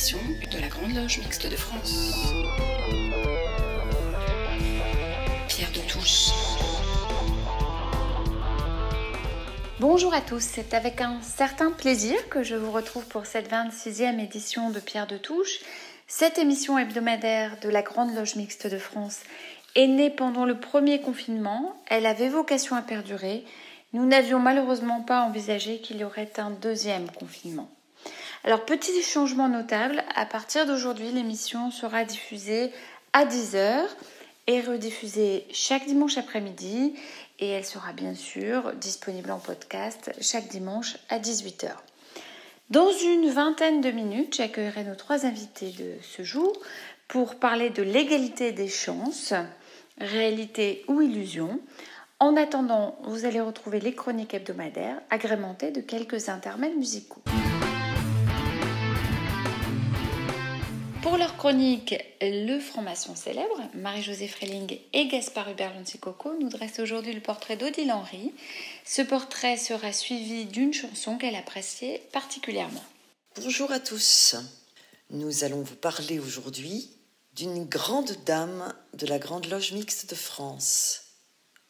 de 0.00 0.58
la 0.58 0.68
Grande 0.68 0.94
Loge 0.94 1.18
Mixte 1.18 1.46
de 1.46 1.56
France. 1.56 2.14
Pierre 5.46 5.70
de 5.72 5.92
Touche. 5.92 6.30
Bonjour 9.78 10.14
à 10.14 10.22
tous, 10.22 10.40
c'est 10.40 10.72
avec 10.72 11.02
un 11.02 11.20
certain 11.20 11.70
plaisir 11.70 12.30
que 12.30 12.42
je 12.42 12.54
vous 12.54 12.70
retrouve 12.72 13.04
pour 13.08 13.26
cette 13.26 13.50
26e 13.50 14.18
édition 14.18 14.70
de 14.70 14.80
Pierre 14.80 15.06
de 15.06 15.18
Touche. 15.18 15.58
Cette 16.06 16.38
émission 16.38 16.78
hebdomadaire 16.78 17.58
de 17.60 17.68
la 17.68 17.82
Grande 17.82 18.14
Loge 18.14 18.36
Mixte 18.36 18.68
de 18.68 18.78
France 18.78 19.20
est 19.76 19.86
née 19.86 20.08
pendant 20.08 20.46
le 20.46 20.58
premier 20.58 21.02
confinement. 21.02 21.76
Elle 21.88 22.06
avait 22.06 22.30
vocation 22.30 22.74
à 22.74 22.80
perdurer. 22.80 23.44
Nous 23.92 24.06
n'avions 24.06 24.38
malheureusement 24.38 25.02
pas 25.02 25.24
envisagé 25.24 25.80
qu'il 25.82 25.98
y 25.98 26.04
aurait 26.04 26.32
un 26.38 26.48
deuxième 26.48 27.10
confinement. 27.10 27.68
Alors, 28.42 28.64
petit 28.64 29.02
changement 29.02 29.48
notable, 29.48 30.02
à 30.14 30.24
partir 30.24 30.64
d'aujourd'hui, 30.66 31.12
l'émission 31.12 31.70
sera 31.70 32.04
diffusée 32.04 32.72
à 33.12 33.26
10h 33.26 33.82
et 34.46 34.62
rediffusée 34.62 35.46
chaque 35.52 35.86
dimanche 35.86 36.16
après-midi 36.16 36.94
et 37.38 37.48
elle 37.48 37.66
sera 37.66 37.92
bien 37.92 38.14
sûr 38.14 38.72
disponible 38.74 39.30
en 39.30 39.38
podcast 39.38 40.10
chaque 40.22 40.48
dimanche 40.48 40.96
à 41.10 41.18
18h. 41.18 41.68
Dans 42.70 42.90
une 42.90 43.28
vingtaine 43.28 43.82
de 43.82 43.90
minutes, 43.90 44.36
j'accueillerai 44.36 44.84
nos 44.84 44.94
trois 44.94 45.26
invités 45.26 45.72
de 45.72 45.96
ce 46.00 46.22
jour 46.22 46.52
pour 47.08 47.34
parler 47.34 47.68
de 47.68 47.82
l'égalité 47.82 48.52
des 48.52 48.68
chances, 48.68 49.34
réalité 49.98 50.84
ou 50.88 51.02
illusion. 51.02 51.60
En 52.20 52.36
attendant, 52.36 52.96
vous 53.02 53.26
allez 53.26 53.40
retrouver 53.40 53.80
les 53.80 53.94
chroniques 53.94 54.32
hebdomadaires 54.32 55.00
agrémentées 55.10 55.72
de 55.72 55.80
quelques 55.82 56.30
intermèdes 56.30 56.76
musicaux. 56.76 57.22
Pour 61.02 61.16
leur 61.16 61.38
chronique 61.38 61.94
Le 62.20 62.60
franc-maçon 62.60 63.16
célèbre, 63.16 63.58
Marie-Josée 63.74 64.28
Freling 64.28 64.78
et 64.92 65.08
Gaspard 65.08 65.48
Hubert 65.50 65.72
Coco 65.98 66.34
nous 66.38 66.50
dressent 66.50 66.80
aujourd'hui 66.80 67.14
le 67.14 67.22
portrait 67.22 67.56
d'Odile 67.56 67.90
Henry. 67.90 68.34
Ce 68.84 69.00
portrait 69.00 69.56
sera 69.56 69.94
suivi 69.94 70.44
d'une 70.44 70.74
chanson 70.74 71.16
qu'elle 71.16 71.36
appréciait 71.36 72.02
particulièrement. 72.12 72.84
Bonjour 73.42 73.72
à 73.72 73.80
tous. 73.80 74.36
Nous 75.08 75.42
allons 75.42 75.62
vous 75.62 75.74
parler 75.74 76.18
aujourd'hui 76.18 76.90
d'une 77.34 77.64
grande 77.64 78.14
dame 78.26 78.74
de 78.92 79.06
la 79.06 79.18
Grande 79.18 79.46
Loge 79.46 79.72
Mixte 79.72 80.10
de 80.10 80.14
France, 80.14 81.04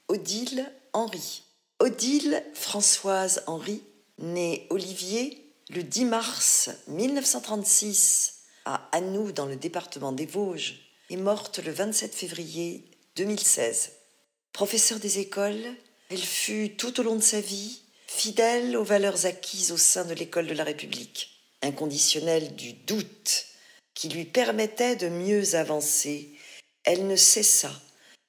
Odile 0.09 0.69
Henry. 0.93 1.45
Odile 1.79 2.43
Françoise 2.53 3.45
Henry, 3.47 3.81
née 4.19 4.67
Olivier 4.71 5.55
le 5.69 5.85
10 5.85 6.05
mars 6.07 6.71
1936 6.89 8.40
à 8.65 8.89
Anou 8.93 9.33
dans 9.33 9.47
le 9.47 9.57
département 9.57 10.13
des 10.13 10.27
Vosges, 10.27 10.81
est 11.11 11.17
morte 11.17 11.59
le 11.59 11.73
27 11.73 12.15
février 12.15 12.85
2016. 13.17 13.93
Professeure 14.53 14.99
des 14.99 15.19
écoles, 15.19 15.75
elle 16.11 16.19
fut 16.19 16.77
tout 16.77 17.01
au 17.01 17.03
long 17.03 17.17
de 17.17 17.23
sa 17.23 17.41
vie 17.41 17.83
fidèle 18.07 18.77
aux 18.77 18.85
valeurs 18.85 19.27
acquises 19.27 19.71
au 19.71 19.77
sein 19.77 20.05
de 20.05 20.15
l'école 20.15 20.49
de 20.49 20.55
la 20.55 20.65
République, 20.65 21.31
inconditionnelle 21.63 22.57
du 22.57 22.73
doute 22.73 23.47
qui 23.95 24.09
lui 24.09 24.25
permettait 24.25 24.97
de 24.97 25.09
mieux 25.09 25.55
avancer. 25.55 26.33
Elle 26.85 27.07
ne 27.07 27.17
cessa 27.17 27.71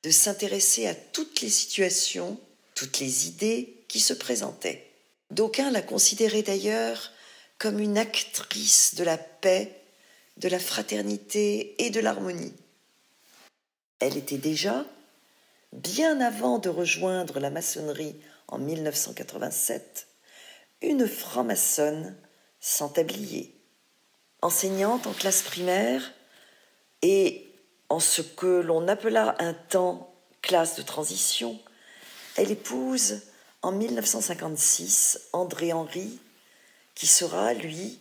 de 0.04 0.12
s'intéresser 0.12 0.88
à 0.88 0.94
toutes 0.94 1.42
les 1.42 1.50
situations, 1.50 2.40
toutes 2.76 3.00
les 3.00 3.28
idées 3.28 3.84
qui 3.88 4.00
se 4.00 4.14
présentaient. 4.14 4.88
D'aucuns 5.32 5.72
la 5.72 5.82
considéraient 5.82 6.44
d'ailleurs 6.44 7.12
comme 7.58 7.80
une 7.80 7.98
actrice 7.98 8.96
de 8.96 9.04
la 9.04 9.18
paix 9.18 9.81
de 10.42 10.50
la 10.50 10.60
fraternité 10.60 11.76
et 11.86 11.92
de 11.92 12.00
l'harmonie. 12.00 12.56
Elle 14.00 14.18
était 14.18 14.40
déjà, 14.40 14.86
bien 15.72 16.20
avant 16.20 16.58
de 16.58 16.68
rejoindre 16.68 17.40
la 17.40 17.52
maçonnerie 17.52 18.20
en 18.48 18.58
1987, 18.58 20.08
une 20.82 21.08
franc-maçonne 21.08 22.18
sans 22.60 22.90
tablier. 22.90 23.56
Enseignante 24.42 25.06
en 25.06 25.14
classe 25.14 25.44
primaire 25.44 26.12
et 27.04 27.54
en 27.90 28.00
ce 28.00 28.24
que 28.24 28.62
l'on 28.62 28.88
appela 28.88 29.36
un 29.38 29.54
temps 29.54 30.12
classe 30.42 30.76
de 30.76 30.82
transition, 30.82 31.60
elle 32.36 32.50
épouse 32.50 33.22
en 33.62 33.72
1956 33.72 35.20
André 35.34 35.72
Henry, 35.72 36.20
qui 36.96 37.06
sera, 37.06 37.54
lui, 37.54 38.01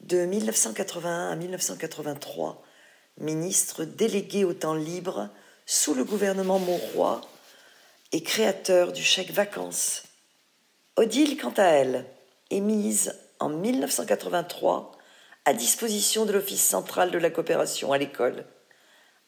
de 0.00 0.24
1981 0.24 1.30
à 1.30 1.36
1983, 1.36 2.62
ministre 3.18 3.84
délégué 3.84 4.44
au 4.44 4.54
temps 4.54 4.74
libre 4.74 5.28
sous 5.66 5.94
le 5.94 6.04
gouvernement 6.04 6.58
Monroy 6.58 7.20
et 8.12 8.22
créateur 8.22 8.92
du 8.92 9.02
chèque 9.02 9.30
vacances. 9.30 10.04
Odile, 10.96 11.36
quant 11.36 11.54
à 11.56 11.64
elle, 11.64 12.06
est 12.50 12.60
mise 12.60 13.14
en 13.38 13.48
1983 13.48 14.92
à 15.44 15.54
disposition 15.54 16.26
de 16.26 16.32
l'Office 16.32 16.62
central 16.62 17.10
de 17.10 17.18
la 17.18 17.30
coopération 17.30 17.92
à 17.92 17.98
l'école, 17.98 18.44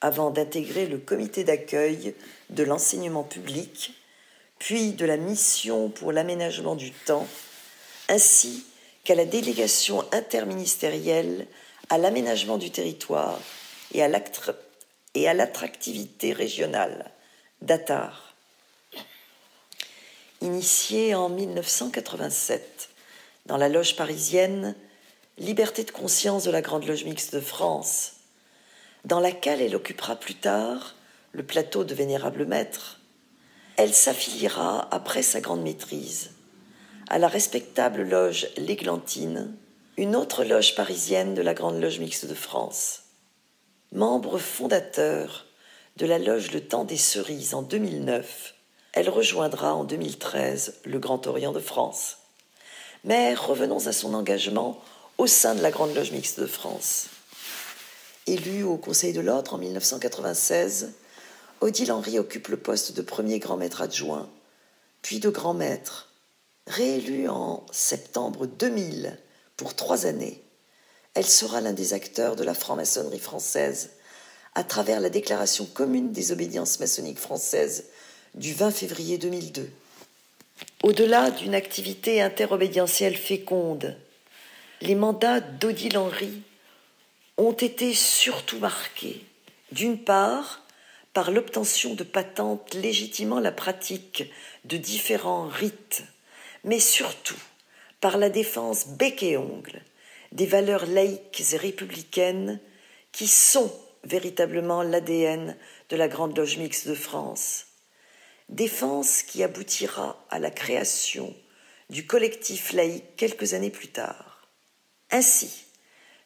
avant 0.01 0.31
d'intégrer 0.31 0.87
le 0.87 0.99
comité 0.99 1.45
d'accueil 1.45 2.15
de 2.51 2.65
l'enseignement 2.65 3.23
public, 3.23 3.95
puis 4.59 4.93
de 4.93 5.07
la 5.07 5.17
mission 5.17 5.89
pour 5.89 6.13
l'aménagement 6.13 6.75
du 6.75 6.93
temps, 6.93 7.27
ainsi 8.09 8.65
qu'à 9.05 9.15
la 9.15 9.25
délégation 9.25 10.05
interministérielle 10.13 11.47
à 11.89 11.99
l'aménagement 11.99 12.59
du 12.59 12.71
territoire 12.71 13.39
et 13.93 14.03
à 14.03 15.35
l'attractivité 15.35 16.33
régionale, 16.33 17.11
d'Atar. 17.61 18.35
Initiée 20.41 21.15
en 21.15 21.29
1987 21.29 22.91
dans 23.47 23.57
la 23.57 23.69
loge 23.69 23.97
parisienne 23.97 24.75
Liberté 25.39 25.83
de 25.83 25.91
conscience 25.91 26.45
de 26.45 26.51
la 26.51 26.61
Grande 26.61 26.87
Loge 26.87 27.05
Mixte 27.05 27.35
de 27.35 27.41
France, 27.41 28.13
dans 29.05 29.19
laquelle 29.19 29.63
elle 29.63 29.75
occupera 29.75 30.15
plus 30.15 30.35
tard 30.35 30.95
le 31.33 31.43
plateau 31.43 31.85
de 31.85 31.95
Vénérable 31.95 32.45
Maître, 32.45 33.01
elle 33.77 33.95
s'affiliera 33.95 34.89
après 34.95 35.23
sa 35.23 35.41
grande 35.41 35.63
maîtrise 35.63 36.33
à 37.13 37.19
la 37.19 37.29
respectable 37.29 38.09
loge 38.09 38.49
L'Églantine, 38.57 39.55
une 39.99 40.17
autre 40.17 40.45
loge 40.45 40.75
parisienne 40.75 41.35
de 41.35 41.43
la 41.43 41.53
Grande 41.53 41.79
Loge 41.79 41.99
Mixte 41.99 42.25
de 42.25 42.33
France. 42.33 43.03
Membre 43.93 44.39
fondateur 44.39 45.45
de 45.99 46.07
la 46.07 46.19
loge 46.19 46.53
Le 46.53 46.63
Temps 46.63 46.87
des 46.87 46.97
Cerises 46.97 47.53
en 47.53 47.61
2009, 47.61 48.55
elle 48.95 49.11
rejoindra 49.11 49.75
en 49.75 49.85
2013 49.85 50.81
le 50.87 50.99
Grand 50.99 51.27
Orient 51.27 51.53
de 51.53 51.61
France. 51.61 52.17
Mais 53.05 53.35
revenons 53.35 53.89
à 53.89 53.93
son 53.93 54.15
engagement 54.15 54.83
au 55.19 55.27
sein 55.27 55.55
de 55.55 55.61
la 55.61 55.71
Grande 55.71 55.95
Loge 55.95 56.13
Mixte 56.13 56.41
de 56.41 56.47
France. 56.47 57.09
Élue 58.27 58.63
au 58.63 58.79
Conseil 58.79 59.13
de 59.13 59.21
l'Ordre 59.21 59.53
en 59.53 59.59
1996, 59.59 60.95
Odile 61.61 61.93
Henry 61.93 62.19
occupe 62.19 62.49
le 62.49 62.57
poste 62.57 62.97
de 62.97 63.03
premier 63.03 63.39
grand 63.39 63.59
maître 63.59 63.83
adjoint, 63.83 64.31
puis 65.03 65.21
de 65.21 65.29
grand 65.29 65.53
maître, 65.53 66.09
Réélue 66.69 67.29
en 67.29 67.67
septembre 67.73 68.47
2000 68.47 69.19
pour 69.57 69.75
trois 69.75 70.07
années, 70.07 70.41
elle 71.15 71.27
sera 71.27 71.61
l'un 71.61 71.73
des 71.73 71.93
acteurs 71.93 72.37
de 72.37 72.45
la 72.45 72.55
franc-maçonnerie 72.55 73.19
française 73.19 73.91
à 74.55 74.63
travers 74.63 75.01
la 75.01 75.11
déclaration 75.11 75.67
commune 75.67 76.13
des 76.13 76.31
obédiences 76.31 76.79
maçonniques 76.79 77.19
françaises 77.19 77.87
du 78.35 78.53
20 78.53 78.71
février 78.71 79.19
2002. 79.19 79.71
Au-delà 80.85 81.33
d'une 81.33 81.55
activité 81.55 82.23
interobédientielle 82.23 83.17
féconde, 83.17 83.97
les 84.81 84.95
mandats 84.95 85.41
d'Odile 85.41 85.99
Henry 85.99 86.43
ont 87.39 87.53
été 87.53 87.93
surtout 87.93 88.59
marqués, 88.59 89.25
d'une 89.73 89.99
part, 89.99 90.63
par 91.13 91.33
l'obtention 91.33 91.95
de 91.95 92.05
patentes 92.05 92.73
légitimant 92.75 93.41
la 93.41 93.53
pratique 93.53 94.31
de 94.65 94.77
différents 94.77 95.49
rites 95.49 96.05
mais 96.65 96.81
surtout 96.81 97.41
par 98.01 98.19
la 98.19 98.31
défense 98.31 98.89
bec 98.89 99.23
et 99.23 99.37
ongle 99.37 99.83
des 100.33 100.47
valeurs 100.47 100.87
laïques 100.87 101.43
et 101.53 101.57
républicaines 101.57 102.59
qui 103.13 103.29
sont 103.29 103.73
véritablement 104.05 104.83
l'ADN 104.83 105.57
de 105.91 105.97
la 105.97 106.09
Grande 106.09 106.37
Loge 106.37 106.57
Mixte 106.59 106.89
de 106.89 106.95
France. 106.95 107.67
Défense 108.49 109.23
qui 109.23 109.43
aboutira 109.43 110.27
à 110.31 110.39
la 110.39 110.51
création 110.51 111.35
du 111.91 112.07
collectif 112.07 112.73
laïque 112.73 113.17
quelques 113.17 113.55
années 113.55 113.71
plus 113.71 113.89
tard. 113.89 114.49
Ainsi, 115.11 115.67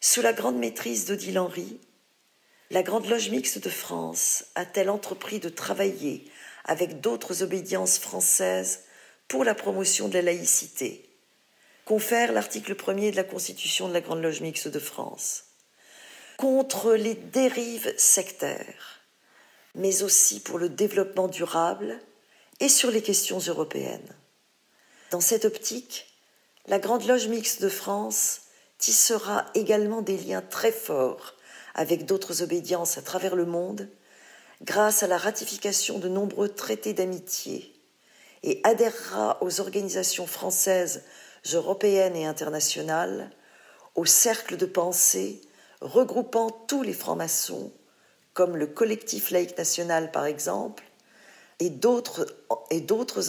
sous 0.00 0.22
la 0.22 0.32
grande 0.32 0.58
maîtrise 0.58 1.06
d'Odile 1.06 1.38
Henry, 1.38 1.80
la 2.70 2.82
Grande 2.82 3.08
Loge 3.08 3.30
Mixte 3.30 3.62
de 3.62 3.68
France 3.68 4.46
a-t-elle 4.54 4.90
entrepris 4.90 5.40
de 5.40 5.48
travailler 5.48 6.24
avec 6.64 7.00
d'autres 7.00 7.42
obédiences 7.42 7.98
françaises 7.98 8.85
pour 9.28 9.44
la 9.44 9.54
promotion 9.54 10.08
de 10.08 10.14
la 10.14 10.22
laïcité, 10.22 11.08
confère 11.84 12.32
l'article 12.32 12.74
1er 12.74 13.10
de 13.10 13.16
la 13.16 13.24
Constitution 13.24 13.88
de 13.88 13.92
la 13.92 14.00
Grande 14.00 14.22
Loge 14.22 14.40
Mixte 14.40 14.68
de 14.68 14.78
France. 14.78 15.42
contre 16.36 16.92
les 16.94 17.14
dérives 17.14 17.94
sectaires, 17.96 19.00
mais 19.74 20.02
aussi 20.02 20.40
pour 20.40 20.58
le 20.58 20.68
développement 20.68 21.28
durable 21.28 21.98
et 22.60 22.68
sur 22.68 22.90
les 22.90 23.02
questions 23.02 23.38
européennes. 23.38 24.14
Dans 25.10 25.20
cette 25.20 25.44
optique, 25.44 26.06
la 26.66 26.78
Grande 26.78 27.06
Loge 27.06 27.28
mixte 27.28 27.62
de 27.62 27.68
France 27.68 28.42
tissera 28.78 29.46
également 29.54 30.02
des 30.02 30.18
liens 30.18 30.42
très 30.42 30.72
forts 30.72 31.34
avec 31.74 32.04
d'autres 32.04 32.42
obédiences 32.42 32.98
à 32.98 33.02
travers 33.02 33.36
le 33.36 33.46
monde 33.46 33.88
grâce 34.62 35.02
à 35.02 35.06
la 35.06 35.18
ratification 35.18 35.98
de 35.98 36.08
nombreux 36.08 36.48
traités 36.48 36.92
d'amitié 36.92 37.75
et 38.46 38.60
adhérera 38.64 39.42
aux 39.42 39.60
organisations 39.60 40.26
françaises, 40.26 41.04
européennes 41.52 42.16
et 42.16 42.26
internationales, 42.26 43.30
au 43.94 44.06
cercle 44.06 44.56
de 44.56 44.66
pensée 44.66 45.40
regroupant 45.80 46.50
tous 46.50 46.82
les 46.82 46.92
francs-maçons, 46.94 47.72
comme 48.32 48.56
le 48.56 48.66
collectif 48.66 49.30
laïque 49.30 49.58
national 49.58 50.10
par 50.12 50.24
exemple, 50.24 50.84
et 51.58 51.70
d'autres, 51.70 52.26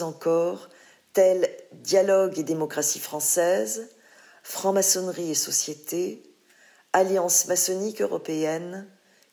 encore, 0.02 0.68
tels 1.12 1.50
Dialogue 1.72 2.38
et 2.38 2.42
démocratie 2.42 3.00
française, 3.00 3.90
Franc-maçonnerie 4.42 5.30
et 5.30 5.34
société, 5.34 6.22
Alliance 6.92 7.46
maçonnique 7.46 8.00
européenne, 8.00 8.88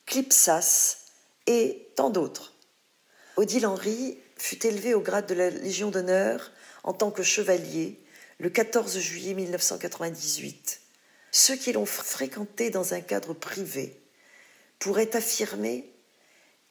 Clipsas 0.06 0.98
et 1.48 1.92
tant 1.96 2.10
d'autres. 2.10 2.54
Odile 3.38 3.68
Henry 3.68 4.18
fut 4.38 4.66
élevé 4.66 4.94
au 4.94 5.02
grade 5.02 5.28
de 5.28 5.34
la 5.34 5.50
Légion 5.50 5.92
d'honneur 5.92 6.52
en 6.84 6.94
tant 6.94 7.12
que 7.12 7.24
chevalier 7.24 8.00
le 8.40 8.50
14 8.50 9.00
juillet 9.00 9.34
1998. 9.34 10.82
Ceux 11.32 11.56
qui 11.56 11.74
l'ont 11.74 11.86
fréquenté 11.86 12.70
dans 12.70 12.94
un 12.94 13.02
cadre 13.02 13.34
privé 13.34 14.00
pourraient 14.80 15.16
affirmer 15.16 15.92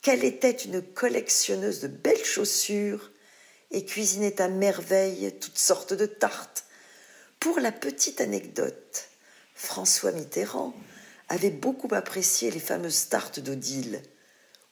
qu'elle 0.02 0.24
était 0.24 0.50
une 0.50 0.82
collectionneuse 0.82 1.80
de 1.80 1.88
belles 1.88 2.24
chaussures 2.24 3.10
et 3.70 3.84
cuisinait 3.84 4.40
à 4.40 4.48
merveille 4.48 5.34
toutes 5.40 5.58
sortes 5.58 5.94
de 5.94 6.06
tartes. 6.06 6.64
Pour 7.40 7.58
la 7.58 7.72
petite 7.72 8.20
anecdote, 8.20 9.08
François 9.54 10.12
Mitterrand 10.12 10.74
avait 11.28 11.50
beaucoup 11.50 11.88
apprécié 11.92 12.50
les 12.50 12.60
fameuses 12.60 13.08
tartes 13.08 13.40
d'Odile, 13.40 14.02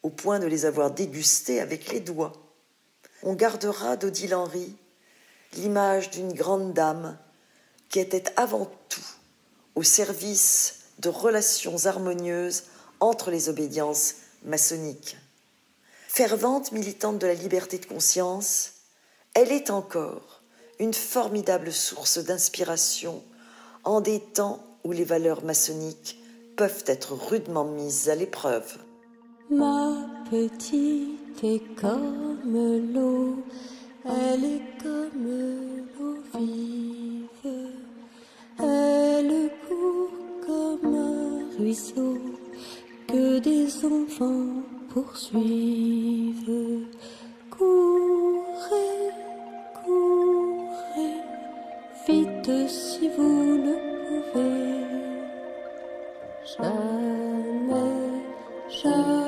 au 0.03 0.11
point 0.11 0.39
de 0.39 0.47
les 0.47 0.67
avoir 0.67 0.91
dégustées 0.91 1.61
avec 1.61 1.91
les 1.93 2.01
doigts. 2.01 2.42
On 3.23 3.35
gardera 3.35 3.97
d'Odile 3.97 4.35
Henry 4.35 4.75
l'image 5.55 6.11
d'une 6.11 6.33
grande 6.33 6.73
dame 6.73 7.17
qui 7.89 8.01
était 8.01 8.25
avant 8.37 8.71
tout 8.89 9.01
au 9.75 9.83
service 9.83 10.81
de 10.99 11.09
relations 11.09 11.87
harmonieuses 11.87 12.65
entre 13.01 13.31
les 13.31 13.49
obédiences 13.49 14.15
maçonniques. 14.45 15.17
Fervente 16.09 16.73
militante 16.73 17.19
de 17.19 17.27
la 17.27 17.35
liberté 17.35 17.79
de 17.79 17.87
conscience, 17.87 18.73
elle 19.35 19.53
est 19.53 19.71
encore 19.71 20.43
une 20.79 20.95
formidable 20.95 21.73
source 21.73 22.19
d'inspiration 22.19 23.23
en 23.85 24.01
des 24.01 24.21
temps 24.21 24.65
où 24.85 24.93
les 24.93 25.05
valeurs 25.05 25.45
maçonniques 25.45 26.19
peuvent 26.57 26.85
être 26.87 27.15
rudement 27.15 27.65
mises 27.65 28.09
à 28.09 28.15
l'épreuve. 28.15 28.79
Ma 29.51 30.07
petite 30.31 31.22
est 31.43 31.63
comme 31.81 32.93
l'eau, 32.95 33.37
elle 34.05 34.45
est 34.45 34.83
comme 34.83 35.27
l'eau 35.99 36.17
vive, 36.35 37.29
elle 38.59 39.51
court 39.69 40.11
comme 40.47 40.95
un 40.95 41.59
ruisseau 41.59 42.19
que 43.09 43.39
des 43.39 43.85
enfants 43.85 44.63
poursuivent. 44.93 46.87
Courez, 47.51 49.11
courez, 49.85 51.19
vite 52.07 52.69
si 52.69 53.09
vous 53.17 53.57
le 53.67 53.77
pouvez. 54.07 54.63
Jamais, 56.57 57.83
jamais, 58.69 59.22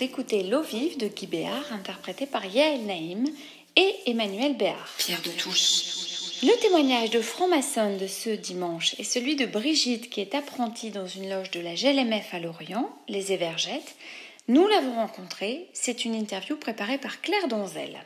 d'écouter 0.00 0.44
L'eau 0.44 0.62
vive 0.62 0.96
de 0.96 1.08
Guy 1.08 1.26
Béard, 1.26 1.72
interprété 1.72 2.24
par 2.24 2.46
Yael 2.46 2.86
Naïm 2.86 3.26
et 3.76 3.94
Emmanuel 4.06 4.56
Béard. 4.56 4.88
Pierre 4.96 5.20
de 5.20 5.30
Touche. 5.30 6.40
Le 6.42 6.58
témoignage 6.58 7.10
de 7.10 7.20
franc-maçon 7.20 7.98
de 7.98 8.06
ce 8.06 8.30
dimanche 8.30 8.94
est 8.98 9.04
celui 9.04 9.36
de 9.36 9.44
Brigitte 9.44 10.08
qui 10.08 10.22
est 10.22 10.34
apprentie 10.34 10.90
dans 10.90 11.06
une 11.06 11.28
loge 11.28 11.50
de 11.50 11.60
la 11.60 11.74
GLMF 11.74 12.32
à 12.32 12.40
Lorient, 12.40 12.90
les 13.08 13.32
Évergettes. 13.32 13.94
Nous 14.48 14.66
l'avons 14.66 14.94
rencontrée, 14.94 15.68
c'est 15.74 16.06
une 16.06 16.14
interview 16.14 16.56
préparée 16.56 16.96
par 16.96 17.20
Claire 17.20 17.48
Donzel. 17.48 18.00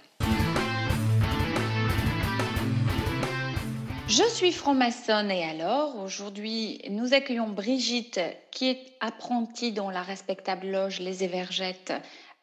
Je 4.16 4.28
suis 4.28 4.52
franc-maçonne 4.52 5.32
et 5.32 5.42
alors, 5.42 5.98
aujourd'hui, 5.98 6.80
nous 6.88 7.14
accueillons 7.14 7.48
Brigitte 7.48 8.20
qui 8.52 8.68
est 8.68 8.92
apprentie 9.00 9.72
dans 9.72 9.90
la 9.90 10.02
respectable 10.02 10.68
loge 10.68 11.00
Les 11.00 11.24
Évergettes 11.24 11.92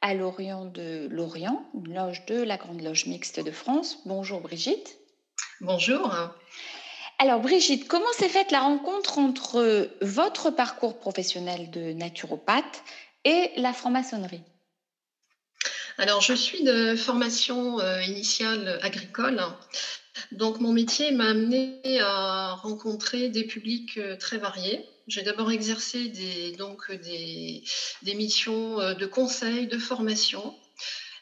à 0.01 0.13
Lorient 0.13 0.65
de 0.65 1.07
Lorient, 1.09 1.65
une 1.73 1.95
loge 1.95 2.25
de 2.25 2.41
la 2.41 2.57
Grande 2.57 2.81
Loge 2.81 3.05
Mixte 3.05 3.39
de 3.39 3.51
France. 3.51 3.99
Bonjour 4.05 4.41
Brigitte. 4.41 4.97
Bonjour. 5.61 6.13
Alors 7.19 7.39
Brigitte, 7.39 7.87
comment 7.87 8.11
s'est 8.17 8.27
faite 8.27 8.51
la 8.51 8.59
rencontre 8.59 9.17
entre 9.17 9.89
votre 10.01 10.49
parcours 10.49 10.99
professionnel 10.99 11.71
de 11.71 11.93
naturopathe 11.93 12.83
et 13.23 13.49
la 13.55 13.71
franc-maçonnerie? 13.71 14.43
Alors 15.97 16.19
je 16.19 16.33
suis 16.33 16.63
de 16.63 16.97
formation 16.97 17.79
euh, 17.79 18.01
initiale 18.01 18.77
agricole. 18.81 19.41
Donc 20.31 20.59
mon 20.59 20.71
métier 20.71 21.11
m'a 21.11 21.29
amené 21.29 21.81
à 22.01 22.53
rencontrer 22.53 23.29
des 23.29 23.43
publics 23.43 23.97
euh, 23.97 24.17
très 24.17 24.37
variés. 24.37 24.85
J'ai 25.07 25.23
d'abord 25.23 25.51
exercé 25.51 26.09
des, 26.09 26.51
donc 26.53 26.91
des, 26.91 27.63
des, 28.03 28.13
missions 28.13 28.79
euh, 28.79 28.93
de 28.93 29.05
conseil, 29.05 29.67
de 29.67 29.77
formation. 29.77 30.55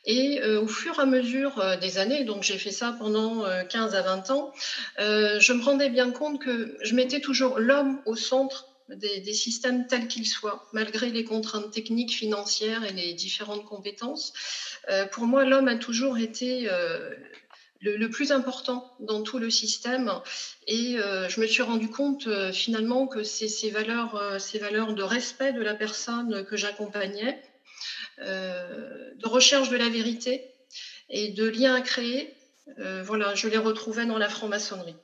Et 0.06 0.42
euh, 0.42 0.62
au 0.62 0.68
fur 0.68 0.98
et 0.98 1.02
à 1.02 1.06
mesure 1.06 1.78
des 1.82 1.98
années, 1.98 2.24
donc 2.24 2.44
j'ai 2.44 2.58
fait 2.58 2.72
ça 2.72 2.96
pendant 2.98 3.44
15 3.70 3.96
à 3.96 4.02
20 4.02 4.32
ans, 4.32 4.54
euh, 5.00 5.40
je 5.40 5.54
me 5.54 5.62
rendais 5.62 5.90
bien 5.90 6.12
compte 6.12 6.42
que 6.42 6.78
je 6.82 6.96
mettais 6.96 7.20
toujours 7.20 7.60
l'homme 7.60 8.02
au 8.06 8.16
centre 8.16 8.68
des, 8.90 9.34
systèmes 9.34 9.86
tels 9.86 10.08
qu'ils 10.08 10.26
soient, 10.26 10.68
malgré 10.74 11.12
les 11.12 11.24
contraintes 11.24 11.72
techniques, 11.72 12.14
financières 12.14 12.84
et 12.84 12.92
les 12.92 13.14
différentes 13.14 13.66
compétences. 13.66 14.34
Euh, 14.90 15.06
pour 15.06 15.26
moi, 15.26 15.46
l'homme 15.46 15.68
a 15.68 15.76
toujours 15.76 16.18
été 16.18 16.68
le, 17.82 18.10
plus 18.10 18.32
important 18.32 18.94
dans 19.00 19.24
tout 19.24 19.40
le 19.40 19.50
système. 19.50 20.12
Et 20.68 20.98
euh, 20.98 21.30
je 21.30 21.40
me 21.40 21.48
suis 21.48 21.62
rendu 21.62 21.90
compte 21.90 22.28
euh, 22.28 22.52
finalement 22.52 23.08
que 23.08 23.24
c'est 23.24 23.48
ces 23.48 23.70
valeurs, 23.70 24.16
euh, 24.16 24.40
ces 24.40 24.60
valeurs 24.60 24.94
de 24.94 25.04
respect 25.04 25.54
de 25.54 25.62
la 25.62 25.74
personne 25.74 26.46
que 26.46 26.58
j'accompagnais, 26.58 27.42
de 28.20 29.28
recherche 29.28 29.70
de 29.70 29.78
la 29.78 29.88
vérité 29.88 30.44
et 31.10 31.30
de 31.30 31.48
lien 31.48 31.74
à 31.74 31.80
créer, 31.80 32.34
voilà, 33.04 33.34
je 33.34 33.48
les 33.48 33.58
retrouvais 33.58 34.06
dans 34.06 34.18
la 34.18 34.28
franc-maçonnerie. 34.28 34.98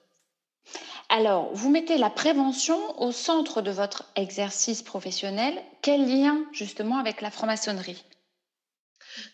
Alors, 1.08 1.50
vous 1.54 1.70
mettez 1.70 1.98
la 1.98 2.10
prévention 2.10 2.78
au 3.02 3.14
centre 3.14 3.62
de 3.62 3.72
votre 3.72 4.04
exercice 4.18 4.82
professionnel. 4.82 5.64
Quel 5.82 6.06
lien 6.06 6.44
justement 6.52 6.98
avec 6.98 7.22
la 7.22 7.32
franc-maçonnerie? 7.32 8.04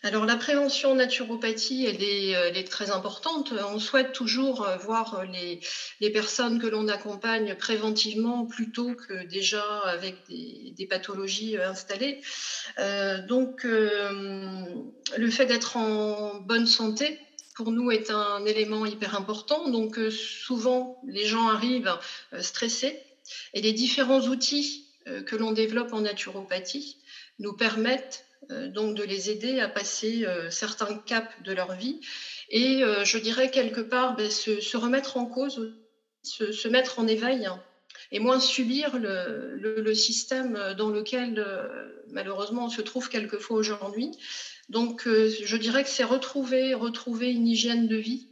Alors 0.02 0.26
la 0.26 0.36
prévention 0.36 0.92
en 0.92 0.94
naturopathie, 0.96 1.86
est, 1.86 2.30
elle 2.30 2.56
est, 2.56 2.68
très 2.68 2.90
importante. 2.90 3.52
On 3.52 3.78
souhaite 3.78 4.12
toujours 4.12 4.66
voir 4.84 5.24
les, 5.24 5.60
les 6.00 6.10
personnes 6.10 6.58
que 6.58 6.66
l'on 6.66 6.88
accompagne 6.88 7.54
préventivement 7.54 8.46
plutôt 8.46 8.94
que 8.94 9.24
déjà 9.24 9.64
avec 9.80 10.16
des, 10.28 10.86
pathologies 10.86 11.56
installées. 11.56 12.20
Euh, 12.78 13.24
donc 13.26 13.64
euh, 13.64 14.64
le 15.16 15.30
fait 15.30 15.46
d'être 15.46 15.76
en 15.76 16.40
bonne 16.40 16.66
santé, 16.66 17.18
pour 17.54 17.70
nous 17.70 17.90
est 17.90 18.10
un 18.10 18.44
élément 18.44 18.86
hyper 18.86 19.14
important. 19.14 19.68
Donc 19.68 19.98
euh, 19.98 20.10
souvent 20.10 21.00
les 21.06 21.24
gens 21.24 21.48
arrivent 21.48 21.96
stressés 22.40 22.98
et 23.54 23.60
les 23.60 23.72
différents 23.72 24.22
outils 24.22 24.88
que 25.26 25.34
l'on 25.34 25.50
développe 25.50 25.92
en 25.92 26.02
naturopathie 26.02 26.96
nous 27.38 27.54
permettent 27.54 28.24
euh, 28.31 28.31
donc 28.50 28.96
de 28.96 29.02
les 29.02 29.30
aider 29.30 29.60
à 29.60 29.68
passer 29.68 30.24
euh, 30.24 30.50
certains 30.50 30.96
caps 30.98 31.30
de 31.44 31.52
leur 31.52 31.74
vie 31.74 32.00
et 32.48 32.82
euh, 32.82 33.04
je 33.04 33.18
dirais 33.18 33.50
quelque 33.50 33.80
part 33.80 34.16
ben, 34.16 34.30
se, 34.30 34.76
remettre 34.76 35.16
en 35.16 35.26
cause, 35.26 35.74
se, 36.22 36.68
mettre 36.68 36.98
en 36.98 37.06
éveil 37.06 37.48
et 38.10 38.18
moins 38.18 38.40
subir 38.40 38.98
le, 38.98 39.94
système 39.94 40.74
dans 40.76 40.90
lequel 40.90 41.44
malheureusement 42.08 42.66
on 42.66 42.70
se 42.70 42.82
trouve 42.82 43.08
quelquefois 43.08 43.56
aujourd'hui. 43.56 44.10
Donc 44.68 45.04
je 45.06 45.56
dirais 45.56 45.82
que 45.82 45.88
c'est 45.88 46.04
retrouver, 46.04 46.74
retrouver 46.74 47.32
une 47.32 47.46
hygiène 47.46 47.88
de 47.88 47.96
vie 47.96 48.28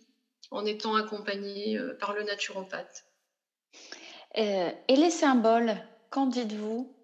en 0.50 0.66
étant 0.66 0.94
accompagné 0.96 1.80
par 1.98 2.12
le 2.14 2.24
naturopathe. 2.24 3.04
Euh, 4.38 4.70
et 4.88 4.96
les 4.96 5.10
symboles, 5.10 5.76
qu'en 6.10 6.26
dites-vous? 6.26 6.94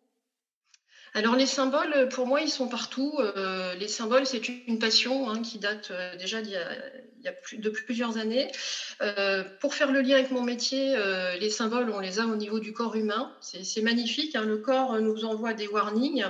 Alors 1.16 1.34
les 1.34 1.46
symboles, 1.46 2.10
pour 2.10 2.26
moi, 2.26 2.42
ils 2.42 2.50
sont 2.50 2.68
partout. 2.68 3.20
Euh, 3.20 3.74
les 3.74 3.88
symboles, 3.88 4.26
c'est 4.26 4.48
une 4.48 4.78
passion 4.78 5.30
hein, 5.30 5.40
qui 5.40 5.58
date 5.58 5.90
euh, 5.90 6.14
déjà 6.14 6.42
d'il 6.42 6.60
de 7.52 7.68
plusieurs 7.70 8.18
années. 8.18 8.50
Euh, 9.00 9.42
pour 9.60 9.72
faire 9.72 9.90
le 9.90 10.02
lien 10.02 10.16
avec 10.16 10.30
mon 10.30 10.42
métier, 10.42 10.94
les 11.40 11.48
symboles, 11.48 11.88
on 11.88 12.00
les 12.00 12.18
a 12.18 12.26
au 12.26 12.36
niveau 12.36 12.60
du 12.60 12.74
corps 12.74 12.96
humain. 12.96 13.32
C'est 13.40 13.80
magnifique. 13.80 14.36
Hein, 14.36 14.44
le 14.44 14.58
corps 14.58 15.00
nous 15.00 15.24
envoie 15.24 15.54
des 15.54 15.68
warnings 15.68 16.26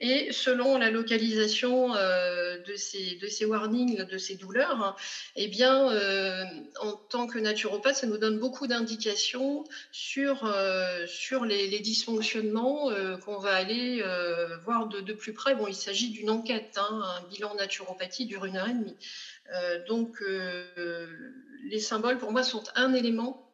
et 0.00 0.32
selon 0.32 0.78
la 0.78 0.90
localisation 0.90 1.94
euh, 1.96 2.58
de, 2.58 2.76
ces, 2.76 3.16
de 3.16 3.26
ces 3.26 3.44
warnings, 3.44 4.04
de 4.04 4.18
ces 4.18 4.36
douleurs, 4.36 4.96
eh 5.34 5.48
bien, 5.48 5.90
euh, 5.90 6.44
en 6.80 6.92
tant 6.92 7.26
que 7.26 7.38
naturopathe, 7.38 7.96
ça 7.96 8.06
nous 8.06 8.18
donne 8.18 8.38
beaucoup 8.38 8.68
d'indications 8.68 9.64
sur, 9.90 10.44
euh, 10.44 11.04
sur 11.06 11.44
les, 11.44 11.78
dysfonctionnements 11.80 12.90
qu'on 13.24 13.38
va 13.38 13.54
aller 13.54 14.02
voir 14.64 14.88
de, 14.88 15.00
de, 15.00 15.12
plus 15.12 15.32
près. 15.32 15.54
Bon, 15.54 15.68
il 15.68 15.74
s'agit 15.74 16.10
d'une 16.10 16.28
enquête, 16.28 16.76
hein, 16.76 17.02
un 17.16 17.28
bilan 17.28 17.54
naturopathie 17.54 18.26
dure 18.26 18.44
une 18.44 18.56
heure 18.56 18.68
et 18.68 18.74
demie. 18.74 18.96
Donc, 19.86 20.20
les 21.70 21.78
symboles, 21.78 22.18
pour 22.18 22.32
moi, 22.32 22.42
sont 22.42 22.64
un 22.74 22.94
élément 22.94 23.48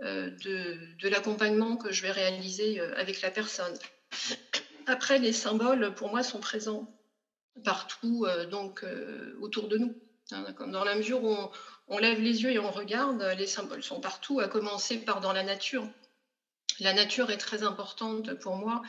de, 0.00 0.78
de 1.00 1.08
l'accompagnement 1.08 1.76
que 1.76 1.92
je 1.92 2.02
vais 2.02 2.12
réaliser 2.12 2.80
avec 2.80 3.22
la 3.22 3.30
personne. 3.30 3.74
Après, 4.86 5.18
les 5.18 5.32
symboles, 5.32 5.94
pour 5.94 6.10
moi, 6.10 6.22
sont 6.22 6.40
présents 6.40 6.88
partout, 7.64 8.24
euh, 8.26 8.46
donc 8.46 8.82
euh, 8.84 9.36
autour 9.40 9.68
de 9.68 9.78
nous. 9.78 9.94
Hein, 10.30 10.46
dans 10.68 10.84
la 10.84 10.94
mesure 10.94 11.22
où 11.24 11.36
on, 11.88 11.98
lève 11.98 12.20
les 12.20 12.42
yeux 12.42 12.52
et 12.52 12.58
on 12.58 12.70
regarde, 12.70 13.22
les 13.36 13.46
symboles 13.46 13.82
sont 13.82 14.00
partout, 14.00 14.40
à 14.40 14.48
commencer 14.48 14.98
par 14.98 15.20
dans 15.20 15.32
la 15.32 15.42
nature. 15.42 15.86
La 16.80 16.94
nature 16.94 17.30
est 17.30 17.38
très 17.38 17.62
importante 17.62 18.34
pour 18.34 18.56
moi 18.56 18.82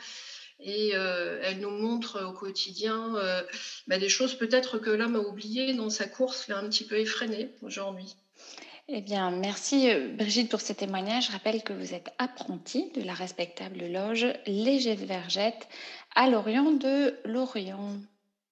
et 0.60 0.92
euh, 0.94 1.40
elle 1.42 1.60
nous 1.60 1.70
montre 1.70 2.22
au 2.24 2.32
quotidien 2.32 3.16
euh, 3.16 3.42
bah, 3.86 3.98
des 3.98 4.08
choses 4.08 4.34
peut-être 4.34 4.78
que 4.78 4.90
l'homme 4.90 5.16
a 5.16 5.20
oubliées 5.20 5.74
dans 5.74 5.90
sa 5.90 6.06
course, 6.06 6.48
l'a 6.48 6.58
un 6.58 6.68
petit 6.68 6.86
peu 6.86 6.98
effréné 6.98 7.50
aujourd'hui. 7.62 8.16
Eh 8.86 9.00
bien, 9.00 9.30
merci 9.30 9.88
Brigitte 10.18 10.50
pour 10.50 10.60
ce 10.60 10.74
témoignage. 10.74 11.28
Je 11.28 11.32
rappelle 11.32 11.62
que 11.62 11.72
vous 11.72 11.94
êtes 11.94 12.12
apprentie 12.18 12.90
de 12.94 13.02
la 13.02 13.14
respectable 13.14 13.86
loge 13.86 14.26
Léger 14.46 14.94
Vergette 14.94 15.68
à 16.14 16.28
Lorient 16.28 16.70
de 16.70 17.18
Lorient. 17.24 17.96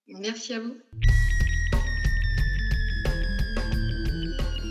Merci 0.08 0.54
à 0.54 0.60
vous. 0.60 0.74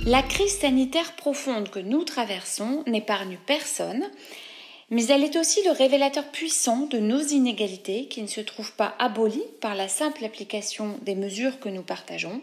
La 0.08 0.24
crise 0.24 0.58
sanitaire 0.58 1.16
profonde 1.16 1.70
que 1.70 1.78
nous 1.78 2.04
traversons 2.06 2.84
n'épargne 2.88 3.38
personne, 3.46 4.10
mais 4.90 5.06
elle 5.06 5.24
est 5.24 5.36
aussi 5.36 5.64
le 5.64 5.72
révélateur 5.72 6.32
puissant 6.32 6.88
de 6.88 6.98
nos 6.98 7.22
inégalités 7.22 8.08
qui 8.08 8.24
ne 8.24 8.28
se 8.28 8.42
trouvent 8.42 8.74
pas 8.74 8.96
abolies 8.98 9.46
par 9.62 9.76
la 9.76 9.88
simple 9.88 10.26
application 10.26 10.98
des 11.04 11.14
mesures 11.14 11.60
que 11.60 11.70
nous 11.70 11.84
partageons. 11.84 12.42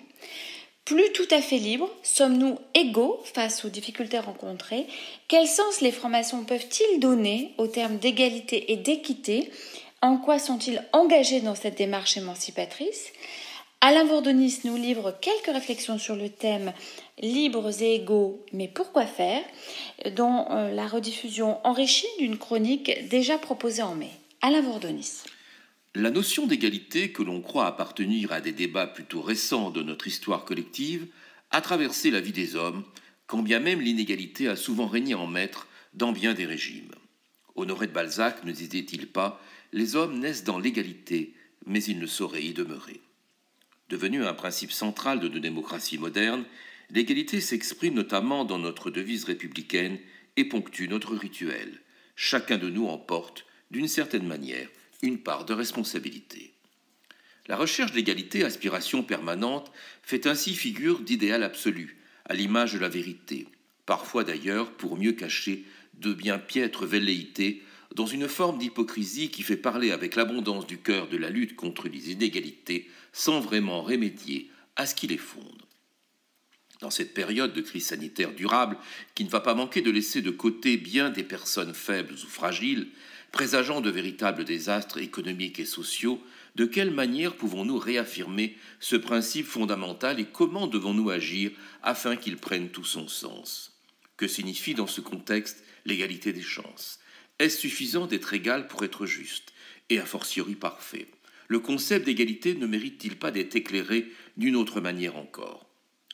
Plus 0.88 1.12
tout 1.12 1.28
à 1.30 1.42
fait 1.42 1.58
libres, 1.58 1.90
sommes-nous 2.02 2.58
égaux 2.72 3.20
face 3.34 3.62
aux 3.66 3.68
difficultés 3.68 4.20
rencontrées? 4.20 4.86
Quel 5.28 5.46
sens 5.46 5.82
les 5.82 5.92
francs-maçons 5.92 6.44
peuvent-ils 6.44 6.98
donner 6.98 7.52
aux 7.58 7.66
termes 7.66 7.98
d'égalité 7.98 8.72
et 8.72 8.76
d'équité? 8.76 9.52
En 10.00 10.16
quoi 10.16 10.38
sont-ils 10.38 10.82
engagés 10.94 11.42
dans 11.42 11.54
cette 11.54 11.76
démarche 11.76 12.16
émancipatrice? 12.16 13.12
Alain 13.82 14.04
Vordonis 14.04 14.60
nous 14.64 14.76
livre 14.76 15.14
quelques 15.20 15.54
réflexions 15.54 15.98
sur 15.98 16.16
le 16.16 16.30
thème 16.30 16.72
Libres 17.18 17.82
et 17.82 17.96
égaux, 17.96 18.42
mais 18.54 18.66
pourquoi 18.66 19.04
faire? 19.04 19.42
dans 20.16 20.50
euh, 20.52 20.72
la 20.72 20.86
rediffusion 20.86 21.58
enrichie 21.64 22.06
d'une 22.18 22.38
chronique 22.38 23.06
déjà 23.10 23.36
proposée 23.36 23.82
en 23.82 23.94
mai. 23.94 24.08
Alain 24.40 24.62
Vordonis. 24.62 25.24
La 25.98 26.12
notion 26.12 26.46
d'égalité, 26.46 27.10
que 27.10 27.24
l'on 27.24 27.40
croit 27.40 27.66
appartenir 27.66 28.30
à 28.30 28.40
des 28.40 28.52
débats 28.52 28.86
plutôt 28.86 29.20
récents 29.20 29.72
de 29.72 29.82
notre 29.82 30.06
histoire 30.06 30.44
collective, 30.44 31.08
a 31.50 31.60
traversé 31.60 32.12
la 32.12 32.20
vie 32.20 32.30
des 32.30 32.54
hommes, 32.54 32.84
quand 33.26 33.42
bien 33.42 33.58
même 33.58 33.80
l'inégalité 33.80 34.46
a 34.46 34.54
souvent 34.54 34.86
régné 34.86 35.14
en 35.14 35.26
maître 35.26 35.66
dans 35.94 36.12
bien 36.12 36.34
des 36.34 36.46
régimes. 36.46 36.92
Honoré 37.56 37.88
de 37.88 37.92
Balzac 37.92 38.44
ne 38.44 38.52
disait-il 38.52 39.08
pas 39.08 39.42
Les 39.72 39.96
hommes 39.96 40.20
naissent 40.20 40.44
dans 40.44 40.60
l'égalité, 40.60 41.34
mais 41.66 41.82
il 41.82 41.98
ne 41.98 42.06
saurait 42.06 42.44
y 42.44 42.52
demeurer. 42.52 43.00
Devenu 43.88 44.24
un 44.24 44.34
principe 44.34 44.70
central 44.70 45.18
de 45.18 45.26
nos 45.26 45.40
démocraties 45.40 45.98
modernes, 45.98 46.44
l'égalité 46.90 47.40
s'exprime 47.40 47.94
notamment 47.94 48.44
dans 48.44 48.60
notre 48.60 48.92
devise 48.92 49.24
républicaine 49.24 49.98
et 50.36 50.44
ponctue 50.44 50.86
notre 50.86 51.16
rituel. 51.16 51.80
Chacun 52.14 52.56
de 52.56 52.70
nous 52.70 52.86
emporte, 52.86 53.46
d'une 53.72 53.88
certaine 53.88 54.28
manière, 54.28 54.68
une 55.02 55.18
part 55.18 55.44
de 55.44 55.54
responsabilité. 55.54 56.52
La 57.46 57.56
recherche 57.56 57.92
d'égalité, 57.92 58.44
aspiration 58.44 59.02
permanente, 59.02 59.72
fait 60.02 60.26
ainsi 60.26 60.54
figure 60.54 61.00
d'idéal 61.00 61.42
absolu, 61.42 61.96
à 62.26 62.34
l'image 62.34 62.74
de 62.74 62.78
la 62.78 62.88
vérité, 62.88 63.46
parfois 63.86 64.22
d'ailleurs 64.22 64.72
pour 64.72 64.98
mieux 64.98 65.12
cacher 65.12 65.64
de 65.94 66.12
bien 66.12 66.38
piètres 66.38 66.86
velléités, 66.86 67.62
dans 67.94 68.06
une 68.06 68.28
forme 68.28 68.58
d'hypocrisie 68.58 69.30
qui 69.30 69.42
fait 69.42 69.56
parler 69.56 69.92
avec 69.92 70.14
l'abondance 70.14 70.66
du 70.66 70.78
cœur 70.78 71.08
de 71.08 71.16
la 71.16 71.30
lutte 71.30 71.56
contre 71.56 71.88
les 71.88 72.12
inégalités, 72.12 72.88
sans 73.12 73.40
vraiment 73.40 73.82
remédier 73.82 74.50
à 74.76 74.84
ce 74.84 74.94
qui 74.94 75.06
les 75.06 75.16
fonde. 75.16 75.62
Dans 76.80 76.90
cette 76.90 77.14
période 77.14 77.54
de 77.54 77.60
crise 77.60 77.86
sanitaire 77.86 78.34
durable, 78.34 78.76
qui 79.14 79.24
ne 79.24 79.30
va 79.30 79.40
pas 79.40 79.54
manquer 79.54 79.80
de 79.80 79.90
laisser 79.90 80.22
de 80.22 80.30
côté 80.30 80.76
bien 80.76 81.10
des 81.10 81.24
personnes 81.24 81.74
faibles 81.74 82.14
ou 82.14 82.28
fragiles, 82.28 82.88
présageant 83.32 83.80
de 83.80 83.90
véritables 83.90 84.44
désastres 84.44 84.98
économiques 84.98 85.60
et 85.60 85.66
sociaux, 85.66 86.22
de 86.54 86.64
quelle 86.64 86.90
manière 86.90 87.36
pouvons-nous 87.36 87.78
réaffirmer 87.78 88.56
ce 88.80 88.96
principe 88.96 89.46
fondamental 89.46 90.18
et 90.18 90.26
comment 90.26 90.66
devons-nous 90.66 91.10
agir 91.10 91.50
afin 91.82 92.16
qu'il 92.16 92.36
prenne 92.36 92.70
tout 92.70 92.84
son 92.84 93.06
sens? 93.06 93.72
Que 94.16 94.26
signifie 94.26 94.74
dans 94.74 94.86
ce 94.86 95.00
contexte 95.00 95.62
l'égalité 95.84 96.32
des 96.32 96.42
chances? 96.42 96.98
Est-ce 97.38 97.58
suffisant 97.58 98.06
d'être 98.06 98.34
égal 98.34 98.66
pour 98.66 98.82
être 98.82 99.06
juste 99.06 99.52
et 99.90 100.00
a 100.00 100.06
fortiori 100.06 100.56
parfait? 100.56 101.06
Le 101.46 101.60
concept 101.60 102.04
d'égalité 102.06 102.54
ne 102.54 102.66
mérite-t-il 102.66 103.16
pas 103.16 103.30
d'être 103.30 103.56
éclairé 103.56 104.10
d'une 104.36 104.56
autre 104.56 104.80
manière 104.80 105.16
encore? 105.16 105.66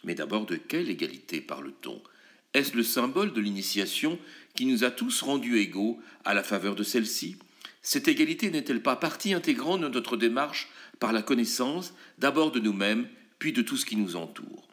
Mais 0.05 0.15
d'abord, 0.15 0.47
de 0.47 0.57
quelle 0.57 0.91
égalité 0.91 1.41
parle-t-on? 1.41 2.03
Est-ce 2.53 2.77
le 2.77 2.85
symbole 2.85 3.33
de 3.33 3.41
l'initiation 3.41 4.19
qui 4.55 4.67
nous 4.67 4.85
a 4.85 4.91
tous 4.91 5.23
rendus 5.23 5.59
égaux 5.59 6.01
à 6.25 6.35
la 6.35 6.43
faveur 6.43 6.75
de 6.75 6.83
celle-ci 6.83 7.37
Cette 7.83 8.09
égalité 8.09 8.51
n'est-elle 8.51 8.83
pas 8.83 8.97
partie 8.97 9.35
intégrante 9.35 9.81
de 9.81 9.89
notre 9.89 10.17
démarche 10.17 10.69
par 11.01 11.13
la 11.13 11.23
connaissance, 11.23 11.95
d'abord 12.19 12.53
de 12.53 12.61
nous-mêmes, 12.61 13.09
puis 13.39 13.53
de 13.53 13.63
tout 13.63 13.77
ce 13.77 13.85
qui 13.85 13.97
nous 13.97 14.17
entoure? 14.17 14.69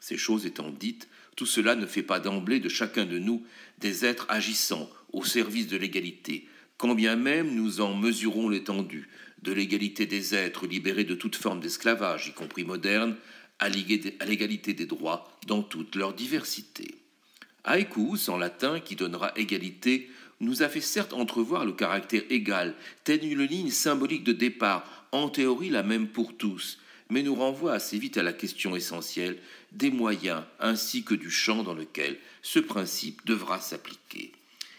Ces 0.00 0.16
choses 0.16 0.46
étant 0.46 0.70
dites, 0.70 1.08
tout 1.36 1.46
cela 1.46 1.74
ne 1.74 1.86
fait 1.86 2.02
pas 2.02 2.20
d'emblée 2.20 2.60
de 2.60 2.68
chacun 2.68 3.06
de 3.06 3.18
nous 3.18 3.44
des 3.78 4.04
êtres 4.04 4.26
agissant 4.28 4.88
au 5.12 5.24
service 5.24 5.66
de 5.66 5.76
l'égalité, 5.76 6.48
quand 6.76 6.94
bien 6.94 7.16
même 7.16 7.54
nous 7.54 7.80
en 7.80 7.94
mesurons 7.94 8.48
l'étendue, 8.48 9.08
de 9.42 9.52
l'égalité 9.52 10.06
des 10.06 10.34
êtres 10.34 10.66
libérés 10.66 11.04
de 11.04 11.14
toute 11.14 11.36
forme 11.36 11.60
d'esclavage, 11.60 12.28
y 12.28 12.32
compris 12.32 12.64
moderne, 12.64 13.16
à 13.58 13.68
l'égalité 13.68 14.74
des 14.74 14.86
droits 14.86 15.28
dans 15.46 15.62
toute 15.62 15.96
leur 15.96 16.12
diversité. 16.14 17.03
Aequus, 17.66 18.28
en 18.28 18.36
latin, 18.36 18.80
qui 18.80 18.96
donnera 18.96 19.32
égalité, 19.36 20.10
nous 20.40 20.62
a 20.62 20.68
fait 20.68 20.80
certes 20.80 21.12
entrevoir 21.12 21.64
le 21.64 21.72
caractère 21.72 22.22
égal, 22.30 22.74
telle 23.04 23.24
une 23.24 23.44
ligne 23.44 23.70
symbolique 23.70 24.24
de 24.24 24.32
départ, 24.32 25.06
en 25.12 25.28
théorie 25.28 25.70
la 25.70 25.82
même 25.82 26.08
pour 26.08 26.36
tous, 26.36 26.78
mais 27.08 27.22
nous 27.22 27.34
renvoie 27.34 27.72
assez 27.72 27.98
vite 27.98 28.18
à 28.18 28.22
la 28.22 28.32
question 28.32 28.74
essentielle 28.74 29.38
des 29.72 29.90
moyens 29.90 30.42
ainsi 30.58 31.04
que 31.04 31.14
du 31.14 31.30
champ 31.30 31.62
dans 31.62 31.74
lequel 31.74 32.18
ce 32.42 32.58
principe 32.58 33.24
devra 33.24 33.60
s'appliquer. 33.60 34.32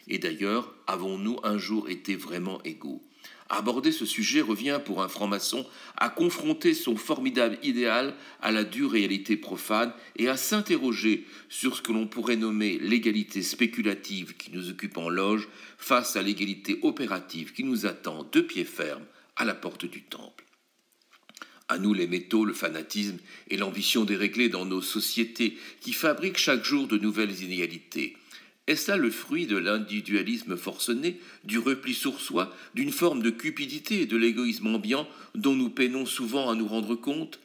Et 0.07 0.19
d'ailleurs, 0.19 0.73
avons-nous 0.87 1.39
un 1.43 1.57
jour 1.57 1.89
été 1.89 2.15
vraiment 2.15 2.61
égaux? 2.63 3.01
Aborder 3.49 3.91
ce 3.91 4.07
sujet 4.07 4.41
revient 4.41 4.79
pour 4.83 5.03
un 5.03 5.07
franc-maçon 5.07 5.67
à 5.97 6.09
confronter 6.09 6.73
son 6.73 6.95
formidable 6.95 7.59
idéal 7.61 8.15
à 8.41 8.51
la 8.51 8.63
dure 8.63 8.91
réalité 8.91 9.37
profane 9.37 9.93
et 10.15 10.27
à 10.27 10.35
s'interroger 10.35 11.27
sur 11.47 11.75
ce 11.75 11.83
que 11.83 11.91
l'on 11.91 12.07
pourrait 12.07 12.37
nommer 12.37 12.79
l'égalité 12.79 13.43
spéculative 13.43 14.35
qui 14.35 14.51
nous 14.51 14.71
occupe 14.71 14.97
en 14.97 15.09
loge 15.09 15.47
face 15.77 16.15
à 16.15 16.23
l'égalité 16.23 16.79
opérative 16.81 17.53
qui 17.53 17.63
nous 17.63 17.85
attend 17.85 18.27
de 18.31 18.41
pied 18.41 18.65
ferme 18.65 19.05
à 19.35 19.45
la 19.45 19.53
porte 19.53 19.85
du 19.85 20.01
temple. 20.01 20.43
À 21.67 21.77
nous 21.77 21.93
les 21.93 22.07
métaux, 22.07 22.45
le 22.45 22.53
fanatisme 22.53 23.17
et 23.49 23.57
l'ambition 23.57 24.05
dérégler 24.05 24.49
dans 24.49 24.65
nos 24.65 24.81
sociétés 24.81 25.57
qui 25.81 25.93
fabriquent 25.93 26.37
chaque 26.37 26.63
jour 26.63 26.87
de 26.87 26.97
nouvelles 26.97 27.43
inégalités 27.43 28.17
est-ce 28.67 28.89
là 28.89 28.97
le 28.97 29.11
fruit 29.11 29.45
de 29.45 29.57
l'individualisme 29.57 30.57
forcené, 30.57 31.19
du 31.43 31.59
repli 31.59 31.93
sur 31.93 32.19
soi, 32.19 32.55
d'une 32.73 32.91
forme 32.91 33.21
de 33.21 33.29
cupidité 33.29 34.01
et 34.01 34.05
de 34.07 34.17
l'égoïsme 34.17 34.67
ambiant 34.67 35.07
dont 35.35 35.53
nous 35.53 35.69
peinons 35.69 36.05
souvent 36.05 36.49
à 36.49 36.55
nous 36.55 36.67
rendre 36.67 36.95
compte? 36.95 37.39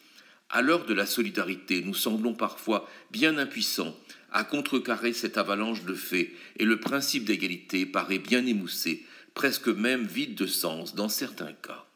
À 0.49 0.63
l'heure 0.63 0.87
de 0.87 0.95
la 0.95 1.07
solidarité, 1.07 1.83
nous 1.83 1.95
semblons 1.95 2.35
parfois 2.35 2.89
bien 3.11 3.37
impuissants 3.37 3.95
à 4.33 4.45
contrecarrer 4.45 5.13
cette 5.13 5.37
avalanche 5.37 5.85
de 5.85 5.95
faits, 5.95 6.31
et 6.57 6.65
le 6.65 6.81
principe 6.81 7.25
d'égalité 7.25 7.85
paraît 7.85 8.19
bien 8.19 8.47
émoussé, 8.47 9.05
presque 9.35 9.69
même 9.69 10.07
vide 10.07 10.35
de 10.37 10.47
sens 10.47 10.95
dans 10.95 11.09
certains 11.09 11.53
cas. 11.53 11.87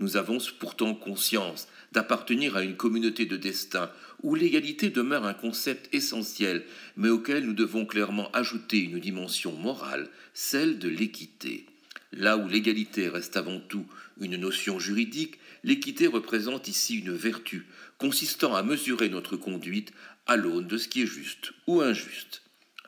Nous 0.00 0.16
avons 0.16 0.38
pourtant 0.58 0.94
conscience 0.94 1.68
d'appartenir 1.92 2.56
à 2.56 2.62
une 2.62 2.76
communauté 2.76 3.26
de 3.26 3.36
destin 3.36 3.90
où 4.22 4.34
l'égalité 4.34 4.90
demeure 4.90 5.24
un 5.24 5.34
concept 5.34 5.92
essentiel, 5.94 6.64
mais 6.96 7.08
auquel 7.08 7.44
nous 7.44 7.52
devons 7.52 7.86
clairement 7.86 8.30
ajouter 8.32 8.78
une 8.78 8.98
dimension 8.98 9.52
morale, 9.52 10.08
celle 10.34 10.78
de 10.78 10.88
l'équité. 10.88 11.66
Là 12.12 12.36
où 12.36 12.48
l'égalité 12.48 13.08
reste 13.08 13.36
avant 13.36 13.60
tout 13.60 13.86
une 14.20 14.36
notion 14.36 14.78
juridique, 14.78 15.38
l'équité 15.62 16.06
représente 16.06 16.68
ici 16.68 16.98
une 16.98 17.12
vertu, 17.12 17.66
consistant 17.98 18.54
à 18.54 18.62
mesurer 18.62 19.08
notre 19.08 19.36
conduite 19.36 19.92
à 20.26 20.36
l'aune 20.36 20.66
de 20.66 20.78
ce 20.78 20.88
qui 20.88 21.02
est 21.02 21.06
juste 21.06 21.52
ou 21.66 21.80
injuste. 21.80 22.42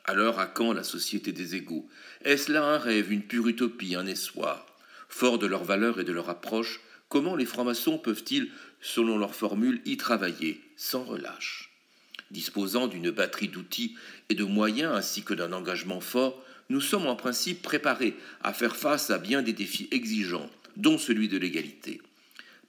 Alors 0.05 0.39
à 0.39 0.47
quand 0.47 0.73
la 0.73 0.83
société 0.83 1.31
des 1.31 1.55
égaux? 1.55 1.87
Est-ce 2.23 2.51
là 2.51 2.63
un 2.63 2.77
rêve, 2.77 3.11
une 3.11 3.21
pure 3.21 3.47
utopie, 3.47 3.95
un 3.95 4.07
espoir? 4.07 4.65
Fort 5.07 5.37
de 5.39 5.47
leurs 5.47 5.63
valeurs 5.63 5.99
et 5.99 6.03
de 6.03 6.11
leur 6.11 6.29
approche, 6.29 6.79
comment 7.09 7.35
les 7.35 7.45
francs-maçons 7.45 7.97
peuvent-ils 7.97 8.49
selon 8.81 9.17
leur 9.17 9.35
formule, 9.35 9.81
y 9.85 9.97
travailler 9.97 10.61
sans 10.75 11.03
relâche. 11.03 11.71
Disposant 12.31 12.87
d'une 12.87 13.11
batterie 13.11 13.49
d'outils 13.49 13.95
et 14.29 14.35
de 14.35 14.43
moyens 14.43 14.93
ainsi 14.95 15.23
que 15.23 15.33
d'un 15.33 15.53
engagement 15.53 16.01
fort, 16.01 16.43
nous 16.69 16.81
sommes 16.81 17.07
en 17.07 17.15
principe 17.15 17.61
préparés 17.61 18.15
à 18.41 18.53
faire 18.53 18.75
face 18.75 19.09
à 19.09 19.17
bien 19.17 19.41
des 19.41 19.53
défis 19.53 19.89
exigeants, 19.91 20.49
dont 20.77 20.97
celui 20.97 21.27
de 21.27 21.37
l'égalité. 21.37 22.01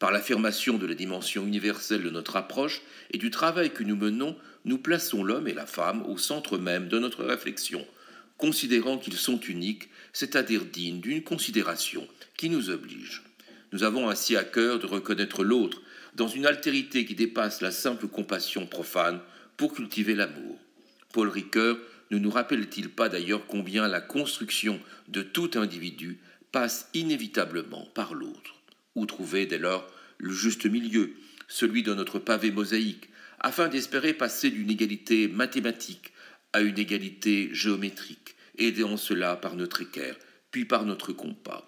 Par 0.01 0.11
l'affirmation 0.11 0.79
de 0.79 0.87
la 0.87 0.95
dimension 0.95 1.47
universelle 1.47 2.03
de 2.03 2.11
notre 2.11 2.35
approche 2.35 2.83
et 3.13 3.19
du 3.19 3.31
travail 3.31 3.73
que 3.73 3.85
nous 3.85 3.95
menons, 3.95 4.37
nous 4.65 4.79
plaçons 4.79 5.23
l'homme 5.23 5.47
et 5.47 5.55
la 5.55 5.67
femme 5.67 6.03
au 6.07 6.19
centre 6.19 6.59
même 6.59 6.89
de 6.89 6.99
notre 6.99 7.23
réflexion, 7.23 7.87
considérant 8.37 8.99
qu'ils 8.99 9.17
sont 9.17 9.39
uniques, 9.39 9.89
c'est-à-dire 10.13 10.65
dignes 10.65 11.01
d'une 11.01 11.23
considération 11.23 12.09
qui 12.37 12.51
nous 12.51 12.71
oblige. 12.71 13.23
Nous 13.73 13.85
avons 13.85 14.11
ainsi 14.11 14.37
à 14.37 14.43
cœur 14.43 14.81
de 14.81 14.87
reconnaître 14.87 15.45
l'autre 15.45 15.81
dans 16.15 16.29
une 16.29 16.47
altérité 16.47 17.05
qui 17.05 17.15
dépasse 17.15 17.61
la 17.61 17.71
simple 17.71 18.09
compassion 18.09 18.67
profane 18.67 19.21
pour 19.57 19.75
cultiver 19.75 20.15
l'amour. 20.15 20.59
Paul 21.13 21.29
Ricoeur 21.29 21.79
ne 22.11 22.19
nous 22.19 22.31
rappelle-t-il 22.31 22.91
pas 22.91 23.09
d'ailleurs 23.09 23.47
combien 23.47 23.89
la 23.89 24.01
construction 24.01 24.81
de 25.09 25.23
tout 25.23 25.53
individu 25.55 26.19
passe 26.53 26.89
inévitablement 26.95 27.87
par 27.95 28.15
l'autre? 28.15 28.57
Où 28.95 29.07
trouver 29.07 29.47
dès 29.47 29.59
lors 29.59 29.87
le 30.19 30.33
juste 30.33 30.67
milieu, 30.67 31.15
celui 31.49 31.83
de 31.83 31.95
notre 31.95 32.19
pavé 32.19 32.51
mosaïque, 32.51 33.09
afin 33.41 33.69
d'espérer 33.69 34.13
passer 34.13 34.51
d'une 34.51 34.71
égalité 34.71 35.27
mathématique 35.29 36.13
à 36.53 36.61
une 36.61 36.79
égalité 36.79 37.49
géométrique, 37.53 38.37
aidé 38.59 38.85
en 38.85 38.97
cela 38.97 39.37
par 39.37 39.57
notre 39.57 39.81
équerre, 39.81 40.17
puis 40.51 40.67
par 40.67 40.85
notre 40.85 41.13
compas? 41.13 41.67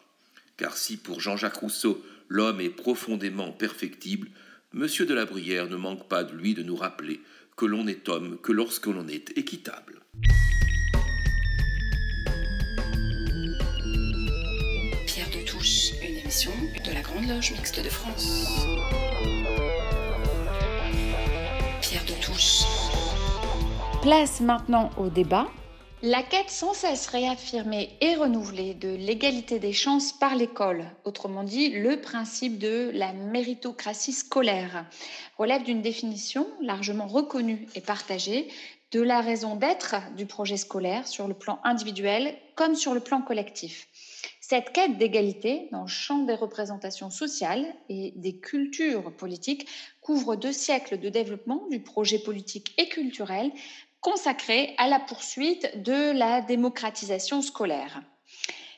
Car 0.56 0.76
si 0.76 0.98
pour 0.98 1.20
Jean-Jacques 1.20 1.56
Rousseau 1.56 2.04
l'homme 2.28 2.60
est 2.60 2.70
profondément 2.70 3.52
perfectible, 3.52 4.28
Monsieur 4.76 5.06
de 5.06 5.14
la 5.14 5.24
Bruyère 5.24 5.68
ne 5.68 5.76
manque 5.76 6.08
pas 6.08 6.24
de 6.24 6.34
lui 6.34 6.52
de 6.54 6.64
nous 6.64 6.74
rappeler 6.74 7.20
que 7.56 7.64
l'on 7.64 7.86
est 7.86 8.08
homme 8.08 8.38
que 8.42 8.50
lorsque 8.50 8.86
l'on 8.86 9.06
est 9.06 9.38
équitable. 9.38 10.00
Pierre 15.06 15.30
de 15.30 15.46
Touche, 15.46 15.92
une 16.02 16.16
émission 16.16 16.50
de 16.84 16.92
la 16.92 17.02
Grande 17.02 17.28
Loge 17.28 17.52
Mixte 17.52 17.84
de 17.84 17.88
France. 17.88 18.48
Pierre 21.80 22.04
de 22.06 22.20
Touche. 22.20 22.64
Place 24.02 24.40
maintenant 24.40 24.90
au 24.96 25.08
débat 25.08 25.46
la 26.06 26.22
quête 26.22 26.50
sans 26.50 26.74
cesse 26.74 27.06
réaffirmée 27.06 27.96
et 28.02 28.14
renouvelée 28.14 28.74
de 28.74 28.90
l'égalité 28.90 29.58
des 29.58 29.72
chances 29.72 30.12
par 30.12 30.36
l'école, 30.36 30.84
autrement 31.04 31.44
dit 31.44 31.70
le 31.70 31.98
principe 31.98 32.58
de 32.58 32.90
la 32.92 33.14
méritocratie 33.14 34.12
scolaire, 34.12 34.84
relève 35.38 35.62
d'une 35.62 35.80
définition 35.80 36.46
largement 36.60 37.06
reconnue 37.06 37.66
et 37.74 37.80
partagée 37.80 38.48
de 38.90 39.00
la 39.00 39.22
raison 39.22 39.56
d'être 39.56 39.94
du 40.14 40.26
projet 40.26 40.58
scolaire 40.58 41.08
sur 41.08 41.26
le 41.26 41.32
plan 41.32 41.58
individuel 41.64 42.36
comme 42.54 42.74
sur 42.74 42.92
le 42.92 43.00
plan 43.00 43.22
collectif. 43.22 43.88
Cette 44.42 44.72
quête 44.72 44.98
d'égalité 44.98 45.68
dans 45.72 45.82
le 45.82 45.88
champ 45.88 46.24
des 46.24 46.34
représentations 46.34 47.08
sociales 47.08 47.64
et 47.88 48.12
des 48.16 48.36
cultures 48.36 49.10
politiques 49.16 49.66
couvre 50.02 50.36
deux 50.36 50.52
siècles 50.52 50.98
de 50.98 51.08
développement 51.08 51.66
du 51.70 51.80
projet 51.80 52.18
politique 52.18 52.74
et 52.76 52.90
culturel 52.90 53.50
consacré 54.04 54.74
à 54.76 54.86
la 54.86 55.00
poursuite 55.00 55.82
de 55.82 56.12
la 56.12 56.42
démocratisation 56.42 57.40
scolaire. 57.40 58.02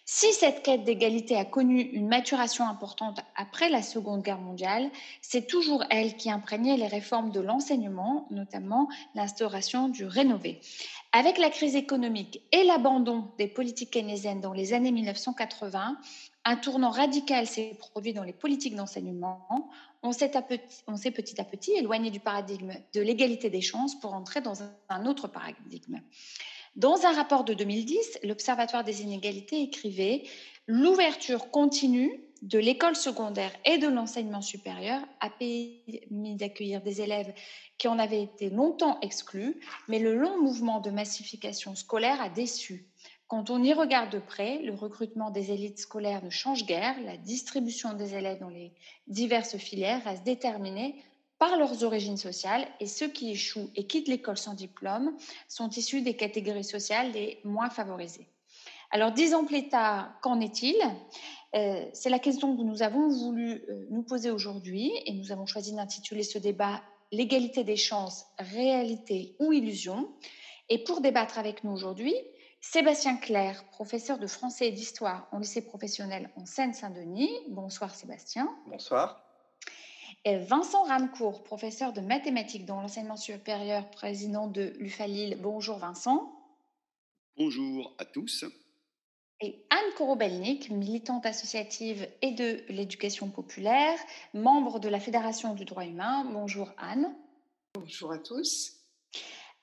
Si 0.04 0.32
cette 0.32 0.62
quête 0.62 0.84
d'égalité 0.84 1.34
a 1.34 1.44
connu 1.44 1.80
une 1.80 2.06
maturation 2.06 2.64
importante 2.64 3.18
après 3.34 3.68
la 3.68 3.82
Seconde 3.82 4.22
Guerre 4.22 4.38
mondiale, 4.38 4.88
c'est 5.22 5.48
toujours 5.48 5.82
elle 5.90 6.14
qui 6.14 6.30
imprégnait 6.30 6.76
les 6.76 6.86
réformes 6.86 7.32
de 7.32 7.40
l'enseignement, 7.40 8.28
notamment 8.30 8.88
l'instauration 9.16 9.88
du 9.88 10.04
rénové. 10.04 10.60
Avec 11.10 11.38
la 11.38 11.50
crise 11.50 11.74
économique 11.74 12.42
et 12.52 12.62
l'abandon 12.62 13.32
des 13.36 13.48
politiques 13.48 13.90
keynésiennes 13.90 14.40
dans 14.40 14.52
les 14.52 14.74
années 14.74 14.92
1980, 14.92 15.96
un 16.44 16.56
tournant 16.56 16.90
radical 16.90 17.48
s'est 17.48 17.76
produit 17.76 18.12
dans 18.12 18.22
les 18.22 18.32
politiques 18.32 18.76
d'enseignement. 18.76 19.68
On 20.06 20.12
s'est 20.12 21.10
petit, 21.10 21.40
à 21.40 21.44
petit 21.44 21.72
éloigné 21.72 22.10
du 22.10 22.20
paradigme 22.20 22.72
de 22.94 23.00
l'égalité 23.00 23.50
des 23.50 23.60
chances 23.60 23.98
pour 23.98 24.14
entrer 24.14 24.40
dans 24.40 24.62
un 24.88 25.06
autre 25.06 25.26
paradigme. 25.26 26.00
Dans 26.76 27.06
un 27.06 27.12
rapport 27.12 27.42
de 27.42 27.54
2010, 27.54 28.20
l'Observatoire 28.22 28.84
des 28.84 29.02
inégalités 29.02 29.62
écrivait 29.62 30.24
L'ouverture 30.68 31.50
continue 31.50 32.20
de 32.42 32.58
l'école 32.58 32.96
secondaire 32.96 33.52
et 33.64 33.78
de 33.78 33.88
l'enseignement 33.88 34.42
supérieur 34.42 35.00
a 35.20 35.30
permis 35.30 36.36
d'accueillir 36.36 36.82
des 36.82 37.00
élèves 37.00 37.32
qui 37.78 37.88
en 37.88 37.98
avaient 37.98 38.22
été 38.22 38.50
longtemps 38.50 39.00
exclus, 39.00 39.60
mais 39.88 39.98
le 39.98 40.16
long 40.16 40.40
mouvement 40.40 40.80
de 40.80 40.90
massification 40.90 41.74
scolaire 41.74 42.20
a 42.20 42.28
déçu. 42.28 42.86
Quand 43.28 43.50
on 43.50 43.62
y 43.62 43.72
regarde 43.72 44.10
de 44.12 44.20
près, 44.20 44.58
le 44.58 44.72
recrutement 44.74 45.30
des 45.30 45.50
élites 45.50 45.80
scolaires 45.80 46.24
ne 46.24 46.30
change 46.30 46.64
guère, 46.64 46.94
la 47.04 47.16
distribution 47.16 47.92
des 47.92 48.14
élèves 48.14 48.38
dans 48.38 48.48
les 48.48 48.72
diverses 49.08 49.56
filières 49.56 50.04
reste 50.04 50.22
déterminée 50.22 51.02
par 51.38 51.56
leurs 51.56 51.82
origines 51.82 52.16
sociales 52.16 52.66
et 52.80 52.86
ceux 52.86 53.08
qui 53.08 53.32
échouent 53.32 53.70
et 53.74 53.86
quittent 53.86 54.08
l'école 54.08 54.38
sans 54.38 54.54
diplôme 54.54 55.16
sont 55.48 55.68
issus 55.70 56.02
des 56.02 56.14
catégories 56.14 56.64
sociales 56.64 57.12
les 57.12 57.40
moins 57.44 57.68
favorisées. 57.68 58.28
Alors, 58.92 59.10
dix 59.10 59.34
ans 59.34 59.44
plus 59.44 59.68
tard, 59.68 60.12
qu'en 60.22 60.40
est-il? 60.40 60.76
Euh, 61.54 61.84
C'est 61.92 62.10
la 62.10 62.20
question 62.20 62.56
que 62.56 62.62
nous 62.62 62.82
avons 62.82 63.08
voulu 63.08 63.64
euh, 63.68 63.86
nous 63.90 64.02
poser 64.02 64.30
aujourd'hui 64.30 64.92
et 65.04 65.12
nous 65.12 65.32
avons 65.32 65.46
choisi 65.46 65.74
d'intituler 65.74 66.22
ce 66.22 66.38
débat 66.38 66.80
L'égalité 67.12 67.62
des 67.62 67.76
chances, 67.76 68.26
réalité 68.38 69.36
ou 69.38 69.52
illusion. 69.52 70.08
Et 70.68 70.82
pour 70.82 71.00
débattre 71.00 71.38
avec 71.38 71.62
nous 71.62 71.70
aujourd'hui, 71.70 72.14
Sébastien 72.72 73.16
Claire, 73.16 73.64
professeur 73.66 74.18
de 74.18 74.26
français 74.26 74.68
et 74.68 74.72
d'histoire 74.72 75.28
en 75.30 75.38
lycée 75.38 75.62
professionnel 75.62 76.30
en 76.34 76.44
Seine-Saint-Denis. 76.44 77.30
Bonsoir 77.48 77.94
Sébastien. 77.94 78.52
Bonsoir. 78.66 79.22
Vincent 80.26 80.82
Ramcourt, 80.82 81.44
professeur 81.44 81.92
de 81.92 82.00
mathématiques 82.00 82.66
dans 82.66 82.80
l'enseignement 82.80 83.16
supérieur, 83.16 83.88
président 83.92 84.48
de 84.48 84.74
l'UFALIL. 84.80 85.38
Bonjour 85.40 85.78
Vincent. 85.78 86.32
Bonjour 87.36 87.94
à 87.98 88.04
tous. 88.04 88.44
Et 89.40 89.64
Anne 89.70 89.94
Korobelnik, 89.96 90.68
militante 90.70 91.24
associative 91.24 92.08
et 92.20 92.32
de 92.32 92.64
l'éducation 92.68 93.30
populaire, 93.30 93.96
membre 94.34 94.80
de 94.80 94.88
la 94.88 94.98
Fédération 94.98 95.54
du 95.54 95.64
droit 95.64 95.84
humain. 95.84 96.24
Bonjour 96.32 96.72
Anne. 96.78 97.14
Bonjour 97.74 98.10
à 98.10 98.18
tous. 98.18 98.75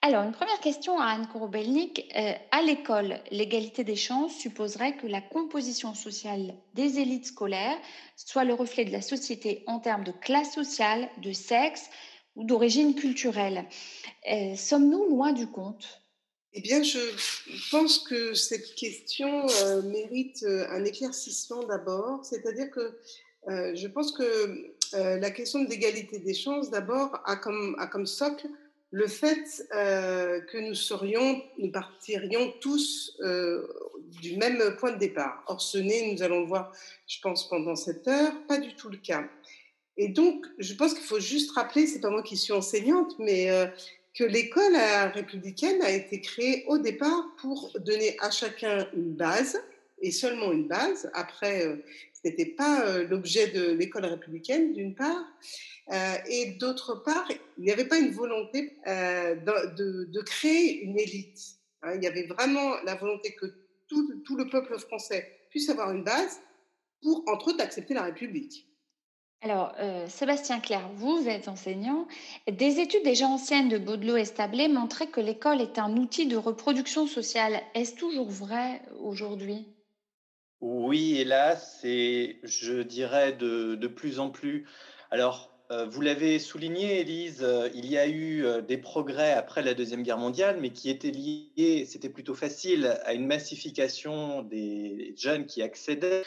Alors, 0.06 0.24
une 0.24 0.34
première 0.34 0.60
question 0.60 1.00
à 1.00 1.06
Anne 1.06 1.30
Korobelnik. 1.32 2.12
Euh, 2.18 2.34
à 2.52 2.62
l'école, 2.62 3.22
l'égalité 3.32 3.86
des 3.86 3.96
chances 3.96 4.36
supposerait 4.36 4.98
que 4.98 5.08
la 5.08 5.22
composition 5.22 5.96
sociale 5.96 6.56
des 6.74 7.00
élites 7.00 7.28
scolaires 7.28 7.78
soit 8.18 8.44
le 8.44 8.54
reflet 8.54 8.84
de 8.84 8.92
la 8.92 9.02
société 9.02 9.63
en 9.66 9.80
termes 9.80 10.04
de 10.04 10.12
classe 10.12 10.54
sociale, 10.54 11.08
de 11.22 11.32
sexe 11.32 11.86
ou 12.36 12.44
d'origine 12.44 12.96
culturelle. 12.96 13.63
Euh, 14.30 14.58
sommes-nous 14.58 15.08
loin 15.08 15.32
du 15.32 15.48
compte? 15.48 16.02
Eh 16.52 16.60
bien, 16.60 16.84
je 16.84 17.00
pense 17.72 18.00
que 18.00 18.34
cette 18.34 18.76
question 18.76 19.48
euh, 19.63 19.84
mérite 19.84 20.46
un 20.70 20.84
éclaircissement 20.84 21.63
d'abord. 21.63 22.26
C'est-à-dire 22.26 22.70
que 22.72 23.00
je 23.48 23.88
pense 23.88 24.12
que 24.12 24.76
la 24.94 25.32
question 25.32 25.63
de 25.63 25.70
l'égalité 25.70 26.20
des 26.20 26.34
chances, 26.34 26.72
d'abord, 26.72 27.22
a 27.26 27.38
comme 27.38 28.06
socle 28.06 28.50
le 28.93 29.08
fait 29.08 29.65
euh, 29.75 30.39
que 30.41 30.58
nous 30.60 30.75
serions, 30.75 31.43
nous 31.58 31.71
partirions 31.71 32.53
tous 32.62 33.17
euh, 33.21 33.67
du 34.21 34.38
même 34.38 34.62
point 34.77 34.91
de 34.91 34.99
départ. 34.99 35.43
Or, 35.47 35.60
ce 35.60 35.79
n'est, 35.79 36.13
nous 36.13 36.21
allons 36.21 36.41
le 36.41 36.45
voir, 36.45 36.71
je 37.08 37.19
pense, 37.19 37.49
pendant 37.49 37.75
cette 37.75 38.08
heure, 38.08 38.34
pas 38.47 38.60
du 38.60 38.75
tout 38.75 38.89
le 38.89 38.97
cas. 38.97 39.27
Et 39.97 40.10
donc, 40.10 40.45
je 40.60 40.75
pense 40.75 40.93
qu'il 40.93 41.06
faut 41.06 41.19
juste 41.19 41.53
rappeler, 41.53 41.88
c'est 41.88 42.01
pas 42.01 42.12
moi 42.12 42.21
qui 42.21 42.38
suis 42.38 42.53
enseignante, 42.53 43.17
mais 43.17 43.49
euh, 43.49 43.65
que 44.13 44.23
l'école 44.25 44.75
républicaine 45.15 45.82
a 45.82 45.89
été 45.89 46.21
créée 46.21 46.63
au 46.67 46.77
départ 46.77 47.34
pour 47.41 47.75
donner 47.79 48.15
à 48.19 48.29
chacun 48.29 48.88
une 48.95 49.15
base, 49.15 49.60
et 50.03 50.12
seulement 50.12 50.51
une 50.51 50.67
base. 50.67 51.10
Après, 51.15 51.65
n'était 52.24 52.46
pas 52.46 53.00
l'objet 53.04 53.48
de 53.48 53.72
l'école 53.72 54.06
républicaine, 54.06 54.74
d'une 54.74 54.96
part. 54.96 55.26
Euh, 55.92 56.16
et 56.30 56.52
d'autre 56.60 56.96
part, 57.04 57.28
il 57.58 57.64
n'y 57.64 57.72
avait 57.72 57.88
pas 57.88 57.98
une 57.98 58.12
volonté 58.12 58.78
euh, 58.88 59.36
de, 59.36 60.22
créer 60.22 60.82
une 60.82 60.98
élite. 60.98 61.58
Hein. 61.82 61.96
il 61.96 62.04
y 62.04 62.08
avait 62.08 62.28
vraiment 62.28 62.76
la 62.86 62.96
volonté 62.96 63.34
que 63.36 63.46
tout, 63.90 64.38
le 64.38 64.50
peuple 64.50 64.80
français 64.80 65.30
puisse 65.50 65.70
avoir 65.70 65.92
une 65.92 66.04
base 66.04 66.40
pour, 67.02 67.24
entre 67.28 67.50
autres, 67.50 67.62
accepter 67.62 67.94
la 67.94 68.04
République. 68.04 68.68
Alors, 69.42 69.74
euh, 69.80 70.08
Sébastien 70.08 70.62
Claire, 70.62 70.90
vous 70.96 71.28
êtes 71.28 71.50
enseignant. 71.50 72.08
Des 72.50 72.80
études 72.80 73.04
déjà 73.04 73.28
anciennes 73.28 73.68
de 73.68 73.78
Baudelot 73.78 74.16
et 74.16 74.68
montraient 74.70 75.08
que 75.08 75.20
l'école 75.20 75.60
est 75.60 75.78
un 75.78 75.98
outil 75.98 76.28
de 76.28 76.38
reproduction 76.38 77.06
sociale. 77.08 77.62
Est-ce 77.76 77.96
toujours 77.96 78.30
vrai 78.30 78.82
aujourd'hui? 79.02 79.68
Oui, 80.65 81.17
hélas, 81.17 81.82
et 81.84 82.39
je 82.43 82.84
dirais 82.84 83.34
de, 83.34 83.76
de 83.76 83.88
plus 83.89 84.21
en 84.21 84.30
plus. 84.30 84.65
Alors, 85.12 85.52
euh, 85.71 85.86
vous 85.88 85.99
l'avez 85.99 86.39
souligné, 86.39 87.02
Élise, 87.02 87.43
euh, 87.43 87.67
il 87.76 87.86
y 87.86 87.97
a 87.97 88.08
eu 88.08 88.45
euh, 88.45 88.62
des 88.62 88.78
progrès 88.78 89.34
après 89.34 89.62
la 89.62 89.73
Deuxième 89.73 90.04
Guerre 90.04 90.19
mondiale, 90.19 90.60
mais 90.62 90.69
qui 90.69 90.89
étaient 90.89 91.12
liés, 91.12 91.86
c'était 91.86 92.08
plutôt 92.08 92.34
facile, 92.34 92.97
à 93.04 93.13
une 93.13 93.28
massification 93.28 94.41
des 94.41 95.13
jeunes 95.17 95.47
qui 95.47 95.62
accédaient 95.62 96.23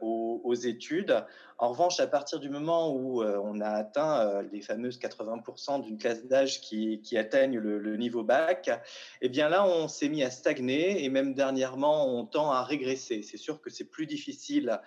aux, 0.00 0.54
études. 0.54 1.24
En 1.58 1.70
revanche, 1.70 1.98
à 1.98 2.06
partir 2.06 2.40
du 2.40 2.50
moment 2.50 2.94
où 2.94 3.22
on 3.22 3.60
a 3.60 3.68
atteint 3.68 4.42
les 4.52 4.60
fameuses 4.60 4.98
80% 4.98 5.82
d'une 5.82 5.96
classe 5.96 6.26
d'âge 6.26 6.60
qui, 6.60 7.00
atteignent 7.16 7.58
le, 7.58 7.96
niveau 7.96 8.22
bac, 8.22 8.70
eh 9.22 9.28
bien 9.28 9.48
là, 9.48 9.66
on 9.66 9.88
s'est 9.88 10.08
mis 10.08 10.22
à 10.22 10.30
stagner 10.30 11.04
et 11.04 11.08
même 11.08 11.34
dernièrement, 11.34 12.06
on 12.06 12.26
tend 12.26 12.50
à 12.50 12.62
régresser. 12.62 13.22
C'est 13.22 13.38
sûr 13.38 13.60
que 13.62 13.70
c'est 13.70 13.90
plus 13.90 14.06
difficile 14.06 14.78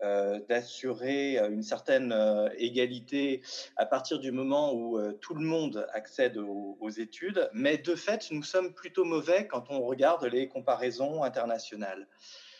euh, 0.00 0.38
d'assurer 0.48 1.40
euh, 1.40 1.50
une 1.50 1.64
certaine 1.64 2.12
euh, 2.12 2.48
égalité 2.56 3.42
à 3.76 3.84
partir 3.84 4.20
du 4.20 4.30
moment 4.30 4.72
où 4.72 4.96
tout 5.14 5.34
le 5.34 5.40
monde 5.40 5.88
accède 5.92 6.36
aux, 6.36 6.88
études, 6.88 7.50
mais 7.52 7.78
de 7.78 7.96
fait, 7.96 8.30
nous 8.30 8.44
sommes 8.44 8.72
plutôt 8.72 9.04
mauvais 9.04 9.48
quand 9.48 9.70
on 9.70 9.80
regarde 9.80 10.24
les 10.24 10.46
comparaisons 10.46 11.24
internationales. 11.24 12.06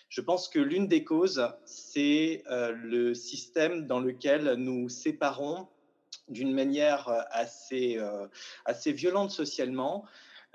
Je 0.09 0.21
pense 0.21 0.49
que 0.49 0.59
l'une 0.59 0.89
des 0.89 1.05
causes, 1.05 1.47
c'est 1.65 2.43
le 2.49 3.15
système 3.15 3.87
dans 3.87 4.01
lequel 4.01 4.55
nous 4.55 4.89
séparons 4.89 5.69
d'une 6.29 6.53
manière 6.53 7.09
assez, 7.31 7.99
assez 8.65 8.93
violente 8.93 9.31
socialement 9.31 10.07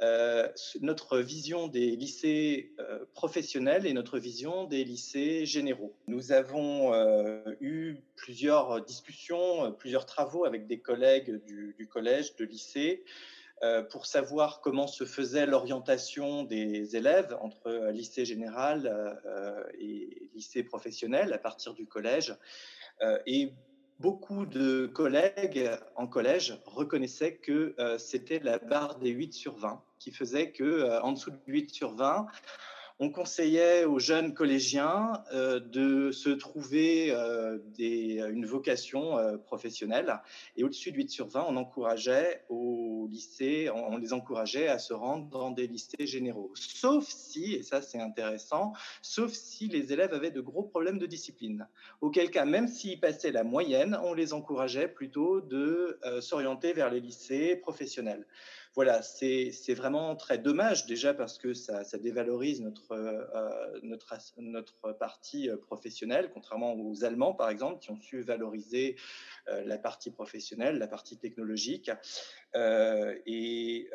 euh, 0.01 0.49
notre 0.81 1.19
vision 1.19 1.67
des 1.67 1.95
lycées 1.95 2.71
euh, 2.79 3.05
professionnels 3.13 3.85
et 3.85 3.93
notre 3.93 4.17
vision 4.17 4.63
des 4.65 4.83
lycées 4.83 5.45
généraux. 5.45 5.93
Nous 6.07 6.31
avons 6.31 6.93
euh, 6.93 7.43
eu 7.61 7.97
plusieurs 8.15 8.83
discussions, 8.83 9.71
plusieurs 9.73 10.07
travaux 10.07 10.45
avec 10.45 10.65
des 10.65 10.79
collègues 10.79 11.39
du 11.45 11.87
collège, 11.87 12.35
de 12.37 12.45
lycée, 12.45 13.03
pour 13.89 14.05
savoir 14.05 14.61
comment 14.61 14.87
se 14.87 15.05
faisait 15.05 15.45
l'orientation 15.45 16.43
des 16.43 16.95
élèves 16.95 17.37
entre 17.41 17.89
lycée 17.91 18.25
général 18.25 19.19
et 19.79 20.29
lycée 20.33 20.63
professionnel 20.63 21.31
à 21.33 21.37
partir 21.37 21.73
du 21.73 21.85
collège. 21.87 22.35
et 23.25 23.53
beaucoup 24.03 24.45
de 24.45 24.87
collègues 24.87 25.69
en 25.95 26.07
collège 26.07 26.59
reconnaissaient 26.65 27.37
que 27.37 27.73
euh, 27.79 27.97
c'était 27.97 28.39
la 28.39 28.59
barre 28.59 28.99
des 28.99 29.11
8 29.11 29.33
sur 29.33 29.55
20 29.55 29.81
qui 29.99 30.11
faisait 30.11 30.51
que 30.51 30.63
euh, 30.63 31.01
en 31.01 31.13
dessous 31.13 31.31
de 31.31 31.39
8 31.47 31.69
sur 31.69 31.95
20, 31.95 32.27
on 33.03 33.09
conseillait 33.09 33.83
aux 33.83 33.99
jeunes 33.99 34.33
collégiens 34.33 35.23
euh, 35.33 35.59
de 35.59 36.11
se 36.11 36.29
trouver 36.29 37.11
euh, 37.11 37.57
une 37.77 38.45
vocation 38.45 39.17
euh, 39.17 39.35
professionnelle. 39.35 40.21
Et 40.55 40.63
au-dessus 40.63 40.93
de 40.93 40.97
8 40.97 41.09
sur 41.09 41.27
20, 41.27 41.45
on 41.49 41.57
encourageait 41.57 42.45
au 42.47 43.09
lycée, 43.11 43.69
on, 43.75 43.97
les 43.97 44.13
encourageait 44.13 44.69
à 44.69 44.79
se 44.79 44.93
rendre 44.93 45.27
dans 45.27 45.51
des 45.51 45.67
lycées 45.67 46.07
généraux. 46.07 46.53
Sauf 46.55 47.05
si, 47.09 47.55
et 47.55 47.63
ça 47.63 47.81
c'est 47.81 47.99
intéressant, 47.99 48.71
sauf 49.01 49.33
si 49.33 49.67
les 49.67 49.91
élèves 49.91 50.13
avaient 50.13 50.31
de 50.31 50.39
gros 50.39 50.63
problèmes 50.63 50.97
de 50.97 51.05
discipline. 51.05 51.67
Auquel 51.99 52.31
cas, 52.31 52.45
même 52.45 52.69
s'ils 52.69 53.01
passaient 53.01 53.33
la 53.33 53.43
moyenne, 53.43 53.99
on 54.01 54.13
les 54.13 54.31
encourageait 54.31 54.87
plutôt 54.87 55.41
de 55.41 55.99
s'orienter 56.21 56.71
vers 56.71 56.89
les 56.89 57.01
lycées 57.01 57.57
professionnels 57.57 58.25
voilà, 58.75 59.03
c'est 59.03 59.75
vraiment 59.75 60.15
très 60.15 60.39
dommage 60.39 60.87
déjà 60.87 61.13
parce 61.13 61.37
que 61.37 61.53
ça, 61.53 61.83
dévalorise 61.99 62.59
notre, 62.59 62.93
euh, 62.93 63.79
notre, 63.83 64.93
partie 64.97 65.47
euh, 65.47 65.57
professionnelle, 65.57 66.31
contrairement 66.33 66.73
aux 66.73 67.03
Allemands 67.03 67.35
par 67.35 67.49
exemple 67.49 67.79
qui 67.79 67.91
ont 67.91 67.99
su 67.99 68.21
valoriser 68.21 68.95
euh, 69.47 69.63
la 69.63 69.77
partie 69.77 70.09
professionnelle, 70.09 70.79
la 70.79 70.87
partie 70.87 71.17
technologique. 71.17 71.91
et 72.55 73.89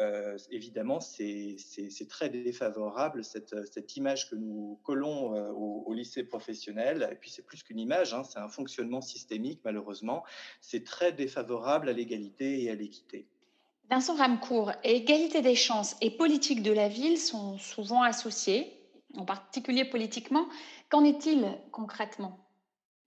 évidemment, 0.50 1.00
c'est 1.00 1.56
très 2.08 2.28
défavorable 2.28 3.24
cette, 3.24 3.56
cette, 3.72 3.96
image 3.96 4.30
que 4.30 4.36
nous 4.36 4.78
collons 4.84 5.32
au, 5.54 5.92
lycée 5.92 6.22
professionnel. 6.22 7.08
Et 7.10 7.16
puis 7.16 7.30
c'est 7.30 7.44
plus 7.44 7.64
qu'une 7.64 7.80
image, 7.80 8.14
hein, 8.14 8.22
c'est 8.22 8.38
un 8.38 8.48
fonctionnement 8.48 9.00
systémique 9.00 9.60
malheureusement. 9.64 10.24
C'est 10.60 10.84
très 10.84 11.12
défavorable 11.12 11.88
à 11.88 11.92
l'égalité 11.92 12.62
et 12.62 12.70
à 12.70 12.76
l'équité. 12.76 13.28
Vincent 13.90 14.16
Ramcourt, 14.16 14.72
égalité 14.84 15.40
des 15.40 15.54
chances 15.54 15.96
et 16.02 16.10
politique 16.10 16.62
de 16.62 16.72
la 16.72 16.88
ville 16.88 17.16
sont 17.16 17.58
souvent 17.58 18.02
associés, 18.02 18.66
en 19.14 19.24
particulier 19.24 19.86
politiquement. 19.86 20.46
Qu'en 20.90 21.04
est-il 21.04 21.46
concrètement? 21.72 22.44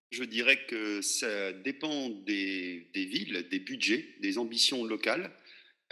Je 0.09 0.23
dirais 0.23 0.65
que 0.67 1.01
ça 1.01 1.53
dépend 1.53 2.09
des, 2.09 2.89
villes, 2.95 3.47
des 3.49 3.59
budgets, 3.59 4.15
des 4.21 4.39
ambitions 4.39 4.83
locales, 4.83 5.31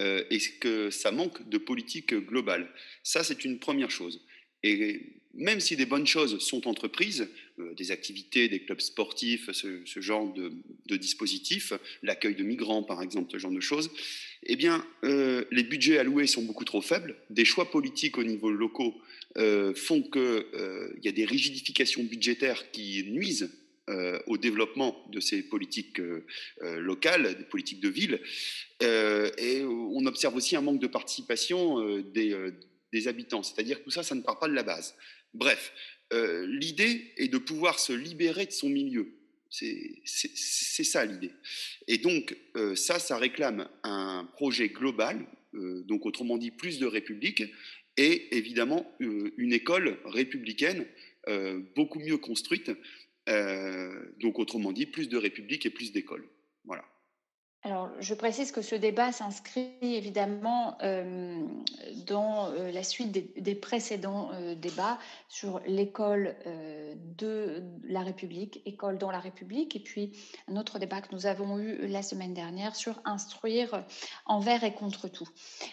euh, 0.01 0.23
et 0.31 0.39
que 0.59 0.89
ça 0.89 1.11
manque 1.11 1.47
de 1.47 1.57
politique 1.57 2.13
globale. 2.13 2.73
Ça, 3.03 3.23
c'est 3.23 3.45
une 3.45 3.59
première 3.59 3.91
chose. 3.91 4.25
Et 4.63 5.21
même 5.33 5.59
si 5.59 5.75
des 5.75 5.85
bonnes 5.85 6.07
choses 6.07 6.39
sont 6.39 6.67
entreprises, 6.67 7.29
des 7.75 7.91
activités, 7.91 8.47
des 8.47 8.61
clubs 8.61 8.79
sportifs, 8.79 9.51
ce, 9.51 10.01
genre 10.01 10.33
de, 10.33 10.95
dispositifs, 10.95 11.73
l'accueil 12.03 12.35
de 12.35 12.43
migrants 12.43 12.83
par 12.83 13.01
exemple, 13.01 13.31
ce 13.31 13.37
genre 13.37 13.51
de 13.51 13.59
choses, 13.59 13.89
eh 14.43 14.55
bien, 14.55 14.85
euh, 15.03 15.43
les 15.51 15.63
budgets 15.63 15.97
alloués 15.97 16.27
sont 16.27 16.43
beaucoup 16.43 16.65
trop 16.65 16.81
faibles. 16.81 17.15
Des 17.29 17.45
choix 17.45 17.69
politiques 17.69 18.17
au 18.17 18.23
niveau 18.23 18.49
local 18.51 18.91
euh, 19.37 19.73
font 19.73 20.01
qu'il 20.01 21.03
y 21.03 21.07
a 21.07 21.11
des 21.11 21.25
rigidifications 21.25 22.03
budgétaires 22.03 22.71
qui 22.71 23.03
nuisent 23.09 23.51
au 24.27 24.37
développement 24.37 25.03
de 25.11 25.19
ces 25.19 25.41
politiques 25.41 25.99
locales, 26.61 27.35
des 27.35 27.43
politiques 27.45 27.79
de 27.79 27.89
ville. 27.89 28.21
et 28.81 29.63
on 29.63 30.05
observe 30.05 30.35
aussi 30.35 30.55
un 30.55 30.61
manque 30.61 30.79
de 30.79 30.85
participation 30.85 31.99
des, 32.01 32.35
des 32.91 33.07
habitants. 33.07 33.43
C'est-à-dire 33.43 33.79
que 33.79 33.85
tout 33.85 33.91
ça, 33.91 34.03
ça 34.03 34.15
ne 34.15 34.21
part 34.21 34.39
pas 34.39 34.47
de 34.47 34.53
la 34.53 34.63
base. 34.63 34.95
Bref, 35.33 35.73
euh, 36.13 36.47
l'idée 36.47 37.13
est 37.17 37.27
de 37.27 37.37
pouvoir 37.37 37.79
se 37.79 37.93
libérer 37.93 38.45
de 38.45 38.51
son 38.51 38.69
milieu. 38.69 39.15
C'est 39.49 40.83
ça 40.83 41.05
l'idée. 41.05 41.31
Et 41.87 41.97
donc, 41.97 42.35
euh, 42.55 42.75
ça, 42.75 42.99
ça 42.99 43.17
réclame 43.17 43.67
un 43.83 44.29
projet 44.33 44.69
global, 44.69 45.25
euh, 45.55 45.81
donc 45.83 46.05
autrement 46.05 46.37
dit 46.37 46.51
plus 46.51 46.79
de 46.79 46.85
république, 46.85 47.43
et 47.97 48.37
évidemment 48.37 48.95
une 48.99 49.51
école 49.51 49.97
républicaine 50.05 50.85
beaucoup 51.75 51.99
mieux 51.99 52.17
construite, 52.17 52.71
donc 53.27 54.39
autrement 54.39 54.71
dit 54.71 54.85
plus 54.85 55.09
de 55.09 55.17
république 55.17 55.65
et 55.65 55.69
plus 55.69 55.91
d'écoles. 55.91 56.25
Voilà. 56.63 56.85
Alors, 57.63 57.89
je 57.99 58.13
précise 58.13 58.53
que 58.53 58.61
ce 58.61 58.75
débat 58.75 59.11
s'inscrit 59.11 59.73
évidemment 59.81 60.77
euh, 60.81 61.45
dans 62.07 62.47
euh, 62.51 62.71
la 62.71 62.83
suite 62.83 63.11
des, 63.11 63.55
précédents 63.55 64.29
euh, 64.31 64.55
débats 64.55 64.97
sur 65.27 65.59
l'école 65.67 66.37
de 67.17 67.61
la 67.83 67.99
République, 68.01 68.61
école 68.65 68.97
dans 68.97 69.11
la 69.11 69.19
République, 69.19 69.75
et 69.75 69.81
puis 69.81 70.17
un 70.47 70.55
autre 70.55 70.79
débat 70.79 71.01
que 71.01 71.13
nous 71.13 71.25
avons 71.25 71.59
eu 71.59 71.85
la 71.87 72.01
semaine 72.01 72.33
dernière 72.33 72.77
sur 72.77 73.01
instruire 73.03 73.83
envers 74.25 74.63
et 74.63 74.73
contre 74.73 75.09
tout, 75.09 75.27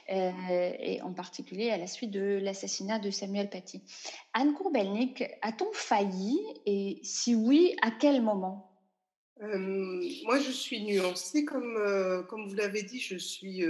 et 0.09 1.01
en 1.03 1.12
particulier 1.12 1.70
à 1.70 1.79
la 1.79 1.87
suite 1.87 2.11
de 2.11 2.40
l'assassinat 2.42 2.99
de 2.99 3.11
Samuel 3.11 3.49
Paty. 3.49 3.83
Anne 4.35 4.55
Courbelnik, 4.55 5.25
a-t-on 5.42 5.72
failli, 5.72 6.38
et 6.66 6.99
si 7.03 7.35
oui, 7.35 7.77
à 7.83 7.90
quel 7.90 8.22
moment? 8.22 8.75
Moi, 9.40 10.38
je 10.40 10.51
suis 10.51 10.83
nuancée, 10.83 11.44
comme, 11.44 11.79
comme 12.29 12.49
vous 12.49 12.55
l'avez 12.55 12.83
dit, 12.83 13.01
je 13.01 13.16
suis 13.16 13.62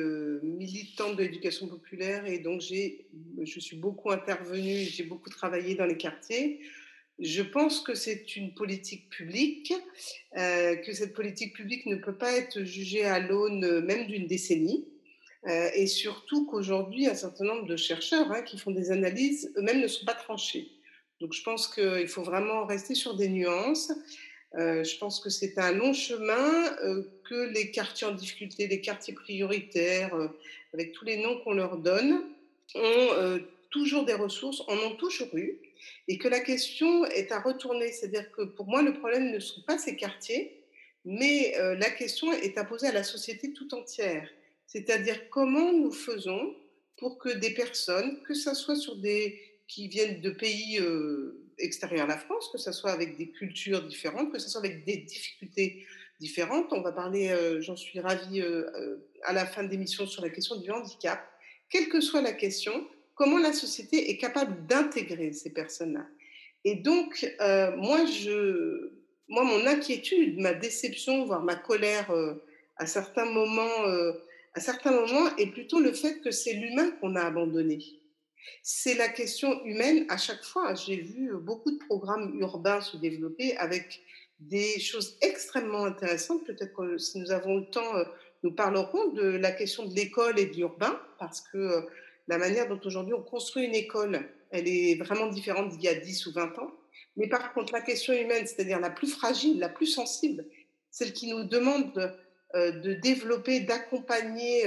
militante 0.43 1.17
de 1.17 1.25
l'éducation 1.25 1.67
populaire 1.67 2.25
et 2.27 2.39
donc 2.39 2.61
je 2.61 3.61
suis 3.61 3.77
beaucoup 3.77 4.11
intervenue, 4.11 4.85
j'ai 4.85 5.03
beaucoup 5.03 5.29
travaillé 5.29 5.75
dans 5.75 5.87
les 5.87 5.97
quartiers. 5.97 6.61
Je 7.19 7.43
pense 7.43 7.81
que 7.81 7.95
c'est 7.95 8.37
une 8.37 8.55
politique 8.55 9.09
publique, 9.09 9.73
que 10.35 10.93
cette 10.93 11.15
politique 11.15 11.57
publique 11.57 11.87
ne 11.87 11.97
peut 11.97 12.17
pas 12.17 12.33
être 12.37 12.63
jugée 12.63 13.05
à 13.05 13.19
l'aune 13.19 13.81
même 13.81 14.07
d'une 14.07 14.27
décennie. 14.27 14.87
et 15.47 15.87
surtout 15.87 16.47
qu'aujourd'hui, 16.47 17.09
un 17.09 17.15
certain 17.15 17.45
nombre 17.45 17.67
de 17.67 17.77
chercheurs 17.77 18.31
hein, 18.31 18.43
qui 18.43 18.59
font 18.59 18.71
des 18.71 18.91
analyses 18.91 19.53
eux-mêmes 19.57 19.81
ne 19.81 19.89
sont 19.89 20.05
pas 20.05 20.15
tranchés. 20.15 20.69
Donc 21.21 21.33
je 21.33 21.43
pense 21.43 21.67
qu'il 21.69 22.09
faut 22.09 22.23
vraiment 22.23 22.67
rester 22.67 22.95
sur 22.95 23.17
des 23.17 23.29
nuances. 23.29 23.91
Euh, 24.57 24.85
je 24.85 24.97
pense 24.97 25.21
que 25.21 25.29
c'est 25.29 25.59
un 25.59 25.73
long 25.73 25.93
chemin 25.93 26.77
euh, 26.83 27.03
que 27.29 27.53
les 27.53 27.71
quartiers 27.71 28.07
en 28.07 28.13
difficulté, 28.13 28.67
les 28.67 28.81
quartiers 28.81 29.13
prioritaires, 29.13 30.15
euh, 30.15 30.29
avec 30.73 30.93
tous 30.93 31.05
les 31.05 31.19
noms 31.19 31.39
qu'on 31.41 31.53
leur 31.53 31.77
donne, 31.77 32.23
ont 32.75 33.41
toujours 33.71 34.05
des 34.05 34.15
ressources, 34.15 34.63
en 34.67 34.77
ont 34.77 34.97
toujours 34.97 35.35
eu, 35.35 35.59
et 36.09 36.19
que 36.19 36.29
la 36.29 36.41
question 36.41 37.05
est 37.07 37.31
à 37.33 37.41
retourner. 37.41 37.93
C'est-à-dire 37.93 38.31
que 38.33 38.43
pour 38.43 38.67
moi, 38.67 38.83
le 38.83 38.95
problème 38.95 39.31
ne 39.31 39.39
sont 39.39 39.63
pas 39.63 39.79
ces 39.79 39.95
quartiers, 39.97 40.65
mais 41.05 41.55
la 41.57 41.91
question 41.91 42.33
est 42.33 42.59
à 42.59 42.65
poser 42.65 42.89
à 42.89 42.93
la 42.93 43.05
société 43.05 43.53
tout 43.53 43.73
entière. 43.73 44.29
C'est-à-dire 44.67 45.31
comment 45.31 45.73
nous 45.73 45.93
faisons 45.93 46.57
pour 46.97 47.19
que 47.19 47.29
des 47.29 47.55
personnes, 47.55 48.21
que 48.25 48.35
ce 48.35 48.53
soit 48.53 48.77
sur 48.77 48.97
des 48.97 49.41
qui 49.69 49.89
viennent 49.89 50.21
de 50.21 50.31
pays 50.31 50.81
extérieur 51.59 52.05
à 52.05 52.09
la 52.09 52.19
France, 52.19 52.49
que 52.53 52.59
ce 52.59 52.73
soit 52.73 52.91
avec 52.91 53.17
des 53.17 53.31
cultures 53.31 53.83
différentes, 53.83 54.33
que 54.33 54.39
ce 54.39 54.49
soit 54.49 54.61
avec 54.61 54.85
des 54.85 54.99
difficultés 54.99 55.87
différentes. 56.21 56.73
On 56.73 56.83
va 56.83 56.93
parler, 56.93 57.29
euh, 57.29 57.61
j'en 57.61 57.77
suis 57.77 58.01
ravie, 58.01 58.41
euh, 58.41 58.67
euh, 58.75 58.97
à 59.23 59.33
la 59.33 59.47
fin 59.47 59.63
de 59.63 59.71
l'émission 59.71 60.07
sur 60.07 60.23
la 60.23 60.31
question 60.31 60.57
du 60.57 60.71
handicap. 60.71 61.21
Quelle 61.71 61.89
que 61.89 62.01
soit 62.01 62.23
la 62.23 62.33
question, 62.33 62.87
comment 63.15 63.39
la 63.39 63.53
société 63.53 64.11
est 64.11 64.19
capable 64.19 64.67
d'intégrer 64.67 65.33
ces 65.33 65.51
personnes-là? 65.51 66.07
Et 66.65 66.75
donc, 66.75 67.33
moi, 67.77 68.05
je, 68.07 68.91
moi, 69.29 69.45
mon 69.45 69.67
inquiétude, 69.67 70.39
ma 70.39 70.53
déception, 70.53 71.25
voire 71.25 71.43
ma 71.43 71.55
colère 71.55 72.13
à 72.77 72.87
certains 72.87 73.25
moments, 73.25 73.85
à 74.55 74.61
certains 74.61 74.91
moments, 74.91 75.37
est 75.37 75.47
plutôt 75.47 75.79
le 75.79 75.93
fait 75.93 76.21
que 76.21 76.33
c'est 76.33 76.55
l'humain 76.55 76.91
qu'on 77.01 77.15
a 77.15 77.23
abandonné 77.23 77.79
c'est 78.63 78.95
la 78.95 79.09
question 79.09 79.65
humaine 79.65 80.07
à 80.09 80.17
chaque 80.17 80.45
fois. 80.45 80.75
J'ai 80.75 80.97
vu 80.97 81.33
beaucoup 81.35 81.71
de 81.71 81.79
programmes 81.87 82.39
urbains 82.41 82.81
se 82.81 82.97
développer 82.97 83.57
avec 83.57 84.03
des 84.41 84.79
choses 84.81 85.17
extrêmement 85.23 85.85
intéressantes. 85.85 86.45
Peut-être 86.45 86.75
que 86.75 86.99
si 86.99 87.19
nous 87.19 87.31
avons 87.31 87.57
le 87.57 87.67
temps, 87.67 87.93
nous 88.43 88.53
parlerons 88.53 89.13
de 89.13 89.23
la 89.23 89.51
question 89.53 89.87
de 89.87 89.95
l'école 89.95 90.39
et 90.39 90.47
de 90.47 90.55
l'urbain, 90.55 91.01
parce 91.19 91.41
que 91.41 91.87
la 92.29 92.39
manière 92.39 92.69
dont 92.69 92.81
aujourd'hui 92.85 93.15
on 93.15 93.23
construit 93.23 93.65
une 93.65 93.75
école, 93.75 94.29
elle 94.51 94.69
est 94.69 94.97
vraiment 94.97 95.27
différente 95.29 95.71
d'il 95.71 95.83
y 95.83 95.89
a 95.89 95.95
10 95.95 96.27
ou 96.27 96.33
20 96.33 96.59
ans. 96.59 96.73
Mais 97.17 97.29
par 97.29 97.53
contre, 97.55 97.73
la 97.73 97.81
question 97.81 98.13
humaine, 98.13 98.47
c'est-à-dire 98.47 98.79
la 98.79 98.91
plus 98.91 99.09
fragile, 99.09 99.59
la 99.59 99.69
plus 99.69 99.87
sensible, 99.87 100.45
celle 100.91 101.13
qui 101.13 101.29
nous 101.29 101.45
demande 101.45 102.15
de, 102.55 102.95
développer, 102.95 103.61
d'accompagner 103.61 104.65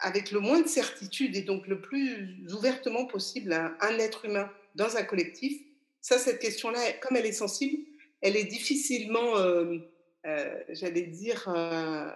avec 0.00 0.30
le 0.30 0.40
moins 0.40 0.60
de 0.60 0.68
certitude 0.68 1.36
et 1.36 1.42
donc 1.42 1.66
le 1.66 1.80
plus 1.80 2.46
ouvertement 2.52 3.06
possible 3.06 3.52
à 3.52 3.76
un 3.80 3.98
être 3.98 4.24
humain 4.24 4.50
dans 4.74 4.96
un 4.96 5.02
collectif, 5.02 5.60
ça, 6.00 6.18
cette 6.18 6.38
question-là, 6.38 6.80
comme 7.00 7.16
elle 7.16 7.26
est 7.26 7.32
sensible, 7.32 7.82
elle 8.20 8.36
est 8.36 8.44
difficilement, 8.44 9.38
euh, 9.38 9.78
euh, 10.26 10.62
j'allais 10.68 11.06
dire, 11.06 11.48
euh, 11.48 12.10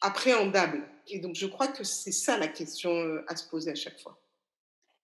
appréhendable. 0.00 0.82
Et 1.08 1.18
donc, 1.18 1.34
je 1.34 1.46
crois 1.46 1.68
que 1.68 1.82
c'est 1.84 2.12
ça 2.12 2.36
la 2.36 2.48
question 2.48 3.22
à 3.26 3.36
se 3.36 3.48
poser 3.48 3.70
à 3.70 3.74
chaque 3.74 3.98
fois. 4.00 4.20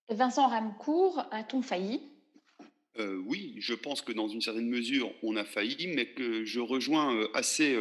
Vincent 0.09 0.47
Ramcourt, 0.47 1.27
a-t-on 1.31 1.63
failli? 1.63 2.03
Euh, 2.99 3.21
oui, 3.27 3.55
je 3.59 3.75
pense 3.75 4.01
que 4.01 4.13
dans 4.13 4.29
une 4.29 4.41
certaine 4.41 4.69
mesure, 4.69 5.13
on 5.23 5.37
a 5.37 5.45
failli, 5.45 5.87
mais 5.89 6.07
que 6.07 6.45
je 6.45 6.61
rejoins 6.61 7.15
euh, 7.15 7.29
assez 7.35 7.77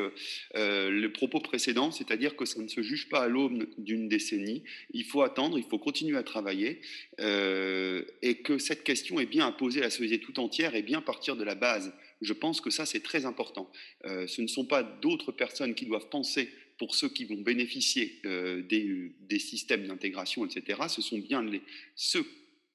euh, 0.55 0.89
le 0.89 1.11
propos 1.11 1.39
précédent, 1.39 1.91
c'est-à-dire 1.91 2.35
que 2.35 2.45
ça 2.45 2.61
ne 2.61 2.67
se 2.67 2.81
juge 2.81 3.07
pas 3.09 3.23
à 3.23 3.27
l'aube 3.27 3.67
d'une 3.77 4.09
décennie. 4.09 4.63
Il 4.93 5.05
faut 5.05 5.21
attendre, 5.21 5.57
il 5.57 5.63
faut 5.63 5.77
continuer 5.77 6.17
à 6.17 6.23
travailler, 6.23 6.81
et 7.19 8.35
que 8.43 8.57
cette 8.57 8.83
question 8.83 9.19
est 9.19 9.25
bien 9.25 9.47
à 9.47 9.51
poser 9.51 9.79
à 9.79 9.85
la 9.85 9.89
société 9.89 10.19
tout 10.19 10.39
entière 10.39 10.75
et 10.75 10.81
bien 10.81 11.01
partir 11.01 11.35
de 11.35 11.43
la 11.43 11.55
base. 11.55 11.93
Je 12.21 12.33
pense 12.33 12.61
que 12.61 12.69
ça, 12.69 12.85
c'est 12.85 13.01
très 13.01 13.25
important. 13.25 13.71
ce 14.03 14.41
ne 14.41 14.47
sont 14.47 14.65
pas 14.65 14.83
d'autres 14.83 15.31
personnes 15.31 15.75
qui 15.75 15.85
doivent 15.85 16.09
penser 16.09 16.49
pour 16.77 16.95
ceux 16.95 17.09
qui 17.09 17.25
vont 17.25 17.41
bénéficier 17.41 18.19
des, 18.23 19.11
des, 19.21 19.39
systèmes 19.39 19.87
d'intégration, 19.87 20.45
etc. 20.45 20.79
Ce 20.89 21.01
sont 21.01 21.19
bien 21.19 21.41
les, 21.43 21.61
ceux 21.95 22.25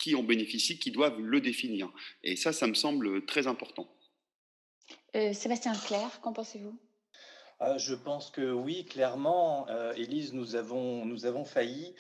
qui 0.01 0.17
en 0.17 0.23
bénéficient, 0.25 0.79
qui 0.79 0.91
doivent 0.91 1.21
le 1.21 1.41
définir. 1.41 1.93
Et 2.25 2.35
ça, 2.35 2.53
ça 2.53 2.67
me 2.67 2.75
semble 2.75 3.25
très 3.27 3.47
important. 3.47 3.87
Euh, 5.15 5.33
Sébastien 5.33 5.73
Claire, 5.75 6.21
qu'en 6.21 6.33
pensez-vous? 6.33 6.77
Euh, 7.61 7.79
Je 7.79 7.95
pense 7.95 8.31
que 8.31 8.51
oui, 8.51 8.85
clairement, 8.87 9.69
euh, 9.69 9.93
Élise, 9.95 10.33
nous 10.33 10.57
avons, 10.57 11.05
nous 11.05 11.27
avons 11.27 11.45
failli. 11.45 11.95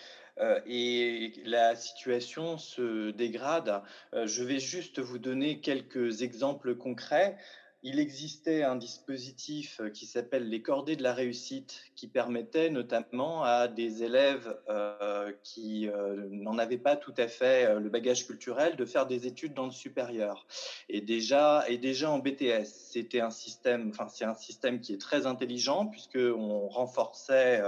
et 0.66 1.34
la 1.44 1.76
situation 1.76 2.56
se 2.56 3.10
dégrade. 3.10 3.82
je 4.14 4.42
vais 4.42 4.58
juste 4.58 4.98
vous 4.98 5.18
donner 5.18 5.60
quelques 5.60 6.22
exemples 6.22 6.76
concrets 6.76 7.36
il 7.82 7.98
existait 7.98 8.62
un 8.62 8.76
dispositif 8.76 9.80
euh, 9.80 9.88
qui 9.88 10.04
s'appelle 10.04 10.48
les 10.50 10.60
cordées 10.60 10.96
de 10.96 11.02
la 11.02 11.14
réussite, 11.14 11.82
qui 11.96 12.08
permettait 12.08 12.68
notamment 12.68 13.42
à 13.42 13.68
des 13.68 14.02
élèves 14.02 14.54
euh, 14.68 15.32
qui 15.42 15.88
euh, 15.88 16.28
n'en 16.30 16.58
avaient 16.58 16.76
pas 16.76 16.96
tout 16.96 17.14
à 17.16 17.26
fait 17.26 17.78
le 17.80 17.88
bagage 17.88 18.26
culturel 18.26 18.76
de 18.76 18.84
faire 18.84 19.06
des 19.06 19.26
études 19.26 19.54
dans 19.54 19.64
le 19.64 19.72
supérieur. 19.72 20.46
Et 20.90 21.00
déjà, 21.00 21.64
et 21.68 21.78
déjà 21.78 22.10
en 22.10 22.18
BTS, 22.18 22.66
c'était 22.66 23.20
un 23.20 23.30
système, 23.30 23.88
enfin 23.88 24.08
c'est 24.08 24.26
un 24.26 24.34
système 24.34 24.80
qui 24.80 24.92
est 24.92 25.00
très 25.00 25.26
intelligent 25.26 25.86
puisque 25.86 26.18
on 26.18 26.68
renforçait 26.68 27.62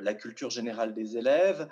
la 0.00 0.14
culture 0.14 0.50
générale 0.50 0.94
des 0.94 1.16
élèves 1.16 1.68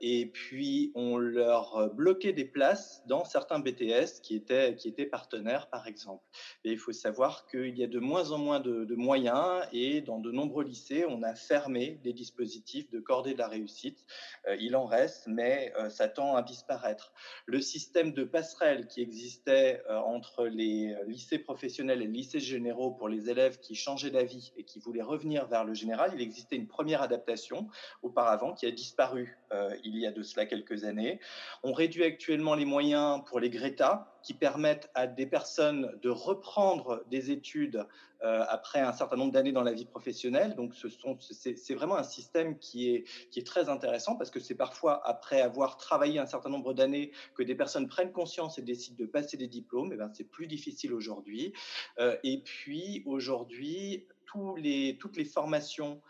et 0.00 0.26
puis 0.32 0.92
on 0.94 1.16
leur 1.18 1.90
bloquait 1.94 2.32
des 2.32 2.44
places 2.44 3.02
dans 3.06 3.24
certains 3.24 3.58
BTS 3.58 4.20
qui 4.22 4.36
étaient 4.36 4.74
qui 4.76 4.88
étaient 4.88 5.06
partenaires, 5.06 5.68
par 5.68 5.86
exemple. 5.86 6.19
Il 6.64 6.78
faut 6.78 6.92
savoir 6.92 7.46
qu'il 7.46 7.76
y 7.78 7.82
a 7.82 7.86
de 7.86 7.98
moins 7.98 8.32
en 8.32 8.38
moins 8.38 8.60
de, 8.60 8.94
moyens 8.94 9.66
et 9.72 10.00
dans 10.00 10.18
de 10.18 10.30
nombreux 10.30 10.64
lycées, 10.64 11.04
on 11.08 11.22
a 11.22 11.34
fermé 11.34 12.00
des 12.02 12.12
dispositifs 12.12 12.90
de 12.90 13.00
cordée 13.00 13.32
de 13.32 13.38
la 13.38 13.48
réussite. 13.48 14.04
Euh, 14.46 14.56
il 14.60 14.76
en 14.76 14.84
reste, 14.84 15.26
mais 15.26 15.72
euh, 15.78 15.88
ça 15.88 16.08
tend 16.08 16.36
à 16.36 16.42
disparaître. 16.42 17.12
Le 17.46 17.60
système 17.60 18.12
de 18.12 18.24
passerelle 18.24 18.86
qui 18.88 19.00
existait 19.00 19.82
euh, 19.88 19.96
entre 19.98 20.46
les 20.46 20.94
lycées 21.06 21.38
professionnels 21.38 22.02
et 22.02 22.06
les 22.06 22.12
lycées 22.12 22.40
généraux 22.40 22.90
pour 22.90 23.08
les 23.08 23.30
élèves 23.30 23.58
qui 23.60 23.74
changeaient 23.74 24.10
d'avis 24.10 24.52
et 24.56 24.64
qui 24.64 24.78
voulaient 24.80 25.02
revenir 25.02 25.46
vers 25.46 25.64
le 25.64 25.74
général, 25.74 26.12
il 26.14 26.20
existait 26.20 26.56
une 26.56 26.68
première 26.68 27.02
adaptation 27.02 27.68
auparavant 28.02 28.52
qui 28.52 28.66
a 28.66 28.70
disparu 28.70 29.38
il 29.82 29.98
y 29.98 30.06
a 30.06 30.12
de 30.12 30.22
cela 30.22 30.46
quelques 30.46 30.84
années. 30.84 31.20
On 31.62 31.72
réduit 31.72 32.04
actuellement 32.04 32.54
les 32.54 32.64
moyens 32.64 33.22
pour 33.26 33.40
les 33.40 33.50
Greta 33.50 34.09
qui 34.22 34.34
permettent 34.34 34.90
à 34.94 35.06
des 35.06 35.26
personnes 35.26 35.98
de 36.02 36.10
reprendre 36.10 37.04
des 37.10 37.30
études 37.30 37.86
euh, 38.22 38.44
après 38.48 38.80
un 38.80 38.92
certain 38.92 39.16
nombre 39.16 39.32
d'années 39.32 39.52
dans 39.52 39.62
la 39.62 39.72
vie 39.72 39.86
professionnelle. 39.86 40.54
Donc, 40.54 40.74
c'est, 40.74 41.74
vraiment 41.74 41.96
un 41.96 42.02
système 42.02 42.58
qui 42.58 42.90
est, 42.90 43.46
très 43.46 43.68
intéressant 43.68 44.16
parce 44.16 44.30
que 44.30 44.40
c'est 44.40 44.54
parfois 44.54 45.00
après 45.06 45.40
avoir 45.40 45.78
travaillé 45.78 46.18
un 46.18 46.26
certain 46.26 46.50
nombre 46.50 46.74
d'années 46.74 47.12
que 47.34 47.42
des 47.42 47.54
personnes 47.54 47.88
prennent 47.88 48.12
conscience 48.12 48.58
et 48.58 48.62
décident 48.62 48.96
de 48.98 49.06
passer 49.06 49.36
des 49.36 49.48
diplômes. 49.48 49.92
Et 49.92 49.96
ben, 49.96 50.10
c'est 50.12 50.28
plus 50.28 50.46
difficile 50.46 50.92
aujourd'hui. 50.92 51.54
Euh, 51.98 52.16
et 52.22 52.42
puis, 52.42 53.02
aujourd'hui, 53.06 54.06
toutes 54.26 55.16
les 55.16 55.24
formations 55.24 56.00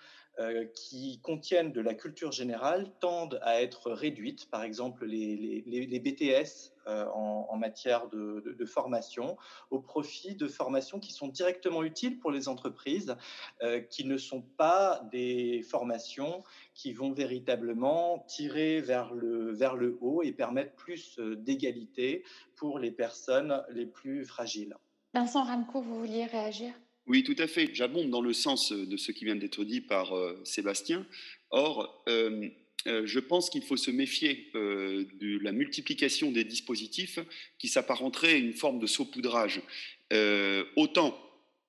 euh, 0.40 0.64
qui 0.74 1.20
contiennent 1.22 1.70
de 1.70 1.82
la 1.82 1.92
culture 1.92 2.32
générale 2.32 2.90
tendent 3.00 3.38
à 3.42 3.60
être 3.60 3.90
réduites. 3.90 4.48
Par 4.48 4.62
exemple, 4.62 5.04
les, 5.04 6.00
BTS 6.00 6.72
euh, 6.90 7.06
en, 7.14 7.56
matière 7.56 8.08
de, 8.08 8.54
de, 8.58 8.64
formation 8.64 9.36
au 9.70 9.80
profit 9.80 10.34
de 10.34 10.48
formations 10.48 10.98
qui 10.98 11.12
sont 11.12 11.28
directement 11.28 11.82
utiles 11.82 12.18
pour 12.18 12.30
les 12.30 12.48
entreprises, 12.48 13.16
euh, 13.62 13.80
qui 13.80 14.04
ne 14.04 14.16
sont 14.16 14.40
pas 14.40 15.02
des 15.12 15.62
formations 15.62 16.42
qui 16.74 16.92
vont 16.92 17.12
véritablement 17.12 18.24
tirer 18.28 18.80
vers 18.80 19.12
le, 19.12 19.52
vers 19.52 19.76
le 19.76 19.98
haut 20.00 20.22
et 20.22 20.32
permettre 20.32 20.74
plus 20.74 21.18
d'égalité 21.18 22.24
pour 22.56 22.78
les 22.78 22.90
personnes 22.90 23.62
les 23.70 23.86
plus 23.86 24.24
fragiles. 24.24 24.74
Vincent 25.12 25.44
Ramco, 25.44 25.82
vous 25.82 25.98
vouliez 26.00 26.24
réagir? 26.26 26.72
Oui, 27.06 27.24
tout 27.24 27.34
à 27.38 27.48
fait. 27.48 27.74
J'abonde 27.74 28.10
dans 28.10 28.20
le 28.20 28.32
sens 28.32 28.72
de 28.72 28.96
ce 28.96 29.10
qui 29.10 29.24
vient 29.24 29.34
d'être 29.34 29.64
dit 29.64 29.80
par 29.80 30.16
euh, 30.16 30.40
Sébastien. 30.44 31.04
Or, 31.50 32.04
euh, 32.08 32.30
euh, 32.30 32.48
je 32.86 33.18
pense 33.18 33.50
qu'il 33.50 33.62
faut 33.62 33.76
se 33.76 33.90
méfier 33.90 34.50
de 34.54 35.38
la 35.42 35.52
multiplication 35.52 36.30
des 36.30 36.44
dispositifs 36.44 37.18
qui 37.58 37.68
s'apparenteraient 37.68 38.32
à 38.32 38.36
une 38.36 38.54
forme 38.54 38.78
de 38.78 38.86
saupoudrage. 38.86 39.60
autant 40.76 41.18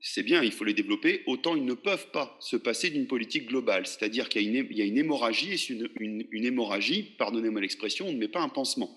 c'est 0.03 0.23
bien, 0.23 0.41
il 0.43 0.51
faut 0.51 0.63
les 0.63 0.73
développer, 0.73 1.21
autant 1.27 1.55
ils 1.55 1.63
ne 1.63 1.75
peuvent 1.75 2.09
pas 2.11 2.35
se 2.39 2.55
passer 2.55 2.89
d'une 2.89 3.05
politique 3.05 3.45
globale. 3.45 3.85
C'est-à-dire 3.85 4.29
qu'il 4.29 4.41
y, 4.41 4.81
a 4.81 4.85
une 4.85 4.97
hémorragie, 4.97 5.53
et 5.53 5.71
une, 5.71 6.25
une 6.31 6.45
hémorragie, 6.45 7.13
pardonnez-moi 7.19 7.61
l'expression, 7.61 8.07
on 8.07 8.13
ne 8.13 8.17
met 8.17 8.27
pas 8.27 8.41
un 8.41 8.49
pansement. 8.49 8.95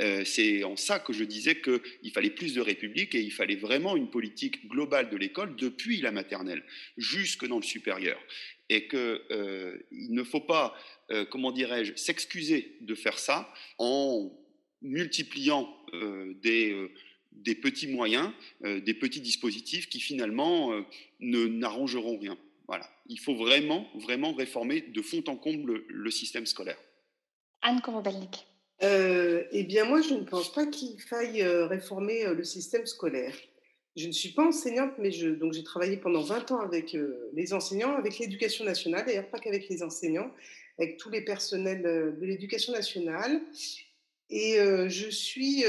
Euh, 0.00 0.24
c'est 0.24 0.64
en 0.64 0.76
ça 0.76 0.98
que 0.98 1.12
je 1.12 1.24
disais 1.24 1.60
qu'il 1.60 2.12
fallait 2.12 2.30
plus 2.30 2.54
de 2.54 2.60
République 2.60 3.14
et 3.14 3.20
il 3.20 3.32
fallait 3.32 3.56
vraiment 3.56 3.96
une 3.96 4.10
politique 4.10 4.66
globale 4.68 5.10
de 5.10 5.16
l'école 5.16 5.54
depuis 5.56 6.00
la 6.00 6.12
maternelle 6.12 6.62
jusque 6.96 7.46
dans 7.46 7.56
le 7.56 7.62
supérieur. 7.62 8.18
Et 8.68 8.88
qu'il 8.88 8.98
euh, 8.98 9.76
ne 9.90 10.22
faut 10.22 10.40
pas, 10.40 10.74
euh, 11.10 11.26
comment 11.26 11.52
dirais-je, 11.52 11.94
s'excuser 11.94 12.76
de 12.80 12.94
faire 12.94 13.18
ça 13.18 13.52
en 13.78 14.32
multipliant 14.80 15.68
des 16.42 17.54
petits 17.62 17.86
moyens, 17.86 18.32
des 18.64 18.94
petits 18.94 19.20
dispositifs 19.20 19.88
qui 19.88 20.00
finalement 20.00 20.72
ne 21.20 21.46
n'arrangeront 21.46 22.18
rien. 22.18 22.36
Voilà. 22.66 22.88
Il 23.06 23.20
faut 23.20 23.34
vraiment, 23.34 23.86
vraiment 23.94 24.32
réformer 24.32 24.80
de 24.80 25.02
fond 25.02 25.22
en 25.28 25.36
comble 25.36 25.84
le, 25.86 26.10
système 26.10 26.46
scolaire. 26.46 26.78
Anne 27.60 27.80
Korobelnik. 27.80 28.46
Euh, 28.82 29.44
eh 29.52 29.62
bien, 29.62 29.84
moi, 29.84 30.00
je 30.00 30.14
ne 30.14 30.24
pense 30.24 30.52
pas 30.52 30.66
qu'il 30.66 31.00
faille 31.00 31.42
euh, 31.42 31.66
réformer 31.66 32.26
euh, 32.26 32.34
le 32.34 32.42
système 32.42 32.86
scolaire. 32.86 33.34
Je 33.94 34.08
ne 34.08 34.12
suis 34.12 34.30
pas 34.30 34.44
enseignante, 34.44 34.92
mais 34.98 35.10
donc 35.34 35.52
j'ai 35.52 35.62
travaillé 35.62 35.98
pendant 35.98 36.22
20 36.22 36.50
ans 36.50 36.60
avec 36.60 36.96
les 37.34 37.52
enseignants, 37.52 37.94
avec 37.94 38.18
l'éducation 38.18 38.64
nationale, 38.64 39.04
d'ailleurs 39.04 39.28
pas 39.28 39.38
qu'avec 39.38 39.68
les 39.68 39.82
enseignants, 39.82 40.30
avec 40.78 40.96
tous 40.96 41.10
les 41.10 41.20
personnels 41.20 41.82
de 41.82 42.24
l'éducation 42.24 42.72
nationale. 42.72 43.42
Et 44.30 44.56
je 44.56 45.10
suis, 45.10 45.64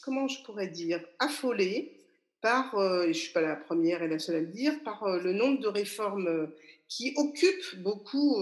comment 0.00 0.28
je 0.28 0.44
pourrais 0.44 0.68
dire, 0.68 1.04
affolée 1.18 1.90
par, 2.40 2.72
et 2.76 3.02
je 3.02 3.08
ne 3.08 3.12
suis 3.14 3.32
pas 3.32 3.40
la 3.40 3.56
première 3.56 4.04
et 4.04 4.08
la 4.08 4.20
seule 4.20 4.36
à 4.36 4.40
le 4.40 4.46
dire, 4.46 4.80
par 4.84 5.18
le 5.18 5.32
nombre 5.32 5.58
de 5.58 5.66
réformes 5.66 6.52
qui 6.86 7.14
occupent 7.16 7.82
beaucoup 7.82 8.36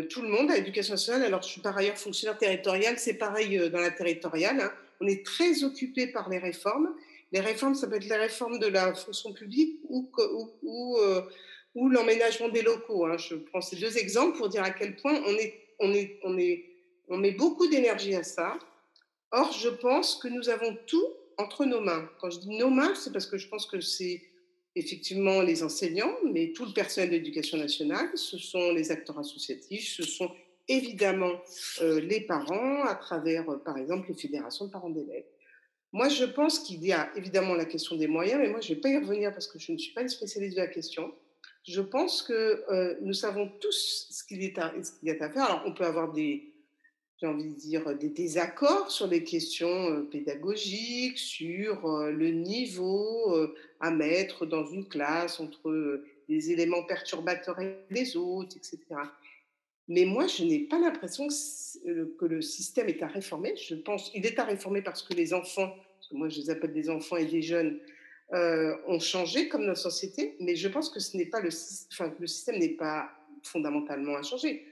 tout 0.00 0.22
le 0.22 0.28
monde 0.28 0.50
à 0.50 0.56
l'éducation 0.56 0.94
nationale. 0.94 1.22
Alors, 1.24 1.42
je 1.42 1.48
suis 1.48 1.60
par 1.60 1.76
ailleurs 1.76 1.98
fonctionnaire 1.98 2.38
territorial, 2.38 2.98
c'est 2.98 3.14
pareil 3.14 3.58
euh, 3.58 3.68
dans 3.68 3.80
la 3.80 3.90
territoriale. 3.90 4.60
Hein. 4.60 4.72
On 5.00 5.06
est 5.06 5.24
très 5.24 5.64
occupé 5.64 6.06
par 6.06 6.28
les 6.28 6.38
réformes. 6.38 6.94
Les 7.32 7.40
réformes, 7.40 7.74
ça 7.74 7.86
peut 7.86 7.96
être 7.96 8.08
la 8.08 8.18
réforme 8.18 8.58
de 8.58 8.66
la 8.66 8.94
fonction 8.94 9.32
publique 9.32 9.80
ou, 9.88 10.08
euh, 10.98 11.22
l'emménagement 11.74 12.48
des 12.48 12.62
locaux. 12.62 13.06
Hein. 13.06 13.16
Je 13.18 13.34
prends 13.34 13.60
ces 13.60 13.76
deux 13.76 13.98
exemples 13.98 14.38
pour 14.38 14.48
dire 14.48 14.62
à 14.62 14.70
quel 14.70 14.96
point 14.96 15.20
on 15.80 17.16
met 17.18 17.30
beaucoup 17.32 17.66
d'énergie 17.68 18.14
à 18.14 18.22
ça. 18.22 18.58
Or, 19.30 19.50
je 19.52 19.70
pense 19.70 20.16
que 20.16 20.28
nous 20.28 20.50
avons 20.50 20.76
tout 20.86 21.06
entre 21.38 21.64
nos 21.64 21.80
mains. 21.80 22.08
Quand 22.20 22.30
je 22.30 22.38
dis 22.38 22.58
nos 22.58 22.70
mains, 22.70 22.94
c'est 22.94 23.12
parce 23.12 23.26
que 23.26 23.38
je 23.38 23.48
pense 23.48 23.66
que 23.66 23.80
c'est 23.80 24.22
effectivement 24.74 25.42
les 25.42 25.62
enseignants, 25.62 26.14
mais 26.24 26.52
tout 26.52 26.64
le 26.64 26.72
personnel 26.72 27.10
de 27.10 27.16
l'éducation 27.16 27.58
nationale, 27.58 28.08
ce 28.14 28.38
sont 28.38 28.72
les 28.72 28.90
acteurs 28.90 29.18
associatifs, 29.18 29.88
ce 29.96 30.02
sont 30.02 30.30
évidemment 30.68 31.40
euh, 31.80 32.00
les 32.00 32.20
parents 32.20 32.84
à 32.84 32.94
travers, 32.94 33.48
euh, 33.50 33.58
par 33.58 33.76
exemple, 33.76 34.08
les 34.08 34.14
fédérations 34.14 34.66
de 34.66 34.70
parents 34.70 34.90
d'élèves. 34.90 35.24
Moi, 35.92 36.08
je 36.08 36.24
pense 36.24 36.60
qu'il 36.60 36.84
y 36.84 36.92
a 36.92 37.10
évidemment 37.16 37.54
la 37.54 37.66
question 37.66 37.96
des 37.96 38.06
moyens, 38.06 38.40
mais 38.40 38.48
moi, 38.48 38.60
je 38.60 38.70
ne 38.70 38.74
vais 38.76 38.80
pas 38.80 38.88
y 38.88 38.96
revenir 38.96 39.32
parce 39.32 39.46
que 39.46 39.58
je 39.58 39.72
ne 39.72 39.78
suis 39.78 39.92
pas 39.92 40.00
une 40.00 40.08
spécialiste 40.08 40.56
de 40.56 40.62
la 40.62 40.68
question. 40.68 41.12
Je 41.64 41.82
pense 41.82 42.22
que 42.22 42.64
euh, 42.70 42.96
nous 43.02 43.12
savons 43.12 43.50
tous 43.60 44.08
ce 44.10 44.24
qu'il 44.24 44.42
y, 44.42 44.46
y, 44.46 44.58
a 45.10 45.24
à 45.24 45.30
faire. 45.30 45.44
Alors, 45.44 45.62
on 45.66 45.74
peut 45.74 45.84
avoir 45.84 46.12
des, 46.12 46.51
j'ai 47.22 47.28
envie 47.28 47.50
de 47.50 47.54
dire, 47.54 47.96
des 47.96 48.08
désaccords 48.08 48.90
sur 48.90 49.06
les 49.06 49.22
questions 49.22 50.04
pédagogiques, 50.10 51.18
sur 51.18 51.86
le 51.86 52.30
niveau 52.30 53.32
à 53.78 53.92
mettre 53.92 54.44
dans 54.44 54.66
une 54.66 54.88
classe 54.88 55.38
entre 55.38 56.02
des 56.28 56.50
éléments 56.50 56.82
perturbateurs 56.82 57.60
et 57.60 57.76
les 57.90 58.16
autres, 58.16 58.56
etc. 58.56 58.80
Mais 59.86 60.04
moi, 60.04 60.26
je 60.26 60.42
n'ai 60.42 60.60
pas 60.60 60.80
l'impression 60.80 61.28
que, 61.28 62.24
le 62.24 62.42
système 62.42 62.88
est 62.88 63.00
à 63.04 63.06
réformer. 63.06 63.54
Je 63.56 63.76
pense 63.76 64.10
qu'il 64.10 64.26
est 64.26 64.40
à 64.40 64.44
réformer 64.44 64.82
parce 64.82 65.02
que 65.02 65.14
les 65.14 65.32
enfants, 65.32 65.72
parce 65.94 66.08
que 66.10 66.16
moi 66.16 66.28
je 66.28 66.40
les 66.40 66.50
appelle 66.50 66.72
des 66.72 66.90
enfants 66.90 67.18
et 67.18 67.26
des 67.26 67.42
jeunes, 67.42 67.78
ont 68.32 68.98
changé 68.98 69.46
comme 69.46 69.64
notre 69.64 69.80
société. 69.80 70.34
Mais 70.40 70.56
je 70.56 70.66
pense 70.66 70.90
que 70.90 70.98
le 70.98 72.26
système 72.26 72.58
n'est 72.58 72.70
pas 72.70 73.12
fondamentalement 73.44 74.16
à 74.16 74.22
changer. 74.22 74.71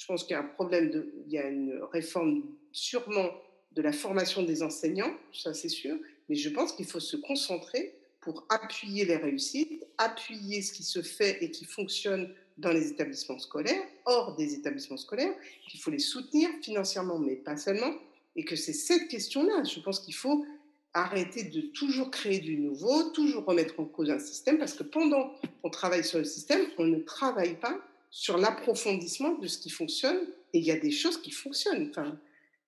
Je 0.00 0.06
pense 0.06 0.24
qu'il 0.24 0.32
y 0.32 0.34
a 0.34 0.40
un 0.40 0.44
problème, 0.44 0.90
de, 0.90 1.12
il 1.26 1.32
y 1.32 1.36
a 1.36 1.46
une 1.46 1.78
réforme 1.92 2.42
sûrement 2.72 3.28
de 3.72 3.82
la 3.82 3.92
formation 3.92 4.42
des 4.42 4.62
enseignants, 4.62 5.12
ça 5.30 5.52
c'est 5.52 5.68
sûr, 5.68 5.94
mais 6.30 6.36
je 6.36 6.48
pense 6.48 6.72
qu'il 6.72 6.86
faut 6.86 7.00
se 7.00 7.18
concentrer 7.18 7.94
pour 8.22 8.46
appuyer 8.48 9.04
les 9.04 9.16
réussites, 9.16 9.84
appuyer 9.98 10.62
ce 10.62 10.72
qui 10.72 10.84
se 10.84 11.02
fait 11.02 11.44
et 11.44 11.50
qui 11.50 11.66
fonctionne 11.66 12.32
dans 12.56 12.72
les 12.72 12.88
établissements 12.88 13.38
scolaires, 13.38 13.82
hors 14.06 14.36
des 14.36 14.54
établissements 14.54 14.96
scolaires, 14.96 15.34
qu'il 15.68 15.80
faut 15.80 15.90
les 15.90 15.98
soutenir 15.98 16.48
financièrement, 16.62 17.18
mais 17.18 17.36
pas 17.36 17.58
seulement, 17.58 17.92
et 18.36 18.44
que 18.46 18.56
c'est 18.56 18.72
cette 18.72 19.06
question-là. 19.08 19.64
Je 19.64 19.80
pense 19.80 20.00
qu'il 20.00 20.14
faut 20.14 20.46
arrêter 20.94 21.42
de 21.42 21.60
toujours 21.60 22.10
créer 22.10 22.38
du 22.38 22.56
nouveau, 22.56 23.10
toujours 23.10 23.44
remettre 23.44 23.78
en 23.78 23.84
cause 23.84 24.08
un 24.08 24.18
système, 24.18 24.56
parce 24.56 24.72
que 24.72 24.82
pendant 24.82 25.34
qu'on 25.60 25.68
travaille 25.68 26.04
sur 26.04 26.18
le 26.18 26.24
système, 26.24 26.62
on 26.78 26.84
ne 26.84 27.00
travaille 27.00 27.60
pas 27.60 27.78
sur 28.10 28.36
l'approfondissement 28.36 29.34
de 29.38 29.46
ce 29.46 29.58
qui 29.58 29.70
fonctionne, 29.70 30.20
et 30.52 30.58
il 30.58 30.64
y 30.64 30.72
a 30.72 30.78
des 30.78 30.90
choses 30.90 31.20
qui 31.20 31.30
fonctionnent. 31.30 31.88
Enfin, 31.90 32.18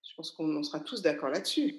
je 0.08 0.14
pense 0.16 0.30
qu'on 0.30 0.56
en 0.56 0.62
sera 0.62 0.80
tous 0.80 1.02
d'accord 1.02 1.30
là-dessus. 1.30 1.74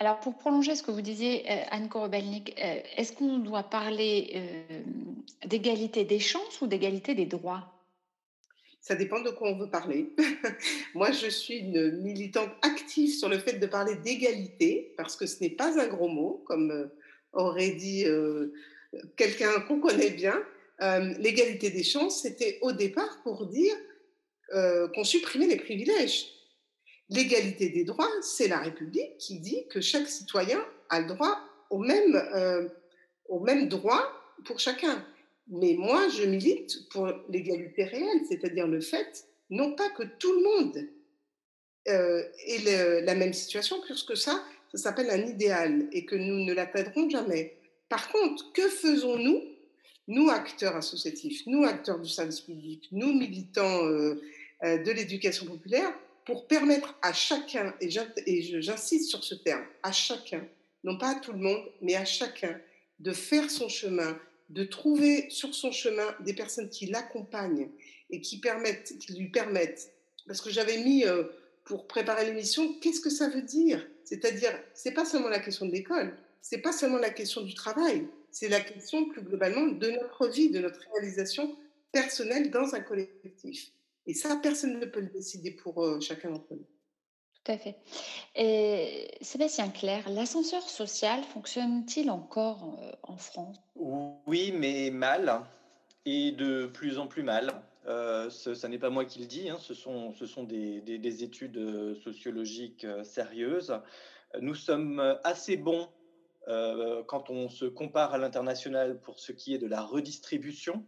Alors, 0.00 0.18
pour 0.18 0.38
prolonger 0.38 0.74
ce 0.76 0.82
que 0.82 0.90
vous 0.90 1.02
disiez, 1.02 1.44
euh, 1.50 1.62
Anne 1.70 1.90
Korobelnik, 1.90 2.58
euh, 2.58 2.80
est-ce 2.96 3.12
qu'on 3.12 3.38
doit 3.38 3.64
parler 3.64 4.32
euh, 4.34 4.80
d'égalité 5.44 6.04
des 6.04 6.18
chances 6.18 6.62
ou 6.62 6.66
d'égalité 6.66 7.14
des 7.14 7.26
droits? 7.26 7.70
Ça 8.80 8.94
dépend 8.94 9.20
de 9.20 9.28
quoi 9.28 9.50
on 9.50 9.58
veut 9.58 9.68
parler. 9.68 10.14
Moi, 10.94 11.12
je 11.12 11.26
suis 11.28 11.58
une 11.58 12.00
militante 12.00 12.48
active 12.62 13.10
sur 13.10 13.28
le 13.28 13.38
fait 13.38 13.58
de 13.58 13.66
parler 13.66 13.96
d'égalité, 13.96 14.94
parce 14.96 15.16
que 15.16 15.26
ce 15.26 15.42
n'est 15.42 15.50
pas 15.50 15.78
un 15.78 15.86
gros 15.86 16.08
mot, 16.08 16.42
comme 16.46 16.90
aurait 17.34 17.72
dit 17.72 18.06
quelqu'un 19.16 19.60
qu'on 19.68 19.80
connaît 19.80 20.10
bien. 20.10 20.42
L'égalité 21.18 21.70
des 21.70 21.84
chances, 21.84 22.22
c'était 22.22 22.58
au 22.62 22.72
départ 22.72 23.20
pour 23.22 23.46
dire 23.46 23.74
qu'on 24.94 25.04
supprimait 25.04 25.46
les 25.46 25.56
privilèges 25.56 26.26
L'égalité 27.10 27.70
des 27.70 27.84
droits, 27.84 28.10
c'est 28.22 28.46
la 28.46 28.58
République 28.58 29.18
qui 29.18 29.40
dit 29.40 29.66
que 29.68 29.80
chaque 29.80 30.08
citoyen 30.08 30.64
a 30.90 31.00
le 31.00 31.08
droit 31.08 31.40
au 31.68 31.78
même, 31.78 32.14
euh, 32.14 32.68
au 33.28 33.40
même 33.40 33.68
droit 33.68 34.12
pour 34.44 34.60
chacun. 34.60 35.04
Mais 35.48 35.74
moi, 35.76 36.08
je 36.08 36.22
milite 36.22 36.88
pour 36.90 37.08
l'égalité 37.28 37.82
réelle, 37.82 38.20
c'est-à-dire 38.28 38.68
le 38.68 38.80
fait, 38.80 39.26
non 39.50 39.74
pas 39.74 39.90
que 39.90 40.04
tout 40.04 40.32
le 40.32 40.42
monde 40.42 40.88
euh, 41.88 42.22
ait 42.46 43.02
la 43.02 43.16
même 43.16 43.32
situation, 43.32 43.80
puisque 43.84 44.16
ça, 44.16 44.44
ça 44.70 44.78
s'appelle 44.78 45.10
un 45.10 45.26
idéal 45.26 45.88
et 45.90 46.04
que 46.04 46.14
nous 46.14 46.44
ne 46.44 46.52
l'atteindrons 46.52 47.10
jamais. 47.10 47.56
Par 47.88 48.12
contre, 48.12 48.52
que 48.52 48.68
faisons-nous, 48.68 49.42
nous 50.10 50.28
acteurs 50.28 50.76
associatifs, 50.76 51.46
nous 51.46 51.64
acteurs 51.64 52.00
du 52.00 52.08
service 52.08 52.40
public, 52.40 52.88
nous 52.90 53.14
militants 53.14 53.86
euh, 53.86 54.20
de 54.62 54.90
l'éducation 54.90 55.46
populaire, 55.46 55.92
pour 56.26 56.46
permettre 56.46 56.94
à 57.00 57.12
chacun, 57.12 57.72
et 57.80 57.90
j'insiste 58.60 59.08
sur 59.08 59.24
ce 59.24 59.34
terme, 59.36 59.64
à 59.82 59.92
chacun, 59.92 60.44
non 60.84 60.98
pas 60.98 61.10
à 61.10 61.14
tout 61.14 61.32
le 61.32 61.38
monde, 61.38 61.62
mais 61.80 61.94
à 61.94 62.04
chacun, 62.04 62.60
de 62.98 63.12
faire 63.12 63.50
son 63.50 63.68
chemin, 63.68 64.18
de 64.50 64.64
trouver 64.64 65.30
sur 65.30 65.54
son 65.54 65.72
chemin 65.72 66.14
des 66.20 66.34
personnes 66.34 66.68
qui 66.68 66.86
l'accompagnent 66.86 67.68
et 68.10 68.20
qui, 68.20 68.38
permettent, 68.40 68.98
qui 68.98 69.14
lui 69.14 69.28
permettent. 69.28 69.92
Parce 70.26 70.40
que 70.40 70.50
j'avais 70.50 70.78
mis, 70.78 71.04
euh, 71.04 71.24
pour 71.64 71.86
préparer 71.86 72.26
l'émission, 72.26 72.74
qu'est-ce 72.80 73.00
que 73.00 73.10
ça 73.10 73.28
veut 73.28 73.42
dire? 73.42 73.86
C'est-à-dire, 74.04 74.52
c'est 74.74 74.92
pas 74.92 75.04
seulement 75.04 75.28
la 75.28 75.38
question 75.38 75.66
de 75.66 75.72
l'école, 75.72 76.16
c'est 76.42 76.58
pas 76.58 76.72
seulement 76.72 76.98
la 76.98 77.10
question 77.10 77.42
du 77.42 77.54
travail, 77.54 78.06
c'est 78.32 78.48
la 78.48 78.60
question 78.60 79.06
plus 79.06 79.22
globalement 79.22 79.66
de 79.66 79.90
notre 79.90 80.28
vie, 80.28 80.50
de 80.50 80.60
notre 80.60 80.80
réalisation 80.92 81.56
personnelle 81.92 82.50
dans 82.50 82.74
un 82.74 82.80
collectif. 82.80 83.72
Et 84.06 84.14
ça, 84.14 84.38
personne 84.42 84.78
ne 84.78 84.86
peut 84.86 85.00
le 85.00 85.08
décider 85.08 85.50
pour 85.50 85.82
euh, 85.82 86.00
chacun 86.00 86.30
d'entre 86.30 86.52
nous. 86.54 86.66
Tout 87.44 87.52
à 87.52 87.58
fait. 87.58 87.76
Et 88.34 89.08
Sébastien 89.20 89.68
Claire, 89.68 90.08
l'ascenseur 90.10 90.62
social 90.62 91.22
fonctionne-t-il 91.24 92.10
encore 92.10 92.78
euh, 92.82 92.92
en 93.02 93.16
France? 93.16 93.56
Oui, 93.76 94.52
mais 94.52 94.90
mal, 94.90 95.42
et 96.04 96.32
de 96.32 96.66
plus 96.66 96.98
en 96.98 97.06
plus 97.06 97.22
mal. 97.22 97.62
Euh, 97.86 98.28
ce, 98.28 98.66
n'est 98.66 98.78
pas 98.78 98.90
moi 98.90 99.06
qui 99.06 99.20
le 99.20 99.26
dis, 99.26 99.48
hein, 99.48 99.56
ce 99.58 99.72
sont, 99.72 100.12
ce 100.12 100.26
sont 100.26 100.44
des, 100.44 100.80
des, 100.80 101.24
études 101.24 101.96
sociologiques 102.04 102.86
sérieuses. 103.04 103.74
Nous 104.40 104.54
sommes 104.54 105.00
assez 105.24 105.56
bons 105.56 105.88
quand 107.06 107.30
on 107.30 107.48
se 107.48 107.64
compare 107.64 108.14
à 108.14 108.18
l'international 108.18 109.00
pour 109.00 109.20
ce 109.20 109.32
qui 109.32 109.54
est 109.54 109.58
de 109.58 109.66
la 109.66 109.82
redistribution 109.82 110.84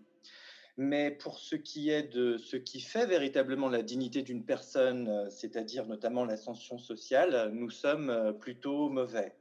mais 0.76 1.10
pour 1.10 1.38
ce 1.38 1.56
qui 1.56 1.90
est 1.90 2.02
de 2.02 2.38
ce 2.38 2.56
qui 2.56 2.80
fait 2.80 3.06
véritablement 3.06 3.68
la 3.68 3.82
dignité 3.82 4.22
d'une 4.22 4.44
personne, 4.44 5.08
euh, 5.08 5.30
c'est-à-dire 5.30 5.86
notamment 5.86 6.24
l'ascension 6.24 6.78
sociale, 6.78 7.50
nous 7.52 7.70
sommes 7.70 8.10
euh, 8.10 8.32
plutôt 8.32 8.88
mauvais. 8.88 9.36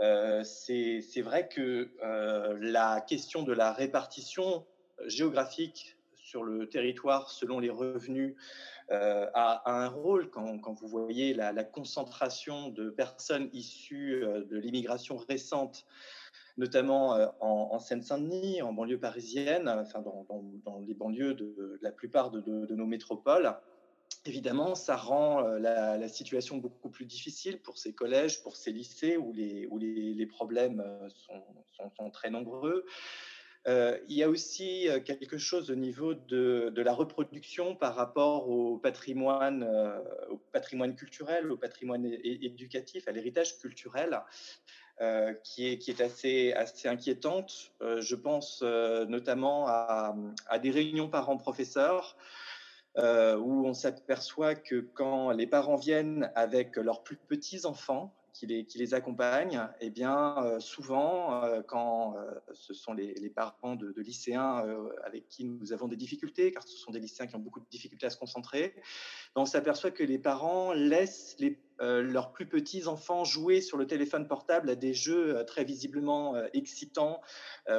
Euh, 0.00 0.42
c'est 0.42 1.22
vrai 1.22 1.48
que 1.48 1.92
la 2.60 3.00
question 3.00 3.44
de 3.44 3.52
la 3.52 3.72
répartition 3.72 4.66
géographique 5.06 5.96
sur 6.16 6.42
le 6.42 6.68
territoire 6.68 7.30
selon 7.30 7.60
les 7.60 7.70
revenus 7.70 8.34
a, 8.90 9.62
un 9.70 9.88
rôle 9.88 10.30
quand, 10.30 10.74
vous 10.80 10.88
voyez 10.88 11.34
la, 11.34 11.64
concentration 11.64 12.68
de 12.68 12.90
personnes 12.90 13.48
issues 13.52 14.20
de 14.20 14.56
l'immigration 14.56 15.16
récente 15.16 15.86
notamment 16.56 17.16
euh, 17.16 17.26
en, 17.40 17.78
Seine-Saint-Denis, 17.78 18.62
en 18.62 18.72
banlieue 18.72 18.98
parisienne, 18.98 19.68
enfin 19.68 20.00
dans, 20.00 20.80
les 20.86 20.94
banlieues 20.94 21.34
de, 21.34 21.78
la 21.82 21.90
plupart 21.90 22.30
de, 22.30 22.74
nos 22.74 22.86
métropoles. 22.86 23.54
Évidemment, 24.26 24.74
ça 24.74 24.96
rend 24.96 25.44
euh, 25.44 25.58
la, 25.58 26.08
situation 26.08 26.56
beaucoup 26.58 26.88
plus 26.88 27.04
difficile 27.04 27.60
pour 27.60 27.76
ces 27.76 27.92
collèges, 27.92 28.42
pour 28.42 28.56
ces 28.56 28.72
lycées 28.72 29.16
où 29.16 29.32
les, 29.32 30.26
problèmes 30.26 30.80
euh, 30.80 31.08
sont, 31.96 32.10
très 32.10 32.30
nombreux. 32.30 32.84
Il 33.66 34.16
y 34.16 34.22
a 34.22 34.28
aussi 34.28 34.88
quelque 35.04 35.38
chose 35.38 35.70
au 35.70 35.74
niveau 35.74 36.14
de, 36.14 36.72
la 36.76 36.92
reproduction 36.92 37.74
par 37.74 37.94
rapport 37.94 38.48
au 38.48 38.76
patrimoine, 38.76 39.66
au 40.28 40.36
patrimoine 40.52 40.94
culturel, 40.94 41.50
au 41.50 41.56
patrimoine 41.56 42.04
éducatif, 42.04 43.08
à 43.08 43.12
l'héritage 43.12 43.58
culturel. 43.58 44.20
Euh, 45.00 45.34
qui, 45.42 45.66
est, 45.66 45.78
qui 45.78 45.90
est 45.90 46.00
assez, 46.00 46.52
assez 46.52 46.86
inquiétante. 46.86 47.72
Euh, 47.82 48.00
je 48.00 48.14
pense 48.14 48.60
euh, 48.62 49.04
notamment 49.06 49.66
à, 49.66 50.14
à, 50.46 50.60
des 50.60 50.70
réunions 50.70 51.08
parents-professeurs 51.08 52.16
où 52.96 53.66
on 53.66 53.74
s'aperçoit 53.74 54.54
que 54.54 54.76
quand 54.94 55.32
les 55.32 55.48
parents 55.48 55.74
viennent 55.74 56.30
avec 56.36 56.76
leurs 56.76 57.02
plus 57.02 57.16
petits 57.16 57.66
enfants, 57.66 58.14
qui 58.34 58.46
les, 58.46 58.94
accompagnent, 58.94 59.68
eh 59.80 59.90
bien, 59.90 60.58
souvent, 60.58 61.40
quand 61.68 62.16
ce 62.52 62.74
sont 62.74 62.92
les, 62.92 63.30
parents 63.30 63.76
de, 63.76 63.92
de 63.92 64.02
lycéens 64.02 64.64
avec 65.04 65.28
qui 65.28 65.44
nous 65.44 65.72
avons 65.72 65.86
des 65.86 65.96
difficultés, 65.96 66.50
car 66.50 66.64
ce 66.64 66.76
sont 66.76 66.90
des 66.90 66.98
lycéens 66.98 67.28
qui 67.28 67.36
ont 67.36 67.40
beaucoup 67.40 67.60
de 67.60 67.68
difficultés 67.70 68.06
à 68.06 68.10
se 68.10 68.18
concentrer, 68.18 68.74
on 69.36 69.46
s'aperçoit 69.46 69.92
que 69.92 70.02
les 70.02 70.18
parents 70.18 70.72
laissent 70.72 71.36
les 71.38 71.58
euh, 71.80 72.02
leurs 72.02 72.30
plus 72.30 72.46
petits 72.46 72.86
enfants 72.86 73.24
jouer 73.24 73.60
sur 73.60 73.76
le 73.76 73.86
téléphone 73.86 74.28
portable 74.28 74.70
à 74.70 74.76
des 74.76 74.94
jeux 74.94 75.36
euh, 75.36 75.44
très 75.44 75.64
visiblement 75.64 76.36
euh, 76.36 76.46
excitants, 76.52 77.20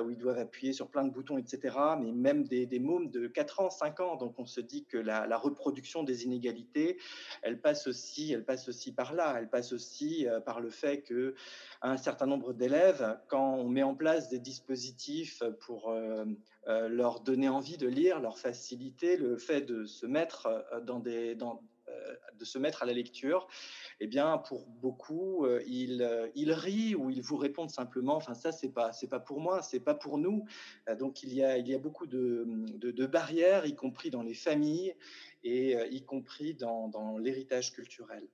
où 0.03 0.09
ils 0.09 0.17
doivent 0.17 0.39
appuyer 0.39 0.73
sur 0.73 0.89
plein 0.89 1.05
de 1.05 1.11
boutons, 1.11 1.37
etc. 1.37 1.77
Mais 2.01 2.11
même 2.11 2.43
des, 2.43 2.65
des 2.65 2.79
mômes 2.79 3.11
de 3.11 3.27
4 3.27 3.59
ans, 3.59 3.69
5 3.69 3.99
ans. 3.99 4.15
Donc 4.15 4.33
on 4.39 4.45
se 4.45 4.59
dit 4.59 4.83
que 4.85 4.97
la, 4.97 5.37
reproduction 5.37 6.03
des 6.03 6.23
inégalités, 6.23 6.97
elle 7.43 7.61
passe 7.61 7.85
aussi, 7.85 8.33
elle 8.33 8.43
passe 8.43 8.67
aussi 8.67 8.91
par 8.93 9.13
là. 9.13 9.35
Elle 9.37 9.49
passe 9.49 9.73
aussi 9.73 10.27
par 10.45 10.59
le 10.59 10.71
fait 10.71 11.01
que 11.01 11.35
un 11.83 11.97
certain 11.97 12.25
nombre 12.25 12.53
d'élèves, 12.53 13.19
quand 13.27 13.55
on 13.55 13.67
met 13.67 13.83
en 13.83 13.93
place 13.93 14.27
des 14.29 14.39
dispositifs 14.39 15.43
pour 15.59 15.95
leur 16.65 17.19
donner 17.19 17.47
envie 17.47 17.77
de 17.77 17.87
lire, 17.87 18.19
leur 18.19 18.39
faciliter 18.39 19.17
le 19.17 19.37
fait 19.37 19.61
de 19.61 19.85
se 19.85 20.07
mettre 20.07 20.65
dans 20.83 20.99
des 20.99 21.35
de 22.37 22.45
se 22.45 22.57
mettre 22.57 22.83
à 22.83 22.85
la 22.85 22.93
lecture, 22.93 23.47
eh 23.99 24.07
bien, 24.07 24.37
pour 24.37 24.65
beaucoup, 24.67 25.45
euh, 25.45 25.63
ils, 25.67 26.01
euh, 26.01 26.27
ils 26.35 26.51
rient 26.51 26.95
ou 26.95 27.09
ils 27.09 27.21
vous 27.21 27.37
répondent 27.37 27.69
simplement, 27.69 28.15
enfin, 28.15 28.33
ça, 28.33 28.51
c'est 28.51 28.69
pas, 28.69 28.91
c'est 28.93 29.07
pas 29.07 29.19
pour 29.19 29.39
moi, 29.39 29.61
c'est 29.61 29.79
pas 29.79 29.93
pour 29.93 30.17
nous. 30.17 30.45
Euh, 30.89 30.95
donc, 30.95 31.23
il 31.23 31.33
y 31.33 31.43
a, 31.43 31.57
il 31.57 31.67
y 31.67 31.73
a 31.73 31.79
beaucoup 31.79 32.07
de, 32.07 32.45
de, 32.77 33.05
barrières, 33.05 33.65
y 33.65 33.75
compris 33.75 34.09
dans 34.09 34.23
les 34.23 34.33
familles 34.33 34.95
et 35.43 35.75
y 35.91 36.03
compris 36.03 36.55
dans, 36.55 36.87
dans 36.87 37.17
l'héritage 37.19 37.71
culturel. 37.71 38.27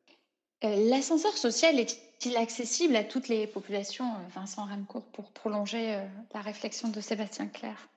L'ascenseur 0.63 1.35
social 1.37 1.77
est-il 1.77 2.37
accessible 2.37 2.95
à 2.95 3.03
toutes 3.03 3.27
les 3.27 3.47
populations, 3.47 4.13
Vincent 4.33 4.65
Ramcourt, 4.65 5.05
pour 5.11 5.31
prolonger 5.31 5.99
la 6.33 6.41
réflexion 6.41 6.87
de 6.87 7.01
Sébastien 7.01 7.47
Claire 7.47 7.90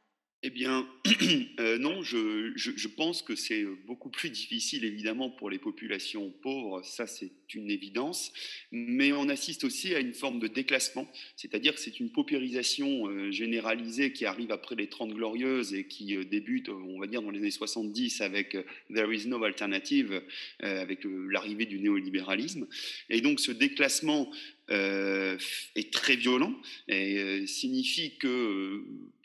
eh 0.46 0.50
bien, 0.50 0.86
euh, 1.58 1.78
non, 1.78 2.02
je, 2.02 2.88
pense 2.88 3.22
que 3.22 3.34
c'est 3.34 3.64
beaucoup 3.86 4.10
plus 4.10 4.28
difficile, 4.28 4.84
évidemment, 4.84 5.30
pour 5.30 5.48
les 5.48 5.58
populations 5.58 6.30
pauvres, 6.42 6.82
ça 6.84 7.06
c'est 7.06 7.32
une 7.54 7.70
évidence, 7.70 8.30
mais 8.70 9.10
on 9.12 9.30
assiste 9.30 9.64
aussi 9.64 9.94
à 9.94 10.00
une 10.00 10.12
forme 10.12 10.40
de 10.40 10.46
déclassement, 10.46 11.10
c'est-à-dire 11.34 11.74
que 11.74 11.80
c'est 11.80 11.98
une 11.98 12.10
paupérisation 12.10 13.06
euh, 13.06 13.30
généralisée 13.30 14.12
qui 14.12 14.26
arrive 14.26 14.52
après 14.52 14.74
les 14.74 14.86
Trente 14.86 15.14
Glorieuses 15.14 15.72
et 15.72 15.86
qui 15.86 16.14
euh, 16.14 16.24
débute, 16.24 16.68
on 16.68 17.00
va 17.00 17.06
dire, 17.06 17.22
dans 17.22 17.30
les 17.30 17.38
années 17.38 17.50
70 17.50 18.20
avec 18.20 18.54
There 18.92 19.16
is 19.16 19.26
no 19.26 19.42
alternative, 19.44 20.22
avec 20.60 21.00
l'arrivée 21.04 21.64
du 21.64 21.80
néolibéralisme. 21.80 22.66
Et 23.08 23.22
donc 23.22 23.40
ce 23.40 23.50
déclassement 23.50 24.30
est 24.68 25.92
très 25.92 26.16
violent 26.16 26.54
et 26.88 27.46
signifie 27.46 28.16
que 28.18 28.84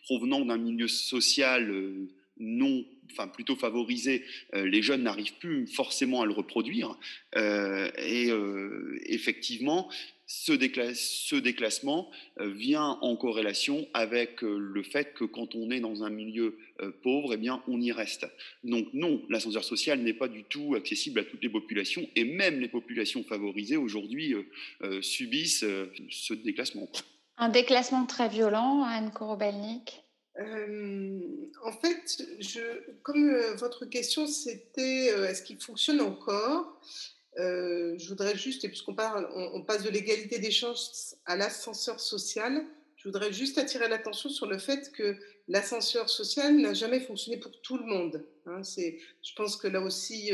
provenant 0.10 0.44
d'un 0.44 0.58
milieu 0.58 0.88
social 0.88 1.70
euh, 1.70 2.10
non, 2.40 2.84
enfin 3.12 3.28
plutôt 3.28 3.56
favorisé, 3.56 4.24
euh, 4.56 4.66
les 4.66 4.82
jeunes 4.82 5.04
n'arrivent 5.04 5.38
plus 5.40 5.68
forcément 5.68 6.24
à 6.24 6.26
le 6.26 6.32
reproduire. 6.32 6.98
Euh, 7.36 7.92
et 8.00 8.32
effectivement, 9.14 9.88
ce, 10.26 10.54
déclassement 10.54 12.10
vient 12.40 12.98
en 13.02 13.16
corrélation 13.16 13.88
avec 13.94 14.42
le 14.42 14.82
fait 14.82 15.14
que 15.14 15.26
quand 15.26 15.54
on 15.54 15.70
est 15.70 15.80
dans 15.80 16.04
un 16.04 16.10
milieu 16.10 16.58
pauvre, 17.04 17.34
eh 17.34 17.38
bien, 17.38 17.62
on 17.68 17.80
y 17.80 17.92
reste. 17.92 18.26
Donc 18.64 18.88
non, 18.94 19.22
l'ascenseur 19.30 19.64
social 19.64 20.00
n'est 20.00 20.14
pas 20.14 20.28
du 20.28 20.44
tout 20.44 20.76
accessible 20.76 21.20
à 21.20 21.24
toutes 21.24 21.44
les 21.44 21.50
populations, 21.50 22.08
et 22.16 22.24
même 22.24 22.60
les 22.60 22.68
populations 22.70 23.24
favorisées 23.24 23.78
aujourd'hui 23.78 24.36
subissent 25.02 25.66
ce 26.10 26.34
déclassement. 26.34 26.90
Un 27.42 27.48
déclassement 27.48 28.06
très 28.06 28.28
violent, 28.28 28.84
Anne 28.84 29.12
Korobelnik? 29.12 30.04
Euh, 30.40 31.20
en 31.64 31.72
fait, 31.72 32.22
comme 33.02 33.30
euh, 33.30 33.56
votre 33.56 33.86
question 33.86 34.28
c'était 34.28 35.12
euh, 35.14 35.26
est-ce 35.26 35.42
qu'il 35.44 35.58
fonctionne 35.58 36.02
encore? 36.02 36.82
Je 37.38 38.10
voudrais 38.10 38.36
juste, 38.36 38.66
et 38.66 38.68
puisqu'on 38.68 38.94
parle, 38.94 39.30
on, 39.34 39.62
passe 39.64 39.84
de 39.84 39.90
l'égalité 39.90 40.40
des 40.40 40.52
chances 40.52 41.16
à 41.26 41.38
l'ascenseur 41.38 42.02
social, 42.02 42.66
je 42.98 43.08
voudrais 43.08 43.32
juste 43.32 43.58
attirer 43.58 43.88
l'attention 43.88 44.28
sur 44.28 44.46
le 44.46 44.58
fait 44.58 44.92
que 44.92 45.16
l'ascenseur 45.48 46.10
social 46.10 46.58
n'a 46.58 46.74
jamais 46.74 47.00
fonctionné 47.00 47.38
pour 47.38 47.54
tout 47.62 47.78
le 47.78 47.86
monde. 47.86 48.26
Hein. 48.46 48.62
je 48.66 49.34
pense 49.38 49.56
que 49.56 49.70
là 49.70 49.80
aussi, 49.80 50.34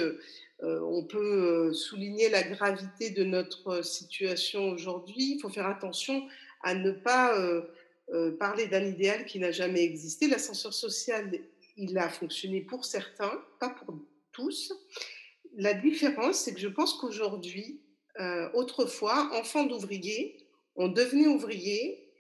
on 0.64 1.04
peut 1.04 1.72
souligner 1.74 2.30
la 2.30 2.42
gravité 2.42 3.12
de 3.12 3.24
notre 3.24 3.84
situation 3.84 4.70
aujourd'hui. 4.70 5.36
Il 5.36 5.40
faut 5.40 5.50
faire 5.50 5.68
attention 5.68 6.28
à 6.66 6.74
ne 6.74 6.92
pas 6.92 7.40
euh, 7.40 7.62
euh, 8.10 8.36
parler 8.38 8.66
d'un 8.66 8.84
idéal 8.84 9.26
qui 9.26 9.40
n'a 9.40 9.52
jamais 9.52 9.84
existé. 9.84 10.28
L'ascenseur 10.28 10.74
social, 10.74 11.32
il 11.78 11.98
a 11.98 12.10
fonctionné 12.10 12.60
pour 12.60 12.84
certains, 12.84 13.40
pas 13.60 13.70
pour 13.70 13.96
tous. 14.32 14.74
La 15.56 15.76
différence, 15.76 16.40
c'est 16.40 16.56
que 16.56 16.60
je 16.60 16.68
pense 16.68 16.96
qu'aujourd'hui, 16.96 17.80
euh, 18.20 18.50
autrefois, 18.54 19.30
enfants 19.34 19.66
d'ouvriers, 19.66 20.38
on 20.76 20.88
devenait 20.88 21.28
ouvrier 21.28 22.12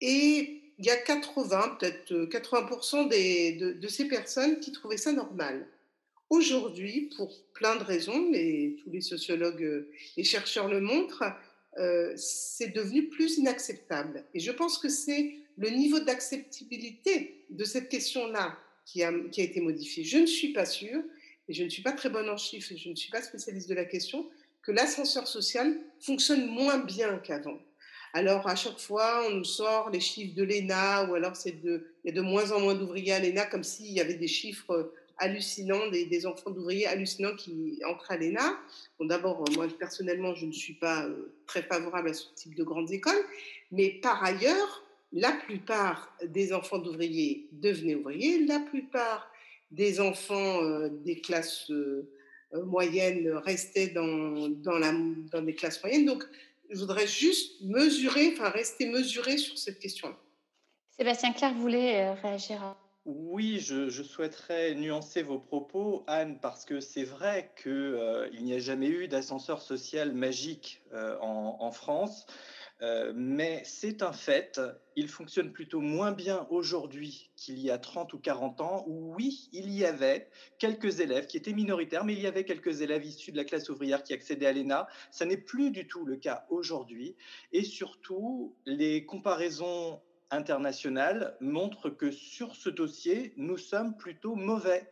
et 0.00 0.62
il 0.78 0.84
y 0.84 0.90
a 0.90 0.96
80, 0.96 1.76
peut-être 1.78 2.12
80% 2.12 3.08
des, 3.08 3.52
de, 3.52 3.72
de, 3.72 3.88
ces 3.88 4.06
personnes 4.06 4.60
qui 4.60 4.70
trouvaient 4.70 4.96
ça 4.96 5.12
normal. 5.12 5.66
Aujourd'hui, 6.30 7.10
pour 7.16 7.44
plein 7.54 7.76
de 7.76 7.82
raisons, 7.82 8.28
mais 8.30 8.76
tous 8.82 8.90
les 8.90 9.00
sociologues 9.00 9.86
et 10.16 10.24
chercheurs 10.24 10.68
le 10.68 10.80
montrent, 10.80 11.24
euh, 11.78 12.12
c'est 12.16 12.68
devenu 12.68 13.08
plus 13.08 13.38
inacceptable. 13.38 14.24
Et 14.34 14.40
je 14.40 14.52
pense 14.52 14.78
que 14.78 14.88
c'est 14.88 15.34
le 15.56 15.70
niveau 15.70 16.00
d'acceptabilité 16.00 17.44
de 17.50 17.64
cette 17.64 17.88
question-là 17.88 18.58
qui 18.86 19.02
a, 19.02 19.12
qui 19.30 19.40
a 19.40 19.44
été 19.44 19.60
modifié. 19.60 20.04
Je 20.04 20.18
ne 20.18 20.26
suis 20.26 20.52
pas 20.52 20.66
sûre, 20.66 21.02
et 21.48 21.54
je 21.54 21.64
ne 21.64 21.68
suis 21.68 21.82
pas 21.82 21.92
très 21.92 22.10
bonne 22.10 22.28
en 22.28 22.36
chiffres, 22.36 22.72
et 22.72 22.76
je 22.76 22.88
ne 22.88 22.94
suis 22.94 23.10
pas 23.10 23.22
spécialiste 23.22 23.68
de 23.68 23.74
la 23.74 23.84
question, 23.84 24.28
que 24.62 24.72
l'ascenseur 24.72 25.26
social 25.26 25.76
fonctionne 26.00 26.46
moins 26.46 26.78
bien 26.78 27.18
qu'avant. 27.18 27.58
Alors, 28.12 28.46
à 28.48 28.54
chaque 28.54 28.78
fois, 28.78 29.26
on 29.26 29.30
nous 29.36 29.44
sort 29.44 29.90
les 29.90 30.00
chiffres 30.00 30.34
de 30.34 30.44
l'ENA, 30.44 31.10
ou 31.10 31.14
alors 31.14 31.34
c'est 31.34 31.60
de, 31.62 31.88
il 32.04 32.08
y 32.08 32.10
a 32.12 32.14
de 32.14 32.20
moins 32.20 32.52
en 32.52 32.60
moins 32.60 32.74
d'ouvriers 32.74 33.12
à 33.12 33.18
l'ENA, 33.18 33.46
comme 33.46 33.64
s'il 33.64 33.92
y 33.92 34.00
avait 34.00 34.14
des 34.14 34.28
chiffres 34.28 34.92
hallucinants, 35.18 35.88
des, 35.90 36.26
enfants 36.26 36.50
d'ouvriers 36.50 36.86
hallucinants 36.86 37.34
qui 37.36 37.80
entrent 37.86 38.10
à 38.10 38.16
l'ENA. 38.16 38.58
Bon, 38.98 39.06
D'abord, 39.06 39.44
moi, 39.54 39.66
personnellement, 39.78 40.34
je 40.34 40.46
ne 40.46 40.52
suis 40.52 40.74
pas 40.74 41.04
euh, 41.04 41.34
très 41.46 41.62
favorable 41.62 42.10
à 42.10 42.14
ce 42.14 42.26
type 42.34 42.54
de 42.54 42.64
grandes 42.64 42.90
écoles, 42.90 43.22
mais 43.70 43.90
par 44.02 44.22
ailleurs, 44.24 44.82
la 45.12 45.32
plupart 45.32 46.16
des 46.26 46.52
enfants 46.52 46.78
d'ouvriers 46.78 47.48
devenaient 47.52 47.94
ouvriers, 47.94 48.44
la 48.46 48.60
plupart 48.60 49.30
des 49.70 50.00
enfants 50.00 50.62
euh, 50.62 50.88
des 50.88 51.20
classes 51.20 51.70
euh, 51.70 52.08
moyennes 52.52 53.30
restaient 53.44 53.88
dans, 53.88 54.48
dans 54.48 55.42
des 55.42 55.54
classes 55.54 55.82
moyennes. 55.82 56.06
Donc, 56.06 56.24
je 56.70 56.78
voudrais 56.78 57.06
juste 57.06 57.60
mesurer, 57.62 58.32
enfin, 58.32 58.48
rester 58.48 58.88
mesuré 58.88 59.36
sur 59.36 59.58
cette 59.58 59.78
question-là. 59.78 60.16
Sébastien 60.96 61.32
Claire 61.32 61.54
voulait 61.54 62.12
réagir 62.14 62.76
oui, 63.06 63.60
je, 63.60 64.02
souhaiterais 64.02 64.74
nuancer 64.74 65.22
vos 65.22 65.38
propos, 65.38 66.04
Anne, 66.06 66.38
parce 66.40 66.64
que 66.64 66.80
c'est 66.80 67.04
vrai 67.04 67.52
qu'il 67.60 67.70
euh, 67.70 68.30
n'y 68.40 68.54
a 68.54 68.58
jamais 68.58 68.88
eu 68.88 69.08
d'ascenseur 69.08 69.60
social 69.60 70.14
magique 70.14 70.82
euh, 70.94 71.18
en, 71.20 71.70
France, 71.70 72.26
euh, 72.80 73.12
mais 73.14 73.60
c'est 73.66 74.02
un 74.02 74.12
fait, 74.12 74.58
il 74.96 75.08
fonctionne 75.08 75.52
plutôt 75.52 75.80
moins 75.80 76.12
bien 76.12 76.46
aujourd'hui 76.48 77.30
qu'il 77.36 77.58
y 77.58 77.70
a 77.70 77.76
30 77.76 78.14
ou 78.14 78.18
40 78.18 78.62
ans, 78.62 78.84
où 78.86 79.14
oui, 79.14 79.50
il 79.52 79.70
y 79.70 79.84
avait 79.84 80.30
quelques 80.58 81.00
élèves 81.00 81.26
qui 81.26 81.36
étaient 81.36 81.52
minoritaires, 81.52 82.06
mais 82.06 82.14
il 82.14 82.20
y 82.20 82.26
avait 82.26 82.44
quelques 82.44 82.80
élèves 82.80 83.04
issus 83.04 83.32
de 83.32 83.36
la 83.36 83.44
classe 83.44 83.68
ouvrière 83.68 84.02
qui 84.02 84.14
accédaient 84.14 84.46
à 84.46 84.52
l'ENA. 84.52 84.88
Ça 85.10 85.26
n'est 85.26 85.36
plus 85.36 85.70
du 85.70 85.86
tout 85.86 86.06
le 86.06 86.16
cas 86.16 86.46
aujourd'hui, 86.48 87.16
et 87.52 87.64
surtout, 87.64 88.56
les 88.64 89.04
comparaisons 89.04 90.00
internationale 90.30 91.36
montre 91.40 91.90
que 91.90 92.10
sur 92.10 92.56
ce 92.56 92.70
dossier, 92.70 93.34
nous 93.36 93.56
sommes 93.56 93.96
plutôt 93.96 94.34
mauvais. 94.34 94.88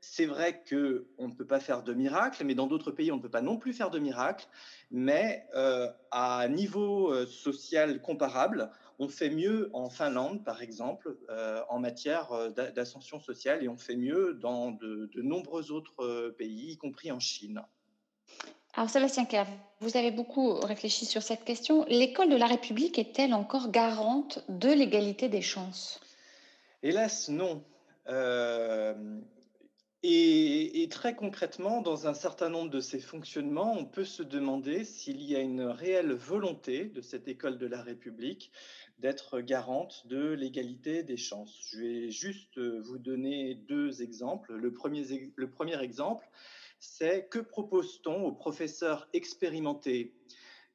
C'est 0.00 0.26
vrai 0.26 0.64
qu'on 0.68 1.28
ne 1.28 1.32
peut 1.32 1.46
pas 1.46 1.60
faire 1.60 1.84
de 1.84 1.94
miracle, 1.94 2.44
mais 2.44 2.56
dans 2.56 2.66
d'autres 2.66 2.90
pays, 2.90 3.12
on 3.12 3.16
ne 3.16 3.22
peut 3.22 3.30
pas 3.30 3.40
non 3.40 3.56
plus 3.56 3.72
faire 3.72 3.90
de 3.90 4.00
miracle. 4.00 4.48
Mais 4.90 5.46
euh, 5.54 5.88
à 6.10 6.48
niveau 6.48 7.12
euh, 7.12 7.24
social 7.24 8.02
comparable, 8.02 8.70
on 8.98 9.08
fait 9.08 9.30
mieux 9.30 9.70
en 9.72 9.88
Finlande, 9.90 10.44
par 10.44 10.60
exemple, 10.60 11.16
euh, 11.30 11.62
en 11.68 11.78
matière 11.78 12.50
d'ascension 12.52 13.20
sociale, 13.20 13.62
et 13.62 13.68
on 13.68 13.76
fait 13.76 13.96
mieux 13.96 14.34
dans 14.34 14.72
de 14.72 15.22
nombreux 15.22 15.70
autres 15.70 16.30
pays, 16.36 16.72
y 16.72 16.76
compris 16.76 17.12
en 17.12 17.20
Chine. 17.20 17.62
Alors 18.74 18.88
Sébastien 18.88 19.26
Claire, 19.26 19.46
vous 19.80 19.98
avez 19.98 20.10
beaucoup 20.10 20.54
réfléchi 20.54 21.04
sur 21.04 21.22
cette 21.22 21.44
question. 21.44 21.84
L'école 21.88 22.30
de 22.30 22.36
la 22.36 22.46
République 22.46 22.98
est-elle 22.98 23.34
encore 23.34 23.70
garante 23.70 24.42
de 24.48 24.72
l'égalité 24.72 25.28
des 25.28 25.42
chances? 25.42 26.00
Hélas, 26.82 27.28
non. 27.28 27.62
Euh, 28.08 28.94
et, 30.02 30.88
très 30.90 31.14
concrètement, 31.14 31.82
dans 31.82 32.06
un 32.06 32.14
certain 32.14 32.48
nombre 32.48 32.70
de 32.70 32.80
ces 32.80 32.98
fonctionnements, 32.98 33.76
on 33.78 33.84
peut 33.84 34.06
se 34.06 34.22
demander 34.22 34.84
s'il 34.84 35.22
y 35.22 35.36
a 35.36 35.40
une 35.40 35.62
réelle 35.62 36.12
volonté 36.12 36.86
de 36.86 37.02
cette 37.02 37.28
école 37.28 37.58
de 37.58 37.66
la 37.66 37.82
République 37.82 38.50
d'être 38.98 39.40
garante 39.40 40.06
de 40.06 40.32
l'égalité 40.32 41.02
des 41.02 41.18
chances. 41.18 41.58
Je 41.70 41.78
vais 41.78 42.10
juste 42.10 42.58
vous 42.58 42.98
donner 42.98 43.54
deux 43.54 44.02
exemples. 44.02 44.54
Le 44.54 44.72
premier, 44.72 45.30
le 45.36 45.50
premier 45.50 45.80
exemple, 45.82 46.26
c'est 46.82 47.28
que 47.28 47.38
propose-t-on 47.38 48.24
aux 48.24 48.32
professeurs 48.32 49.08
expérimentés 49.12 50.12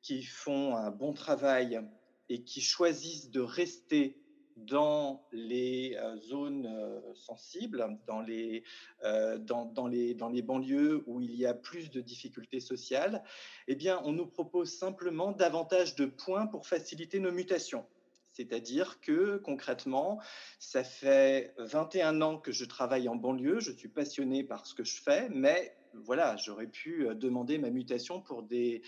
qui 0.01 0.23
font 0.23 0.77
un 0.77 0.89
bon 0.89 1.11
travail 1.11 1.81
et 2.29 2.43
qui 2.43 2.61
choisissent 2.61 3.29
de 3.29 3.41
rester 3.41 4.17
dans 4.55 5.27
les 5.33 5.97
euh, 5.97 6.17
zones 6.17 6.65
euh, 6.65 7.13
sensibles, 7.13 7.99
dans 8.07 8.21
les, 8.21 8.63
euh, 9.03 9.37
dans, 9.37 9.87
les, 9.87 10.13
dans 10.13 10.29
les 10.29 10.41
banlieues 10.41 11.03
où 11.07 11.19
il 11.19 11.35
y 11.35 11.45
a 11.45 11.53
plus 11.53 11.91
de 11.91 11.99
difficultés 11.99 12.61
sociales, 12.61 13.21
eh 13.67 13.75
bien, 13.75 14.01
on 14.05 14.13
nous 14.13 14.25
propose 14.25 14.71
simplement 14.71 15.33
davantage 15.33 15.95
de 15.95 16.05
points 16.05 16.47
pour 16.47 16.65
faciliter 16.65 17.19
nos 17.19 17.33
mutations. 17.33 17.85
C'est-à-dire 18.31 19.01
que 19.01 19.37
concrètement, 19.37 20.19
ça 20.57 20.83
fait 20.85 21.53
21 21.57 22.21
ans 22.21 22.37
que 22.37 22.51
je 22.51 22.65
travaille 22.65 23.09
en 23.09 23.15
banlieue, 23.15 23.59
je 23.59 23.71
suis 23.71 23.89
passionné 23.89 24.43
par 24.43 24.65
ce 24.65 24.73
que 24.73 24.83
je 24.83 25.01
fais, 25.01 25.27
mais 25.29 25.76
voilà, 26.03 26.35
j'aurais 26.37 26.67
pu 26.67 27.07
demander 27.15 27.57
ma 27.57 27.69
mutation 27.69 28.21
pour 28.21 28.43
des, 28.43 28.81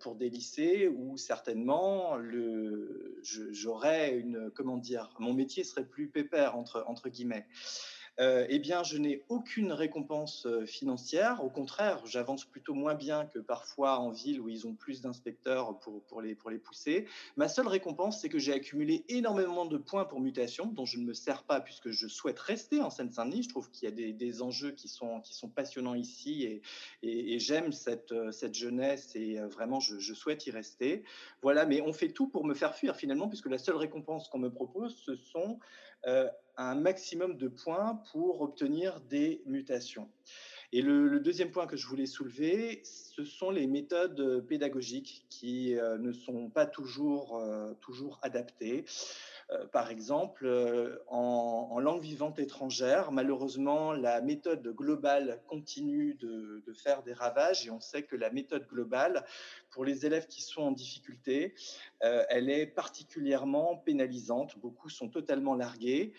pour 0.00 0.14
des 0.16 0.28
lycées 0.30 0.88
où 0.88 1.16
certainement 1.16 2.18
j'aurais 3.22 4.16
une, 4.16 4.50
comment 4.54 4.76
dire, 4.76 5.14
mon 5.18 5.34
métier 5.34 5.64
serait 5.64 5.86
plus 5.86 6.08
pépère 6.08 6.56
entre, 6.56 6.84
entre 6.86 7.08
guillemets. 7.08 7.46
Euh, 8.20 8.46
eh 8.50 8.58
bien, 8.58 8.82
je 8.82 8.98
n'ai 8.98 9.24
aucune 9.30 9.72
récompense 9.72 10.44
euh, 10.44 10.66
financière. 10.66 11.42
Au 11.42 11.48
contraire, 11.48 12.04
j'avance 12.04 12.44
plutôt 12.44 12.74
moins 12.74 12.94
bien 12.94 13.24
que 13.24 13.38
parfois 13.38 13.98
en 13.98 14.10
ville 14.10 14.40
où 14.40 14.50
ils 14.50 14.66
ont 14.66 14.74
plus 14.74 15.00
d'inspecteurs 15.00 15.78
pour, 15.78 16.20
les, 16.20 16.34
pour 16.34 16.50
les 16.50 16.58
pousser. 16.58 17.06
Ma 17.36 17.48
seule 17.48 17.68
récompense, 17.68 18.20
c'est 18.20 18.28
que 18.28 18.38
j'ai 18.38 18.52
accumulé 18.52 19.04
énormément 19.08 19.64
de 19.64 19.78
points 19.78 20.04
pour 20.04 20.20
mutation, 20.20 20.66
dont 20.66 20.84
je 20.84 20.98
ne 20.98 21.04
me 21.04 21.14
sers 21.14 21.42
pas 21.42 21.60
puisque 21.60 21.90
je 21.90 22.06
souhaite 22.06 22.38
rester 22.38 22.82
en 22.82 22.90
Seine-Saint-Denis. 22.90 23.44
Je 23.44 23.48
trouve 23.48 23.70
qu'il 23.70 23.88
y 23.88 23.92
a 23.92 23.94
des, 23.94 24.12
des, 24.12 24.42
enjeux 24.42 24.72
qui 24.72 24.88
sont, 24.88 25.20
qui 25.22 25.34
sont 25.34 25.48
passionnants 25.48 25.94
ici 25.94 26.44
et, 26.44 26.62
et, 27.02 27.38
j'aime 27.38 27.72
cette, 27.72 28.12
euh, 28.12 28.30
cette 28.30 28.54
jeunesse 28.54 29.16
et 29.16 29.38
vraiment, 29.40 29.80
je, 29.80 30.12
souhaite 30.12 30.46
y 30.46 30.50
rester. 30.50 31.02
Voilà, 31.40 31.64
mais 31.64 31.80
on 31.80 31.94
fait 31.94 32.10
tout 32.10 32.28
pour 32.28 32.44
me 32.44 32.52
faire 32.54 32.74
fuir 32.74 32.94
finalement, 32.94 33.28
puisque 33.28 33.48
la 33.48 33.58
seule 33.58 33.76
récompense 33.76 34.28
qu'on 34.28 34.38
me 34.38 34.50
propose, 34.50 34.96
ce 34.96 35.16
sont 35.16 35.58
euh, 36.06 36.28
un 36.56 36.74
maximum 36.74 37.36
de 37.36 37.48
points 37.48 38.02
pour 38.12 38.42
obtenir 38.42 39.00
des 39.00 39.42
mutations. 39.46 40.10
Et 40.74 40.80
le, 40.80 41.20
deuxième 41.20 41.50
point 41.50 41.66
que 41.66 41.76
je 41.76 41.86
voulais 41.86 42.06
soulever, 42.06 42.80
ce 42.84 43.24
sont 43.24 43.50
les 43.50 43.66
méthodes 43.66 44.46
pédagogiques 44.46 45.26
qui 45.28 45.76
euh, 45.76 45.98
ne 45.98 46.12
sont 46.12 46.48
pas 46.48 46.64
toujours, 46.64 47.36
euh, 47.36 47.74
toujours 47.80 48.18
adaptées. 48.22 48.84
Euh, 49.52 49.66
par 49.66 49.90
exemple, 49.90 50.46
euh, 50.46 50.98
en, 51.08 51.78
langue 51.80 52.02
vivante 52.02 52.38
étrangère, 52.38 53.10
malheureusement, 53.12 53.92
la 53.92 54.20
méthode 54.20 54.66
globale 54.74 55.40
continue 55.48 56.14
de, 56.14 56.62
de, 56.64 56.72
faire 56.72 57.02
des 57.02 57.12
ravages 57.12 57.66
et 57.66 57.70
on 57.70 57.80
sait 57.80 58.04
que 58.04 58.14
la 58.14 58.30
méthode 58.30 58.66
globale, 58.68 59.24
pour 59.70 59.84
les 59.84 60.06
élèves 60.06 60.26
qui 60.26 60.42
sont 60.42 60.62
en 60.62 60.70
difficulté, 60.70 61.54
euh, 62.04 62.24
elle 62.28 62.50
est 62.50 62.66
particulièrement 62.66 63.76
pénalisante. 63.76 64.58
Beaucoup 64.58 64.88
sont 64.88 65.08
totalement 65.08 65.54
largués. 65.54 66.12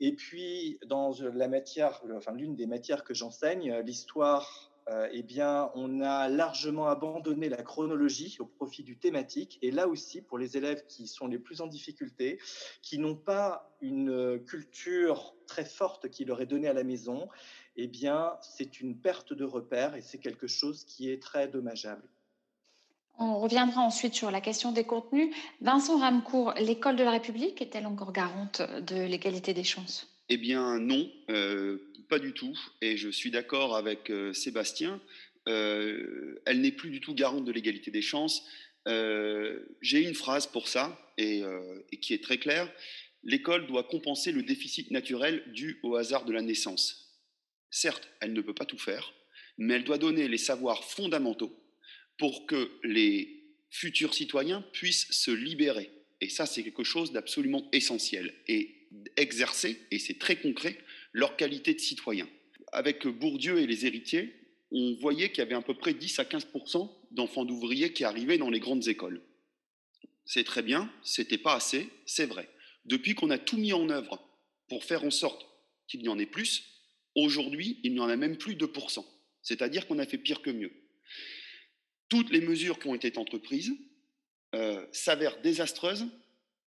Et 0.00 0.12
puis, 0.12 0.78
dans 0.86 1.12
la 1.34 1.48
matière, 1.48 2.02
enfin, 2.14 2.32
l'une 2.32 2.56
des 2.56 2.66
matières 2.66 3.04
que 3.04 3.14
j'enseigne, 3.14 3.78
l'histoire 3.80 4.75
euh, 4.88 5.08
eh 5.12 5.22
bien, 5.22 5.70
on 5.74 6.00
a 6.00 6.28
largement 6.28 6.86
abandonné 6.86 7.48
la 7.48 7.62
chronologie 7.62 8.36
au 8.38 8.46
profit 8.46 8.84
du 8.84 8.96
thématique. 8.96 9.58
Et 9.62 9.70
là 9.70 9.88
aussi, 9.88 10.22
pour 10.22 10.38
les 10.38 10.56
élèves 10.56 10.86
qui 10.86 11.08
sont 11.08 11.26
les 11.26 11.38
plus 11.38 11.60
en 11.60 11.66
difficulté, 11.66 12.38
qui 12.82 12.98
n'ont 12.98 13.16
pas 13.16 13.76
une 13.80 14.40
culture 14.44 15.34
très 15.46 15.64
forte 15.64 16.08
qui 16.08 16.24
leur 16.24 16.40
est 16.40 16.46
donnée 16.46 16.68
à 16.68 16.72
la 16.72 16.84
maison, 16.84 17.28
eh 17.76 17.88
bien, 17.88 18.34
c'est 18.40 18.80
une 18.80 18.96
perte 18.96 19.32
de 19.32 19.44
repère 19.44 19.96
et 19.96 20.02
c'est 20.02 20.18
quelque 20.18 20.46
chose 20.46 20.84
qui 20.84 21.10
est 21.10 21.20
très 21.20 21.48
dommageable. 21.48 22.08
On 23.18 23.38
reviendra 23.38 23.80
ensuite 23.80 24.14
sur 24.14 24.30
la 24.30 24.40
question 24.40 24.72
des 24.72 24.84
contenus. 24.84 25.34
Vincent 25.62 25.98
Ramcourt, 25.98 26.52
l'école 26.60 26.96
de 26.96 27.04
la 27.04 27.10
République 27.10 27.62
est-elle 27.62 27.86
encore 27.86 28.12
garante 28.12 28.60
de 28.60 28.96
l'égalité 28.96 29.54
des 29.54 29.64
chances? 29.64 30.06
Eh 30.28 30.36
bien 30.36 30.78
non, 30.78 31.08
euh, 31.30 31.85
pas 32.08 32.18
du 32.18 32.32
tout. 32.32 32.58
Et 32.80 32.96
je 32.96 33.08
suis 33.08 33.30
d'accord 33.30 33.76
avec 33.76 34.10
euh, 34.10 34.32
Sébastien. 34.32 35.00
Euh, 35.48 36.40
elle 36.46 36.60
n'est 36.60 36.72
plus 36.72 36.90
du 36.90 37.00
tout 37.00 37.14
garante 37.14 37.44
de 37.44 37.52
l'égalité 37.52 37.90
des 37.90 38.02
chances. 38.02 38.44
Euh, 38.88 39.60
J'ai 39.80 40.02
une 40.02 40.14
phrase 40.14 40.46
pour 40.46 40.68
ça 40.68 41.00
et, 41.18 41.42
qui 42.00 42.14
est 42.14 42.22
très 42.22 42.38
claire. 42.38 42.70
L'école 43.22 43.66
doit 43.66 43.84
compenser 43.84 44.32
le 44.32 44.42
déficit 44.42 44.90
naturel 44.90 45.42
dû 45.52 45.80
au 45.82 45.96
hasard 45.96 46.24
de 46.24 46.32
la 46.32 46.42
naissance. 46.42 47.20
Certes, 47.70 48.08
elle 48.20 48.32
ne 48.32 48.40
peut 48.40 48.54
pas 48.54 48.66
tout 48.66 48.78
faire, 48.78 49.12
mais 49.58 49.74
elle 49.74 49.84
doit 49.84 49.98
donner 49.98 50.28
les 50.28 50.38
savoirs 50.38 50.84
fondamentaux 50.84 51.58
pour 52.18 52.46
que 52.46 52.70
les 52.84 53.44
futurs 53.70 54.14
citoyens 54.14 54.62
puissent 54.72 55.10
se 55.10 55.30
libérer. 55.30 55.90
Et 56.20 56.28
ça, 56.28 56.46
c'est 56.46 56.62
quelque 56.62 56.84
chose 56.84 57.12
d'absolument 57.12 57.68
essentiel. 57.72 58.32
Et 58.46 58.76
exercer, 59.16 59.80
et 59.90 59.98
c'est 59.98 60.18
très 60.18 60.36
concret, 60.36 60.78
leur 61.16 61.34
qualité 61.36 61.72
de 61.72 61.80
citoyen. 61.80 62.28
Avec 62.72 63.06
Bourdieu 63.06 63.58
et 63.58 63.66
les 63.66 63.86
héritiers, 63.86 64.34
on 64.70 64.94
voyait 65.00 65.30
qu'il 65.30 65.38
y 65.38 65.46
avait 65.46 65.54
à 65.54 65.62
peu 65.62 65.72
près 65.72 65.94
10 65.94 66.18
à 66.18 66.26
15 66.26 66.48
d'enfants 67.10 67.46
d'ouvriers 67.46 67.94
qui 67.94 68.04
arrivaient 68.04 68.36
dans 68.36 68.50
les 68.50 68.60
grandes 68.60 68.86
écoles. 68.86 69.22
C'est 70.26 70.44
très 70.44 70.62
bien, 70.62 70.92
c'était 71.02 71.38
pas 71.38 71.54
assez, 71.54 71.88
c'est 72.04 72.26
vrai. 72.26 72.50
Depuis 72.84 73.14
qu'on 73.14 73.30
a 73.30 73.38
tout 73.38 73.56
mis 73.56 73.72
en 73.72 73.88
œuvre 73.88 74.22
pour 74.68 74.84
faire 74.84 75.04
en 75.04 75.10
sorte 75.10 75.46
qu'il 75.88 76.02
y 76.02 76.08
en 76.10 76.18
ait 76.18 76.26
plus, 76.26 76.64
aujourd'hui, 77.14 77.80
il 77.82 77.94
n'y 77.94 78.00
en 78.00 78.10
a 78.10 78.16
même 78.16 78.36
plus 78.36 78.54
2 78.54 78.70
C'est-à-dire 79.40 79.86
qu'on 79.86 79.98
a 79.98 80.06
fait 80.06 80.18
pire 80.18 80.42
que 80.42 80.50
mieux. 80.50 80.72
Toutes 82.10 82.28
les 82.28 82.42
mesures 82.42 82.78
qui 82.78 82.88
ont 82.88 82.94
été 82.94 83.16
entreprises 83.16 83.72
euh, 84.54 84.86
s'avèrent 84.92 85.40
désastreuses, 85.40 86.06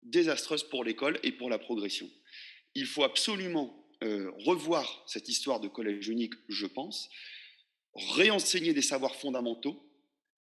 désastreuses 0.02 0.64
pour 0.64 0.84
l'école 0.84 1.20
et 1.22 1.34
pour 1.34 1.52
la 1.52 1.60
progression. 1.60 2.10
Il 2.74 2.88
faut 2.88 3.04
absolument 3.04 3.79
euh, 4.04 4.32
revoir 4.46 5.04
cette 5.08 5.30
histoire 5.30 5.60
de 5.60 5.68
collège 5.68 6.08
unique, 6.08 6.34
je 6.48 6.66
pense, 6.66 7.10
réenseigner 7.94 8.74
des 8.74 8.82
savoirs 8.82 9.16
fondamentaux, 9.16 9.82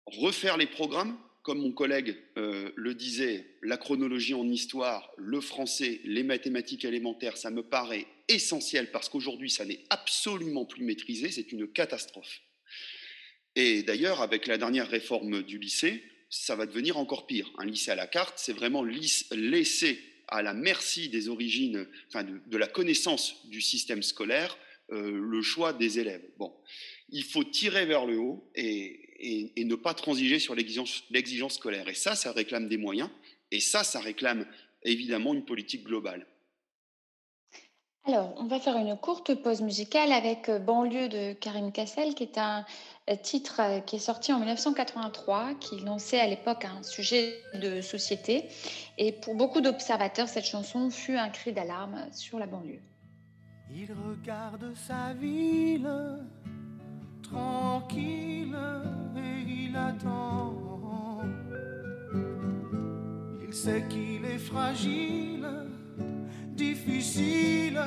refaire 0.06 0.58
les 0.58 0.68
programmes, 0.68 1.18
comme 1.44 1.60
mon 1.60 1.72
collègue 1.72 2.16
euh, 2.38 2.72
le 2.76 2.94
disait, 2.94 3.58
la 3.64 3.78
chronologie 3.78 4.36
en 4.36 4.48
histoire, 4.48 5.12
le 5.18 5.42
français, 5.42 6.02
les 6.04 6.24
mathématiques 6.24 6.86
élémentaires, 6.86 7.38
ça 7.38 7.50
me 7.50 7.64
paraît 7.64 8.06
essentiel 8.28 8.92
parce 8.92 9.10
qu'aujourd'hui, 9.10 9.50
ça 9.50 9.66
n'est 9.66 9.84
absolument 9.90 10.66
plus 10.66 10.84
maîtrisé, 10.84 11.32
c'est 11.32 11.52
une 11.52 11.68
catastrophe. 11.68 12.42
Et 13.56 13.84
d'ailleurs, 13.84 14.22
avec 14.22 14.48
la 14.48 14.58
dernière 14.58 14.88
réforme 14.88 15.42
du 15.42 15.58
lycée, 15.58 16.04
ça 16.30 16.56
va 16.56 16.66
devenir 16.66 16.98
encore 16.98 17.28
pire. 17.28 17.52
Un 17.58 17.66
lycée 17.66 17.92
à 17.92 17.96
la 17.96 18.08
carte, 18.08 18.36
c'est 18.38 18.54
vraiment 18.54 18.84
laisser 18.84 20.00
à 20.32 20.42
la 20.42 20.54
merci 20.54 21.10
des 21.10 21.30
origines, 21.30 21.86
enfin 22.08 22.24
de, 22.24 22.58
la 22.58 22.68
connaissance 22.68 23.48
du 23.48 23.62
système 23.62 24.02
scolaire, 24.02 24.58
euh, 24.92 25.12
le 25.12 25.42
choix 25.42 25.74
des 25.74 26.00
élèves. 26.00 26.24
Bon, 26.38 26.54
il 27.10 27.24
faut 27.24 27.44
tirer 27.44 27.86
vers 27.86 28.06
le 28.06 28.18
haut 28.18 28.50
et, 28.56 29.52
et, 29.56 29.66
ne 29.66 29.76
pas 29.76 29.94
transiger 29.94 30.40
sur 30.40 30.56
l'exigence 30.56 31.54
scolaire. 31.54 31.88
Et 31.88 31.94
ça, 31.94 32.16
ça 32.16 32.32
réclame 32.32 32.68
des 32.68 32.78
moyens. 32.78 33.10
Et 33.52 33.60
ça, 33.60 33.84
ça 33.84 34.00
réclame 34.00 34.46
évidemment 34.84 35.34
une 35.34 35.46
politique 35.46 35.84
globale. 35.84 36.26
Alors, 38.06 38.34
on 38.38 38.46
va 38.46 38.60
faire 38.60 38.78
une 38.78 38.98
courte 38.98 39.36
pause 39.36 39.62
musicale 39.62 40.12
avec 40.12 40.50
euh, 40.50 40.58
Banlieue 40.58 41.08
de 41.08 41.34
Karim 41.34 41.72
Kassel, 41.72 42.16
qui 42.16 42.24
est 42.24 42.38
un 42.40 42.66
titre 43.18 43.60
euh, 43.60 43.80
qui 43.80 43.98
est 43.98 44.00
sorti 44.00 44.34
en 44.34 44.40
1983, 44.40 45.56
qui 45.60 45.80
lançait 45.80 46.20
à 46.20 46.28
l'époque 46.28 46.66
un 46.66 46.84
sujet 46.84 47.42
de 47.54 47.82
société. 47.82 48.50
Et 48.98 49.12
pour 49.12 49.36
beaucoup 49.36 49.62
d'observateurs, 49.62 50.28
cette 50.28 50.46
chanson 50.46 50.90
fut 50.90 51.16
un 51.16 51.30
cri 51.30 51.54
d'alarme 51.54 52.08
sur 52.12 52.40
la 52.40 52.48
banlieue. 52.48 52.82
Il 53.70 53.90
regarde 53.94 54.74
sa 54.76 55.14
ville 55.14 55.90
tranquille 57.24 58.58
et 59.16 59.52
il 59.52 59.76
attend. 59.76 60.54
Il 63.48 63.54
sait 63.54 63.84
qu'il 63.90 64.26
est 64.26 64.40
fragile 64.40 65.48
difficile 66.56 67.82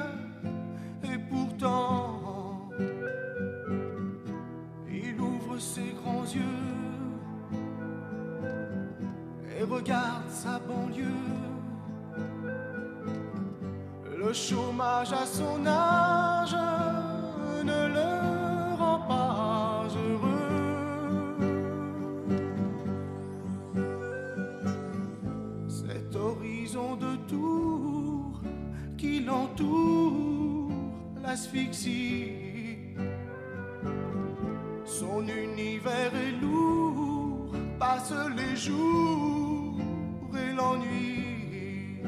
et 1.04 1.18
pourtant 1.30 2.33
ses 5.58 5.94
grands 6.02 6.24
yeux 6.24 6.40
et 9.58 9.62
regarde 9.62 10.28
sa 10.28 10.58
banlieue. 10.58 11.04
Le 14.16 14.32
chômage 14.32 15.12
à 15.12 15.26
son 15.26 15.66
âge 15.66 16.56
ne 17.62 17.88
le 17.96 18.76
rend 18.76 19.00
pas 19.00 19.86
heureux. 20.08 20.34
Cet 25.68 26.16
horizon 26.16 26.96
de 26.96 27.16
tout 27.28 28.34
qui 28.96 29.20
l'entoure 29.20 30.70
l'asphyxie. 31.22 32.53
Son 35.00 35.26
univers 35.26 36.14
est 36.14 36.40
lourd, 36.40 37.52
passe 37.80 38.14
les 38.36 38.54
jours 38.54 39.74
et 40.42 40.52
l'ennui. 40.54 41.98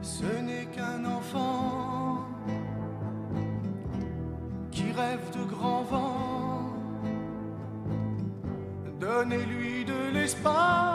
Ce 0.00 0.24
n'est 0.46 0.66
qu'un 0.74 1.04
enfant 1.04 2.26
qui 4.72 4.90
rêve 4.90 5.26
de 5.38 5.44
grand 5.54 5.82
vent. 5.84 6.72
Donnez-lui 8.98 9.84
de 9.84 10.00
l'espace 10.12 10.91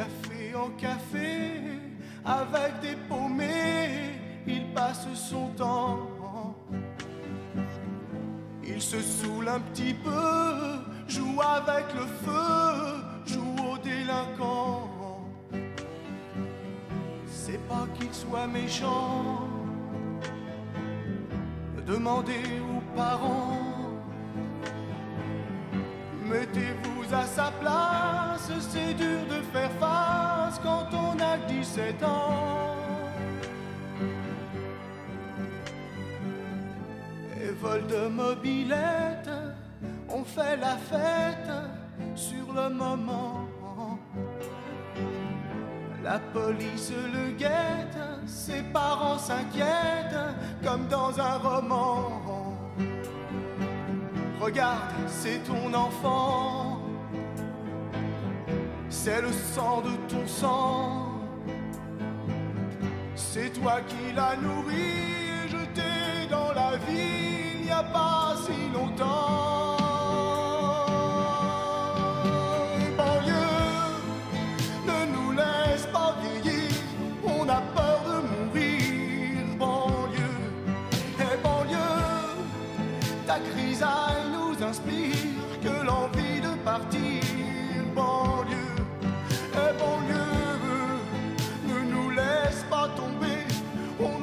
café 0.00 0.54
en 0.54 0.70
café, 0.70 1.60
avec 2.24 2.80
des 2.80 2.96
paumés, 3.08 4.14
il 4.46 4.72
passe 4.72 5.06
son 5.14 5.48
temps. 5.48 6.08
Il 8.64 8.80
se 8.80 9.00
saoule 9.00 9.48
un 9.48 9.60
petit 9.60 9.94
peu, 9.94 10.78
joue 11.06 11.40
avec 11.42 11.86
le 11.94 12.06
feu, 12.24 12.70
joue 13.26 13.56
aux 13.70 13.78
délinquants. 13.78 14.88
C'est 17.26 17.60
pas 17.68 17.86
qu'il 17.96 18.14
soit 18.14 18.46
méchant, 18.46 19.48
demandez 21.86 22.46
aux 22.74 22.96
parents. 22.96 23.58
Mettez-vous 26.30 26.89
à 27.12 27.26
sa 27.26 27.50
place, 27.60 28.50
c'est 28.60 28.94
dur 28.94 29.20
de 29.28 29.42
faire 29.52 29.70
face 29.80 30.60
quand 30.62 30.86
on 30.92 31.18
a 31.20 31.36
17 31.48 32.02
ans. 32.04 32.76
Et 37.40 37.50
vol 37.60 37.86
de 37.86 38.08
mobilette, 38.08 39.30
on 40.08 40.24
fait 40.24 40.56
la 40.56 40.76
fête 40.76 41.50
sur 42.14 42.52
le 42.54 42.68
moment. 42.68 43.48
La 46.02 46.18
police 46.18 46.92
le 47.12 47.32
guette, 47.32 47.98
ses 48.26 48.62
parents 48.72 49.18
s'inquiètent 49.18 50.16
comme 50.64 50.86
dans 50.88 51.18
un 51.20 51.36
roman. 51.38 52.56
Regarde, 54.40 54.94
c'est 55.06 55.40
ton 55.44 55.74
enfant, 55.74 56.79
c'est 58.90 59.22
le 59.22 59.32
sang 59.32 59.80
de 59.82 59.96
ton 60.08 60.26
sang. 60.26 61.06
C'est 63.14 63.50
toi 63.60 63.80
qui 63.86 64.12
l'as 64.14 64.36
nourri 64.36 64.90
et 65.44 65.48
jeté 65.48 66.28
dans 66.28 66.52
la 66.52 66.76
vie 66.76 67.60
il 67.60 67.64
n'y 67.66 67.70
a 67.70 67.84
pas 67.84 68.34
si 68.44 68.74
longtemps. 68.74 69.59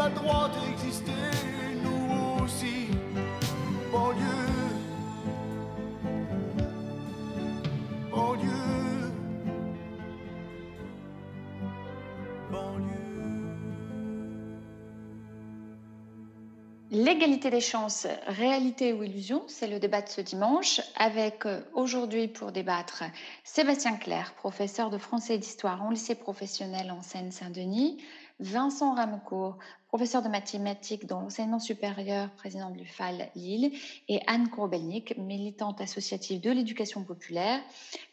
Droit 0.10 0.50
d'exister, 0.50 1.12
nous 1.84 2.44
aussi. 2.44 2.88
L'égalité 16.90 17.52
des 17.52 17.62
chances, 17.62 18.08
réalité 18.28 18.92
ou 18.92 19.04
illusion, 19.04 19.44
c'est 19.48 19.68
le 19.68 19.78
débat 19.78 20.02
de 20.02 20.10
ce 20.10 20.20
dimanche 20.20 20.82
avec 20.96 21.46
euh, 21.46 21.62
aujourd'hui 21.74 22.28
pour 22.28 22.52
débattre 22.52 23.04
Sébastien 23.44 23.98
Claire, 23.98 24.34
professeur 24.34 24.90
de 24.90 24.98
français 24.98 25.36
et 25.36 25.38
d'histoire 25.38 25.84
en 25.84 25.92
lycée 25.92 26.16
professionnel 26.16 26.90
en 26.90 27.04
Seine-Saint-Denis, 27.04 28.02
Vincent 28.40 28.96
Ramecourt, 28.96 29.58
professeur 29.98 30.22
de 30.22 30.30
mathématiques 30.30 31.08
dans 31.08 31.22
l'enseignement 31.22 31.58
supérieur, 31.58 32.30
président 32.38 32.70
de 32.70 32.78
l'UFAL 32.78 33.32
Lille, 33.34 33.72
et 34.08 34.20
Anne 34.28 34.48
Courbelnik, 34.48 35.18
militante 35.18 35.82
associative 35.82 36.40
de 36.40 36.52
l'éducation 36.52 37.04
populaire, 37.04 37.60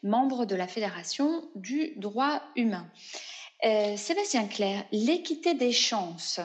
membre 0.03 0.47
de 0.47 0.57
la 0.57 0.66
Fédération 0.66 1.45
du 1.55 1.93
droit 1.97 2.41
humain. 2.57 2.87
Euh, 3.66 3.99
Sébastien 3.99 4.47
Claire, 4.47 4.82
l'équité 4.93 5.53
des 5.53 5.72
chances 5.72 6.41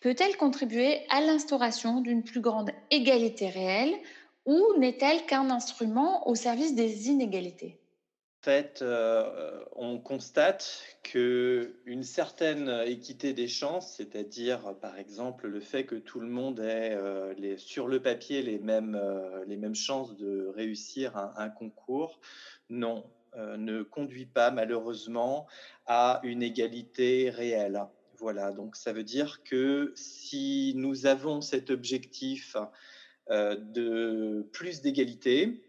peut-elle 0.00 0.36
contribuer 0.36 1.02
à 1.08 1.20
l'instauration 1.20 2.00
d'une 2.00 2.24
plus 2.24 2.40
grande 2.40 2.72
égalité 2.90 3.48
réelle 3.48 3.94
ou 4.44 4.60
n'est-elle 4.76 5.24
qu'un 5.24 5.50
instrument 5.50 6.26
au 6.28 6.34
service 6.34 6.74
des 6.74 7.10
inégalités? 7.10 7.79
Fait, 8.42 8.80
euh, 8.80 9.62
on 9.76 9.98
constate 9.98 10.82
qu'une 11.02 12.02
certaine 12.02 12.68
équité 12.86 13.32
des 13.32 13.48
chances, 13.48 13.96
c'est-à-dire 13.96 14.74
par 14.80 14.98
exemple 14.98 15.46
le 15.46 15.60
fait 15.60 15.84
que 15.84 15.96
tout 15.96 16.20
le 16.20 16.28
monde 16.28 16.60
ait 16.60 16.94
euh, 16.94 17.56
sur 17.58 17.86
le 17.86 18.00
papier 18.00 18.42
les 18.42 18.58
mêmes, 18.58 18.94
euh, 18.94 19.44
les 19.46 19.56
mêmes 19.56 19.74
chances 19.74 20.16
de 20.16 20.46
réussir 20.54 21.16
un, 21.16 21.34
un 21.36 21.50
concours, 21.50 22.20
non, 22.70 23.04
ne 23.36 23.82
conduit 23.82 24.26
pas 24.26 24.50
malheureusement 24.50 25.46
à 25.86 26.20
une 26.24 26.42
égalité 26.42 27.30
réelle. 27.30 27.80
Voilà, 28.18 28.50
donc 28.50 28.74
ça 28.74 28.92
veut 28.92 29.04
dire 29.04 29.44
que 29.44 29.92
si 29.94 30.72
nous 30.76 31.06
avons 31.06 31.40
cet 31.40 31.70
objectif 31.70 32.56
de 33.28 34.48
plus 34.52 34.80
d'égalité, 34.82 35.62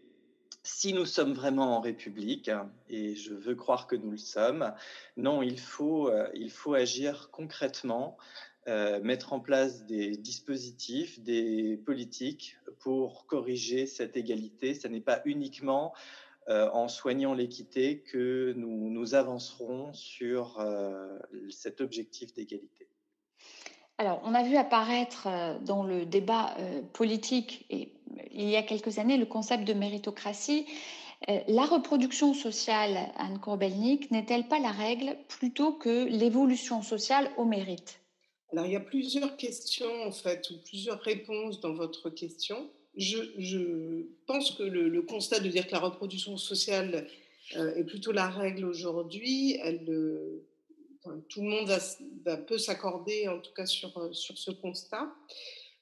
si 0.62 0.92
nous 0.92 1.06
sommes 1.06 1.32
vraiment 1.32 1.76
en 1.76 1.80
République, 1.80 2.50
et 2.88 3.16
je 3.16 3.34
veux 3.34 3.54
croire 3.54 3.86
que 3.86 3.96
nous 3.96 4.12
le 4.12 4.16
sommes, 4.16 4.72
non, 5.16 5.42
il 5.42 5.58
faut, 5.58 6.08
euh, 6.08 6.28
il 6.34 6.50
faut 6.50 6.74
agir 6.74 7.30
concrètement, 7.32 8.16
euh, 8.68 9.00
mettre 9.02 9.32
en 9.32 9.40
place 9.40 9.86
des 9.86 10.16
dispositifs, 10.16 11.20
des 11.20 11.76
politiques 11.84 12.56
pour 12.78 13.26
corriger 13.26 13.86
cette 13.86 14.16
égalité. 14.16 14.74
Ce 14.74 14.86
n'est 14.86 15.00
pas 15.00 15.20
uniquement 15.24 15.92
euh, 16.48 16.70
en 16.70 16.86
soignant 16.86 17.34
l'équité 17.34 18.00
que 18.00 18.52
nous, 18.56 19.14
avancerons 19.14 19.92
sur 19.92 20.64
cet 21.50 21.80
objectif 21.80 22.32
d'égalité. 22.34 22.86
Alors, 23.98 24.20
on 24.24 24.34
a 24.34 24.42
vu 24.42 24.56
apparaître 24.56 25.26
euh, 25.26 25.58
dans 25.60 25.84
le 25.84 26.06
débat 26.06 26.54
euh, 26.58 26.82
politique 26.92 27.66
et 27.70 27.92
il 28.32 28.48
y 28.48 28.56
a 28.56 28.62
quelques 28.62 28.98
années 28.98 29.16
le 29.16 29.26
concept 29.26 29.64
de 29.64 29.74
méritocratie. 29.74 30.66
Euh, 31.28 31.38
La 31.48 31.64
reproduction 31.64 32.34
sociale, 32.34 32.98
Anne 33.16 33.38
Corbelnik, 33.38 34.10
n'est-elle 34.10 34.48
pas 34.48 34.58
la 34.58 34.72
règle 34.72 35.16
plutôt 35.28 35.72
que 35.72 36.06
l'évolution 36.06 36.82
sociale 36.82 37.30
au 37.36 37.44
mérite? 37.44 38.00
Alors, 38.52 38.66
il 38.66 38.72
y 38.72 38.76
a 38.76 38.80
plusieurs 38.80 39.36
questions, 39.36 40.02
en 40.06 40.12
fait, 40.12 40.50
ou 40.50 40.54
plusieurs 40.64 41.00
réponses 41.00 41.60
dans 41.60 41.72
votre 41.72 42.10
question. 42.10 42.68
Je, 42.96 44.04
pense 44.26 44.50
que 44.50 44.62
le, 44.62 44.88
le 44.88 45.02
constat 45.02 45.40
de 45.40 45.48
dire 45.48 45.66
que 45.66 45.72
la 45.72 45.80
reproduction 45.80 46.36
sociale 46.36 47.06
euh, 47.56 47.74
est 47.74 47.84
plutôt 47.84 48.12
la 48.12 48.28
règle 48.28 48.64
aujourd'hui, 48.64 49.58
elle, 49.62 49.84
euh, 49.88 50.44
tout 51.28 51.42
le 51.42 51.48
monde 51.48 52.46
peut 52.46 52.58
s'accorder 52.58 53.28
en 53.28 53.38
tout 53.40 53.52
cas 53.52 53.66
sur, 53.66 53.96
euh, 53.98 54.12
sur 54.12 54.38
ce 54.38 54.50
constat. 54.50 55.12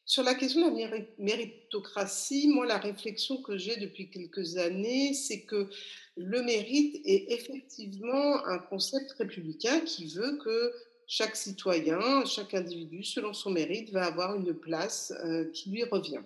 Sur 0.04 0.24
la 0.24 0.34
question 0.34 0.60
de 0.60 0.80
la 0.80 0.88
méri- 0.88 1.08
méritocratie, 1.18 2.48
moi, 2.48 2.66
la 2.66 2.78
réflexion 2.78 3.42
que 3.42 3.56
j'ai 3.56 3.76
depuis 3.76 4.10
quelques 4.10 4.56
années, 4.56 5.14
c'est 5.14 5.42
que 5.42 5.70
le 6.16 6.42
mérite 6.42 7.00
est 7.04 7.32
effectivement 7.32 8.44
un 8.46 8.58
concept 8.58 9.12
républicain 9.12 9.80
qui 9.80 10.06
veut 10.06 10.38
que 10.38 10.72
chaque 11.06 11.36
citoyen, 11.36 12.24
chaque 12.24 12.54
individu, 12.54 13.04
selon 13.04 13.32
son 13.32 13.50
mérite, 13.50 13.90
va 13.90 14.06
avoir 14.06 14.34
une 14.34 14.54
place 14.54 15.12
euh, 15.24 15.50
qui 15.52 15.70
lui 15.70 15.84
revient. 15.84 16.22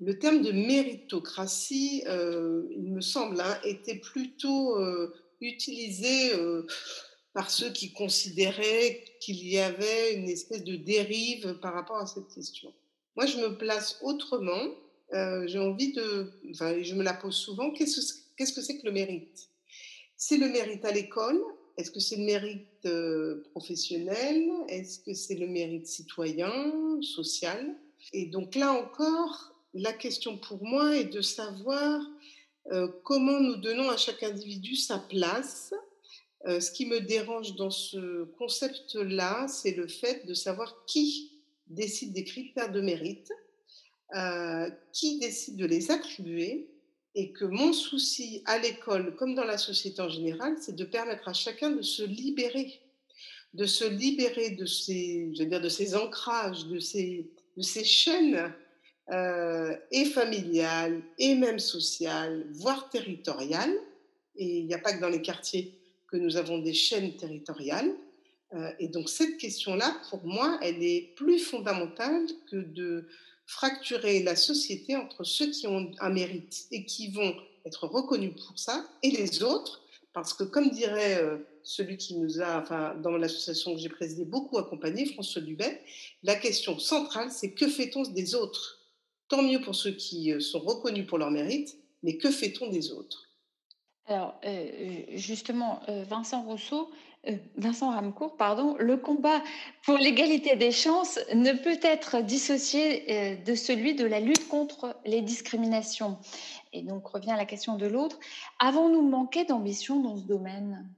Le 0.00 0.18
terme 0.18 0.42
de 0.42 0.50
méritocratie, 0.50 2.02
euh, 2.06 2.64
il 2.70 2.92
me 2.92 3.00
semble, 3.00 3.40
hein, 3.40 3.58
était 3.64 4.00
plutôt 4.00 4.76
utilisé 5.40 6.32
par 7.34 7.50
ceux 7.50 7.70
qui 7.70 7.92
considéraient 7.92 9.04
qu'il 9.20 9.46
y 9.46 9.58
avait 9.58 10.14
une 10.14 10.28
espèce 10.28 10.64
de 10.64 10.76
dérive 10.76 11.58
par 11.60 11.74
rapport 11.74 11.98
à 11.98 12.06
cette 12.06 12.28
question. 12.28 12.72
Moi, 13.16 13.26
je 13.26 13.36
me 13.38 13.58
place 13.58 13.98
autrement. 14.02 14.64
Euh, 15.12 15.46
J'ai 15.46 15.58
envie 15.58 15.92
de, 15.92 16.30
enfin, 16.50 16.82
je 16.82 16.94
me 16.94 17.02
la 17.02 17.12
pose 17.12 17.36
souvent. 17.36 17.70
Qu'est-ce 17.72 18.52
que 18.52 18.62
c'est 18.62 18.78
que 18.78 18.86
le 18.86 18.92
mérite? 18.92 19.48
C'est 20.16 20.36
le 20.38 20.48
mérite 20.48 20.84
à 20.84 20.92
l'école? 20.92 21.40
Est-ce 21.76 21.90
que 21.90 22.00
c'est 22.00 22.16
le 22.16 22.24
mérite 22.24 22.86
euh, 22.86 23.42
professionnel? 23.50 24.48
Est-ce 24.68 25.00
que 25.00 25.12
c'est 25.12 25.34
le 25.34 25.48
mérite 25.48 25.88
citoyen, 25.88 26.52
social? 27.02 27.74
Et 28.12 28.26
donc 28.26 28.54
là 28.54 28.72
encore, 28.72 29.54
la 29.74 29.92
question 29.92 30.38
pour 30.38 30.62
moi 30.62 30.96
est 30.96 31.12
de 31.12 31.20
savoir 31.20 32.00
euh, 32.72 32.88
comment 33.02 33.40
nous 33.40 33.56
donnons 33.56 33.90
à 33.90 33.96
chaque 33.96 34.22
individu 34.22 34.76
sa 34.76 34.98
place. 34.98 35.74
Euh, 36.46 36.60
ce 36.60 36.70
qui 36.70 36.86
me 36.86 37.00
dérange 37.00 37.56
dans 37.56 37.70
ce 37.70 38.24
concept-là, 38.38 39.48
c'est 39.48 39.74
le 39.74 39.88
fait 39.88 40.26
de 40.26 40.34
savoir 40.34 40.84
qui 40.86 41.32
décide 41.68 42.12
des 42.12 42.24
critères 42.24 42.70
de 42.70 42.82
mérite, 42.82 43.32
euh, 44.14 44.70
qui 44.92 45.18
décide 45.18 45.56
de 45.56 45.64
les 45.64 45.90
attribuer 45.90 46.68
et 47.14 47.32
que 47.32 47.44
mon 47.44 47.72
souci 47.72 48.42
à 48.44 48.58
l'école, 48.58 49.14
comme 49.16 49.34
dans 49.34 49.44
la 49.44 49.56
société 49.56 50.02
en 50.02 50.08
général, 50.08 50.56
c'est 50.60 50.76
de 50.76 50.84
permettre 50.84 51.28
à 51.28 51.32
chacun 51.32 51.70
de 51.70 51.80
se 51.80 52.02
libérer, 52.02 52.80
de 53.54 53.64
se 53.64 53.84
libérer 53.84 54.50
de 54.50 54.66
ces, 54.66 55.30
je 55.34 55.44
veux 55.44 55.48
dire, 55.48 55.60
de 55.60 55.96
ancrages, 55.96 56.66
de 56.66 56.78
ces, 56.78 57.30
de 57.56 57.62
chaînes 57.62 58.52
euh, 59.12 59.76
et 59.92 60.04
familiales 60.04 61.02
et 61.18 61.34
même 61.36 61.58
sociales, 61.58 62.46
voire 62.50 62.90
territoriales. 62.90 63.74
Et 64.36 64.58
il 64.58 64.66
n'y 64.66 64.74
a 64.74 64.78
pas 64.78 64.92
que 64.92 65.00
dans 65.00 65.08
les 65.08 65.22
quartiers 65.22 65.78
que 66.10 66.16
nous 66.16 66.36
avons 66.36 66.58
des 66.58 66.74
chaînes 66.74 67.16
territoriales. 67.16 67.92
Euh, 68.52 68.70
et 68.78 68.88
donc 68.88 69.08
cette 69.08 69.36
question-là, 69.38 69.96
pour 70.10 70.24
moi, 70.24 70.58
elle 70.62 70.82
est 70.82 71.14
plus 71.16 71.38
fondamentale 71.38 72.26
que 72.50 72.56
de 72.56 73.08
fracturer 73.46 74.22
la 74.22 74.36
société 74.36 74.96
entre 74.96 75.24
ceux 75.24 75.50
qui 75.50 75.66
ont 75.66 75.90
un 76.00 76.10
mérite 76.10 76.66
et 76.70 76.84
qui 76.84 77.08
vont 77.08 77.34
être 77.66 77.86
reconnus 77.86 78.32
pour 78.46 78.58
ça 78.58 78.86
et 79.02 79.10
les 79.10 79.42
autres, 79.42 79.82
parce 80.12 80.32
que 80.32 80.44
comme 80.44 80.70
dirait 80.70 81.22
euh, 81.22 81.38
celui 81.62 81.96
qui 81.96 82.16
nous 82.16 82.40
a, 82.40 82.60
enfin, 82.60 82.94
dans 83.02 83.16
l'association 83.16 83.74
que 83.74 83.80
j'ai 83.80 83.88
présidée, 83.88 84.24
beaucoup 84.24 84.58
accompagné, 84.58 85.06
François 85.06 85.42
Dubet, 85.42 85.82
la 86.22 86.36
question 86.36 86.78
centrale, 86.78 87.30
c'est 87.30 87.52
que 87.52 87.68
fait-on 87.68 88.02
des 88.02 88.34
autres? 88.34 88.80
Tant 89.28 89.42
mieux 89.42 89.60
pour 89.60 89.74
ceux 89.74 89.92
qui 89.92 90.32
euh, 90.32 90.40
sont 90.40 90.60
reconnus 90.60 91.06
pour 91.06 91.18
leur 91.18 91.30
mérite, 91.30 91.76
mais 92.02 92.18
que 92.18 92.30
fait-on 92.30 92.68
des 92.68 92.92
autres? 92.92 93.23
Alors, 94.06 94.34
euh, 94.44 95.04
justement, 95.14 95.80
Vincent 95.88 96.42
Rousseau, 96.42 96.90
euh, 97.28 97.36
Vincent 97.56 97.90
Ramcourt, 97.90 98.36
pardon, 98.36 98.76
le 98.78 98.96
combat 98.96 99.42
pour 99.84 99.96
l'égalité 99.96 100.56
des 100.56 100.72
chances 100.72 101.18
ne 101.34 101.52
peut 101.52 101.78
être 101.82 102.22
dissocié 102.22 103.10
euh, 103.10 103.36
de 103.36 103.54
celui 103.54 103.94
de 103.94 104.04
la 104.04 104.20
lutte 104.20 104.48
contre 104.48 104.96
les 105.04 105.22
discriminations. 105.22 106.18
Et 106.72 106.82
donc 106.82 107.06
revient 107.06 107.30
à 107.30 107.36
la 107.36 107.46
question 107.46 107.76
de 107.76 107.86
l'autre. 107.86 108.18
Avons-nous 108.58 109.02
manqué 109.02 109.44
d'ambition 109.44 110.00
dans 110.00 110.16
ce 110.16 110.24
domaine? 110.24 110.88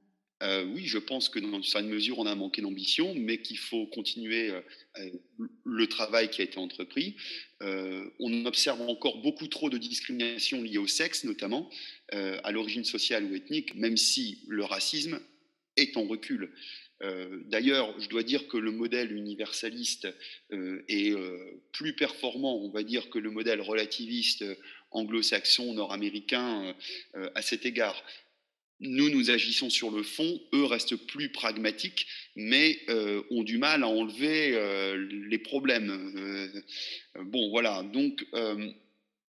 Euh, 0.43 0.64
oui, 0.64 0.87
je 0.87 0.99
pense 0.99 1.28
que 1.28 1.39
dans 1.39 1.57
une 1.57 1.62
certaine 1.62 1.91
mesure, 1.91 2.18
on 2.18 2.26
a 2.26 2.34
manqué 2.34 2.61
d'ambition, 2.62 3.14
mais 3.14 3.39
qu'il 3.39 3.59
faut 3.59 3.87
continuer 3.87 4.53
le 5.64 5.87
travail 5.87 6.30
qui 6.30 6.43
a 6.43 6.45
été 6.45 6.59
entrepris. 6.59 7.16
on 7.61 8.45
observe 8.45 8.82
encore 8.82 9.22
beaucoup 9.22 9.47
trop 9.47 9.70
de 9.70 9.78
discrimination 9.78 10.62
liée 10.62 10.78
au 10.78 10.87
sexe, 10.87 11.24
notamment 11.24 11.70
à 12.12 12.53
l'origine 12.53 12.84
sociale 12.84 13.24
ou 13.24 13.34
ethnique, 13.34 13.74
même 13.74 13.97
si 13.97 14.41
le 14.47 14.64
racisme 14.64 15.20
est 15.76 15.97
en 15.97 16.07
recul. 16.07 16.53
Euh, 17.03 17.43
d'ailleurs, 17.47 17.99
je 18.01 18.09
dois 18.09 18.22
dire 18.22 18.49
que 18.49 18.57
le 18.57 18.70
modèle 18.70 19.12
universaliste 19.12 20.09
euh, 20.53 20.82
est 20.89 21.12
euh, 21.12 21.62
plus 21.72 21.95
performant, 21.95 22.57
on 22.57 22.70
va 22.70 22.82
dire, 22.82 23.11
que 23.11 23.18
le 23.18 23.30
modèle 23.30 23.61
relativiste 23.61 24.45
anglo-saxon, 24.93 25.74
nord-américain 25.74 26.74
à 27.34 27.43
cet 27.43 27.66
égard. 27.66 28.03
Nous, 28.81 29.09
nous 29.09 29.31
agissons 29.31 29.70
sur 29.70 29.91
le 29.91 30.03
fond, 30.03 30.41
eux 30.53 30.64
restent 30.64 30.97
plus 30.97 31.31
pragmatiques, 31.31 32.07
mais 32.35 32.79
ont 33.31 33.43
du 33.43 33.57
mal 33.57 33.83
à 33.83 33.89
enlever 33.89 34.55
les 35.29 35.39
problèmes. 35.39 36.53
bon, 37.24 37.49
voilà, 37.49 37.83
donc 37.83 38.27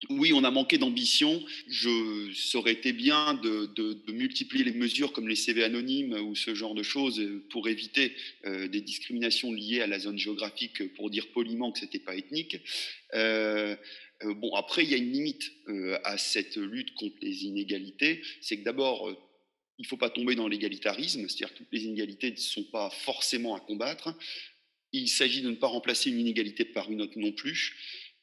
oui, 0.10 0.34
on 0.34 0.44
a 0.44 0.52
manqué 0.52 0.78
d'ambition. 0.78 1.44
Je, 1.68 2.34
ça 2.34 2.58
aurait 2.58 2.74
été 2.74 2.92
bien 2.92 3.36
de, 3.36 4.12
multiplier 4.12 4.64
les 4.64 4.74
mesures 4.74 5.14
comme 5.14 5.28
les 5.28 5.36
CV 5.36 5.64
anonymes 5.64 6.14
ou 6.14 6.36
ce 6.36 6.56
genre 6.56 6.74
de 6.74 6.84
choses 6.84 7.22
pour 7.50 7.68
éviter 7.68 8.14
euh, 8.46 8.68
des 8.68 8.82
discriminations 8.82 9.52
liées 9.52 9.82
à 9.82 9.88
la 9.88 10.00
zone 10.00 10.18
géographique, 10.18 10.94
pour 10.96 11.10
dire 11.10 11.28
poliment 11.34 11.72
que 11.72 11.80
ce 11.80 11.86
n'était 11.86 12.00
pas 12.00 12.16
ethnique. 12.16 12.58
Euh, 13.14 13.76
euh, 14.24 14.34
bon, 14.34 14.54
après, 14.56 14.84
il 14.84 14.90
y 14.90 14.96
a 14.96 14.98
une 14.98 15.12
limite 15.12 15.52
à 16.04 16.18
cette 16.18 16.58
lutte 16.58 16.94
contre 16.96 17.18
les 17.22 17.46
inégalités. 17.46 18.22
C'est 18.42 18.58
que 18.58 18.64
d'abord, 18.64 19.10
il 19.78 19.84
ne 19.84 19.88
faut 19.88 19.98
pas 19.98 20.10
tomber 20.10 20.36
dans 20.36 20.48
l'égalitarisme, 20.48 21.28
c'est-à-dire 21.28 21.56
que 21.56 21.64
les 21.72 21.84
inégalités 21.84 22.32
ne 22.32 22.36
sont 22.36 22.64
pas 22.66 22.90
forcément 22.90 23.56
à 23.56 23.60
combattre. 23.60 24.16
Il 24.94 25.08
s'agit 25.08 25.42
de 25.42 25.50
ne 25.50 25.56
pas 25.56 25.68
remplacer 25.68 26.10
une 26.10 26.20
inégalité 26.20 26.66
par 26.66 26.92
une 26.92 27.02
autre 27.02 27.18
non 27.18 27.32
plus. 27.32 27.76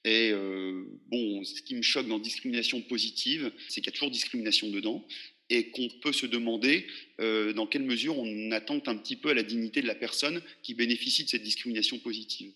Et 0.05 0.31
euh, 0.31 0.85
bon, 1.09 1.43
ce 1.45 1.61
qui 1.63 1.75
me 1.75 1.83
choque 1.83 2.07
dans 2.07 2.19
discrimination 2.19 2.81
positive, 2.83 3.53
c'est 3.69 3.81
qu'il 3.81 3.87
y 3.87 3.89
a 3.89 3.93
toujours 3.93 4.11
discrimination 4.11 4.69
dedans 4.71 5.05
et 5.51 5.71
qu'on 5.71 5.89
peut 6.03 6.13
se 6.13 6.27
demander 6.27 6.87
euh, 7.21 7.53
dans 7.53 7.67
quelle 7.67 7.83
mesure 7.83 8.19
on 8.19 8.53
attente 8.53 8.87
un 8.89 8.97
petit 8.97 9.17
peu 9.17 9.31
à 9.31 9.35
la 9.35 9.43
dignité 9.43 9.81
de 9.81 9.87
la 9.87 9.95
personne 9.95 10.43
qui 10.63 10.75
bénéficie 10.75 11.25
de 11.25 11.29
cette 11.29 11.43
discrimination 11.43 11.99
positive. 11.99 12.53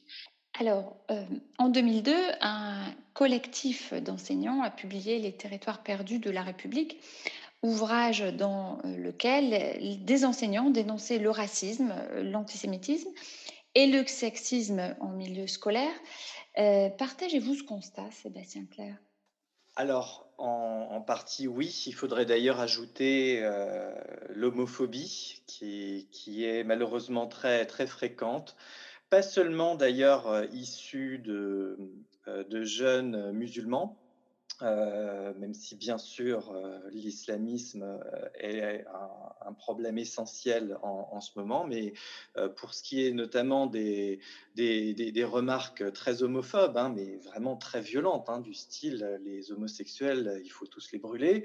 Alors, 0.60 0.98
euh, 1.10 1.24
en 1.58 1.70
2002, 1.70 2.14
un 2.42 2.94
collectif 3.14 3.94
d'enseignants 3.94 4.62
a 4.62 4.70
publié 4.70 5.18
Les 5.18 5.32
territoires 5.32 5.82
perdus 5.82 6.18
de 6.18 6.30
la 6.30 6.42
République, 6.42 6.98
ouvrage 7.62 8.20
dans 8.36 8.78
lequel 8.84 10.04
des 10.04 10.24
enseignants 10.24 10.70
dénonçaient 10.70 11.18
le 11.18 11.30
racisme, 11.30 11.94
l'antisémitisme 12.16 13.10
et 13.74 13.86
le 13.86 14.06
sexisme 14.06 14.94
en 15.00 15.08
milieu 15.08 15.46
scolaire. 15.46 15.94
Euh, 16.58 16.90
partagez-vous 16.90 17.54
ce 17.54 17.62
constat, 17.62 18.10
Sébastien 18.10 18.66
Claire? 18.66 18.96
Alors, 19.74 20.28
en, 20.36 21.00
partie, 21.00 21.48
oui. 21.48 21.84
Il 21.86 21.94
faudrait 21.94 22.26
d'ailleurs 22.26 22.60
ajouter 22.60 23.40
euh, 23.42 23.90
l'homophobie, 24.28 25.42
qui, 25.46 26.44
est 26.44 26.64
malheureusement 26.64 27.26
très, 27.26 27.64
très 27.64 27.86
fréquente. 27.86 28.56
Pas 29.08 29.22
seulement 29.22 29.74
d'ailleurs 29.74 30.28
euh, 30.28 30.44
issue 30.52 31.18
de, 31.18 31.78
jeunes 32.64 33.32
musulmans, 33.32 34.01
euh, 34.62 35.32
même 35.38 35.54
si 35.54 35.74
bien 35.74 35.98
sûr 35.98 36.52
euh, 36.52 36.78
l'islamisme 36.90 37.82
euh, 37.82 38.28
est 38.38 38.84
un, 39.44 39.52
problème 39.54 39.98
essentiel 39.98 40.78
en, 40.82 41.20
ce 41.20 41.38
moment, 41.38 41.64
mais 41.64 41.92
pour 42.56 42.74
ce 42.74 42.82
qui 42.82 43.06
est 43.06 43.12
notamment 43.12 43.66
des, 43.66 44.18
des, 44.56 45.24
remarques 45.24 45.92
très 45.92 46.22
homophobes, 46.22 46.76
hein, 46.76 46.92
mais 46.96 47.18
vraiment 47.18 47.56
très 47.56 47.80
violentes, 47.80 48.28
hein, 48.28 48.40
du 48.40 48.54
style 48.54 49.20
les 49.24 49.52
homosexuels, 49.52 50.40
il 50.42 50.48
faut 50.48 50.66
tous 50.66 50.90
les 50.92 50.98
brûler. 50.98 51.44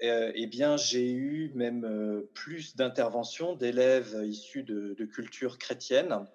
eh 0.00 0.46
bien, 0.46 0.76
j'ai 0.78 1.12
eu 1.12 1.52
même 1.54 2.24
plus 2.34 2.74
d'interventions 2.76 3.54
d'élèves 3.54 4.20
issus 4.24 4.62
de, 4.62 4.94
de 4.98 5.04
cultures 5.04 5.58
chrétiennes, 5.58 6.26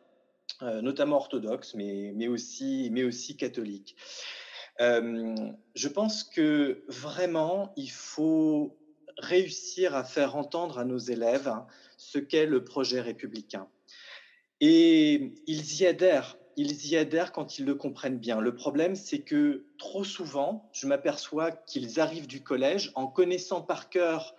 notamment 0.61 1.17
orthodoxes, 1.17 1.73
mais, 1.73 2.13
mais, 2.15 2.27
aussi, 2.27 2.89
mais 2.91 3.03
aussi 3.03 3.35
catholiques. 3.35 3.97
Euh, 4.81 5.35
je 5.75 5.87
pense 5.87 6.23
que 6.23 6.83
vraiment, 6.87 7.73
il 7.75 7.91
faut 7.91 8.77
réussir 9.17 9.95
à 9.95 10.03
faire 10.03 10.35
entendre 10.35 10.79
à 10.79 10.85
nos 10.85 10.97
élèves 10.97 11.53
ce 11.97 12.17
qu'est 12.17 12.45
le 12.45 12.63
projet 12.63 13.01
républicain. 13.01 13.67
Et 14.61 15.33
ils 15.47 15.81
y 15.81 15.85
adhèrent. 15.85 16.37
Ils 16.55 16.87
y 16.87 16.97
adhèrent 16.97 17.31
quand 17.31 17.57
ils 17.57 17.65
le 17.65 17.75
comprennent 17.75 18.19
bien. 18.19 18.39
Le 18.39 18.55
problème, 18.55 18.95
c'est 18.95 19.21
que 19.21 19.65
trop 19.77 20.03
souvent, 20.03 20.69
je 20.73 20.87
m'aperçois 20.87 21.51
qu'ils 21.51 21.99
arrivent 21.99 22.27
du 22.27 22.43
collège 22.43 22.91
en 22.95 23.07
connaissant 23.07 23.61
par 23.61 23.89
cœur 23.89 24.35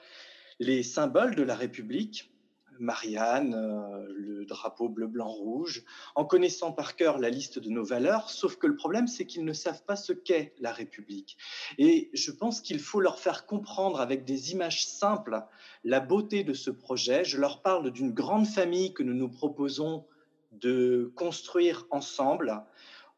les 0.61 0.82
symboles 0.82 1.35
de 1.35 1.43
la 1.43 1.57
République, 1.57 2.34
Marianne, 2.79 3.55
euh, 3.55 4.07
le 4.16 4.45
drapeau 4.45 4.89
bleu, 4.89 5.07
blanc, 5.07 5.29
rouge, 5.29 5.85
en 6.14 6.25
connaissant 6.25 6.72
par 6.72 6.97
cœur 6.97 7.18
la 7.18 7.31
liste 7.31 7.59
de 7.59 7.70
nos 7.70 7.85
valeurs, 7.85 8.31
sauf 8.31 8.57
que 8.57 8.66
le 8.66 8.77
problème, 8.77 9.07
c'est 9.07 9.27
qu'ils 9.27 9.45
ne 9.45 9.53
savent 9.53 9.85
pas 9.85 9.97
ce 9.97 10.12
qu'est 10.12 10.55
la 10.59 10.72
République. 10.72 11.37
Et 11.79 12.11
je 12.12 12.31
pense 12.31 12.61
qu'il 12.61 12.81
faut 12.81 13.01
leur 13.01 13.18
faire 13.18 13.47
comprendre 13.47 14.01
avec 14.01 14.25
des 14.25 14.53
images 14.53 14.87
simples 14.87 15.43
la 15.85 16.01
beauté 16.01 16.45
de 16.45 16.53
ce 16.53 16.70
projet. 16.70 17.25
Je 17.25 17.39
leur 17.39 17.62
parle 17.62 17.91
d'une 17.91 18.12
grande 18.12 18.47
famille 18.47 18.95
que 18.95 19.03
nous 19.03 19.14
nous 19.14 19.29
proposons 19.29 20.05
de 20.53 21.12
construire 21.16 21.87
ensemble, 21.91 22.62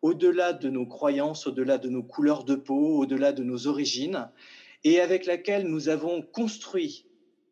au-delà 0.02 0.52
de 0.52 0.68
nos 0.68 0.86
croyances, 0.86 1.46
au-delà 1.46 1.78
de 1.78 1.88
nos 1.88 2.02
couleurs 2.02 2.44
de 2.44 2.54
peau, 2.54 2.98
au-delà 2.98 3.32
de 3.32 3.42
nos 3.42 3.66
origines, 3.66 4.30
et 4.84 5.00
avec 5.00 5.26
laquelle 5.26 5.66
nous 5.66 5.88
avons 5.88 6.22
construit 6.22 7.07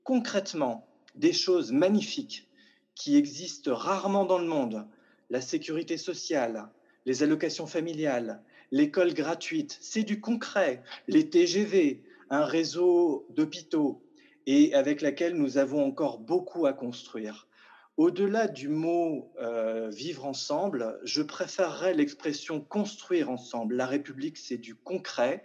concrètement 0.04 0.86
des 1.14 1.32
choses 1.32 1.72
magnifiques 1.72 2.48
qui 2.94 3.16
existent 3.16 3.74
rarement 3.74 4.24
dans 4.24 4.38
le 4.38 4.46
monde, 4.46 4.86
la 5.30 5.40
sécurité 5.40 5.96
sociale, 5.96 6.68
les 7.06 7.22
allocations 7.22 7.66
familiales, 7.66 8.42
l'école 8.70 9.14
gratuite, 9.14 9.78
c'est 9.80 10.02
du 10.02 10.20
concret, 10.20 10.82
les 11.08 11.28
TGV, 11.28 12.02
un 12.30 12.44
réseau 12.44 13.26
d'hôpitaux, 13.30 14.02
et 14.46 14.74
avec 14.74 15.00
laquelle 15.00 15.34
nous 15.34 15.58
avons 15.58 15.84
encore 15.84 16.18
beaucoup 16.18 16.66
à 16.66 16.72
construire. 16.72 17.48
Au-delà 17.96 18.48
du 18.48 18.68
mot 18.68 19.30
euh, 19.40 19.88
vivre 19.90 20.24
ensemble, 20.24 20.98
je 21.04 21.22
préférerais 21.22 21.94
l'expression 21.94 22.60
construire 22.60 23.30
ensemble. 23.30 23.76
La 23.76 23.86
République, 23.86 24.36
c'est 24.36 24.58
du 24.58 24.74
concret. 24.74 25.44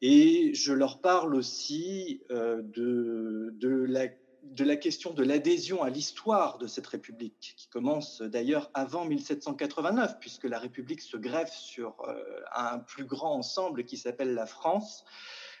Et 0.00 0.52
je 0.54 0.72
leur 0.72 1.00
parle 1.00 1.34
aussi 1.34 2.22
euh, 2.30 2.62
de, 2.62 3.54
de 3.58 3.68
la 3.68 4.08
de 4.52 4.64
la 4.64 4.76
question 4.76 5.12
de 5.12 5.22
l'adhésion 5.22 5.82
à 5.82 5.90
l'histoire 5.90 6.58
de 6.58 6.66
cette 6.66 6.86
République, 6.86 7.54
qui 7.56 7.68
commence 7.68 8.22
d'ailleurs 8.22 8.70
avant 8.74 9.04
1789, 9.04 10.18
puisque 10.20 10.44
la 10.44 10.58
République 10.58 11.00
se 11.00 11.16
greffe 11.16 11.54
sur 11.54 11.96
euh, 12.08 12.14
un 12.54 12.78
plus 12.78 13.04
grand 13.04 13.34
ensemble 13.34 13.84
qui 13.84 13.96
s'appelle 13.96 14.34
la 14.34 14.46
France. 14.46 15.04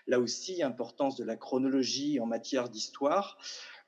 là 0.06 0.20
aussi, 0.20 0.62
importance 0.62 1.16
de 1.16 1.24
la 1.24 1.36
chronologie 1.36 2.20
en 2.20 2.26
matière 2.26 2.68
d'histoire. 2.68 3.38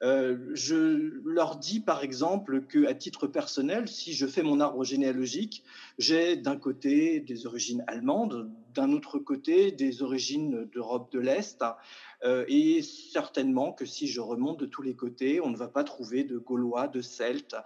Euh, 0.03 0.51
je 0.53 1.21
leur 1.25 1.57
dis 1.57 1.81
par 1.81 2.03
exemple 2.03 2.67
que, 2.67 2.87
à 2.87 2.95
titre 2.95 3.27
personnel, 3.27 3.89
si 3.89 4.15
je 4.15 4.27
fais 4.27 4.43
mon 4.43 4.61
arbre 4.61 4.85
généalogique, 4.85 5.63
j'ai 5.99 6.37
d'un 6.37 6.57
côté 6.57 7.21
des 7.21 7.47
origines 7.47 7.85
allemandes, 7.87 8.51
d'un 8.77 8.93
autre 8.93 9.19
côté 9.19 9.73
des 9.73 10.03
origines 10.03 10.67
d'Europe 10.73 11.11
de 11.11 11.19
l'Est, 11.19 11.65
euh, 12.25 12.45
et 12.49 12.83
certainement 12.83 13.73
que 13.73 13.85
si 13.85 14.07
je 14.07 14.21
remonte 14.21 14.61
de 14.61 14.67
tous 14.67 14.83
les 14.83 14.95
côtés, 14.95 15.41
on 15.41 15.51
ne 15.51 15.57
va 15.57 15.69
pas 15.69 15.85
trouver 15.85 16.25
de 16.25 16.39
Gaulois, 16.39 16.89
de 16.89 17.01
Celtes. 17.01 17.57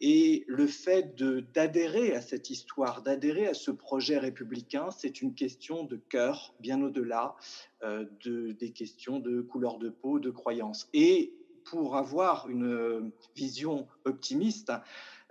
Et 0.00 0.44
le 0.46 0.66
fait 0.66 1.14
d'adhérer 1.54 2.14
à 2.14 2.20
cette 2.20 2.50
histoire, 2.50 3.02
d'adhérer 3.02 3.46
à 3.46 3.54
ce 3.54 3.70
projet 3.70 4.18
républicain, 4.18 4.90
c'est 4.90 5.22
une 5.22 5.34
question 5.34 5.84
de 5.84 5.96
cœur, 5.96 6.54
bien 6.60 6.82
au-delà 6.82 7.36
euh, 7.82 8.04
de, 8.24 8.52
des 8.52 8.72
questions 8.72 9.18
de 9.18 9.40
couleur 9.40 9.78
de 9.78 9.88
peau, 9.88 10.18
de 10.18 10.30
croyance. 10.30 10.88
Et 10.92 11.34
pour 11.64 11.96
avoir 11.96 12.48
une 12.48 13.10
vision 13.36 13.86
optimiste, 14.04 14.72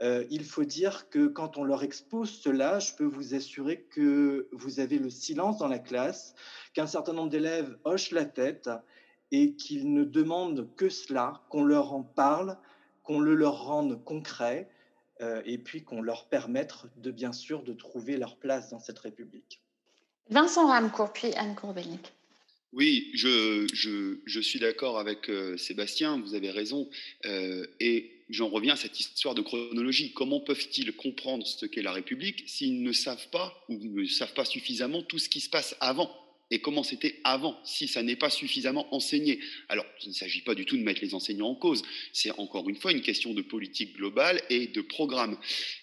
euh, 0.01 0.25
il 0.29 0.43
faut 0.43 0.63
dire 0.63 1.09
que 1.09 1.27
quand 1.27 1.57
on 1.57 1.63
leur 1.63 1.83
expose 1.83 2.29
cela, 2.29 2.79
je 2.79 2.93
peux 2.93 3.05
vous 3.05 3.33
assurer 3.33 3.81
que 3.89 4.47
vous 4.51 4.79
avez 4.79 4.99
le 4.99 5.09
silence 5.09 5.57
dans 5.57 5.67
la 5.67 5.79
classe, 5.79 6.35
qu'un 6.73 6.87
certain 6.87 7.13
nombre 7.13 7.29
d'élèves 7.29 7.77
hochent 7.83 8.11
la 8.11 8.25
tête 8.25 8.69
et 9.31 9.55
qu'ils 9.55 9.91
ne 9.91 10.03
demandent 10.03 10.69
que 10.75 10.89
cela, 10.89 11.41
qu'on 11.49 11.63
leur 11.63 11.93
en 11.93 12.03
parle, 12.03 12.57
qu'on 13.03 13.19
le 13.19 13.35
leur 13.35 13.63
rende 13.63 14.03
concret 14.03 14.69
euh, 15.21 15.41
et 15.45 15.57
puis 15.57 15.83
qu'on 15.83 16.01
leur 16.01 16.29
permette 16.29 16.73
de 16.97 17.09
bien 17.09 17.33
sûr 17.33 17.63
de 17.63 17.73
trouver 17.73 18.17
leur 18.17 18.37
place 18.37 18.69
dans 18.69 18.79
cette 18.79 18.99
République. 18.99 19.61
Vincent 20.29 20.67
Ramcourt, 20.67 21.13
puis 21.13 21.33
Anne 21.35 21.55
Courbelnick. 21.55 22.13
Oui, 22.73 23.09
je, 23.13 24.39
suis 24.41 24.59
d'accord 24.59 24.99
avec 24.99 25.29
euh, 25.29 25.57
Sébastien, 25.57 26.19
vous 26.19 26.35
avez 26.35 26.51
raison. 26.51 26.89
Euh, 27.25 27.65
et 27.79 28.16
j'en 28.29 28.49
reviens 28.49 28.73
à 28.73 28.77
cette 28.77 28.99
histoire 28.99 29.35
de 29.35 29.41
chronologie. 29.41 30.11
Comment 30.13 30.39
peuvent-ils 30.39 30.91
comprendre 30.93 31.45
ce 31.45 31.65
qu'est 31.65 31.81
la 31.81 31.93
République 31.93 32.43
s'ils 32.47 32.81
ne 32.81 32.91
savent 32.91 33.29
pas 33.29 33.63
ou 33.69 33.77
ne 33.77 34.05
savent 34.05 34.33
pas 34.33 34.45
suffisamment 34.45 35.01
tout 35.01 35.19
ce 35.19 35.29
qui 35.29 35.39
se 35.39 35.49
passe 35.49 35.75
avant 35.79 36.11
et 36.49 36.59
comment 36.59 36.83
c'était 36.83 37.19
avant, 37.25 37.59
si 37.65 37.89
ça 37.89 38.03
n'est 38.03 38.15
pas 38.15 38.29
suffisamment 38.29 38.93
enseigné? 38.95 39.39
Alors, 39.67 39.85
il 40.03 40.09
ne 40.09 40.13
s'agit 40.13 40.41
pas 40.41 40.55
du 40.55 40.65
tout 40.65 40.77
de 40.77 40.83
mettre 40.83 41.01
les 41.01 41.13
enseignants 41.13 41.49
en 41.49 41.55
cause, 41.55 41.83
c'est 42.13 42.31
encore 42.39 42.69
une 42.69 42.77
fois 42.77 42.93
une 42.93 43.01
question 43.01 43.33
de 43.33 43.41
politique 43.41 43.97
globale 43.97 44.41
et 44.49 44.67
de 44.67 44.81
programme. 44.81 45.37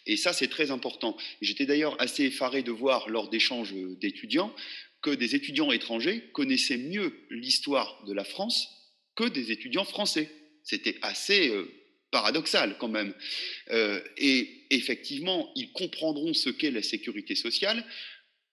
Et 0.07 0.17
ça, 0.17 0.33
c'est 0.33 0.49
très 0.49 0.71
important. 0.71 1.17
J'étais 1.43 1.67
d'ailleurs 1.67 2.01
assez 2.01 2.25
effaré 2.25 2.63
de 2.63 2.73
voir 2.73 3.11
lors 3.11 3.29
d'échanges 3.29 3.75
d'étudiants 4.01 4.55
que 5.03 5.11
des 5.11 5.35
étudiants 5.35 5.71
étrangers 5.71 6.25
connaissaient 6.33 6.79
mieux 6.79 7.13
l'histoire 7.29 8.03
de 8.07 8.15
la 8.15 8.25
France 8.25 8.71
que 9.17 9.25
des 9.25 9.53
étudiants 9.53 9.85
français. 9.85 10.31
C'était 10.63 10.97
assez 11.03 11.51
euh, 11.51 11.71
paradoxal 12.15 12.77
quand 12.79 12.93
même. 13.01 13.13
Euh, 13.71 14.01
et 14.17 14.67
effectivement, 14.71 15.51
ils 15.57 15.73
comprendront 15.73 16.33
ce 16.33 16.49
qu'est 16.49 16.71
la 16.71 16.83
sécurité 16.83 17.35
sociale. 17.35 17.85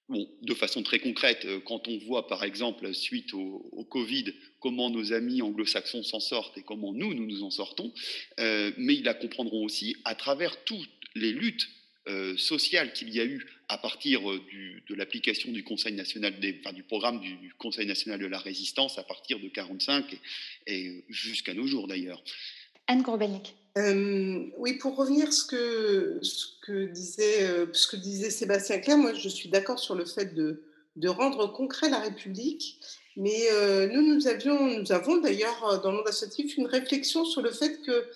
Bon, 0.09 0.27
de 0.41 0.53
façon 0.55 0.81
très 0.81 0.97
concrète, 0.97 1.45
euh, 1.45 1.59
quand 1.59 1.87
on 1.87 1.99
voit 1.99 2.27
par 2.27 2.43
exemple, 2.43 2.91
suite 2.93 3.35
au, 3.35 3.87
Covid, 3.89 4.33
comment 4.59 4.89
nos 4.89 5.13
amis 5.13 5.41
anglo-saxons 5.41 6.01
s'en 6.01 6.19
sortent 6.19 6.57
et 6.57 6.63
comment 6.63 6.91
nous, 6.91 7.13
nous 7.13 7.27
nous 7.27 7.43
en 7.43 7.51
sortons, 7.51 7.93
mais 8.37 8.95
ils 8.95 9.03
la 9.03 9.13
comprendront 9.13 9.63
aussi 9.65 9.97
à 10.05 10.15
travers 10.15 10.63
toutes 10.63 10.89
les 11.15 11.33
luttes 11.33 11.67
euh, 12.07 12.35
sociale 12.35 12.93
qu'il 12.93 13.13
y 13.13 13.19
a 13.19 13.25
eu 13.25 13.45
à 13.67 13.77
partir 13.77 14.27
euh, 14.31 14.41
de 14.89 14.95
l'application 14.95 15.51
du 15.51 15.63
Conseil 15.63 15.93
national 15.93 16.39
du 16.39 16.81
programme 16.81 17.21
du 17.21 17.53
Conseil 17.59 17.85
national 17.85 18.19
de 18.19 18.25
la 18.25 18.39
résistance 18.39 18.97
à 18.97 19.03
partir 19.03 19.39
de 19.39 19.47
45 19.47 20.17
et, 20.65 21.03
jusqu'à 21.09 21.53
nos 21.53 21.67
jours 21.67 21.87
d'ailleurs. 21.87 22.23
Anne 22.87 23.03
Corbelnick. 23.03 23.55
Euh, 23.77 24.45
oui, 24.57 24.73
pour 24.73 24.97
revenir 24.97 25.27
à 25.27 25.31
ce 25.31 25.45
que, 25.45 26.19
ce, 26.21 26.45
que 26.65 26.85
disait, 26.85 27.47
ce 27.71 27.87
que 27.87 27.95
disait 27.95 28.29
Sébastien 28.29 28.79
Claire, 28.79 28.97
moi 28.97 29.13
je 29.13 29.29
suis 29.29 29.49
d'accord 29.49 29.79
sur 29.79 29.95
le 29.95 30.03
fait 30.03 30.33
de, 30.33 30.63
de, 30.97 31.07
rendre 31.07 31.47
concret 31.47 31.89
la 31.89 31.99
République. 31.99 32.79
Mais 33.15 33.47
nous, 33.91 34.01
nous, 34.01 34.27
avions, 34.27 34.79
nous 34.79 34.91
avons 34.91 35.17
d'ailleurs 35.17 35.81
dans 35.81 35.91
le 35.91 35.97
monde 35.97 36.07
associatif 36.07 36.57
une 36.57 36.67
réflexion 36.67 37.23
sur 37.23 37.41
le 37.41 37.51
fait 37.51 37.81
que 37.81 38.09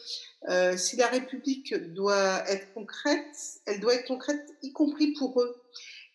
euh, 0.49 0.77
si 0.77 0.95
la 0.95 1.07
République 1.07 1.73
doit 1.93 2.43
être 2.49 2.71
concrète, 2.73 3.59
elle 3.65 3.79
doit 3.79 3.95
être 3.95 4.07
concrète 4.07 4.53
y 4.61 4.71
compris 4.71 5.13
pour 5.13 5.41
eux. 5.41 5.61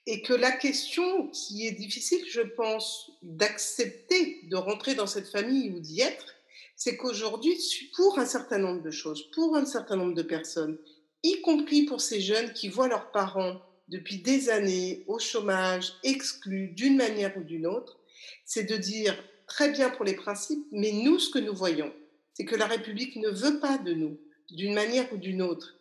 Et 0.07 0.23
que 0.23 0.33
la 0.33 0.53
question 0.53 1.29
qui 1.29 1.67
est 1.67 1.73
difficile, 1.73 2.25
je 2.31 2.41
pense, 2.41 3.11
d'accepter 3.23 4.41
de 4.45 4.57
rentrer 4.57 4.95
dans 4.95 5.07
cette 5.07 5.29
famille 5.29 5.71
ou 5.71 5.81
d'y 5.81 6.01
être, 6.01 6.35
c'est 6.81 6.97
qu'aujourd'hui, 6.97 7.59
pour 7.95 8.19
un 8.19 8.25
certain 8.25 8.57
nombre 8.57 8.81
de 8.81 8.91
choses, 8.91 9.31
pour 9.33 9.55
un 9.55 9.67
certain 9.67 9.97
nombre 9.97 10.15
de 10.15 10.23
personnes, 10.23 10.79
y 11.23 11.43
compris 11.43 11.83
pour 11.83 12.01
ces 12.01 12.23
jeunes 12.23 12.55
qui 12.55 12.71
voient 12.71 12.89
leurs 12.89 13.11
parents 13.11 13.61
depuis 13.89 14.17
des 14.17 14.49
années 14.49 15.05
au 15.07 15.19
chômage, 15.19 15.93
exclus 16.03 16.69
d'une 16.69 16.97
manière 16.97 17.37
ou 17.37 17.45
d'une 17.45 17.67
autre, 17.67 18.01
c'est 18.47 18.65
de 18.65 18.79
dire 18.79 19.15
très 19.47 19.71
bien 19.71 19.91
pour 19.91 20.07
les 20.07 20.15
principes, 20.15 20.67
mais 20.73 20.93
nous, 20.93 21.19
ce 21.19 21.29
que 21.29 21.39
nous 21.39 21.55
voyons, 21.55 21.93
c'est 22.33 22.47
que 22.47 22.57
la 22.57 22.67
République 22.67 23.17
ne 23.17 23.29
veut 23.29 23.61
pas 23.61 23.77
de 23.77 23.93
nous, 23.93 24.19
d'une 24.51 24.73
manière 24.73 25.13
ou 25.13 25.19
d'une 25.19 25.43
autre. 25.43 25.77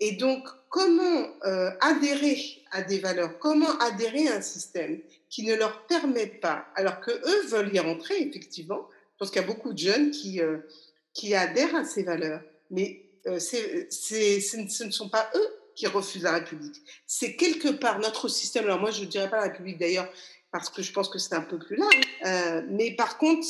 Et 0.00 0.16
donc, 0.16 0.46
comment 0.68 1.28
euh, 1.46 1.70
adhérer 1.80 2.62
à 2.72 2.82
des 2.82 2.98
valeurs, 2.98 3.38
comment 3.38 3.78
adhérer 3.78 4.28
à 4.28 4.36
un 4.36 4.42
système 4.42 5.00
qui 5.30 5.44
ne 5.44 5.54
leur 5.54 5.86
permet 5.86 6.26
pas, 6.26 6.66
alors 6.74 7.00
que 7.00 7.10
eux 7.10 7.46
veulent 7.46 7.74
y 7.74 7.78
rentrer, 7.78 8.20
effectivement, 8.20 8.86
parce 9.22 9.30
qu'il 9.30 9.40
y 9.40 9.44
a 9.44 9.46
beaucoup 9.46 9.72
de 9.72 9.78
jeunes 9.78 10.10
qui, 10.10 10.40
euh, 10.40 10.58
qui 11.14 11.32
adhèrent 11.32 11.76
à 11.76 11.84
ces 11.84 12.02
valeurs, 12.02 12.40
mais 12.72 13.04
euh, 13.28 13.38
ce 13.38 14.56
ne 14.86 14.90
sont 14.90 15.08
pas 15.08 15.30
eux 15.36 15.48
qui 15.76 15.86
refusent 15.86 16.24
la 16.24 16.32
République. 16.32 16.74
C'est 17.06 17.36
quelque 17.36 17.68
part 17.68 18.00
notre 18.00 18.26
système. 18.26 18.64
Alors 18.64 18.80
moi, 18.80 18.90
je 18.90 19.02
ne 19.02 19.06
dirais 19.06 19.30
pas 19.30 19.36
la 19.36 19.44
République 19.44 19.78
d'ailleurs, 19.78 20.12
parce 20.50 20.70
que 20.70 20.82
je 20.82 20.92
pense 20.92 21.08
que 21.08 21.20
c'est 21.20 21.36
un 21.36 21.42
peu 21.42 21.56
plus 21.56 21.76
large. 21.76 22.64
mais 22.68 22.96
par 22.96 23.16
contre, 23.16 23.46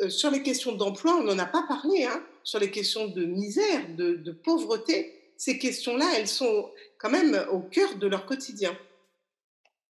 euh, 0.00 0.08
sur 0.08 0.30
les 0.30 0.42
questions 0.42 0.72
d'emploi, 0.72 1.16
on 1.16 1.24
n'en 1.24 1.38
a 1.38 1.44
pas 1.44 1.64
parlé, 1.68 2.04
hein, 2.04 2.24
sur 2.42 2.58
les 2.58 2.70
questions 2.70 3.08
de 3.08 3.26
misère, 3.26 3.94
de, 3.94 4.32
pauvreté. 4.32 5.32
Ces 5.36 5.58
questions-là, 5.58 6.14
elles 6.16 6.28
sont 6.28 6.70
quand 6.96 7.10
même 7.10 7.44
au 7.52 7.60
cœur 7.60 7.96
de 7.96 8.06
leur 8.06 8.24
quotidien. 8.24 8.74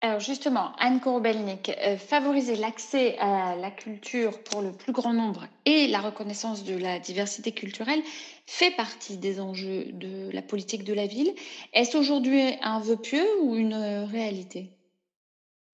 Alors 0.05 0.19
justement, 0.19 0.73
Anne 0.81 1.01
Korobelnik, 1.01 1.69
euh, 1.69 1.97
favoriser 1.97 2.57
l'accès 2.57 3.17
à 3.19 3.55
la 3.55 3.71
culture 3.71 4.43
pour 4.43 4.61
le 4.61 4.73
plus 4.73 4.93
grand 4.93 5.13
nombre 5.13 5.47
et 5.65 5.87
la 5.87 6.01
reconnaissance 6.01 6.65
de 6.65 6.77
la 6.77 6.99
diversité 6.99 7.53
culturelle 7.53 8.03
fait 8.45 8.73
partie 8.73 9.17
des 9.17 9.39
enjeux 9.39 9.85
de 9.93 10.29
la 10.33 10.43
politique 10.43 10.83
de 10.83 10.93
la 10.93 11.07
ville. 11.07 11.33
Est-ce 11.73 11.97
aujourd'hui 11.97 12.43
un 12.63 12.81
vœu 12.81 12.97
pieux 12.97 13.27
ou 13.43 13.55
une 13.55 13.75
réalité? 14.11 14.73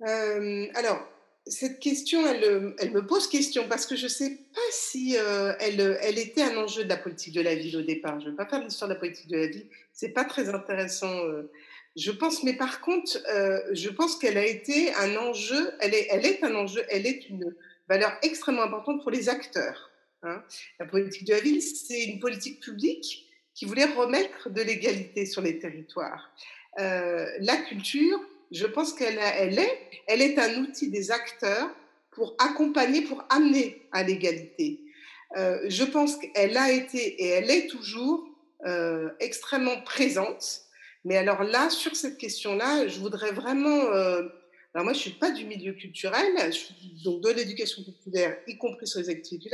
Euh, 0.06 0.66
Alors, 0.74 1.02
cette 1.48 1.80
question, 1.80 2.26
elle, 2.26 2.92
me 2.92 3.06
pose 3.06 3.28
question 3.28 3.66
parce 3.68 3.86
que 3.86 3.96
je 3.96 4.04
ne 4.04 4.10
sais 4.10 4.30
pas 4.30 4.60
si 4.70 5.16
euh, 5.16 5.54
elle, 5.60 5.98
elle, 6.02 6.18
était 6.18 6.42
un 6.42 6.56
enjeu 6.56 6.84
de 6.84 6.88
la 6.88 6.96
politique 6.96 7.34
de 7.34 7.40
la 7.40 7.54
ville 7.54 7.76
au 7.76 7.82
départ. 7.82 8.20
Je 8.20 8.26
ne 8.26 8.30
veux 8.30 8.36
pas 8.36 8.46
faire 8.46 8.62
l'histoire 8.62 8.88
de 8.88 8.94
la 8.94 9.00
politique 9.00 9.28
de 9.28 9.36
la 9.36 9.46
ville, 9.46 9.66
c'est 9.92 10.10
pas 10.10 10.24
très 10.24 10.48
intéressant, 10.48 11.12
euh, 11.24 11.50
je 11.98 12.10
pense. 12.10 12.42
Mais 12.44 12.54
par 12.54 12.80
contre, 12.80 13.18
euh, 13.30 13.60
je 13.72 13.88
pense 13.88 14.16
qu'elle 14.16 14.38
a 14.38 14.46
été 14.46 14.94
un 14.94 15.16
enjeu. 15.16 15.72
Elle 15.80 15.94
est, 15.94 16.06
elle 16.10 16.24
est 16.24 16.42
un 16.44 16.54
enjeu. 16.54 16.82
Elle 16.88 17.06
est 17.06 17.28
une 17.28 17.54
valeur 17.88 18.12
extrêmement 18.22 18.62
importante 18.62 19.02
pour 19.02 19.10
les 19.10 19.28
acteurs. 19.28 19.90
Hein. 20.22 20.42
La 20.78 20.86
politique 20.86 21.24
de 21.24 21.34
la 21.34 21.40
ville, 21.40 21.62
c'est 21.62 22.04
une 22.04 22.20
politique 22.20 22.60
publique 22.60 23.26
qui 23.54 23.64
voulait 23.64 23.86
remettre 23.86 24.50
de 24.50 24.62
l'égalité 24.62 25.26
sur 25.26 25.42
les 25.42 25.58
territoires. 25.58 26.32
la 26.76 27.56
culture, 27.68 28.20
je 28.52 28.66
pense 28.66 28.92
qu'elle 28.92 29.18
elle 29.18 29.58
est, 29.58 29.78
elle 30.06 30.22
est 30.22 30.38
un 30.38 30.62
outil 30.62 30.90
des 30.90 31.10
acteurs 31.10 31.68
pour 32.12 32.34
accompagner, 32.38 33.02
pour 33.02 33.24
amener 33.30 33.82
à 33.92 34.02
l'égalité. 34.02 34.80
Euh, 35.36 35.60
je 35.68 35.84
pense 35.84 36.16
qu'elle 36.16 36.56
a 36.56 36.72
été 36.72 36.98
et 36.98 37.28
elle 37.28 37.50
est 37.50 37.68
toujours 37.68 38.26
euh, 38.66 39.10
extrêmement 39.20 39.80
présente. 39.82 40.62
Mais 41.04 41.16
alors 41.16 41.42
là, 41.44 41.70
sur 41.70 41.94
cette 41.96 42.18
question-là, 42.18 42.88
je 42.88 42.98
voudrais 43.00 43.32
vraiment... 43.32 43.84
Euh, 43.92 44.22
alors 44.74 44.84
moi, 44.84 44.92
je 44.92 44.98
suis 44.98 45.10
pas 45.10 45.30
du 45.30 45.44
milieu 45.44 45.72
culturel, 45.72 46.26
donc 47.02 47.22
de 47.22 47.30
l'éducation 47.30 47.82
populaire, 47.82 48.36
y 48.46 48.58
compris 48.58 48.86
sur 48.86 49.00
les 49.00 49.08
activités 49.08 49.50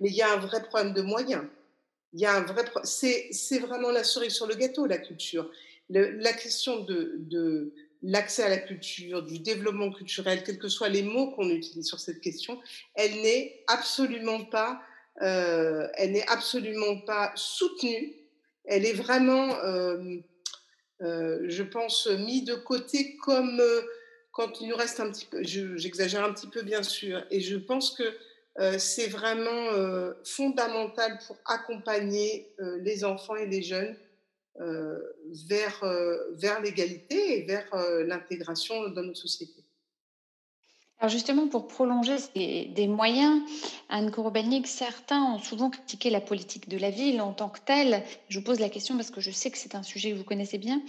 mais 0.00 0.08
il 0.08 0.14
y 0.14 0.22
a 0.22 0.32
un 0.32 0.38
vrai 0.38 0.62
problème 0.64 0.92
de 0.92 1.02
moyens. 1.02 1.44
Il 2.12 2.20
y 2.20 2.26
a 2.26 2.34
un 2.34 2.42
vrai 2.42 2.64
c'est, 2.82 3.28
c'est 3.30 3.58
vraiment 3.58 3.90
la 3.90 4.04
cerise 4.04 4.32
sur 4.32 4.46
le 4.46 4.54
gâteau, 4.54 4.86
la 4.86 4.98
culture. 4.98 5.50
la 5.88 6.32
question 6.32 6.80
de, 6.80 7.14
de 7.18 7.72
l'accès 8.02 8.44
à 8.44 8.48
la 8.48 8.58
culture, 8.58 9.22
du 9.22 9.38
développement 9.38 9.90
culturel, 9.90 10.42
quels 10.44 10.58
que 10.58 10.68
soient 10.68 10.88
les 10.88 11.02
mots 11.02 11.30
qu'on 11.32 11.48
utilise 11.48 11.86
sur 11.86 11.98
cette 11.98 12.20
question, 12.20 12.60
elle 12.94 13.12
n'est 13.22 13.64
absolument 13.66 14.44
pas, 14.44 14.80
euh, 15.22 15.88
elle 15.94 16.12
n'est 16.12 16.28
absolument 16.28 17.00
pas 17.00 17.32
soutenue. 17.34 18.14
Elle 18.64 18.84
est 18.84 18.92
vraiment, 18.92 19.56
euh, 19.64 20.18
je 21.00 21.62
pense, 21.62 22.06
mise 22.06 22.44
de 22.44 22.54
côté 22.54 23.16
comme 23.16 23.62
quand 24.32 24.60
il 24.60 24.68
nous 24.68 24.76
reste 24.76 25.00
un 25.00 25.10
petit 25.10 25.26
peu, 25.26 25.42
j'exagère 25.42 26.24
un 26.24 26.32
petit 26.32 26.48
peu 26.48 26.62
bien 26.62 26.82
sûr, 26.82 27.24
et 27.30 27.40
je 27.40 27.56
pense 27.56 27.90
que 27.90 28.04
euh, 28.58 28.78
c'est 28.78 29.08
vraiment 29.08 29.72
euh, 29.72 30.14
fondamental 30.24 31.18
pour 31.26 31.36
accompagner 31.44 32.54
euh, 32.60 32.78
les 32.80 33.04
enfants 33.04 33.36
et 33.36 33.46
les 33.46 33.62
jeunes 33.62 33.94
vers 34.58 35.84
l'égalité 36.62 37.40
et 37.40 37.42
vers 37.44 37.68
l'intégration 38.06 38.88
dans 38.88 39.02
nos 39.02 39.14
sociétés. 39.14 39.65
Alors 40.98 41.10
justement, 41.10 41.46
pour 41.46 41.68
prolonger 41.68 42.16
des 42.34 42.88
moyens, 42.88 43.42
Anne 43.90 44.10
Korobelnik, 44.10 44.66
certains 44.66 45.22
ont 45.22 45.38
souvent 45.38 45.68
critiqué 45.68 46.08
la 46.08 46.22
politique 46.22 46.70
de 46.70 46.78
la 46.78 46.90
ville 46.90 47.20
en 47.20 47.32
tant 47.34 47.50
que 47.50 47.60
telle. 47.60 48.02
Je 48.28 48.38
vous 48.38 48.44
pose 48.44 48.60
la 48.60 48.70
question 48.70 48.96
parce 48.96 49.10
que 49.10 49.20
je 49.20 49.30
sais 49.30 49.50
que 49.50 49.58
c'est 49.58 49.74
un 49.74 49.82
sujet 49.82 50.12
que 50.12 50.16
vous 50.16 50.24
connaissez 50.24 50.56
bien, 50.56 50.80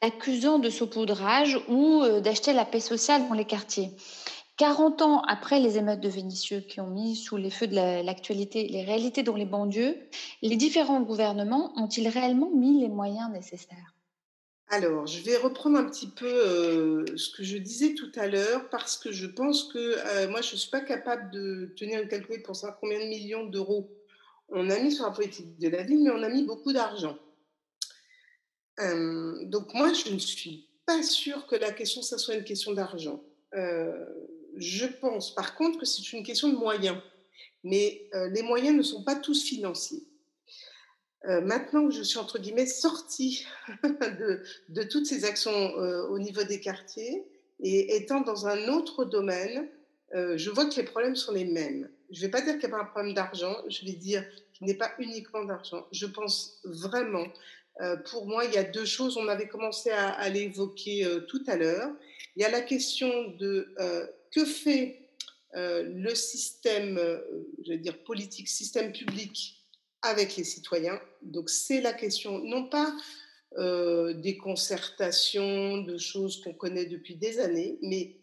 accusant 0.00 0.60
de 0.60 0.70
saupoudrage 0.70 1.58
ou 1.68 2.04
d'acheter 2.20 2.52
la 2.52 2.64
paix 2.64 2.78
sociale 2.78 3.26
dans 3.28 3.34
les 3.34 3.44
quartiers. 3.44 3.90
40 4.58 5.02
ans 5.02 5.22
après 5.22 5.58
les 5.60 5.76
émeutes 5.76 6.00
de 6.00 6.08
Vénissieux 6.08 6.60
qui 6.60 6.80
ont 6.80 6.90
mis 6.90 7.16
sous 7.16 7.36
les 7.36 7.50
feux 7.50 7.68
de 7.68 7.74
l'actualité 7.74 8.66
les 8.68 8.84
réalités 8.84 9.22
dans 9.22 9.36
les 9.36 9.44
banlieues, 9.44 9.96
les 10.42 10.56
différents 10.56 11.00
gouvernements 11.00 11.72
ont-ils 11.76 12.08
réellement 12.08 12.50
mis 12.50 12.80
les 12.80 12.88
moyens 12.88 13.30
nécessaires? 13.30 13.94
Alors, 14.70 15.06
je 15.06 15.22
vais 15.22 15.38
reprendre 15.38 15.78
un 15.78 15.88
petit 15.88 16.08
peu 16.08 16.26
euh, 16.26 17.16
ce 17.16 17.30
que 17.30 17.42
je 17.42 17.56
disais 17.56 17.94
tout 17.94 18.12
à 18.16 18.26
l'heure 18.26 18.68
parce 18.68 18.98
que 18.98 19.10
je 19.12 19.26
pense 19.26 19.72
que 19.72 19.78
euh, 19.78 20.28
moi, 20.28 20.42
je 20.42 20.52
ne 20.52 20.58
suis 20.58 20.70
pas 20.70 20.82
capable 20.82 21.30
de 21.30 21.72
tenir 21.74 22.02
une 22.02 22.08
calculette 22.08 22.42
pour 22.42 22.54
savoir 22.54 22.78
combien 22.78 22.98
de 22.98 23.06
millions 23.06 23.46
d'euros 23.46 23.90
on 24.50 24.68
a 24.68 24.78
mis 24.78 24.92
sur 24.92 25.06
la 25.06 25.10
politique 25.10 25.58
de 25.58 25.68
la 25.68 25.82
ville, 25.82 26.02
mais 26.04 26.10
on 26.10 26.22
a 26.22 26.28
mis 26.28 26.44
beaucoup 26.44 26.72
d'argent. 26.74 27.18
Euh, 28.80 29.42
donc 29.44 29.72
moi, 29.72 29.92
je 29.94 30.12
ne 30.12 30.18
suis 30.18 30.68
pas 30.84 31.02
sûre 31.02 31.46
que 31.46 31.56
la 31.56 31.72
question, 31.72 32.02
ça 32.02 32.18
soit 32.18 32.34
une 32.34 32.44
question 32.44 32.72
d'argent. 32.72 33.22
Je 33.52 34.86
pense 35.00 35.34
par 35.34 35.54
contre 35.54 35.78
que 35.78 35.86
c'est 35.86 36.12
une 36.12 36.22
question 36.22 36.48
de 36.48 36.56
moyens, 36.56 36.98
mais 37.64 38.08
les 38.32 38.42
moyens 38.42 38.76
ne 38.76 38.82
sont 38.82 39.02
pas 39.02 39.16
tous 39.16 39.42
financiers. 39.42 40.02
Euh, 41.26 41.40
maintenant 41.40 41.88
que 41.88 41.94
je 41.94 42.02
suis 42.02 42.18
entre 42.18 42.38
guillemets 42.38 42.66
sortie 42.66 43.44
de, 43.82 44.82
toutes 44.84 45.06
ces 45.06 45.24
actions 45.24 45.50
euh, 45.50 46.06
au 46.08 46.18
niveau 46.18 46.44
des 46.44 46.60
quartiers 46.60 47.24
et 47.60 47.96
étant 47.96 48.20
dans 48.20 48.46
un 48.46 48.68
autre 48.68 49.04
domaine, 49.04 49.68
je 50.14 50.48
vois 50.48 50.64
que 50.64 50.76
les 50.76 50.84
problèmes 50.84 51.16
sont 51.16 51.32
les 51.32 51.44
mêmes. 51.44 51.90
Je 52.10 52.20
ne 52.20 52.26
vais 52.26 52.30
pas 52.30 52.40
dire 52.40 52.58
qu'il 52.58 52.68
n'y 52.68 52.74
a 52.74 52.78
pas 52.78 52.82
un 52.82 52.86
problème 52.86 53.12
d'argent, 53.12 53.54
je 53.68 53.84
vais 53.84 53.92
dire 53.92 54.24
qu'il 54.54 54.66
n'est 54.66 54.74
pas 54.74 54.92
uniquement 55.00 55.44
d'argent. 55.44 55.86
Je 55.92 56.06
pense 56.06 56.60
vraiment, 56.64 57.26
pour 58.06 58.26
moi, 58.26 58.44
il 58.46 58.54
y 58.54 58.56
a 58.56 58.62
deux 58.62 58.86
choses, 58.86 59.18
on 59.18 59.28
avait 59.28 59.48
commencé 59.48 59.90
à, 59.90 60.10
à 60.10 60.28
l'évoquer 60.30 61.06
tout 61.26 61.42
à 61.48 61.56
l'heure. 61.56 61.90
Il 62.36 62.42
y 62.42 62.44
a 62.46 62.50
la 62.50 62.62
question 62.62 63.10
de 63.38 63.74
que 64.30 64.44
fait 64.44 65.08
euh, 65.54 65.82
le 65.82 66.14
système, 66.14 66.98
euh, 66.98 67.18
je 67.64 67.72
veux 67.72 67.78
dire 67.78 67.98
politique, 68.04 68.48
système 68.48 68.92
public 68.92 69.57
avec 70.02 70.36
les 70.36 70.44
citoyens. 70.44 71.00
Donc 71.22 71.50
c'est 71.50 71.80
la 71.80 71.92
question, 71.92 72.38
non 72.38 72.68
pas 72.68 72.94
euh, 73.56 74.12
des 74.14 74.36
concertations, 74.36 75.78
de 75.78 75.98
choses 75.98 76.42
qu'on 76.42 76.54
connaît 76.54 76.86
depuis 76.86 77.16
des 77.16 77.40
années, 77.40 77.78
mais 77.82 78.14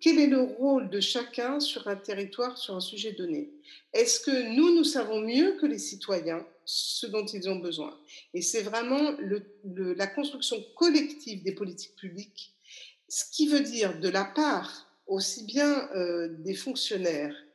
quel 0.00 0.18
est 0.18 0.26
le 0.26 0.40
rôle 0.40 0.90
de 0.90 0.98
chacun 0.98 1.60
sur 1.60 1.86
un 1.86 1.94
territoire, 1.94 2.58
sur 2.58 2.74
un 2.74 2.80
sujet 2.80 3.12
donné? 3.12 3.52
Est-ce 3.92 4.18
que 4.18 4.56
nous, 4.56 4.74
nous 4.74 4.82
savons 4.82 5.20
mieux 5.20 5.56
que 5.60 5.66
les 5.66 5.78
citoyens 5.78 6.44
ce 6.64 7.06
dont 7.06 7.24
ils 7.24 7.48
ont 7.48 7.60
besoin? 7.60 7.96
Et 8.34 8.42
c'est 8.42 8.62
vraiment 8.62 9.16
la 9.62 10.08
construction 10.08 10.60
collective 10.74 11.44
des 11.44 11.52
politiques 11.52 11.94
publiques 11.94 12.56
ce 13.08 13.24
qui 13.30 13.48
veut 13.48 13.60
dire 13.60 13.98
de 14.00 14.08
la 14.08 14.24
part 14.24 14.86
aussi 15.06 15.44
bien 15.44 15.88
euh, 15.94 16.28
des 16.40 16.54
fonctionnaires 16.54 17.34
euh, 17.34 17.45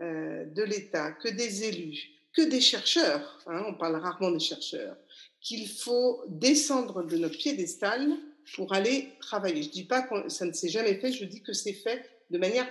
de 0.00 0.62
l'État 0.62 1.12
que 1.12 1.28
des 1.28 1.64
élus, 1.64 2.10
que 2.32 2.42
des 2.42 2.60
chercheurs, 2.60 3.40
hein, 3.46 3.64
on 3.68 3.74
parle 3.74 3.96
rarement 3.96 4.30
des 4.30 4.40
chercheurs, 4.40 4.96
qu'il 5.40 5.68
faut 5.68 6.22
descendre 6.28 7.04
de 7.04 7.16
notre 7.16 7.36
piédestal 7.36 8.08
pour 8.54 8.72
aller 8.72 9.10
travailler. 9.20 9.62
Je 9.62 9.68
ne 9.68 9.72
dis 9.72 9.84
pas 9.84 10.02
que 10.02 10.28
ça 10.28 10.44
ne 10.44 10.52
s'est 10.52 10.68
jamais 10.68 10.96
fait, 10.96 11.12
je 11.12 11.24
dis 11.24 11.42
que 11.42 11.52
c'est 11.52 11.72
fait 11.72 12.04
de 12.30 12.38
manière 12.38 12.68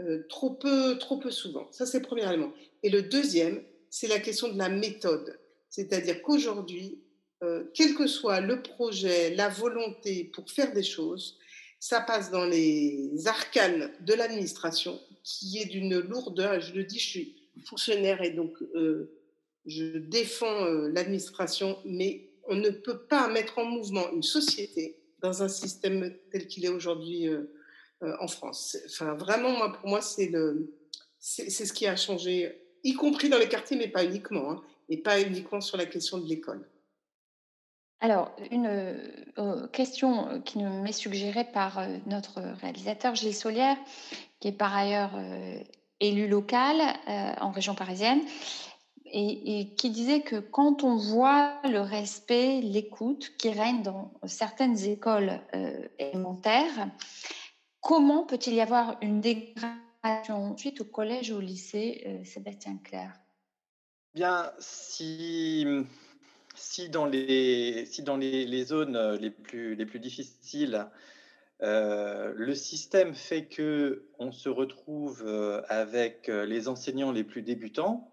euh, 0.00 0.24
trop, 0.28 0.50
peu, 0.50 0.98
trop 0.98 1.18
peu 1.18 1.30
souvent. 1.30 1.68
Ça, 1.72 1.84
c'est 1.84 1.98
le 1.98 2.06
premier 2.06 2.26
élément. 2.28 2.52
Et 2.82 2.90
le 2.90 3.02
deuxième, 3.02 3.62
c'est 3.90 4.08
la 4.08 4.20
question 4.20 4.48
de 4.48 4.58
la 4.58 4.68
méthode. 4.68 5.38
C'est-à-dire 5.68 6.22
qu'aujourd'hui, 6.22 7.02
quel 7.74 7.94
que 7.94 8.06
soit 8.06 8.40
le 8.40 8.62
projet, 8.62 9.34
la 9.34 9.48
volonté 9.48 10.24
pour 10.32 10.50
faire 10.50 10.72
des 10.72 10.82
choses, 10.82 11.38
ça 11.80 12.00
passe 12.00 12.30
dans 12.30 12.44
les 12.44 13.10
arcanes 13.26 13.90
de 14.00 14.14
l'administration, 14.14 15.00
qui 15.22 15.58
est 15.58 15.66
d'une 15.66 15.98
lourdeur. 15.98 16.60
Je 16.60 16.74
le 16.74 16.84
dis, 16.84 16.98
je 16.98 17.08
suis 17.08 17.42
fonctionnaire 17.64 18.22
et 18.22 18.30
donc 18.30 18.56
euh, 18.74 19.12
je 19.66 19.98
défends 19.98 20.64
euh, 20.64 20.88
l'administration, 20.88 21.78
mais 21.84 22.28
on 22.48 22.56
ne 22.56 22.70
peut 22.70 22.98
pas 22.98 23.28
mettre 23.28 23.58
en 23.58 23.64
mouvement 23.64 24.10
une 24.12 24.22
société 24.22 24.98
dans 25.20 25.42
un 25.42 25.48
système 25.48 26.12
tel 26.32 26.46
qu'il 26.48 26.64
est 26.64 26.68
aujourd'hui 26.68 27.28
euh, 27.28 27.46
en 28.00 28.26
France. 28.26 28.76
Enfin, 28.86 29.14
vraiment, 29.14 29.50
moi, 29.50 29.72
pour 29.72 29.88
moi, 29.88 30.00
c'est 30.00 30.32
c'est, 31.20 31.48
ce 31.50 31.72
qui 31.72 31.86
a 31.86 31.94
changé, 31.94 32.60
y 32.82 32.94
compris 32.94 33.28
dans 33.28 33.38
les 33.38 33.48
quartiers, 33.48 33.76
mais 33.76 33.86
pas 33.86 34.04
uniquement, 34.04 34.50
hein, 34.50 34.62
et 34.88 34.96
pas 34.96 35.20
uniquement 35.20 35.60
sur 35.60 35.76
la 35.76 35.86
question 35.86 36.18
de 36.18 36.26
l'école. 36.26 36.68
Alors, 38.00 38.34
une 38.50 39.08
question 39.72 40.42
qui 40.42 40.58
m'est 40.58 40.90
suggérée 40.90 41.44
par 41.44 41.86
notre 42.06 42.40
réalisateur 42.60 43.14
Gilles 43.14 43.36
Solière, 43.36 43.76
qui 44.42 44.48
est 44.48 44.52
par 44.52 44.76
ailleurs 44.76 45.12
euh, 45.14 45.56
élu 46.00 46.26
local 46.26 46.82
en 47.40 47.52
région 47.52 47.76
parisienne, 47.76 48.20
et, 49.06 49.68
qui 49.76 49.90
disait 49.90 50.22
que 50.22 50.36
quand 50.36 50.82
on 50.82 50.96
voit 50.96 51.60
le 51.62 51.78
respect, 51.78 52.60
l'écoute 52.60 53.36
qui 53.38 53.50
règne 53.50 53.82
dans 53.82 54.12
certaines 54.24 54.76
écoles 54.84 55.40
élémentaires, 56.00 56.88
comment 57.80 58.24
peut-il 58.24 58.54
y 58.54 58.60
avoir 58.60 58.96
une 59.00 59.20
dégradation 59.20 60.52
ensuite 60.52 60.80
au 60.80 60.86
collège 60.86 61.30
ou 61.30 61.36
au 61.36 61.40
lycée, 61.40 62.20
Sébastien 62.24 62.78
Claire 62.82 63.14
Bien, 64.12 64.50
si 64.58 65.64
si 66.54 66.88
dans 66.88 67.06
les, 67.06 67.86
si 67.86 68.02
dans 68.02 68.16
les, 68.16 68.64
zones 68.64 68.96
euh, 68.96 69.16
les 69.16 69.30
plus, 69.30 69.74
les 69.74 69.86
plus 69.86 69.98
difficiles, 69.98 70.86
euh, 71.62 72.32
le 72.36 72.54
système 72.54 73.14
fait 73.14 73.46
que 73.46 74.06
on 74.18 74.32
se 74.32 74.48
retrouve 74.48 75.22
euh, 75.26 75.62
avec 75.68 76.28
les 76.28 76.68
enseignants 76.68 77.12
les 77.12 77.24
plus 77.24 77.42
débutants, 77.42 78.08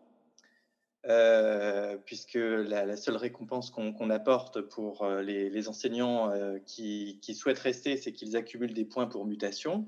puisque 2.05 2.35
la, 2.35 2.95
seule 2.95 3.15
récompense 3.15 3.71
qu'on 3.71 4.09
apporte 4.09 4.61
pour 4.61 5.07
les, 5.21 5.67
enseignants 5.67 6.31
qui, 6.65 7.19
souhaitent 7.33 7.59
rester, 7.59 7.97
c'est 7.97 8.11
qu'ils 8.11 8.35
accumulent 8.35 8.73
des 8.73 8.85
points 8.85 9.07
pour 9.07 9.25
mutation. 9.25 9.87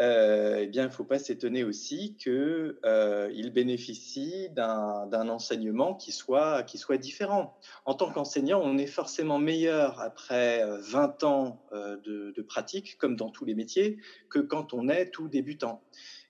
Euh, 0.00 0.58
eh 0.60 0.66
bien, 0.66 0.84
il 0.84 0.86
ne 0.86 0.92
faut 0.92 1.04
pas 1.04 1.18
s'étonner 1.18 1.64
aussi 1.64 2.16
qu'ils 2.16 2.74
euh, 2.84 3.50
bénéficient 3.50 4.50
d'un 4.50 5.28
enseignement 5.28 5.94
qui 5.94 6.12
soit, 6.12 6.62
différent. 6.98 7.58
En 7.84 7.94
tant 7.94 8.10
qu'enseignant, 8.10 8.60
on 8.62 8.76
est 8.78 8.86
forcément 8.86 9.38
meilleur 9.38 10.00
après 10.00 10.64
20 10.80 11.24
euh, 11.24 11.26
ans 11.26 11.62
de, 11.72 12.32
de, 12.36 12.42
pratique, 12.42 12.98
comme 12.98 13.16
dans 13.16 13.30
tous 13.30 13.44
les 13.44 13.54
métiers, 13.54 13.98
que 14.28 14.38
quand 14.38 14.74
on 14.74 14.88
est 14.88 15.10
tout 15.10 15.28
débutant. 15.28 15.82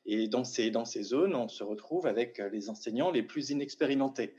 Et 0.08 0.28
dans 0.28 0.44
ces, 0.44 0.70
dans 0.70 0.84
ces 0.84 1.02
zones, 1.02 1.34
on 1.34 1.48
se 1.48 1.64
retrouve 1.64 2.06
avec 2.06 2.40
les 2.52 2.70
enseignants 2.70 3.10
les 3.10 3.24
plus 3.24 3.50
inexpérimentés. 3.50 4.36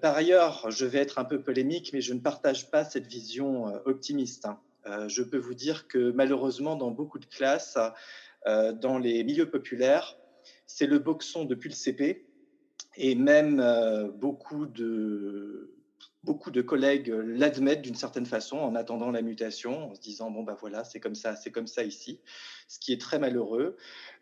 par 0.00 0.14
ailleurs, 0.14 0.70
je 0.70 0.86
vais 0.86 0.98
être 0.98 1.18
un 1.18 1.24
peu 1.24 1.42
polémique, 1.42 1.90
mais 1.92 2.00
je 2.00 2.14
ne 2.14 2.20
partage 2.20 2.70
pas 2.70 2.84
cette 2.84 3.08
vision 3.08 3.64
optimiste. 3.86 4.46
Hein. 4.46 5.08
je 5.08 5.24
peux 5.24 5.36
vous 5.36 5.54
dire 5.54 5.88
que 5.88 6.12
malheureusement, 6.12 6.76
dans 6.76 6.92
beaucoup 6.92 7.18
de 7.18 7.26
classes, 7.26 7.76
euh, 8.46 8.72
dans 8.72 8.98
les 8.98 9.24
milieux 9.24 9.50
populaires, 9.50 10.16
c'est 10.66 10.86
le 10.86 10.98
boxon 10.98 11.44
depuis 11.44 11.68
le 11.68 11.74
CP. 11.74 12.24
Et 12.96 13.14
même 13.14 13.60
euh, 13.60 14.08
beaucoup 14.08 14.66
de, 14.66 15.78
beaucoup 16.24 16.50
de 16.50 16.62
collègues 16.62 17.08
l'admettent 17.08 17.82
d'une 17.82 17.94
certaine 17.94 18.26
façon 18.26 18.58
en 18.58 18.74
attendant 18.74 19.10
la 19.10 19.22
mutation, 19.22 19.90
en 19.90 19.94
se 19.94 20.00
disant 20.00 20.30
bon 20.30 20.42
ben 20.42 20.56
voilà 20.58 20.84
c'est 20.84 21.00
comme 21.00 21.14
ça, 21.14 21.36
c'est 21.36 21.50
comme 21.50 21.66
ça 21.66 21.84
ici, 21.84 22.20
ce 22.66 22.78
qui 22.78 22.92
est 22.92 23.00
très 23.00 23.18
malheureux. 23.18 23.76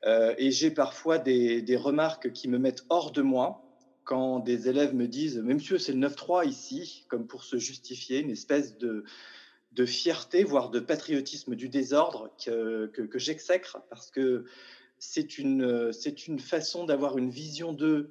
Euh, 0.05 0.35
et 0.39 0.51
j'ai 0.51 0.71
parfois 0.71 1.19
des, 1.19 1.63
des, 1.63 1.77
remarques 1.77 2.33
qui 2.33 2.49
me 2.49 2.59
mettent 2.59 2.85
hors 2.91 3.13
de 3.13 3.23
moi 3.23 3.63
quand 4.05 4.41
des 4.41 4.69
élèves 4.69 4.95
me 4.95 5.09
disent 5.09 5.41
mais 5.43 5.55
monsieur 5.55 5.79
c'est 5.79 5.93
le 5.93 6.07
9-3 6.07 6.47
ici, 6.47 7.07
comme 7.09 7.27
pour 7.27 7.45
se 7.45 7.57
justifier, 7.57 8.21
une 8.21 8.31
espèce 8.31 8.77
de 8.79 9.05
de 9.77 9.85
fierté, 9.85 10.43
voire 10.43 10.71
de 10.71 10.81
patriotisme 10.81 11.55
du 11.55 11.69
désordre 11.69 12.31
que, 12.43 12.87
que, 12.87 13.19
j'exècre 13.19 13.83
parce 13.91 14.11
que 14.11 14.47
c'est 14.99 15.39
une, 15.39 15.93
c'est 15.93 16.27
une 16.27 16.41
façon 16.41 16.85
d'avoir 16.85 17.19
une 17.19 17.29
vision 17.29 17.75
d'eux 17.75 18.11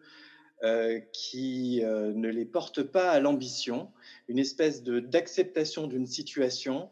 euh, 0.63 0.99
qui 1.11 1.83
euh, 1.83 2.13
ne 2.13 2.29
les 2.29 2.45
porte 2.45 2.83
pas 2.83 3.09
à 3.09 3.19
l'ambition, 3.19 3.91
une 4.27 4.37
espèce 4.37 4.83
de, 4.83 4.99
d'acceptation 4.99 5.87
d'une 5.87 6.05
situation 6.05 6.89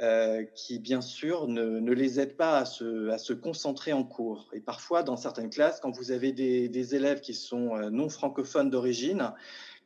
euh, 0.00 0.44
qui, 0.54 0.78
bien 0.78 1.00
sûr, 1.00 1.48
ne, 1.48 1.92
les 1.92 2.20
aident 2.20 2.36
pas 2.36 2.58
à 2.58 2.64
se, 2.64 3.32
concentrer 3.32 3.92
en 3.92 4.04
cours. 4.04 4.48
Et 4.52 4.60
parfois, 4.60 5.02
dans 5.02 5.16
certaines 5.16 5.50
classes, 5.50 5.80
quand 5.80 5.90
vous 5.90 6.12
avez 6.12 6.32
des, 6.32 6.94
élèves 6.94 7.20
qui 7.20 7.34
sont 7.34 7.76
non 7.90 8.08
francophones 8.08 8.70
d'origine, 8.70 9.32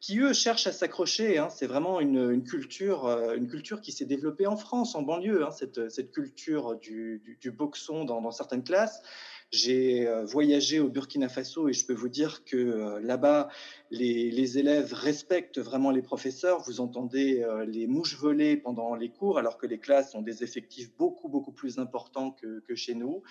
qui 0.00 0.18
eux 0.20 0.32
cherchent 0.32 0.66
à 0.66 0.72
s'accrocher. 0.72 1.38
Hein, 1.38 1.48
c'est 1.50 1.66
vraiment 1.66 2.00
une, 2.00 2.42
culture, 2.44 3.06
euh, 3.06 3.34
une 3.34 3.48
culture 3.48 3.80
qui 3.80 3.92
s'est 3.92 4.04
développée 4.04 4.46
en 4.46 4.56
France, 4.56 4.94
en 4.94 5.02
banlieue, 5.02 5.44
hein, 5.44 5.50
cette, 5.50 6.10
culture 6.12 6.76
du, 6.76 7.20
boxon 7.56 8.04
dans, 8.04 8.30
certaines 8.30 8.64
classes. 8.64 9.02
J'ai 9.52 10.08
euh, 10.08 10.24
voyagé 10.24 10.80
au 10.80 10.88
Burkina 10.88 11.28
Faso 11.28 11.68
et 11.68 11.72
je 11.72 11.86
peux 11.86 11.94
vous 11.94 12.08
dire 12.08 12.44
que 12.44 12.56
euh, 12.56 13.00
là-bas, 13.00 13.48
les, 13.92 14.58
élèves 14.58 14.92
respectent 14.92 15.60
vraiment 15.60 15.92
les 15.92 16.02
professeurs. 16.02 16.60
Vous 16.62 16.80
entendez 16.80 17.46
les 17.66 17.86
mouches 17.86 18.16
voler 18.16 18.56
pendant 18.56 18.94
les 18.94 19.10
cours, 19.10 19.38
alors 19.38 19.58
que 19.58 19.66
les 19.66 19.78
classes 19.78 20.14
ont 20.14 20.22
des 20.22 20.42
effectifs 20.42 20.90
beaucoup, 20.96 21.28
beaucoup 21.28 21.52
plus 21.52 21.78
importants 21.78 22.32
que, 22.32 22.74
chez 22.74 22.94
nous. 22.94 23.22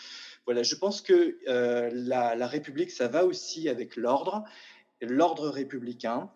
Voilà, 0.45 0.63
je 0.63 0.75
pense 0.75 1.01
que 1.01 1.37
la 1.45 2.47
République, 2.47 2.91
ça 2.91 3.07
va 3.07 3.25
aussi 3.25 3.67
avec 3.67 3.95
l'ordre 3.95 4.45
l'ordre 5.05 5.49
républicain 5.49 6.29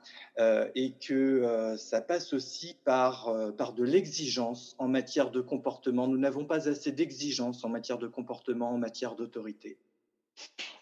et 0.75 0.93
que 1.05 1.75
ça 1.77 2.01
passe 2.01 2.33
aussi 2.33 2.75
par, 2.85 3.33
par 3.57 3.73
de 3.73 3.83
l'exigence 3.83 4.75
en 4.77 4.87
matière 4.87 5.31
de 5.31 5.41
comportement. 5.41 6.07
Nous 6.07 6.17
n'avons 6.17 6.45
pas 6.45 6.69
assez 6.69 6.91
d'exigence 6.91 7.63
en 7.63 7.69
matière 7.69 7.97
de 7.97 8.07
comportement, 8.07 8.71
en 8.71 8.77
matière 8.77 9.15
d'autorité. 9.15 9.77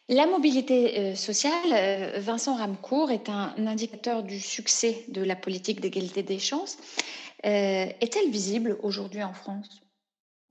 La 0.10 0.26
mobilité 0.26 1.16
sociale, 1.16 2.20
Vincent 2.20 2.56
Ramcourt, 2.56 3.12
est 3.12 3.30
un 3.30 3.54
indicateur 3.68 4.24
du 4.24 4.40
succès 4.40 5.04
de 5.10 5.22
la 5.22 5.36
politique 5.36 5.82
d'égalité 5.82 6.24
des 6.24 6.40
chances. 6.40 6.78
Est-elle 7.44 8.30
visible 8.30 8.78
aujourd'hui 8.84 9.24
en 9.24 9.34
France? 9.34 9.82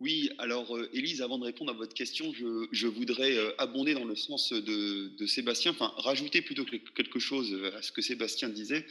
Oui, 0.01 0.31
alors 0.37 0.77
euh, 0.77 0.91
Élise, 0.93 1.23
avant 1.23 1.39
de 1.39 1.45
répondre 1.45 1.71
à 1.71 1.75
votre 1.75 1.95
question, 1.95 2.31
je, 2.71 2.87
voudrais 2.87 3.35
euh, 3.39 3.51
abonder 3.57 3.95
dans 3.95 4.05
le 4.05 4.15
sens 4.15 4.53
de, 4.53 5.27
Sébastien, 5.27 5.71
enfin 5.71 5.91
rajouter 5.97 6.43
plutôt 6.43 6.67
quelque 6.67 7.19
chose 7.19 7.51
euh, 7.55 7.75
à 7.75 7.81
ce 7.81 7.93
que 7.93 8.03
Sébastien 8.03 8.51
disait, 8.51 8.87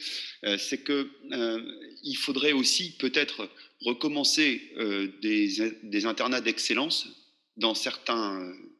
c'est 0.58 0.82
que 0.82 1.08
il 2.02 2.16
faudrait 2.16 2.52
aussi 2.52 2.96
peut-être 2.96 3.48
recommencer 3.80 4.60
des, 5.22 6.06
internats 6.06 6.40
d'excellence 6.40 7.08
dans, 7.56 7.74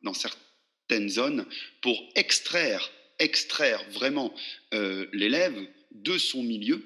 dans 0.03 0.15
certaines 0.15 1.09
zones 1.09 1.47
pour 1.81 1.97
extraire, 2.16 2.90
extraire 3.19 3.85
vraiment 3.93 4.35
l'élève 4.73 5.57
de 5.93 6.19
son 6.19 6.43
milieu 6.43 6.82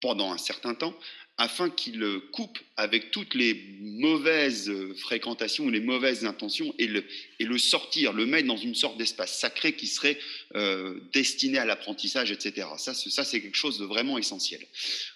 pendant 0.00 0.32
un 0.32 0.38
certain 0.38 0.74
temps 0.74 0.94
afin 1.36 1.68
qu'il 1.68 2.04
coupe 2.30 2.58
avec 2.76 3.10
toutes 3.10 3.34
les 3.34 3.60
mauvaises 3.80 4.72
fréquentations 4.96 5.64
ou 5.64 5.70
les 5.70 5.80
mauvaises 5.80 6.24
intentions 6.24 6.72
et 6.78 6.86
le, 6.86 7.58
sortir, 7.58 8.12
le 8.12 8.24
mettre 8.24 8.46
dans 8.46 8.56
une 8.56 8.76
sorte 8.76 8.96
d'espace 8.98 9.40
sacré 9.40 9.72
qui 9.72 9.88
serait 9.88 10.18
euh, 10.54 11.00
destiné 11.12 11.58
à 11.58 11.64
l'apprentissage, 11.64 12.30
etc. 12.30 12.68
Ça, 12.78 12.94
ça 12.94 13.24
c'est 13.24 13.40
quelque 13.40 13.56
chose 13.56 13.78
de 13.80 13.84
vraiment 13.84 14.16
essentiel. 14.16 14.60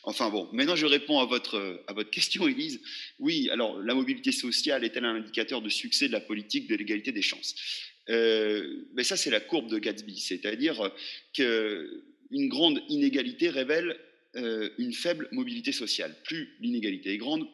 Enfin 0.02 0.28
bon, 0.28 0.48
maintenant 0.52 0.74
je 0.74 0.86
réponds 0.86 1.20
à 1.20 1.24
votre, 1.24 1.84
à 1.86 1.92
votre 1.92 2.10
question, 2.18 2.48
Élise. 2.48 2.80
Oui, 3.20 3.48
alors 3.50 3.80
la 3.80 3.94
mobilité 3.94 4.32
sociale 4.32 4.84
est-elle 4.84 5.04
un 5.04 5.14
indicateur 5.14 5.62
de 5.62 5.68
succès 5.68 6.08
de 6.08 6.12
la 6.12 6.20
politique 6.20 6.66
de 6.66 6.74
l'égalité 6.74 7.12
des 7.12 7.22
chances? 7.22 7.54
Euh, 8.08 8.86
Mais 8.94 9.04
ça, 9.04 9.16
c'est 9.16 9.30
la 9.30 9.40
courbe 9.40 9.70
de 9.70 9.78
Gatsby, 9.78 10.18
c'est-à-dire 10.18 10.90
qu'une 11.32 12.48
grande 12.48 12.82
inégalité 12.88 13.50
révèle 13.50 13.96
euh, 14.36 14.70
une 14.78 14.92
faible 14.92 15.28
mobilité 15.32 15.72
sociale. 15.72 16.14
Plus 16.24 16.55
l'inégalité 16.60 17.14
est 17.14 17.16
grande, 17.16 17.46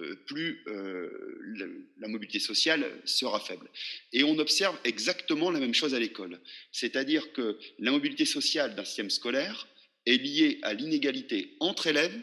euh, 0.00 0.16
plus 0.26 0.62
euh, 0.66 1.92
la 1.98 2.08
mobilité 2.08 2.38
sociale 2.38 2.90
sera 3.04 3.38
faible. 3.38 3.68
Et 4.14 4.24
on 4.24 4.38
observe 4.38 4.78
exactement 4.84 5.50
la 5.50 5.60
même 5.60 5.74
chose 5.74 5.94
à 5.94 5.98
l'école. 5.98 6.40
C'est-à-dire 6.70 7.32
que 7.32 7.58
la 7.78 7.90
mobilité 7.90 8.24
sociale 8.24 8.74
d'un 8.74 8.84
système 8.84 9.10
scolaire 9.10 9.68
est 10.06 10.16
liée 10.16 10.58
à 10.62 10.72
l'inégalité 10.72 11.54
entre 11.60 11.88
élèves 11.88 12.18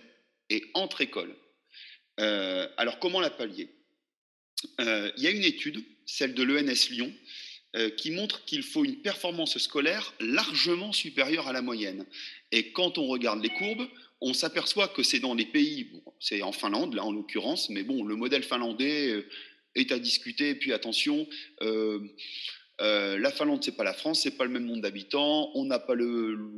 et 0.49 0.65
entre 0.73 1.01
écoles. 1.01 1.35
alors 2.17 2.99
comment 2.99 3.21
la 3.21 3.29
pallier? 3.29 3.69
Il 4.79 5.23
y 5.23 5.27
a 5.27 5.31
une 5.31 5.43
étude, 5.43 5.81
celle 6.05 6.33
de 6.33 6.43
l'ENS 6.43 6.89
Lyon, 6.89 7.13
qui 7.97 8.11
montre 8.11 8.45
qu'il 8.45 8.63
faut 8.63 8.83
une 8.83 8.95
performance 8.95 9.57
scolaire 9.59 10.13
largement 10.19 10.91
supérieure 10.91 11.47
à 11.47 11.53
la 11.53 11.61
moyenne. 11.61 12.05
Et 12.51 12.71
quand 12.71 12.97
on 12.97 13.05
regarde 13.05 13.43
les 13.43 13.49
courbes, 13.49 13.87
on 14.21 14.33
s'aperçoit 14.33 14.87
que 14.87 15.03
c'est 15.03 15.19
dans 15.19 15.33
les 15.33 15.45
pays, 15.45 15.91
c'est 16.19 16.41
en 16.41 16.51
Finlande 16.51 16.93
là 16.93 17.03
en 17.03 17.11
l'occurrence, 17.11 17.69
mais 17.69 17.83
bon, 17.83 18.03
le 18.03 18.15
modèle 18.15 18.43
finlandais 18.43 19.11
euh, 19.11 19.29
est 19.75 19.91
à 19.91 19.99
discuter. 19.99 20.55
Puis 20.55 20.73
attention, 20.73 21.27
euh, 21.61 21.99
euh, 22.81 23.17
la 23.17 23.31
Finlande 23.31 23.63
c'est 23.63 23.77
pas 23.77 23.83
la 23.85 23.93
France, 23.93 24.21
c'est 24.21 24.37
pas 24.37 24.43
le 24.43 24.49
même 24.49 24.65
nombre 24.65 24.81
d'habitants, 24.81 25.51
on 25.55 25.65
n'a 25.65 25.79
pas 25.79 25.95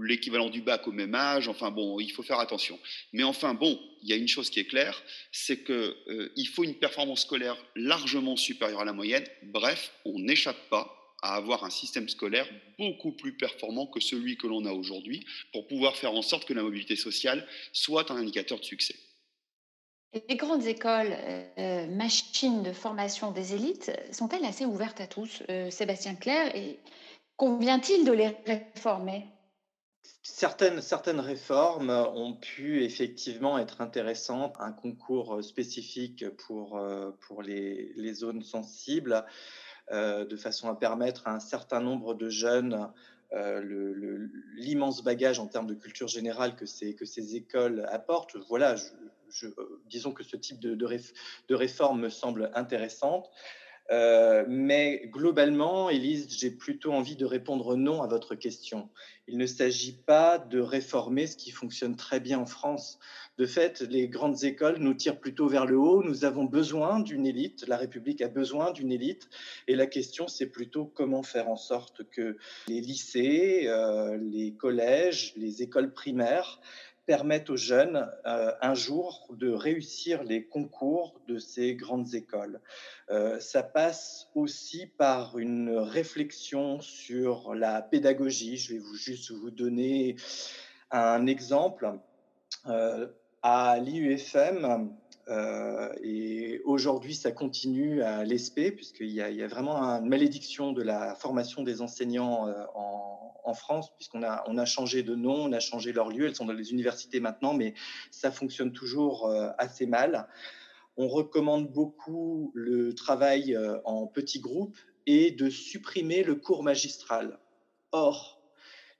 l'équivalent 0.02 0.50
du 0.50 0.62
bac 0.62 0.88
au 0.88 0.92
même 0.92 1.14
âge. 1.14 1.48
Enfin 1.48 1.70
bon, 1.70 2.00
il 2.00 2.12
faut 2.12 2.24
faire 2.24 2.40
attention. 2.40 2.80
Mais 3.14 3.24
enfin 3.24 3.54
bon, 3.54 3.80
il 4.02 4.10
y 4.10 4.14
a 4.14 4.16
une 4.16 4.28
chose 4.28 4.50
qui 4.50 4.60
est 4.60 4.66
claire, 4.66 5.04
c'est 5.32 5.58
que 5.58 5.96
il 6.36 6.48
faut 6.48 6.64
une 6.64 6.76
performance 6.76 7.22
scolaire 7.22 7.58
largement 7.76 8.38
supérieure 8.38 8.82
à 8.82 8.86
la 8.86 8.94
moyenne. 8.94 9.26
Bref, 9.44 9.92
on 10.06 10.20
n'échappe 10.20 10.70
pas 10.70 11.01
à 11.22 11.36
avoir 11.36 11.64
un 11.64 11.70
système 11.70 12.10
scolaire 12.10 12.48
beaucoup 12.80 13.12
plus 13.12 13.36
performant 13.38 13.88
que 13.88 14.00
celui 14.00 14.38
que 14.38 14.48
l'on 14.48 14.66
a 14.66 14.72
aujourd'hui 14.72 15.26
pour 15.54 15.68
pouvoir 15.68 15.96
faire 15.96 16.14
en 16.14 16.22
sorte 16.22 16.46
que 16.46 16.54
la 16.54 16.64
mobilité 16.64 16.96
sociale 16.96 17.48
soit 17.74 18.12
un 18.12 18.16
indicateur 18.16 18.60
de 18.60 18.66
succès. 18.66 18.96
Les 20.28 20.36
grandes 20.36 20.66
écoles, 20.66 21.16
euh, 21.58 21.88
machines 21.88 22.64
de 22.64 22.74
formation 22.74 23.32
des 23.32 23.54
élites, 23.54 23.92
sont-elles 24.12 24.44
assez 24.44 24.66
ouvertes 24.66 25.00
à 25.00 25.08
tous, 25.08 25.42
euh, 25.50 25.70
Sébastien 25.70 26.16
Claire 26.16 26.54
Et 26.54 26.80
convient-il 27.38 28.04
de 28.04 28.12
les 28.12 28.36
réformer? 28.46 29.26
Certaines, 30.24 30.82
certaines 30.82 31.20
réformes 31.20 31.90
ont 31.90 32.34
pu 32.34 32.84
effectivement 32.84 33.58
être 33.58 33.82
intéressantes. 33.82 34.56
Un 34.60 34.72
concours 34.72 35.44
spécifique 35.44 36.30
pour, 36.46 36.78
euh, 36.78 37.12
pour 37.28 37.42
les, 37.42 37.92
les 37.96 38.14
zones 38.14 38.44
sensibles 38.44 39.14
euh, 39.14 39.22
de 39.92 40.36
façon 40.38 40.70
à 40.70 40.76
permettre 40.76 41.28
à 41.28 41.34
un 41.34 41.40
certain 41.40 41.82
nombre 41.82 42.14
de 42.14 42.30
jeunes 42.30 42.90
euh, 43.34 44.28
l'immense 44.56 45.04
bagage 45.04 45.40
en 45.40 45.48
termes 45.48 45.68
de 45.68 45.74
culture 45.74 46.10
générale 46.10 46.56
que 46.58 46.66
ces, 46.66 47.36
écoles 47.36 47.88
apportent. 47.90 48.36
Voilà, 48.50 48.76
je, 48.76 49.48
disons 49.86 50.12
que 50.12 50.24
ce 50.24 50.36
type 50.36 50.60
de, 50.60 51.56
réforme 51.56 52.02
me 52.02 52.10
semble 52.10 52.52
intéressante. 52.56 53.32
Euh, 53.90 54.44
mais 54.50 55.08
globalement, 55.08 55.90
Élise, 55.90 56.28
j'ai 56.30 56.52
plutôt 56.52 56.92
envie 56.92 57.16
de 57.16 57.26
répondre 57.26 57.76
non 57.78 58.02
à 58.02 58.08
votre 58.08 58.36
question. 58.36 58.90
Il 59.28 59.38
ne 59.38 59.46
s'agit 59.46 59.94
pas 59.94 60.38
de 60.38 60.60
réformer 60.60 61.26
ce 61.26 61.38
qui 61.38 61.52
fonctionne 61.52 61.96
très 61.96 62.20
bien 62.20 62.40
en 62.40 62.46
France. 62.46 63.00
De 63.42 63.48
fait, 63.48 63.82
les 63.82 64.08
grandes 64.08 64.44
écoles 64.44 64.78
nous 64.78 64.94
tirent 64.94 65.20
plutôt 65.20 65.48
vers 65.48 65.66
le 65.66 65.76
haut. 65.76 66.04
Nous 66.04 66.26
avons 66.26 66.44
besoin 66.44 67.00
d'une 67.00 67.26
élite. 67.26 67.68
La 67.68 67.76
République 67.76 68.22
a 68.22 68.28
besoin 68.28 68.72
d'une 68.72 68.92
élite. 68.92 69.30
Et 69.68 69.74
la 69.74 69.88
question, 69.88 70.28
c'est 70.28 70.46
plutôt 70.46 70.86
comment 70.86 71.24
faire 71.24 71.50
en 71.50 71.56
sorte 71.56 72.08
que 72.12 72.38
les 72.68 72.82
lycées, 72.82 73.64
euh, 73.66 74.16
les 74.22 74.54
collèges, 74.54 75.34
les 75.38 75.64
écoles 75.64 75.92
primaires 75.92 76.62
permettent 77.08 77.50
aux 77.50 77.58
jeunes 77.58 78.08
euh, 78.28 78.52
un 78.62 78.76
jour 78.76 79.28
de 79.32 79.50
réussir 79.50 80.22
les 80.24 80.46
concours 80.46 81.20
de 81.28 81.40
ces 81.40 81.74
grandes 81.74 82.14
écoles. 82.14 82.62
Euh, 83.10 83.40
ça 83.40 83.64
passe 83.64 84.30
aussi 84.36 84.86
par 84.86 85.40
une 85.40 85.80
réflexion 85.80 86.80
sur 86.80 87.56
la 87.56 87.82
pédagogie. 87.82 88.58
Je 88.58 88.74
vais 88.74 88.80
vous 88.80 88.94
juste 88.94 89.32
vous 89.32 89.50
donner 89.50 90.16
un 90.92 91.26
exemple. 91.26 91.98
À 93.44 93.80
l'IUFM, 93.80 94.92
et 96.04 96.62
aujourd'hui 96.66 97.16
ça 97.16 97.32
continue 97.32 98.02
à 98.04 98.24
l'ESP, 98.24 98.76
puisqu'il 98.76 99.12
y, 99.12 99.22
a 99.22 99.48
vraiment 99.48 99.78
une 99.78 100.10
malédiction 100.10 100.74
de 100.74 100.82
la 100.82 101.16
formation 101.16 101.64
des 101.64 101.82
enseignants 101.82 102.48
en, 102.76 103.22
en 103.44 103.54
France, 103.54 103.94
puisqu'on 103.96 104.24
a, 104.24 104.44
on 104.48 104.58
a 104.58 104.66
changé 104.66 105.04
de 105.04 105.16
nom, 105.16 105.36
on 105.36 105.52
a 105.52 105.60
changé 105.60 105.92
leur 105.94 106.10
lieu, 106.10 106.26
elles 106.26 106.36
sont 106.36 106.46
dans 106.46 106.54
les 106.54 106.72
universités 106.72 107.20
maintenant, 107.20 107.54
mais 107.54 107.74
ça 108.10 108.32
fonctionne 108.32 108.72
toujours 108.72 109.28
euh, 109.28 109.50
assez 109.58 109.86
mal. 109.86 110.28
On 110.98 111.08
recommande 111.08 111.72
beaucoup 111.72 112.52
le 112.54 112.94
travail 112.94 113.56
euh, 113.56 113.80
en 113.86 114.08
petits 114.08 114.40
groupes 114.40 114.78
et 115.08 115.32
de 115.32 115.50
supprimer 115.50 116.24
le 116.24 116.36
cours 116.36 116.64
magistral. 116.64 117.40
Or, 117.92 118.41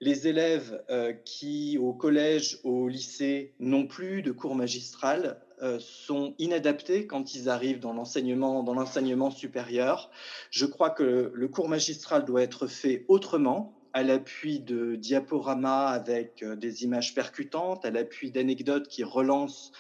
les 0.02 0.28
élèves 0.28 0.84
euh, 0.90 1.14
qui, 1.14 1.78
au 1.78 1.94
collège, 1.94 2.60
au 2.64 2.90
lycée, 2.90 3.54
n'ont 3.60 3.88
plus 3.88 4.22
de 4.22 4.32
cours 4.32 4.56
magistral 4.56 5.40
sont 5.78 6.34
inadaptés 6.40 7.06
quand 7.06 7.36
ils 7.36 7.48
arrivent 7.48 7.80
dans 7.80 7.94
l'enseignement, 7.94 8.64
dans 8.64 8.74
l'enseignement 8.74 9.30
supérieur. 9.30 10.10
Je 10.50 10.66
crois 10.66 10.90
que 10.90 11.32
le 11.36 11.48
cours 11.50 11.70
magistral 11.70 12.26
doit 12.26 12.42
être 12.42 12.66
fait 12.66 13.06
autrement, 13.10 13.80
à 13.94 14.04
l'appui 14.04 14.60
de 14.60 14.96
diaporamas 14.96 15.88
avec 15.88 16.44
euh, 16.44 16.56
des 16.56 16.84
images 16.84 17.14
percutantes, 17.14 17.86
à 17.86 17.92
l'appui 17.92 18.32
d'anecdotes 18.32 18.88
qui 18.88 19.04
relancent 19.04 19.72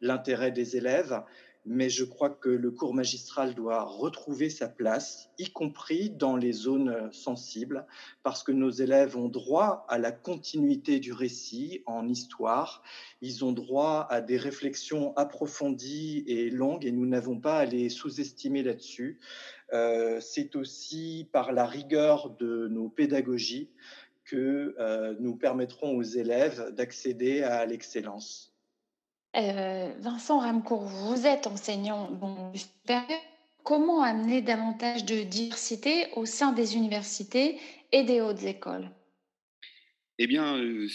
l'intérêt 0.00 0.50
des 0.50 0.76
élèves. 0.76 1.22
Mais 1.66 1.90
je 1.90 2.04
crois 2.04 2.30
que 2.30 2.48
le 2.48 2.70
cours 2.70 2.94
magistral 2.94 3.54
doit 3.54 3.84
retrouver 3.84 4.48
sa 4.48 4.68
place, 4.68 5.30
y 5.38 5.50
compris 5.50 6.10
dans 6.10 6.36
les 6.36 6.52
zones 6.52 7.12
sensibles, 7.12 7.86
parce 8.22 8.42
que 8.42 8.52
nos 8.52 8.70
élèves 8.70 9.16
ont 9.16 9.28
droit 9.28 9.84
à 9.88 9.98
la 9.98 10.12
continuité 10.12 11.00
du 11.00 11.12
récit 11.12 11.82
en 11.86 12.08
histoire, 12.08 12.82
ils 13.20 13.44
ont 13.44 13.52
droit 13.52 14.06
à 14.10 14.20
des 14.20 14.36
réflexions 14.36 15.16
approfondies 15.16 16.24
et 16.26 16.50
longues, 16.50 16.86
et 16.86 16.92
nous 16.92 17.06
n'avons 17.06 17.38
pas 17.38 17.58
à 17.58 17.64
les 17.66 17.88
sous-estimer 17.88 18.62
là-dessus. 18.62 19.20
Euh, 19.72 20.20
c'est 20.20 20.56
aussi 20.56 21.28
par 21.32 21.52
la 21.52 21.66
rigueur 21.66 22.30
de 22.30 22.68
nos 22.68 22.88
pédagogies 22.88 23.70
que 24.24 24.74
euh, 24.78 25.14
nous 25.18 25.36
permettrons 25.36 25.96
aux 25.96 26.02
élèves 26.02 26.72
d'accéder 26.74 27.42
à 27.42 27.66
l'excellence. 27.66 28.49
Euh, 29.36 29.92
Vincent 30.00 30.40
Ramcourt, 30.40 30.84
vous 30.84 31.26
êtes 31.26 31.46
enseignant 31.46 32.10
bon, 32.10 32.52
supérieur. 32.54 33.20
Comment 33.62 34.02
amener 34.02 34.42
davantage 34.42 35.04
de 35.04 35.22
diversité 35.22 36.06
au 36.16 36.26
sein 36.26 36.52
des 36.52 36.76
universités 36.76 37.58
et 37.92 38.02
des 38.02 38.20
hautes 38.20 38.42
écoles? 38.42 38.90
Eh 40.18 40.26
bien, 40.26 40.56
euh, 40.58 40.88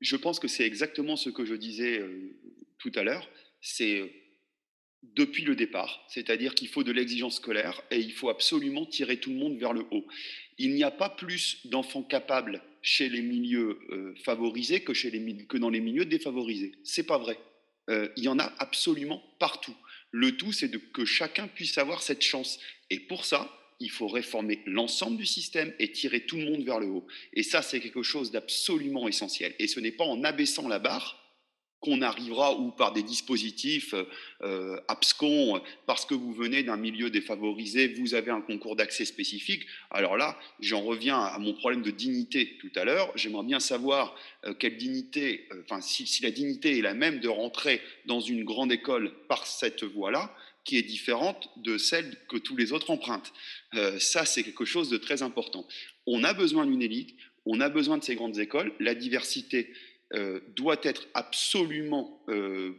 je 0.00 0.16
pense 0.16 0.38
que 0.38 0.48
c'est 0.48 0.66
exactement 0.66 1.16
ce 1.16 1.30
que 1.30 1.44
je 1.44 1.54
disais 1.54 1.98
euh, 1.98 2.36
tout 2.78 2.92
à 2.94 3.02
l'heure. 3.02 3.28
C'est 3.60 4.12
depuis 5.02 5.44
le 5.44 5.54
départ, 5.54 6.04
c'est-à-dire 6.08 6.54
qu'il 6.54 6.68
faut 6.68 6.82
de 6.82 6.92
l'exigence 6.92 7.36
scolaire 7.36 7.82
et 7.90 7.98
il 7.98 8.12
faut 8.12 8.28
absolument 8.28 8.86
tirer 8.86 9.18
tout 9.18 9.30
le 9.30 9.36
monde 9.36 9.56
vers 9.58 9.72
le 9.72 9.86
haut. 9.90 10.06
Il 10.58 10.74
n'y 10.74 10.84
a 10.84 10.90
pas 10.90 11.10
plus 11.10 11.66
d'enfants 11.66 12.02
capables 12.02 12.62
chez 12.84 13.08
les 13.08 13.22
milieux 13.22 13.80
euh, 13.90 14.14
favorisés 14.22 14.80
que, 14.80 14.92
chez 14.92 15.10
les, 15.10 15.46
que 15.46 15.56
dans 15.56 15.70
les 15.70 15.80
milieux 15.80 16.04
défavorisés. 16.04 16.72
C'est 16.84 17.06
pas 17.06 17.18
vrai. 17.18 17.38
Euh, 17.88 18.08
il 18.16 18.24
y 18.24 18.28
en 18.28 18.38
a 18.38 18.52
absolument 18.58 19.22
partout. 19.38 19.74
Le 20.10 20.36
tout, 20.36 20.52
c'est 20.52 20.70
que 20.92 21.04
chacun 21.06 21.48
puisse 21.48 21.78
avoir 21.78 22.02
cette 22.02 22.22
chance. 22.22 22.60
Et 22.90 23.00
pour 23.00 23.24
ça, 23.24 23.50
il 23.80 23.90
faut 23.90 24.06
réformer 24.06 24.60
l'ensemble 24.66 25.16
du 25.16 25.24
système 25.24 25.72
et 25.78 25.92
tirer 25.92 26.20
tout 26.20 26.36
le 26.36 26.44
monde 26.44 26.62
vers 26.62 26.78
le 26.78 26.86
haut. 26.86 27.06
Et 27.32 27.42
ça, 27.42 27.62
c'est 27.62 27.80
quelque 27.80 28.02
chose 28.02 28.30
d'absolument 28.30 29.08
essentiel. 29.08 29.54
Et 29.58 29.66
ce 29.66 29.80
n'est 29.80 29.90
pas 29.90 30.04
en 30.04 30.22
abaissant 30.22 30.68
la 30.68 30.78
barre 30.78 31.23
qu'on 31.84 32.00
arrivera 32.00 32.58
ou 32.58 32.70
par 32.70 32.94
des 32.94 33.02
dispositifs 33.02 33.94
euh, 34.42 34.80
abscons, 34.88 35.60
parce 35.84 36.06
que 36.06 36.14
vous 36.14 36.32
venez 36.32 36.62
d'un 36.62 36.78
milieu 36.78 37.10
défavorisé, 37.10 37.88
vous 37.88 38.14
avez 38.14 38.30
un 38.30 38.40
concours 38.40 38.74
d'accès 38.74 39.04
spécifique. 39.04 39.66
Alors 39.90 40.16
là, 40.16 40.38
j'en 40.60 40.80
reviens 40.80 41.20
à 41.20 41.38
mon 41.38 41.52
problème 41.52 41.82
de 41.82 41.90
dignité 41.90 42.56
tout 42.58 42.70
à 42.74 42.84
l'heure. 42.84 43.12
J'aimerais 43.16 43.44
bien 43.44 43.60
savoir 43.60 44.16
euh, 44.46 44.54
quelle 44.54 44.78
dignité, 44.78 45.46
euh, 45.52 45.60
enfin 45.64 45.82
si, 45.82 46.06
si, 46.06 46.22
la 46.22 46.30
dignité 46.30 46.78
est 46.78 46.82
la 46.82 46.94
même 46.94 47.20
de 47.20 47.28
rentrer 47.28 47.82
dans 48.06 48.20
une 48.20 48.44
grande 48.44 48.72
école 48.72 49.12
par 49.28 49.46
cette 49.46 49.84
voie-là, 49.84 50.34
qui 50.64 50.78
est 50.78 50.82
différente 50.82 51.50
de 51.58 51.76
celle 51.76 52.16
que 52.30 52.38
tous 52.38 52.56
les 52.56 52.72
autres 52.72 52.90
empruntent. 52.90 53.34
ça, 53.98 54.24
c'est 54.24 54.42
quelque 54.42 54.64
chose 54.64 54.88
de 54.88 54.96
très 54.96 55.22
important. 55.22 55.66
On 56.06 56.24
a 56.24 56.32
besoin 56.32 56.64
d'une 56.64 56.80
élite, 56.80 57.14
on 57.44 57.60
a 57.60 57.68
besoin 57.68 57.98
de 57.98 58.04
ces 58.04 58.14
grandes 58.14 58.38
écoles. 58.38 58.72
La 58.80 58.94
diversité, 58.94 59.70
euh, 60.12 60.40
doit 60.54 60.78
être 60.82 61.08
absolument 61.14 62.22
euh, 62.28 62.72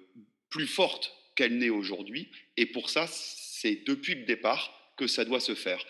plus 0.49 0.67
forte 0.67 1.11
qu'elle 1.35 1.57
n'est 1.57 1.71
aujourd'hui. 1.71 2.29
Et 2.55 2.67
pour 2.67 2.89
ça, 2.89 3.07
c'est 3.07 3.83
depuis 3.85 4.15
le 4.15 4.25
départ 4.25 4.93
que 4.95 5.07
ça 5.07 5.25
doit 5.25 5.39
se 5.39 5.55
faire. 5.55 5.83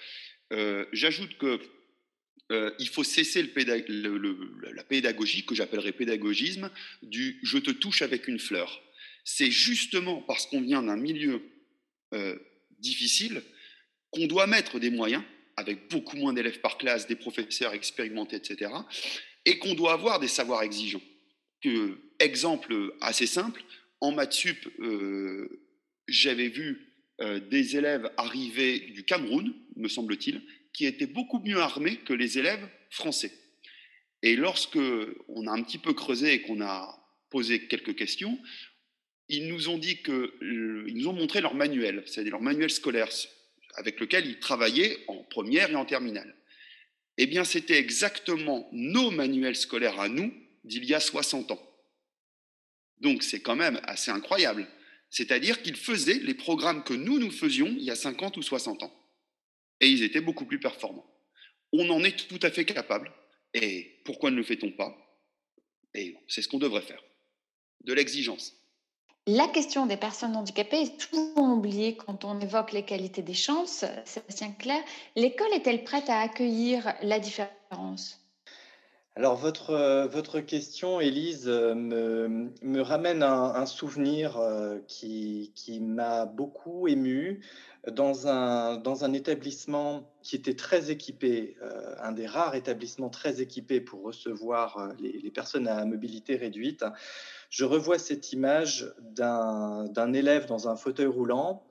Euh, 0.53 0.86
j'ajoute 0.91 1.38
que 1.38 1.60
il 2.78 2.90
faut 2.90 3.03
cesser 3.03 3.41
la 3.41 4.84
pédagogie, 4.84 5.45
que 5.45 5.56
j'appellerais 5.56 5.94
pédagogisme, 5.94 6.70
du 7.02 7.40
je 7.41 7.57
te 7.57 7.72
touche 7.72 8.03
avec 8.03 8.28
une 8.28 8.38
fleur. 8.38 8.84
C'est 9.24 9.49
justement 9.49 10.22
parce 10.22 10.45
qu'on 10.45 10.62
vient 10.62 10.84
d'un 10.84 10.95
milieu 10.95 11.41
difficile 12.78 13.41
qu'on 14.12 14.28
doit 14.28 14.45
mettre 14.45 14.78
des 14.80 14.91
moyens, 14.91 15.24
avec 15.57 15.90
beaucoup 15.90 16.18
moins 16.18 16.34
d'élèves 16.34 16.60
par 16.60 16.78
classe, 16.78 17.07
des 17.07 17.16
professeurs 17.16 17.74
expérimentés, 17.74 18.36
etc., 18.36 18.72
et 19.45 19.57
qu'on 19.57 19.74
doit 19.74 19.94
avoir 19.94 20.20
des 20.20 20.28
savoirs 20.28 20.62
exigeants 20.62 21.02
exemple 22.20 22.94
assez 23.02 23.28
simple, 23.28 23.64
en 24.02 24.12
maths 24.12 24.46
euh, 24.80 25.62
j'avais 26.08 26.50
vu 26.50 26.94
euh, 27.22 27.40
des 27.40 27.78
élèves 27.78 28.12
arriver 28.18 28.80
du 28.80 29.04
Cameroun, 29.04 29.54
me 29.76 29.88
semble-t-il, 29.88 30.42
qui 30.74 30.86
étaient 30.86 31.08
beaucoup 31.08 31.40
mieux 31.40 31.60
armés 31.60 31.98
que 31.98 32.14
les 32.14 32.38
élèves 32.38 32.68
français. 32.90 33.32
Et 34.22 34.36
lorsque 34.36 34.80
on 35.28 35.48
a 35.48 35.52
un 35.52 35.64
petit 35.64 35.78
peu 35.78 35.94
creusé 35.94 36.34
et 36.34 36.42
qu'on 36.42 36.62
a 36.62 37.00
posé 37.30 37.68
quelques 37.68 37.96
questions, 37.96 38.40
ils 39.30 39.48
nous 39.48 39.70
ont 39.70 39.78
dit 39.78 40.02
que, 40.02 40.12
euh, 40.42 40.86
ils 40.88 40.98
nous 40.98 41.08
ont 41.08 41.14
montré 41.14 41.42
leur 41.42 41.56
manuel, 41.56 42.04
c'est-à-dire 42.06 42.34
leur 42.34 42.42
manuel 42.42 42.70
scolaire 42.70 43.10
avec 43.76 44.00
lequel 44.00 44.26
ils 44.26 44.40
travaillaient 44.40 44.98
en 45.08 45.24
première 45.24 45.70
et 45.72 45.76
en 45.76 45.86
terminale. 45.86 46.36
Eh 47.18 47.28
bien, 47.28 47.44
c'était 47.44 47.80
exactement 47.80 48.70
nos 48.72 49.10
manuels 49.10 49.56
scolaires 49.56 50.00
à 50.00 50.10
nous 50.10 50.34
d'il 50.66 50.86
y 50.86 50.94
a 50.94 51.00
60 51.00 51.52
ans. 51.52 51.62
Donc 53.00 53.24
c'est 53.24 53.42
quand 53.42 53.56
même 53.56 53.80
assez 53.84 54.12
incroyable. 54.12 54.68
C'est-à-dire 55.10 55.62
qu'ils 55.62 55.78
faisaient 55.78 56.20
les 56.20 56.34
programmes 56.34 56.84
que 56.84 56.94
nous, 56.94 57.20
nous 57.20 57.32
faisions 57.32 57.68
il 57.68 57.84
y 57.84 57.92
a 57.92 57.96
50 57.96 58.38
ou 58.38 58.42
60 58.42 58.84
ans. 58.84 58.94
Et 59.80 59.90
ils 59.90 60.04
étaient 60.04 60.22
beaucoup 60.22 60.46
plus 60.46 60.60
performants. 60.60 61.06
On 61.72 61.90
en 61.90 62.04
est 62.04 62.28
tout 62.28 62.40
à 62.42 62.52
fait 62.52 62.66
capable. 62.66 63.12
Et 63.54 64.02
pourquoi 64.04 64.32
ne 64.32 64.36
le 64.36 64.44
fait-on 64.44 64.72
pas? 64.72 64.96
Et 65.94 66.18
c'est 66.28 66.42
ce 66.42 66.48
qu'on 66.48 66.60
devrait 66.60 66.82
faire. 66.82 67.02
De 67.84 67.94
l'exigence. 67.94 68.54
La 69.28 69.48
question 69.48 69.86
des 69.86 69.98
personnes 69.98 70.36
handicapées 70.36 70.82
est 70.82 71.02
souvent 71.02 71.54
oubliée 71.54 71.96
quand 71.96 72.26
on 72.26 72.40
évoque 72.40 72.74
les 72.74 72.86
qualités 72.86 73.22
des 73.22 73.34
chances. 73.34 73.86
Sébastien 74.06 74.52
Clair, 74.52 74.84
l'école 75.16 75.54
est-elle 75.54 75.84
prête 75.84 76.10
à 76.10 76.20
accueillir 76.20 76.94
la 77.02 77.20
différence? 77.20 78.24
Alors, 79.18 79.38
votre, 79.38 79.70
euh, 79.70 80.08
votre 80.08 80.42
question, 80.42 81.00
Élise, 81.00 81.48
euh, 81.48 81.74
me, 81.74 82.82
ramène 82.82 83.24
un, 83.24 83.56
un 83.56 83.66
souvenir 83.66 84.36
euh, 84.36 84.80
qui, 84.90 85.54
qui 85.56 85.80
m'a 85.80 86.26
beaucoup 86.26 86.90
ému 86.90 87.40
dans 87.90 88.28
un, 88.28 88.76
dans 88.76 89.06
un 89.06 89.14
établissement 89.14 90.12
qui 90.22 90.36
était 90.36 90.56
très 90.56 90.92
équipé, 90.92 91.56
un 92.02 92.12
des 92.14 92.26
rares 92.26 92.56
établissements 92.56 93.12
très 93.12 93.42
équipés 93.42 93.80
pour 93.80 94.02
recevoir 94.02 94.92
les, 95.00 95.20
les 95.20 95.30
personnes 95.30 95.68
à 95.68 95.86
mobilité 95.86 96.36
réduite. 96.36 96.84
Je 97.52 97.64
revois 97.64 98.00
cette 98.00 98.34
image 98.34 98.92
d'un 99.00 100.14
élève 100.14 100.48
dans 100.48 100.68
un 100.68 100.76
fauteuil 100.76 101.06
roulant 101.06 101.62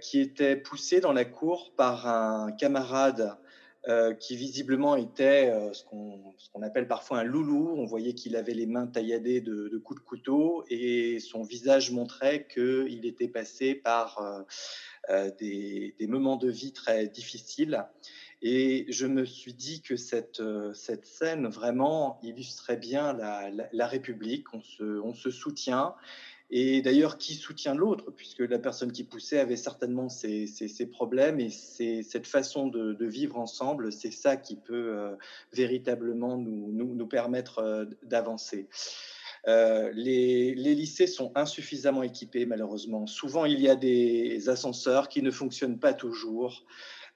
qui 0.00 0.18
était 0.18 0.56
poussé 0.56 1.00
dans 1.00 1.12
la 1.12 1.26
cour 1.26 1.74
par 1.76 2.06
un 2.06 2.50
camarade 2.52 3.36
euh, 3.86 4.14
qui 4.14 4.34
visiblement 4.34 4.96
était 4.96 5.50
euh, 5.50 5.70
ce 5.74 5.84
qu'on 5.84 6.62
appelle 6.62 6.88
parfois 6.88 7.18
un 7.18 7.22
loulou. 7.22 7.74
On 7.76 7.84
voyait 7.84 8.14
qu'il 8.14 8.34
avait 8.34 8.54
les 8.54 8.64
mains 8.64 8.86
tailladées 8.86 9.42
de, 9.42 9.76
coups 9.76 10.00
de 10.00 10.06
couteau 10.06 10.64
et 10.70 11.18
son 11.20 11.42
visage 11.42 11.90
montrait 11.90 12.46
qu'il 12.46 13.04
était 13.04 13.28
passé 13.28 13.74
par 13.74 14.46
euh, 15.10 15.30
des, 15.38 15.94
moments 16.08 16.36
de 16.36 16.48
vie 16.48 16.72
très 16.72 17.08
difficiles. 17.08 17.84
Et 18.40 18.86
je 18.88 19.06
me 19.06 19.26
suis 19.26 19.52
dit 19.52 19.82
que 19.82 19.96
cette, 19.96 20.42
scène 21.02 21.46
vraiment 21.48 22.18
illustrait 22.22 22.78
bien 22.78 23.12
la, 23.12 23.86
République. 23.86 24.46
On 24.54 25.12
se 25.12 25.30
soutient 25.30 25.94
et 26.50 26.82
d'ailleurs, 26.82 27.18
qui 27.18 27.34
soutient 27.34 27.74
l'autre? 27.74 28.10
Puisque 28.10 28.40
la 28.40 28.58
personne 28.58 28.92
qui 28.92 29.04
poussait 29.04 29.40
avait 29.40 29.56
certainement 29.56 30.08
ses, 30.08 30.46
ses, 30.46 30.86
problèmes 30.86 31.40
et 31.40 31.50
c'est 31.50 32.02
cette 32.02 32.26
façon 32.26 32.68
de, 32.68 33.04
vivre 33.04 33.38
ensemble, 33.38 33.92
c'est 33.92 34.10
ça 34.10 34.36
qui 34.36 34.56
peut 34.56 34.94
euh, 34.96 35.16
véritablement 35.52 36.36
nous, 36.36 36.70
nous, 36.72 37.06
permettre 37.06 37.58
euh, 37.58 37.84
d'avancer. 38.02 38.68
Euh, 39.46 39.90
les, 39.94 40.54
les, 40.54 40.74
lycées 40.74 41.06
sont 41.06 41.32
insuffisamment 41.34 42.02
équipés, 42.02 42.46
malheureusement. 42.46 43.06
Souvent, 43.06 43.44
il 43.44 43.60
y 43.60 43.68
a 43.68 43.76
des 43.76 44.48
ascenseurs 44.48 45.08
qui 45.08 45.22
ne 45.22 45.30
fonctionnent 45.30 45.78
pas 45.78 45.92
toujours. 45.92 46.64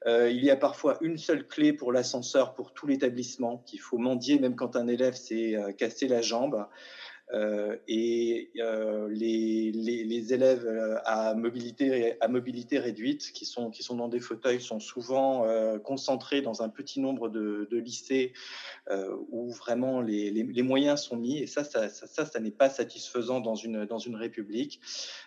Il 0.06 0.44
y 0.44 0.50
a 0.50 0.56
parfois 0.56 0.96
une 1.00 1.18
seule 1.18 1.46
clé 1.46 1.72
pour 1.72 1.92
l'ascenseur 1.92 2.54
pour 2.54 2.72
tout 2.72 2.86
l'établissement, 2.86 3.58
qu'il 3.66 3.80
faut 3.80 3.98
mendier 3.98 4.38
même 4.38 4.54
quand 4.54 4.76
un 4.76 4.86
élève 4.86 5.14
s'est 5.14 5.56
euh, 5.56 5.72
cassé 5.72 6.06
la 6.06 6.22
jambe. 6.22 6.66
Euh, 7.34 7.76
et 7.86 8.50
euh, 8.58 9.08
les, 9.10 10.32
élèves 10.32 10.66
euh, 10.66 10.96
à 11.04 11.34
mobilité, 11.34 12.78
réduite 12.78 13.32
qui 13.32 13.44
sont, 13.44 13.70
dans 13.90 14.08
des 14.08 14.20
fauteuils 14.20 14.60
sont 14.60 14.80
souvent 14.80 15.44
euh, 15.44 15.78
concentrés 15.78 16.40
dans 16.40 16.62
un 16.62 16.68
petit 16.68 17.00
nombre 17.00 17.28
de, 17.28 17.66
lycées 17.70 18.32
euh, 18.90 19.14
où 19.30 19.50
vraiment 19.50 20.00
les, 20.00 20.62
moyens 20.62 21.02
sont 21.02 21.16
mis. 21.16 21.38
Et 21.38 21.46
ça, 21.46 21.64
ça, 21.64 22.40
n'est 22.40 22.50
pas 22.50 22.70
satisfaisant 22.70 23.40
dans 23.40 23.54
une, 23.54 23.86
république. 24.16 24.80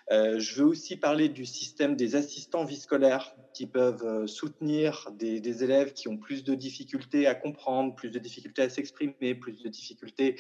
je 0.10 0.56
veux 0.56 0.65
aussi 0.65 0.98
parler 0.98 1.30
du 1.30 1.45
système 1.45 1.95
des 1.95 2.15
assistants 2.15 2.65
vie 2.65 2.78
scolaires 2.78 3.36
qui 3.53 3.68
peuvent 3.68 4.26
soutenir 4.28 5.10
des, 5.18 5.40
des 5.40 5.64
élèves 5.64 5.94
qui 5.94 6.07
ont 6.07 6.18
plus 6.18 6.44
de 6.44 6.56
difficultés 6.56 7.28
à 7.28 7.36
comprendre, 7.36 7.95
plus 7.95 8.10
de 8.10 8.19
difficultés 8.19 8.64
à 8.64 8.69
s'exprimer, 8.69 9.36
plus 9.36 9.61
de 9.61 9.69
difficultés 9.69 10.38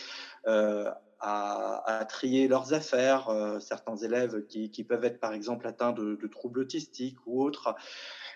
à, 1.21 2.05
trier 2.09 2.47
leurs 2.47 2.73
affaires. 2.73 3.29
certains 3.59 3.95
élèves 3.97 4.45
qui, 4.47 4.83
peuvent 4.83 5.05
être 5.05 5.19
par 5.19 5.33
exemple 5.33 5.67
atteints 5.67 5.93
de, 5.93 6.27
troubles 6.27 6.61
autistiques 6.61 7.17
ou 7.25 7.43
autres. 7.43 7.75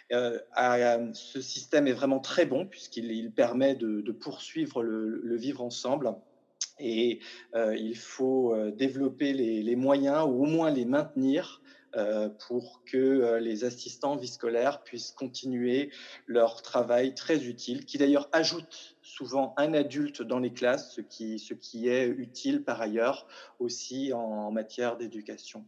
ce 0.10 1.42
système 1.42 1.88
est 1.88 1.94
vraiment 1.94 2.20
très 2.20 2.46
bon 2.46 2.66
puisqu'il 2.66 3.32
permet 3.32 3.76
de, 3.76 4.12
poursuivre 4.12 4.84
le, 4.84 5.36
vivre 5.36 5.62
ensemble. 5.62 6.16
Et 6.80 7.20
il 7.54 7.98
faut 7.98 8.56
développer 8.72 9.34
les, 9.34 9.76
moyens 9.76 10.26
ou 10.26 10.44
au 10.44 10.46
moins 10.46 10.70
les 10.70 10.86
maintenir 10.86 11.62
euh, 11.98 12.28
pour 12.48 12.82
que 12.86 12.98
euh, 12.98 13.40
les 13.40 13.64
assistants 13.64 14.18
vie 14.18 14.28
scolaires 14.28 14.84
puissent 14.84 15.12
continuer 15.12 15.92
leur 16.28 16.62
travail 16.62 17.16
très 17.16 17.46
utile, 17.46 17.86
qui 17.86 17.98
d'ailleurs 17.98 18.28
ajoute 18.34 18.95
souvent 19.16 19.54
un 19.58 19.74
adulte 19.74 20.22
dans 20.22 20.40
les 20.40 20.52
classes, 20.52 20.94
ce 20.94 21.02
qui, 21.02 21.40
ce 21.40 21.54
qui 21.54 21.88
est 21.88 22.08
utile 22.08 22.64
par 22.64 22.82
ailleurs 22.82 23.28
aussi 23.60 24.12
en 24.14 24.52
matière 24.52 24.98
d'éducation. 24.98 25.66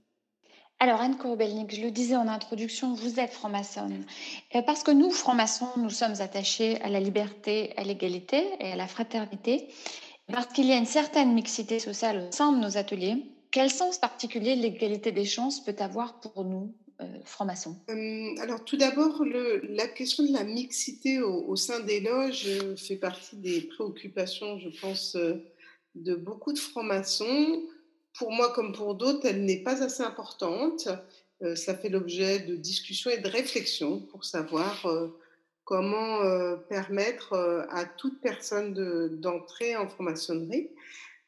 Alors 0.79 1.01
Anne 1.01 1.17
Korbelnik, 1.17 1.73
je 1.73 1.81
le 1.81 1.89
disais 1.89 2.15
en 2.15 2.27
introduction, 2.27 2.93
vous 2.93 3.19
êtes 3.19 3.31
franc-maçonne. 3.31 4.05
Euh, 4.53 4.61
parce 4.61 4.83
que 4.83 4.91
nous, 4.91 5.09
francs-maçons, 5.09 5.69
nous 5.77 5.89
sommes 5.89 6.19
attachés 6.19 6.79
à 6.81 6.89
la 6.89 6.99
liberté, 6.99 7.73
à 7.77 7.83
l'égalité 7.83 8.45
et 8.59 8.73
à 8.73 8.75
la 8.75 8.87
fraternité. 8.87 9.69
Parce 10.31 10.47
qu'il 10.47 10.65
y 10.65 10.73
a 10.73 10.77
une 10.77 10.85
certaine 10.85 11.33
mixité 11.33 11.79
sociale 11.79 12.27
au 12.27 12.31
sein 12.31 12.51
de 12.51 12.59
nos 12.59 12.77
ateliers, 12.77 13.23
quel 13.49 13.71
sens 13.71 13.97
particulier 13.97 14.55
l'égalité 14.55 15.11
des 15.11 15.25
chances 15.25 15.63
peut 15.63 15.75
avoir 15.79 16.19
pour 16.19 16.43
nous, 16.43 16.75
euh, 17.01 17.05
francs-maçons 17.25 17.77
hum, 17.89 18.35
Alors 18.39 18.65
tout 18.65 18.77
d'abord, 18.77 19.23
la 19.25 19.87
question 19.87 20.25
de 20.25 20.33
la 20.33 20.43
mixité 20.43 21.21
au, 21.21 21.55
sein 21.55 21.79
des 21.81 21.99
loges 21.99 22.47
euh, 22.47 22.75
fait 22.75 22.95
partie 22.95 23.37
des 23.37 23.61
préoccupations, 23.61 24.57
je 24.59 24.69
pense, 24.81 25.15
euh, 25.15 25.35
de 25.95 26.15
beaucoup 26.15 26.53
de 26.53 26.59
francs-maçons. 26.59 27.63
Pour 28.17 28.31
moi 28.31 28.51
comme 28.53 28.73
pour 28.73 28.95
d'autres, 28.95 29.27
elle 29.27 29.45
n'est 29.45 29.63
pas 29.63 29.83
assez 29.83 30.01
importante. 30.01 30.89
ça 31.55 31.77
fait 31.77 31.89
l'objet 31.89 32.39
de 32.39 32.55
discussions 32.55 33.11
et 33.11 33.19
de 33.19 33.27
réflexions 33.27 34.01
pour 34.01 34.25
savoir 34.25 34.87
comment 35.63 36.21
permettre 36.67 37.33
à 37.69 37.85
toute 37.85 38.19
personne 38.19 38.73
d'entrer 39.19 39.75
en 39.75 39.87
franc-maçonnerie. 39.87 40.69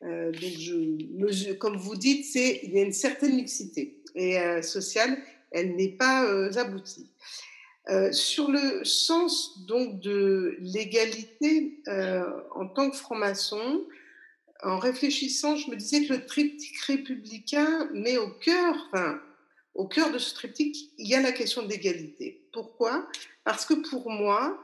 Euh, 0.04 0.32
donc, 0.32 1.58
comme 1.58 1.78
vous 1.78 1.96
dites, 1.96 2.34
il 2.36 2.74
y 2.74 2.80
a 2.80 2.84
une 2.84 2.94
certaine 2.94 3.36
mixité 3.36 4.02
et 4.16 4.40
euh, 4.40 4.62
sociale, 4.62 5.18
elle 5.52 5.76
n'est 5.76 5.96
pas 5.98 6.26
euh, 6.26 6.52
aboutie. 6.56 7.10
sur 8.12 8.52
le 8.52 8.84
sens 8.86 9.66
donc 9.66 10.00
de 10.00 10.58
l'égalité 10.60 11.82
en 12.52 12.68
tant 12.68 12.92
que 12.92 12.96
franc-maçon, 12.96 13.86
en 14.62 14.78
réfléchissant, 14.78 15.56
je 15.56 15.72
me 15.72 15.76
disais 15.76 16.06
que 16.06 16.14
le 16.14 16.26
triptyque 16.26 16.80
républicain 16.82 17.90
met 17.94 18.18
au 18.18 18.30
cœur, 18.30 18.76
enfin, 18.92 19.22
au 19.74 19.88
cœur 19.88 20.12
de 20.12 20.18
ce 20.18 20.34
triptyque, 20.34 20.92
il 20.98 21.08
y 21.08 21.16
a 21.16 21.22
la 21.22 21.32
question 21.32 21.66
d'égalité. 21.66 22.42
Pourquoi? 22.52 23.08
Parce 23.44 23.66
que 23.66 23.74
pour 23.90 24.10
moi, 24.10 24.62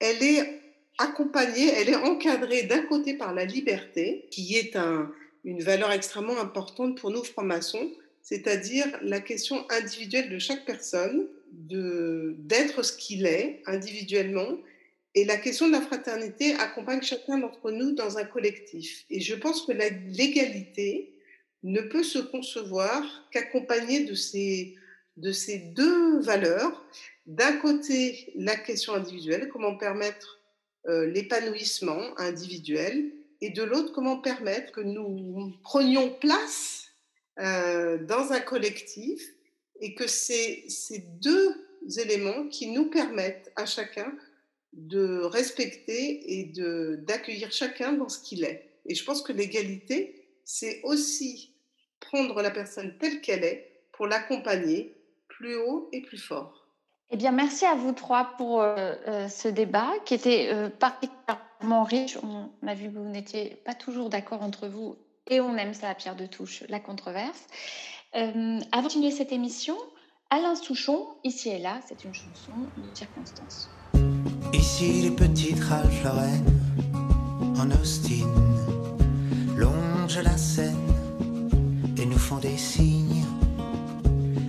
elle 0.00 0.22
est 0.22 0.60
accompagnée, 0.98 1.68
elle 1.68 1.88
est 1.88 1.96
encadrée 1.96 2.64
d'un 2.64 2.82
côté 2.82 3.14
par 3.14 3.32
la 3.32 3.44
liberté, 3.44 4.26
qui 4.32 4.56
est 4.56 4.74
un, 4.74 5.12
une 5.44 5.62
valeur 5.62 5.92
extrêmement 5.92 6.40
importante 6.40 6.98
pour 6.98 7.10
nous 7.10 7.22
francs-maçons, 7.22 7.92
c'est-à-dire 8.28 8.86
la 9.00 9.20
question 9.20 9.64
individuelle 9.70 10.28
de 10.28 10.38
chaque 10.38 10.66
personne, 10.66 11.28
d'être 11.50 12.82
ce 12.82 12.94
qu'il 12.94 13.24
est 13.24 13.62
individuellement, 13.64 14.58
et 15.14 15.24
la 15.24 15.38
question 15.38 15.66
de 15.66 15.72
la 15.72 15.80
fraternité 15.80 16.52
accompagne 16.56 17.00
chacun 17.00 17.38
d'entre 17.38 17.70
nous 17.70 17.92
dans 17.92 18.18
un 18.18 18.24
collectif. 18.24 19.06
Et 19.08 19.20
je 19.20 19.34
pense 19.34 19.62
que 19.62 19.72
l'égalité 19.72 21.14
ne 21.62 21.80
peut 21.80 22.02
se 22.02 22.18
concevoir 22.18 23.02
qu'accompagnée 23.30 24.04
de 24.04 24.14
ces, 24.14 24.76
de 25.16 25.32
ces 25.32 25.58
deux 25.58 26.20
valeurs. 26.20 26.84
D'un 27.24 27.56
côté, 27.56 28.30
la 28.36 28.56
question 28.56 28.92
individuelle, 28.92 29.48
comment 29.48 29.78
permettre 29.78 30.38
euh, 30.86 31.06
l'épanouissement 31.06 32.02
individuel 32.18 33.10
et 33.40 33.48
de 33.50 33.62
l'autre, 33.62 33.92
comment 33.92 34.18
permettre 34.18 34.70
que 34.72 34.82
nous 34.82 35.54
prenions 35.62 36.10
place 36.20 36.87
euh, 37.38 37.98
dans 37.98 38.32
un 38.32 38.40
collectif 38.40 39.22
et 39.80 39.94
que 39.94 40.08
c'est 40.08 40.64
ces 40.68 40.98
deux 40.98 41.54
éléments 41.98 42.48
qui 42.48 42.68
nous 42.68 42.86
permettent 42.86 43.52
à 43.54 43.64
chacun 43.64 44.12
de 44.72 45.20
respecter 45.22 46.38
et 46.38 46.52
d'accueillir 46.98 47.52
chacun 47.52 47.92
dans 47.92 48.08
ce 48.08 48.18
qu'il 48.18 48.42
est. 48.42 48.68
Et 48.86 48.94
je 48.96 49.04
pense 49.04 49.22
que 49.22 49.32
l'égalité, 49.32 50.28
c'est 50.44 50.80
aussi 50.82 51.54
prendre 52.00 52.42
la 52.42 52.50
personne 52.50 52.98
telle 52.98 53.20
qu'elle 53.20 53.44
est 53.44 53.82
pour 53.92 54.08
l'accompagner 54.08 54.96
plus 55.28 55.56
haut 55.56 55.88
et 55.92 56.02
plus 56.02 56.18
fort. 56.18 56.66
Eh 57.10 57.16
bien, 57.16 57.30
merci 57.30 57.64
à 57.64 57.74
vous 57.74 57.92
trois 57.92 58.32
pour 58.36 58.62
euh, 58.62 58.94
euh, 59.06 59.28
ce 59.28 59.46
débat 59.46 59.92
qui 60.04 60.14
était 60.14 60.70
particulièrement 60.80 61.84
riche. 61.84 62.18
On 62.22 62.66
a 62.66 62.74
vu 62.74 62.88
que 62.88 62.98
vous 62.98 63.08
n'étiez 63.08 63.56
pas 63.64 63.74
toujours 63.74 64.10
d'accord 64.10 64.42
entre 64.42 64.66
vous 64.66 64.96
et 65.30 65.40
on 65.40 65.56
aime 65.56 65.74
ça 65.74 65.90
à 65.90 65.94
pierre 65.94 66.16
de 66.16 66.26
touche, 66.26 66.64
la 66.68 66.80
controverse. 66.80 67.46
avant 68.12 68.32
de 68.32 68.82
continuer 68.82 69.10
cette 69.10 69.32
émission, 69.32 69.76
Alain 70.30 70.54
Souchon, 70.54 71.06
ici 71.24 71.48
et 71.48 71.58
là, 71.58 71.80
c'est 71.86 72.04
une 72.04 72.14
chanson 72.14 72.52
de 72.76 72.96
circonstance. 72.96 73.70
Ici 74.52 75.02
les 75.02 75.10
petites 75.10 75.60
Ralph 75.60 76.06
en 77.58 77.70
Austin 77.70 78.26
longent 79.56 80.20
la 80.22 80.36
Seine 80.36 80.76
et 81.96 82.06
nous 82.06 82.18
font 82.18 82.38
des 82.38 82.56
signes. 82.56 83.24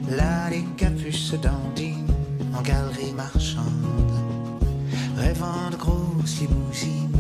Là 0.10 0.50
les 0.50 0.64
capuches 0.78 1.32
dandinent 1.34 2.08
en 2.56 2.62
galerie 2.62 3.14
marchande, 3.14 3.66
rêvant 5.18 5.70
de 5.72 5.76
grosses 5.76 6.42
limousines 6.42 7.16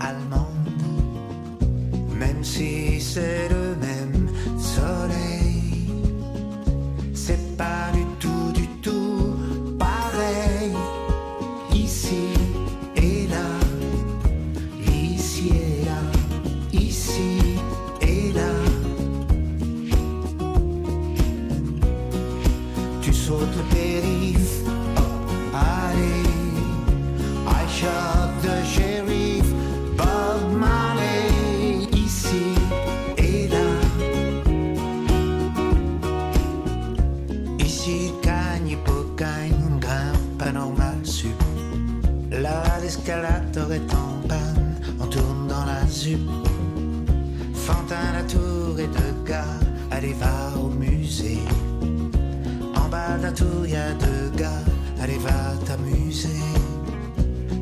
allemandes, 0.00 0.43
si 2.44 3.00
c'est 3.00 3.48
le 3.48 3.74
même 3.76 4.28
soleil, 4.58 5.90
c'est 7.14 7.56
pas 7.56 7.93
Tour 53.34 53.66
y 53.66 53.74
a 53.74 53.92
deux 53.94 54.30
gars, 54.36 54.62
allez 55.00 55.18
va 55.18 55.56
t'amuser. 55.66 56.28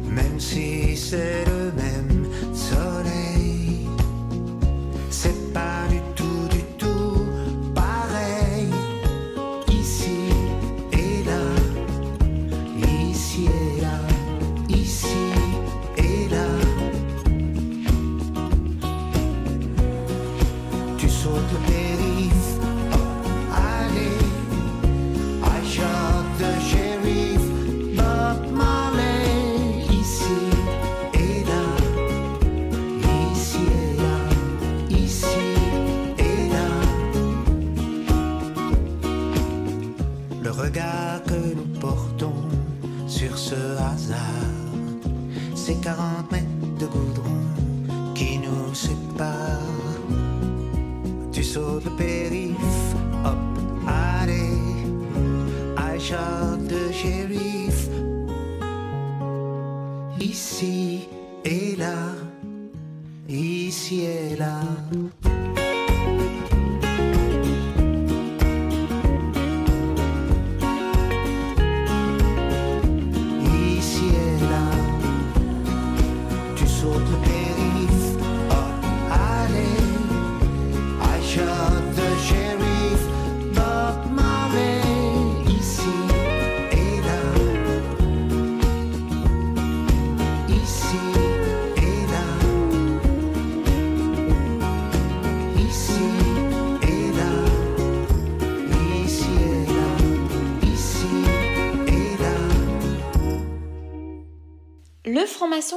Même 0.05 0.39
si 0.39 0.97
c'est 0.97 1.45
le 1.47 1.62
regard 40.53 41.23
que 41.25 41.55
nous 41.55 41.81
portons 41.81 42.35
sur 43.07 43.37
ce 43.37 43.55
hasard 43.79 44.19
ces 45.55 45.77
40 45.77 46.31
mètres 46.33 46.47
de 46.79 46.87
goudron 46.87 47.41
qui 48.15 48.39
nous 48.39 48.75
séparent. 48.75 49.73
sur 51.53 51.81
le 51.85 51.91
périph', 51.97 52.95
hop, 53.25 53.37
allez, 53.87 54.57
Aïcha 55.77 56.52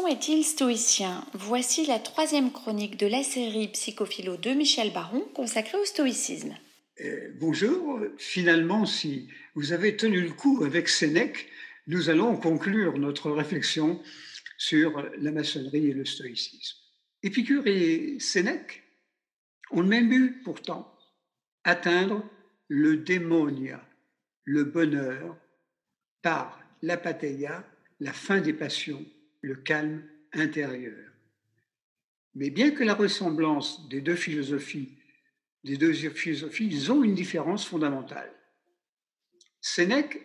Est-il 0.03 0.43
stoïcien? 0.43 1.25
Voici 1.33 1.85
la 1.87 1.99
troisième 1.99 2.51
chronique 2.51 2.97
de 2.97 3.07
la 3.07 3.23
série 3.23 3.69
Psychophilo 3.69 4.37
de 4.37 4.51
Michel 4.51 4.93
Baron 4.93 5.21
consacrée 5.33 5.79
au 5.79 5.85
stoïcisme. 5.85 6.53
Euh, 7.01 7.31
bonjour. 7.39 7.99
Finalement, 8.17 8.85
si 8.85 9.29
vous 9.55 9.71
avez 9.71 9.95
tenu 9.97 10.21
le 10.21 10.31
coup 10.31 10.63
avec 10.63 10.89
Sénèque, 10.89 11.47
nous 11.87 12.09
allons 12.09 12.35
conclure 12.35 12.99
notre 12.99 13.31
réflexion 13.31 13.99
sur 14.57 15.01
la 15.17 15.31
maçonnerie 15.31 15.87
et 15.87 15.93
le 15.93 16.05
stoïcisme. 16.05 16.77
Épicure 17.23 17.65
et 17.65 18.17
Sénèque 18.19 18.83
ont 19.71 19.83
même 19.83 20.11
eu 20.11 20.41
pourtant 20.43 20.93
atteindre 21.63 22.23
le 22.67 22.97
démonia, 22.97 23.83
le 24.43 24.65
bonheur, 24.65 25.35
par 26.21 26.59
l'apatheia, 26.83 27.65
la 27.99 28.13
fin 28.13 28.39
des 28.39 28.53
passions, 28.53 29.03
le 29.45 29.55
calme 29.55 30.03
intérieur. 30.33 30.97
Mais 32.33 32.49
bien 32.49 32.71
que 32.71 32.83
la 32.83 32.95
ressemblance 32.95 33.87
des 33.89 34.01
deux 34.01 34.15
philosophies 34.15 34.97
des 35.65 35.77
deux 35.77 35.93
philosophies, 35.93 36.67
ils 36.67 36.91
ont 36.91 37.03
une 37.03 37.15
différence 37.15 37.65
fondamentale. 37.65 38.31
Sénèque 39.61 40.21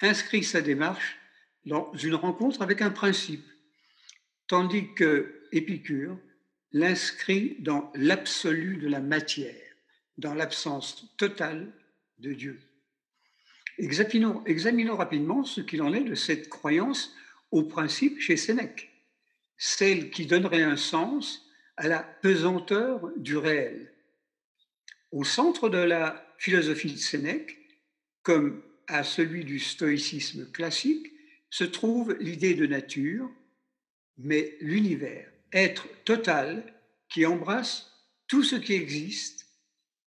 inscrit 0.00 0.42
sa 0.42 0.62
démarche 0.62 1.18
dans 1.66 1.92
une 1.92 2.14
rencontre 2.14 2.62
avec 2.62 2.80
un 2.80 2.90
principe, 2.90 3.44
tandis 4.46 4.94
que 4.94 5.36
Épicure 5.52 6.18
l'inscrit 6.72 7.56
dans 7.58 7.92
l'absolu 7.94 8.78
de 8.78 8.88
la 8.88 9.00
matière, 9.00 9.60
dans 10.16 10.32
l'absence 10.32 11.14
totale 11.18 11.70
de 12.18 12.32
Dieu. 12.32 12.60
Examinons, 13.76 14.42
examinons 14.46 14.96
rapidement 14.96 15.44
ce 15.44 15.60
qu'il 15.60 15.82
en 15.82 15.92
est 15.92 16.04
de 16.04 16.14
cette 16.14 16.48
croyance 16.48 17.14
au 17.50 17.62
principe 17.64 18.20
chez 18.20 18.36
Sénèque, 18.36 18.90
celle 19.56 20.10
qui 20.10 20.26
donnerait 20.26 20.62
un 20.62 20.76
sens 20.76 21.46
à 21.76 21.88
la 21.88 22.02
pesanteur 22.02 23.10
du 23.16 23.36
réel. 23.36 23.92
Au 25.12 25.24
centre 25.24 25.68
de 25.68 25.78
la 25.78 26.34
philosophie 26.38 26.92
de 26.92 26.98
Sénèque, 26.98 27.58
comme 28.22 28.62
à 28.86 29.02
celui 29.02 29.44
du 29.44 29.58
stoïcisme 29.58 30.50
classique, 30.50 31.10
se 31.48 31.64
trouve 31.64 32.16
l'idée 32.20 32.54
de 32.54 32.66
nature, 32.66 33.30
mais 34.18 34.56
l'univers, 34.60 35.30
être 35.52 35.88
total 36.04 36.74
qui 37.08 37.26
embrasse 37.26 37.90
tout 38.28 38.44
ce 38.44 38.56
qui 38.56 38.74
existe. 38.74 39.46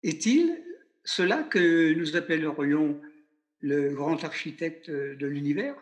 Est-il 0.03 0.61
cela 1.05 1.43
que 1.45 1.93
nous 1.93 2.17
appellerions 2.17 3.01
le 3.61 3.95
grand 3.95 4.25
architecte 4.25 4.91
de 4.91 5.27
l'univers? 5.27 5.77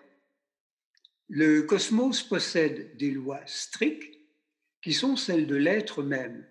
Le 1.29 1.63
cosmos 1.63 2.23
possède 2.23 2.97
des 2.97 3.11
lois 3.11 3.43
strictes 3.45 4.19
qui 4.81 4.95
sont 4.95 5.17
celles 5.17 5.47
de 5.47 5.57
l'être 5.57 6.03
même. 6.03 6.47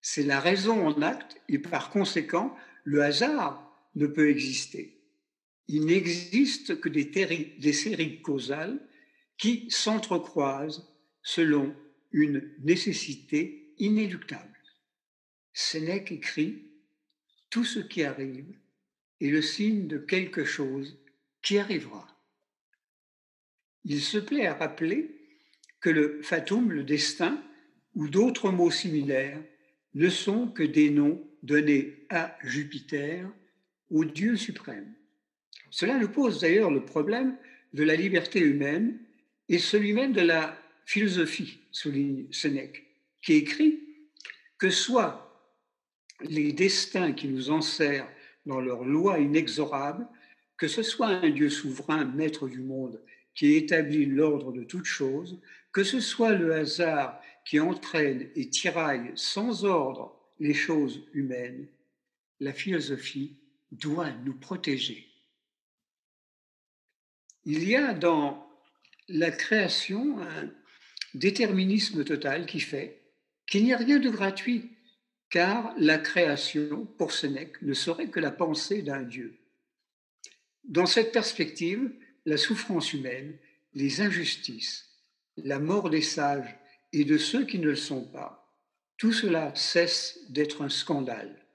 C'est 0.00 0.22
la 0.22 0.40
raison 0.40 0.86
en 0.86 1.02
acte 1.02 1.38
et 1.48 1.58
par 1.58 1.90
conséquent, 1.90 2.56
le 2.84 3.02
hasard 3.02 3.70
ne 3.94 4.06
peut 4.06 4.30
exister. 4.30 5.00
Il 5.68 5.84
n'existe 5.84 6.80
que 6.80 6.88
des, 6.88 7.72
séries 7.72 8.22
causales 8.22 8.80
qui 9.36 9.70
s'entrecroisent 9.70 10.88
selon 11.22 11.76
une 12.10 12.50
nécessité 12.60 13.74
inéluctable. 13.78 14.58
Sénèque 15.52 16.10
écrit 16.10 16.70
Tout 17.50 17.64
ce 17.64 17.80
qui 17.80 18.02
arrive 18.02 18.58
est 19.20 19.28
le 19.28 19.42
signe 19.42 19.86
de 19.86 19.98
quelque 19.98 20.44
chose 20.44 20.98
qui 21.42 21.58
arrivera. 21.58 22.09
Il 23.84 24.00
se 24.00 24.18
plaît 24.18 24.46
à 24.46 24.54
rappeler 24.54 25.10
que 25.80 25.90
le 25.90 26.20
fatum, 26.22 26.70
le 26.70 26.84
destin, 26.84 27.42
ou 27.94 28.08
d'autres 28.08 28.50
mots 28.50 28.70
similaires, 28.70 29.42
ne 29.94 30.08
sont 30.08 30.48
que 30.48 30.62
des 30.62 30.90
noms 30.90 31.20
donnés 31.42 32.06
à 32.10 32.36
Jupiter, 32.42 33.28
au 33.90 34.04
Dieu 34.04 34.36
suprême. 34.36 34.92
Cela 35.70 35.98
nous 35.98 36.08
pose 36.08 36.40
d'ailleurs 36.40 36.70
le 36.70 36.84
problème 36.84 37.36
de 37.72 37.82
la 37.82 37.96
liberté 37.96 38.40
humaine 38.40 38.98
et 39.48 39.58
celui 39.58 39.92
même 39.92 40.12
de 40.12 40.20
la 40.20 40.56
philosophie, 40.84 41.60
souligne 41.72 42.26
Sénèque, 42.32 42.84
qui 43.22 43.34
écrit 43.34 43.80
que 44.58 44.70
soit 44.70 45.26
les 46.20 46.52
destins 46.52 47.12
qui 47.12 47.28
nous 47.28 47.50
enserrent 47.50 48.08
dans 48.46 48.60
leurs 48.60 48.84
lois 48.84 49.18
inexorables, 49.18 50.06
que 50.56 50.68
ce 50.68 50.82
soit 50.82 51.08
un 51.08 51.30
Dieu 51.30 51.48
souverain, 51.48 52.04
maître 52.04 52.48
du 52.48 52.60
monde, 52.60 53.00
qui 53.34 53.54
établit 53.54 54.06
l'ordre 54.06 54.52
de 54.52 54.64
toutes 54.64 54.86
choses, 54.86 55.40
que 55.72 55.84
ce 55.84 56.00
soit 56.00 56.32
le 56.32 56.54
hasard 56.54 57.20
qui 57.44 57.60
entraîne 57.60 58.28
et 58.34 58.48
tiraille 58.50 59.12
sans 59.14 59.64
ordre 59.64 60.16
les 60.38 60.54
choses 60.54 61.06
humaines, 61.12 61.68
la 62.40 62.52
philosophie 62.52 63.36
doit 63.72 64.10
nous 64.24 64.34
protéger. 64.34 65.06
Il 67.44 67.64
y 67.68 67.76
a 67.76 67.94
dans 67.94 68.46
la 69.08 69.30
création 69.30 70.20
un 70.20 70.50
déterminisme 71.14 72.04
total 72.04 72.46
qui 72.46 72.60
fait 72.60 73.00
qu'il 73.46 73.64
n'y 73.64 73.72
a 73.72 73.78
rien 73.78 73.98
de 73.98 74.10
gratuit, 74.10 74.70
car 75.28 75.74
la 75.76 75.98
création, 75.98 76.86
pour 76.98 77.12
Sénèque, 77.12 77.60
ne 77.62 77.74
serait 77.74 78.08
que 78.08 78.20
la 78.20 78.30
pensée 78.30 78.82
d'un 78.82 79.02
Dieu. 79.02 79.38
Dans 80.64 80.86
cette 80.86 81.12
perspective, 81.12 81.90
la 82.26 82.36
souffrance 82.36 82.92
humaine, 82.92 83.36
les 83.74 84.00
injustices, 84.00 84.86
la 85.36 85.58
mort 85.58 85.90
des 85.90 86.02
sages 86.02 86.56
et 86.92 87.04
de 87.04 87.18
ceux 87.18 87.46
qui 87.46 87.58
ne 87.58 87.66
le 87.66 87.76
sont 87.76 88.04
pas, 88.04 88.54
tout 88.96 89.12
cela 89.12 89.54
cesse 89.54 90.18
d'être 90.28 90.62
un 90.62 90.68
scandale. 90.68 91.46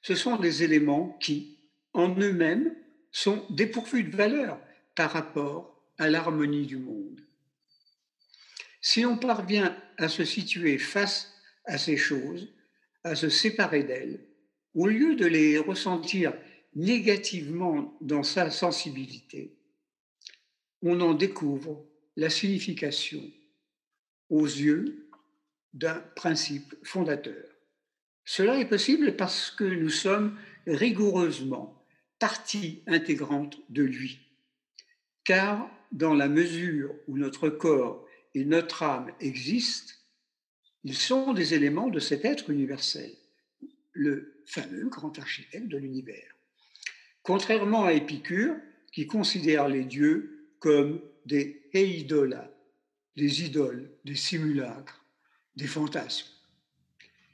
Ce 0.00 0.14
sont 0.14 0.36
des 0.36 0.64
éléments 0.64 1.16
qui, 1.20 1.58
en 1.92 2.08
eux-mêmes, 2.18 2.74
sont 3.12 3.46
dépourvus 3.50 4.04
de 4.04 4.16
valeur 4.16 4.58
par 4.94 5.12
rapport 5.12 5.80
à 5.98 6.08
l'harmonie 6.08 6.66
du 6.66 6.78
monde. 6.78 7.20
Si 8.80 9.06
on 9.06 9.16
parvient 9.16 9.76
à 9.98 10.08
se 10.08 10.24
situer 10.24 10.78
face 10.78 11.32
à 11.66 11.78
ces 11.78 11.96
choses, 11.96 12.52
à 13.04 13.14
se 13.14 13.28
séparer 13.28 13.84
d'elles, 13.84 14.26
au 14.74 14.86
lieu 14.86 15.14
de 15.14 15.26
les 15.26 15.58
ressentir 15.58 16.32
négativement 16.74 17.96
dans 18.00 18.22
sa 18.22 18.50
sensibilité, 18.50 19.54
on 20.82 21.00
en 21.00 21.14
découvre 21.14 21.84
la 22.16 22.30
signification 22.30 23.22
aux 24.28 24.46
yeux 24.46 25.08
d'un 25.72 26.00
principe 26.16 26.74
fondateur. 26.82 27.44
Cela 28.24 28.58
est 28.58 28.68
possible 28.68 29.16
parce 29.16 29.50
que 29.50 29.64
nous 29.64 29.90
sommes 29.90 30.38
rigoureusement 30.66 31.82
partie 32.18 32.82
intégrante 32.86 33.58
de 33.68 33.82
lui. 33.82 34.20
Car 35.24 35.68
dans 35.90 36.14
la 36.14 36.28
mesure 36.28 36.94
où 37.08 37.18
notre 37.18 37.48
corps 37.48 38.06
et 38.34 38.44
notre 38.44 38.82
âme 38.82 39.12
existent, 39.20 39.94
ils 40.84 40.96
sont 40.96 41.32
des 41.32 41.54
éléments 41.54 41.88
de 41.88 42.00
cet 42.00 42.24
être 42.24 42.50
universel, 42.50 43.12
le 43.92 44.42
fameux 44.46 44.88
grand 44.88 45.16
architecte 45.18 45.68
de 45.68 45.76
l'univers. 45.76 46.34
Contrairement 47.22 47.84
à 47.84 47.92
Épicure, 47.92 48.56
qui 48.92 49.06
considère 49.06 49.68
les 49.68 49.84
dieux 49.84 50.31
comme 50.62 51.00
des 51.26 51.68
eidola, 51.72 52.48
des 53.16 53.42
idoles, 53.42 53.90
des 54.04 54.14
simulacres, 54.14 55.04
des 55.56 55.66
fantasmes. 55.66 56.28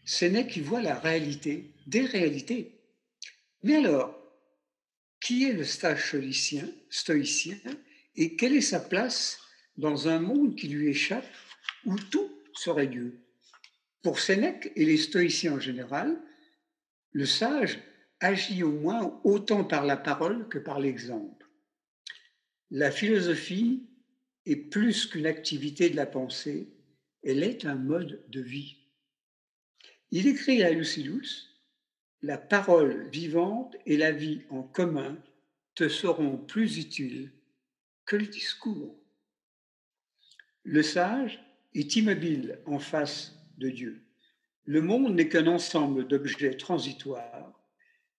Sénèque 0.07 0.57
y 0.57 0.61
voit 0.61 0.81
la 0.81 0.99
réalité, 0.99 1.71
des 1.87 2.07
réalités. 2.07 2.81
Mais 3.63 3.77
alors, 3.77 4.19
qui 5.21 5.45
est 5.45 5.53
le 5.53 5.65
sage 5.65 6.09
stoïcien, 6.09 6.67
stoïcien 6.89 7.59
et 8.17 8.35
quelle 8.35 8.55
est 8.55 8.63
sa 8.63 8.81
place 8.81 9.39
dans 9.77 10.09
un 10.09 10.21
monde 10.21 10.57
qui 10.57 10.69
lui 10.69 10.89
échappe 10.89 11.29
où 11.85 11.97
tout 11.97 12.31
serait 12.55 12.87
Dieu? 12.87 13.21
Pour 14.03 14.21
Sénèque 14.21 14.73
et 14.75 14.87
les 14.87 14.97
stoïciens 14.97 15.57
en 15.57 15.61
général, 15.61 16.19
le 17.13 17.27
sage 17.27 17.79
agit 18.21 18.63
au 18.63 18.73
moins 18.73 19.21
autant 19.23 19.65
par 19.65 19.85
la 19.85 19.99
parole 19.99 20.49
que 20.49 20.59
par 20.59 20.81
l'exemple. 20.81 21.38
La 22.71 22.91
philosophie 22.91 23.87
est 24.47 24.57
plus 24.57 25.07
qu'une 25.07 25.27
activité 25.27 25.91
de 25.91 25.97
la 25.97 26.07
pensée, 26.07 26.69
elle 27.23 27.43
est 27.43 27.65
un 27.65 27.75
mode 27.75 28.25
de 28.29 28.41
vie. 28.41 28.77
Il 30.11 30.27
écrit 30.27 30.63
à 30.63 30.71
Lucilus 30.71 31.49
La 32.23 32.39
parole 32.39 33.09
vivante 33.11 33.77
et 33.87 33.97
la 33.97 34.13
vie 34.13 34.43
en 34.51 34.63
commun 34.63 35.17
te 35.75 35.89
seront 35.89 36.37
plus 36.37 36.79
utiles 36.79 37.33
que 38.05 38.17
le 38.17 38.27
discours. 38.27 38.99
Le 40.65 40.83
sage 40.83 41.43
est 41.75 41.97
immobile 41.97 42.61
en 42.67 42.79
face 42.79 43.35
de 43.59 43.71
Dieu. 43.71 44.03
Le 44.65 44.83
monde 44.83 45.15
n'est 45.15 45.29
qu'un 45.29 45.47
ensemble 45.47 46.07
d'objets 46.07 46.57
transitoires 46.57 47.59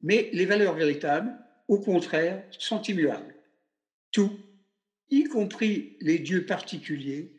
mais 0.02 0.30
les 0.34 0.46
valeurs 0.46 0.76
véritables, 0.76 1.38
au 1.68 1.80
contraire, 1.80 2.44
sont 2.52 2.82
immuables. 2.84 3.36
Tout, 4.12 4.40
y 5.10 5.24
compris 5.26 5.98
les 6.02 6.20
dieux 6.20 6.46
particuliers, 6.46 7.36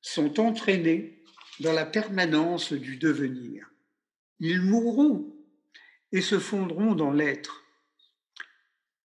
sont 0.00 0.40
entraînés 0.40 1.22
dans 1.60 1.72
la 1.72 1.86
permanence 1.86 2.72
du 2.72 2.96
devenir. 2.96 3.70
Ils 4.40 4.60
mourront 4.60 5.34
et 6.12 6.20
se 6.20 6.38
fondront 6.38 6.94
dans 6.94 7.12
l'être, 7.12 7.64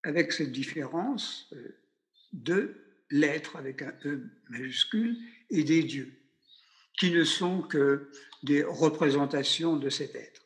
avec 0.04 0.32
cette 0.32 0.52
différence 0.52 1.50
euh, 1.54 1.78
de 2.34 2.76
l'être 3.10 3.56
avec 3.56 3.82
un 3.82 3.94
E 4.06 4.30
majuscule 4.50 5.18
et 5.50 5.64
des 5.64 5.84
dieux, 5.84 6.20
qui 7.00 7.12
ne 7.12 7.24
sont 7.24 7.62
que 7.62 8.12
des 8.44 8.64
représentations 8.64 9.78
de 9.78 9.90
cet 9.90 10.16
être. 10.16 10.42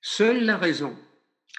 Seule 0.00 0.44
la 0.44 0.58
raison 0.58 0.96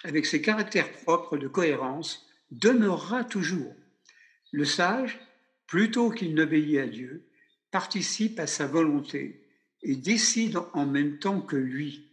avec 0.05 0.25
ses 0.25 0.41
caractères 0.41 0.91
propres 0.91 1.37
de 1.37 1.47
cohérence, 1.47 2.27
demeurera 2.51 3.23
toujours. 3.23 3.75
Le 4.55 4.63
sage, 4.63 5.19
plutôt 5.67 6.11
qu'il 6.11 6.33
n'obéit 6.33 6.77
à 6.77 6.87
Dieu, 6.87 7.27
participe 7.71 8.39
à 8.39 8.47
sa 8.47 8.65
volonté 8.65 9.45
et 9.81 9.97
décide 9.97 10.55
en 10.71 10.85
même 10.85 11.19
temps 11.19 11.41
que 11.41 11.57
lui, 11.57 12.09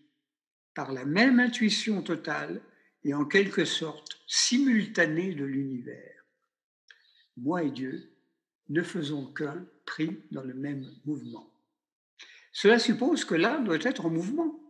par 0.75 0.91
la 0.91 1.05
même 1.05 1.39
intuition 1.39 2.03
totale 2.03 2.61
et 3.05 3.15
en 3.15 3.27
quelque 3.27 3.65
sorte 3.65 4.21
simultanée 4.27 5.37
de 5.37 5.45
l'univers. 5.45 6.25
Moi 7.37 7.63
et 7.63 7.71
Dieu 7.71 8.11
ne 8.71 8.83
faisons 8.83 9.33
qu'un 9.33 9.65
pris 9.87 10.19
dans 10.33 10.43
le 10.43 10.55
même 10.55 10.91
mouvement. 11.05 11.49
Cela 12.51 12.81
suppose 12.81 13.25
que 13.25 13.37
l'âme 13.37 13.67
doit 13.67 13.79
être 13.83 14.05
en 14.05 14.11
mouvement, 14.11 14.61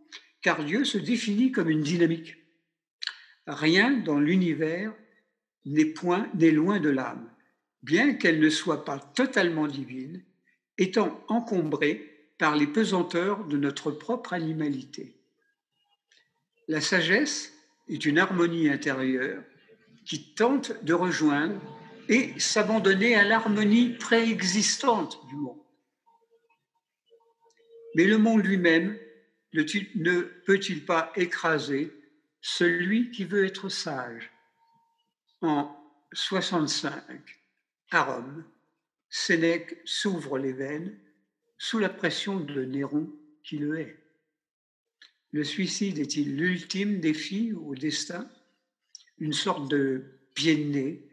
car 0.43 0.63
Dieu 0.63 0.85
se 0.85 0.99
définit 0.99 1.51
comme 1.51 1.71
une 1.71 1.81
dynamique. 1.81 2.35
Rien 3.47 3.97
dans 3.97 4.19
l'univers 4.19 4.93
n'est 5.65 5.91
loin 6.51 6.79
de 6.79 6.89
l'âme, 6.89 7.32
bien 7.83 8.13
qu'elle 8.15 8.39
ne 8.39 8.49
soit 8.49 8.85
pas 8.85 8.99
totalement 8.99 9.67
divine, 9.67 10.23
étant 10.77 11.23
encombrée 11.27 12.31
par 12.37 12.55
les 12.55 12.67
pesanteurs 12.67 13.45
de 13.45 13.57
notre 13.57 13.91
propre 13.91 14.33
animalité. 14.33 15.15
La 16.67 16.81
sagesse 16.81 17.53
est 17.89 18.05
une 18.05 18.17
harmonie 18.17 18.69
intérieure 18.69 19.43
qui 20.05 20.33
tente 20.33 20.83
de 20.83 20.93
rejoindre 20.93 21.61
et 22.09 22.37
s'abandonner 22.39 23.15
à 23.15 23.23
l'harmonie 23.23 23.89
préexistante 23.89 25.19
du 25.27 25.35
monde. 25.35 25.61
Mais 27.95 28.05
le 28.05 28.17
monde 28.17 28.45
lui-même 28.45 28.97
ne 29.53 30.21
peut-il 30.45 30.85
pas 30.85 31.11
écraser 31.15 31.93
celui 32.41 33.11
qui 33.11 33.23
veut 33.23 33.45
être 33.45 33.69
sage? 33.69 34.31
En 35.41 35.75
65, 36.13 37.42
à 37.95 38.03
Rome, 38.03 38.45
Sénèque 39.09 39.77
s'ouvre 39.85 40.37
les 40.37 40.53
veines 40.53 40.97
sous 41.57 41.79
la 41.79 41.89
pression 41.89 42.39
de 42.39 42.65
Néron 42.65 43.11
qui 43.43 43.57
le 43.57 43.79
hait. 43.79 43.97
Le 45.31 45.43
suicide 45.43 45.99
est-il 45.99 46.35
l'ultime 46.35 46.99
défi 46.99 47.53
au 47.53 47.75
destin, 47.75 48.29
une 49.17 49.33
sorte 49.33 49.69
de 49.69 50.19
pied 50.33 50.55
de 50.55 50.69
nez 50.69 51.09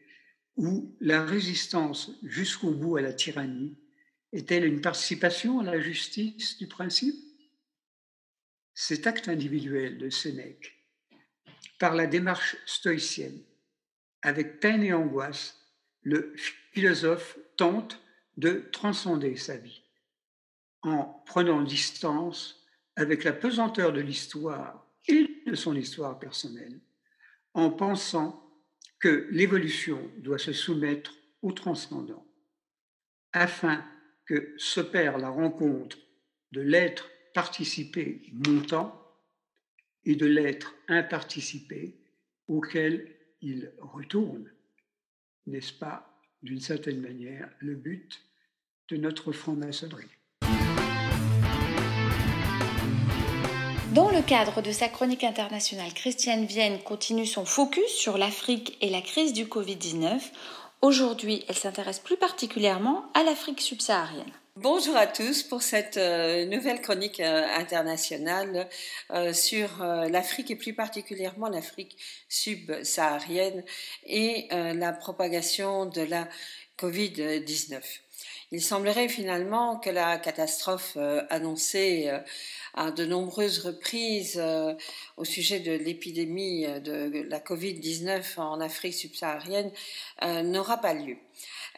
où 0.56 0.96
la 1.00 1.24
résistance 1.24 2.12
jusqu'au 2.22 2.70
bout 2.70 2.96
à 2.96 3.02
la 3.02 3.12
tyrannie 3.12 3.78
est-elle 4.32 4.64
une 4.64 4.80
participation 4.80 5.60
à 5.60 5.64
la 5.64 5.80
justice 5.80 6.58
du 6.58 6.66
principe? 6.66 7.16
Cet 8.74 9.06
acte 9.06 9.28
individuel 9.28 9.98
de 9.98 10.10
Sénèque 10.10 10.76
par 11.78 11.94
la 11.94 12.06
démarche 12.06 12.56
stoïcienne. 12.66 13.42
Avec 14.22 14.60
peine 14.60 14.82
et 14.82 14.92
angoisse, 14.92 15.58
le 16.02 16.34
philosophe 16.72 17.38
tente 17.56 18.00
de 18.36 18.68
transcender 18.72 19.36
sa 19.36 19.56
vie 19.56 19.82
en 20.82 21.04
prenant 21.26 21.62
distance 21.62 22.66
avec 22.96 23.24
la 23.24 23.32
pesanteur 23.32 23.92
de 23.92 24.00
l'histoire 24.00 24.86
et 25.08 25.42
de 25.46 25.54
son 25.54 25.74
histoire 25.76 26.18
personnelle, 26.18 26.80
en 27.54 27.70
pensant 27.70 28.46
que 28.98 29.28
l'évolution 29.30 30.10
doit 30.18 30.38
se 30.38 30.52
soumettre 30.52 31.14
au 31.42 31.52
transcendant, 31.52 32.26
afin 33.32 33.84
que 34.26 34.54
s'opère 34.58 35.18
la 35.18 35.30
rencontre 35.30 35.98
de 36.52 36.60
l'être 36.60 37.10
participé 37.34 38.22
montant 38.32 38.96
et 40.04 40.16
de 40.16 40.26
l'être 40.26 40.74
imparticipé 40.88 42.00
auquel 42.46 43.16
il 43.40 43.72
retourne. 43.78 44.50
N'est-ce 45.46 45.72
pas, 45.72 46.09
d'une 46.42 46.60
certaine 46.60 47.00
manière, 47.00 47.48
le 47.58 47.74
but 47.74 48.22
de 48.88 48.96
notre 48.96 49.32
franc-maçonnerie 49.32 50.08
Dans 53.94 54.10
le 54.10 54.22
cadre 54.22 54.62
de 54.62 54.70
sa 54.70 54.88
chronique 54.88 55.24
internationale, 55.24 55.92
Christiane 55.92 56.44
Vienne 56.44 56.78
continue 56.84 57.26
son 57.26 57.44
focus 57.44 57.88
sur 57.88 58.18
l'Afrique 58.18 58.78
et 58.80 58.88
la 58.88 59.00
crise 59.00 59.32
du 59.32 59.46
Covid-19. 59.46 60.20
Aujourd'hui, 60.80 61.44
elle 61.48 61.56
s'intéresse 61.56 61.98
plus 61.98 62.16
particulièrement 62.16 63.10
à 63.14 63.24
l'Afrique 63.24 63.60
subsaharienne. 63.60 64.30
Bonjour 64.62 64.94
à 64.94 65.06
tous 65.06 65.42
pour 65.42 65.62
cette 65.62 65.96
euh, 65.96 66.44
nouvelle 66.44 66.82
chronique 66.82 67.20
euh, 67.20 67.46
internationale 67.56 68.68
euh, 69.10 69.32
sur 69.32 69.78
l'Afrique 69.82 70.50
et 70.50 70.54
plus 70.54 70.74
particulièrement 70.74 71.48
l'Afrique 71.48 71.96
subsaharienne 72.28 73.64
et 74.04 74.48
la 74.50 74.92
propagation 74.92 75.86
de 75.86 76.02
la 76.02 76.28
Covid-19. 76.78 77.80
Il 78.52 78.60
semblerait 78.60 79.08
finalement 79.08 79.78
que 79.78 79.88
la 79.88 80.18
catastrophe 80.18 80.98
annoncée 81.30 82.10
à 82.74 82.90
de 82.90 83.06
nombreuses 83.06 83.60
reprises 83.60 84.42
au 85.16 85.24
sujet 85.24 85.60
de 85.60 85.72
l'épidémie 85.72 86.66
de 86.82 87.26
la 87.28 87.38
Covid-19 87.38 88.38
en 88.38 88.60
Afrique 88.60 88.94
subsaharienne 88.94 89.70
n'aura 90.22 90.78
pas 90.78 90.92
lieu. 90.92 91.16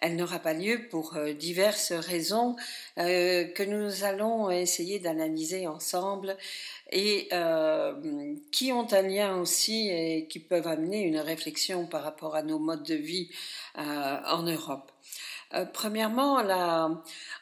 Elle 0.03 0.16
n'aura 0.16 0.41
pas 0.41 0.53
lieu 0.53 0.89
pour 0.91 1.16
euh, 1.16 1.33
diverses 1.33 1.93
raisons 1.93 2.57
euh, 2.99 3.45
que 3.45 3.62
nous 3.62 4.03
allons 4.03 4.51
essayer 4.51 4.99
d'analyser 4.99 5.69
ensemble 5.69 6.37
et 6.91 7.29
euh, 7.33 8.35
qui 8.51 8.73
ont 8.73 8.93
un 8.93 9.03
lien 9.03 9.37
aussi 9.37 9.91
et 9.91 10.27
qui 10.27 10.41
peuvent 10.41 10.66
amener 10.66 11.03
une 11.03 11.20
réflexion 11.20 11.87
par 11.87 12.03
rapport 12.03 12.35
à 12.35 12.43
nos 12.43 12.59
modes 12.59 12.83
de 12.83 12.97
vie 12.97 13.31
en 13.77 14.43
Europe. 14.43 14.91
premièrement, 15.73 16.35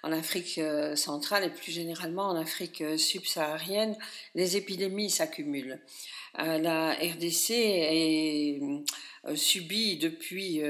en 0.02 0.12
Afrique 0.12 0.60
centrale 0.94 1.44
et 1.44 1.50
plus 1.50 1.72
généralement 1.72 2.28
en 2.28 2.36
Afrique 2.36 2.84
subsaharienne, 2.98 3.96
les 4.34 4.56
épidémies 4.56 5.10
s'accumulent. 5.10 5.80
la 6.36 6.92
RDC 6.92 7.50
est 7.50 8.60
subit 9.34 9.96
depuis 9.96 10.62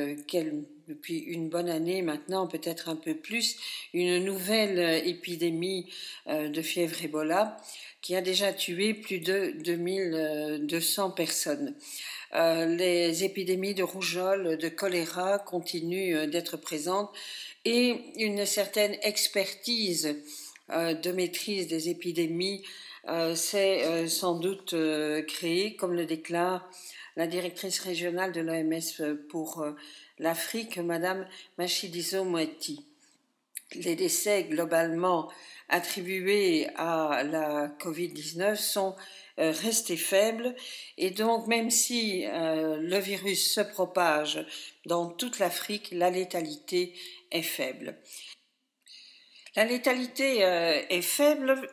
depuis 0.91 1.19
une 1.19 1.49
bonne 1.49 1.69
année 1.69 2.03
maintenant, 2.03 2.49
peut-être 2.49 2.89
un 2.89 2.97
peu 2.97 3.15
plus, 3.15 3.57
une 3.95 4.25
nouvelle 4.25 4.79
euh, 4.79 5.05
épidémie 5.05 5.87
euh, 6.27 6.49
de 6.49 6.63
fièvre 6.63 7.05
Ebola 7.05 7.57
qui 8.03 8.17
a 8.17 8.21
déjà 8.21 8.53
tué 8.53 8.93
plus 8.93 9.21
de 9.21 9.53
2200 9.63 11.11
euh, 11.11 11.13
personnes. 11.13 11.75
les 12.33 13.25
épidémies 13.25 13.75
de 13.75 13.85
rougeole, 13.85 14.57
de 14.57 14.69
choléra 14.69 15.39
continuent 15.39 16.27
d'être 16.27 16.57
présentes 16.57 17.11
et 17.65 17.95
une 18.17 18.47
certaine 18.47 18.97
expertise 19.03 20.17
de 20.71 21.13
maîtrise 21.13 21.67
des 21.67 21.89
épidémies 21.91 22.63
s'est 23.35 24.09
sans 24.09 24.39
doute 24.39 24.75
créé, 25.27 25.77
comme 25.77 25.95
le 25.95 26.07
déclare 26.07 26.71
la 27.17 27.27
directrice 27.27 27.81
régionale 27.81 28.33
de 28.33 28.41
l'OMS 28.41 29.19
pour 29.29 29.67
l'Afrique, 30.21 30.79
Madame 30.79 31.27
Machidiso 31.59 32.25
Moetti. 32.25 32.87
Les 33.75 33.97
décès 33.97 34.45
globalement 34.45 35.31
attribués 35.69 36.69
à 36.77 37.23
la 37.25 37.69
Covid-19 37.81 38.57
sont 38.57 38.97
euh, 39.39 39.53
restés 39.53 39.97
faibles 39.97 40.55
et 40.99 41.11
donc 41.11 41.47
même 41.47 41.71
si 41.71 42.27
euh, 42.27 42.77
le 42.77 42.99
virus 42.99 43.55
se 43.55 43.61
propage 43.61 44.45
dans 44.87 45.09
toute 45.09 45.39
l'Afrique, 45.39 45.89
la 45.93 46.11
létalité 46.11 46.95
est 47.31 47.43
faible. 47.43 47.97
La 49.57 49.65
létalité 49.65 50.45
euh, 50.45 50.81
est 50.89 51.03
faible 51.03 51.69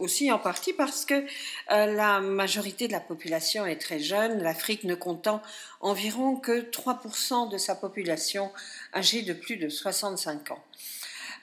aussi 0.00 0.32
en 0.32 0.38
partie 0.38 0.72
parce 0.72 1.04
que 1.04 1.24
la 1.68 2.20
majorité 2.20 2.88
de 2.88 2.92
la 2.92 3.00
population 3.00 3.66
est 3.66 3.80
très 3.80 4.00
jeune, 4.00 4.42
l'Afrique 4.42 4.84
ne 4.84 4.94
comptant 4.94 5.40
environ 5.80 6.36
que 6.36 6.70
3% 6.70 7.50
de 7.50 7.56
sa 7.56 7.74
population 7.74 8.50
âgée 8.94 9.22
de 9.22 9.32
plus 9.32 9.56
de 9.56 9.68
65 9.68 10.50
ans. 10.50 10.62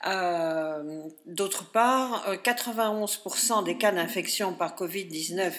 Euh, 0.05 1.01
d'autre 1.25 1.69
part, 1.71 2.31
91% 2.43 3.59
euh, 3.59 3.61
des 3.63 3.77
cas 3.77 3.91
d'infection 3.91 4.53
par 4.53 4.75
Covid-19 4.75 5.51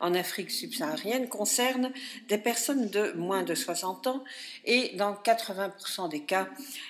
en 0.00 0.14
Afrique 0.14 0.50
subsaharienne 0.50 1.28
concernent 1.28 1.90
des 2.28 2.36
personnes 2.36 2.90
de 2.90 3.12
moins 3.12 3.42
de 3.42 3.54
60 3.54 4.06
ans 4.06 4.24
et 4.66 4.94
dans 4.96 5.14
80% 5.14 6.10
des 6.10 6.20
cas, 6.20 6.48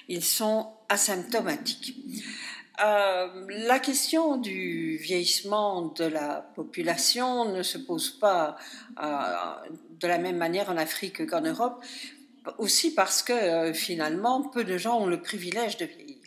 ils 0.08 0.24
sont 0.24 0.72
asymptomatiques. 0.88 1.94
Euh, 2.80 3.28
la 3.48 3.78
question 3.80 4.36
du 4.36 4.96
vieillissement 4.98 5.86
de 5.86 6.04
la 6.04 6.48
population 6.54 7.46
ne 7.46 7.62
se 7.62 7.78
pose 7.78 8.10
pas 8.10 8.56
de 8.96 10.06
la 10.06 10.18
même 10.18 10.36
manière 10.36 10.70
en 10.70 10.76
Afrique 10.76 11.26
qu'en 11.26 11.40
Europe, 11.40 11.84
aussi 12.58 12.94
parce 12.94 13.22
que 13.22 13.72
finalement, 13.72 14.42
peu 14.42 14.64
de 14.64 14.78
gens 14.78 15.00
ont 15.00 15.06
le 15.06 15.20
privilège 15.20 15.76
de 15.76 15.86
vieillir. 15.86 16.18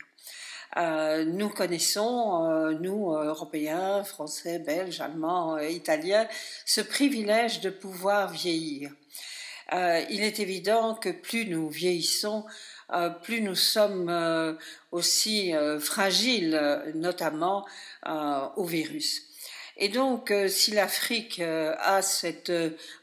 Euh, 0.77 1.25
nous 1.25 1.49
connaissons, 1.49 2.45
euh, 2.45 2.71
nous, 2.79 3.13
euh, 3.13 3.25
Européens, 3.25 4.03
Français, 4.03 4.59
Belges, 4.59 5.01
Allemands, 5.01 5.57
Italiens, 5.59 6.27
ce 6.65 6.79
privilège 6.81 7.59
de 7.59 7.69
pouvoir 7.69 8.31
vieillir. 8.31 8.91
il 10.09 10.21
est 10.21 10.39
évident 10.39 10.95
que 10.95 11.09
plus 11.09 11.45
nous 11.45 11.69
vieillissons, 11.69 12.45
plus 13.23 13.41
nous 13.41 13.55
sommes 13.55 14.57
aussi 14.91 15.53
fragiles, 15.79 16.59
notamment 16.95 17.65
au 18.55 18.65
virus. 18.65 19.23
Et 19.77 19.89
donc, 19.89 20.33
si 20.47 20.71
l'Afrique 20.71 21.39
a 21.39 22.01
cette 22.01 22.51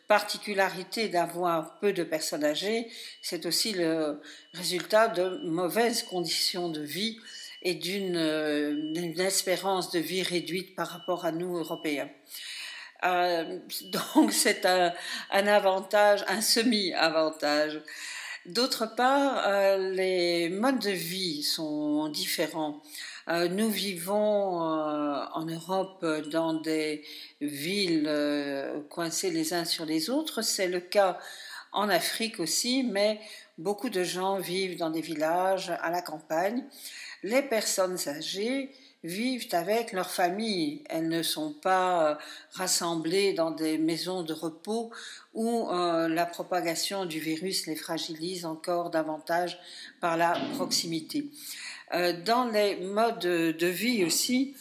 particularité 0.06 1.08
d'avoir 1.08 1.78
peu 1.80 1.92
de 1.92 2.04
personnes 2.04 2.44
âgées, 2.44 2.88
c'est 3.22 3.46
aussi 3.46 3.72
le 3.72 4.20
résultat 4.54 5.08
de 5.08 5.40
mauvaises 5.44 6.02
conditions 6.02 6.68
de 6.68 6.82
vie 6.82 7.18
et 7.62 7.74
d'une 7.74 9.18
espérance 9.18 9.90
de 9.90 9.98
vie 9.98 10.22
réduite 10.22 10.76
par 10.76 10.88
rapport 10.88 11.24
à 11.24 11.32
nous, 11.32 11.56
Européens. 11.56 12.10
Euh, 13.04 13.58
donc 14.14 14.32
c'est 14.32 14.66
un, 14.66 14.92
avantage, 15.30 16.24
un 16.28 16.40
semi-avantage. 16.40 17.80
D'autre 18.46 18.94
part, 18.94 19.46
euh, 19.46 19.90
les 19.90 20.48
modes 20.48 20.78
de 20.78 20.90
vie 20.90 21.42
sont 21.42 22.08
différents. 22.08 22.82
Euh, 23.28 23.48
nous 23.48 23.68
vivons 23.68 24.60
en 24.60 25.44
Europe 25.44 26.04
dans 26.30 26.54
des 26.54 27.04
villes 27.40 28.10
coincées 28.88 29.30
les 29.30 29.52
uns 29.52 29.64
sur 29.64 29.84
les 29.84 30.08
autres. 30.08 30.42
C'est 30.42 30.68
le 30.68 30.80
cas 30.80 31.18
en 31.72 31.90
Afrique 31.90 32.40
aussi, 32.40 32.82
mais 32.84 33.20
beaucoup 33.58 33.90
de 33.90 34.02
gens 34.02 34.38
vivent 34.38 34.78
dans 34.78 34.90
des 34.90 35.02
villages 35.02 35.70
à 35.82 35.90
la 35.90 36.00
campagne 36.00 36.64
les 37.22 37.42
personnes 37.42 37.98
âgées 38.06 38.70
vivent 39.04 39.48
avec 39.52 39.92
leur 39.92 40.10
famille. 40.10 40.82
Elles 40.88 41.08
ne 41.08 41.22
sont 41.22 41.52
pas 41.52 42.10
euh, 42.10 42.14
rassemblées 42.52 43.32
dans 43.32 43.50
des 43.50 43.78
maisons 43.78 44.22
de 44.22 44.32
repos 44.32 44.90
où 45.38 45.68
euh, 45.70 46.08
la 46.08 46.26
propagation 46.26 47.06
du 47.06 47.20
virus 47.20 47.68
les 47.68 47.76
fragilise 47.76 48.44
encore 48.44 48.90
davantage 48.90 49.56
par 50.00 50.16
la 50.16 50.32
proximité. 50.56 51.30
Euh, 51.94 52.12
dans 52.24 52.44
les 52.46 52.74
modes 52.80 53.20
de 53.20 53.66
vie 53.66 54.04
aussi, 54.04 54.56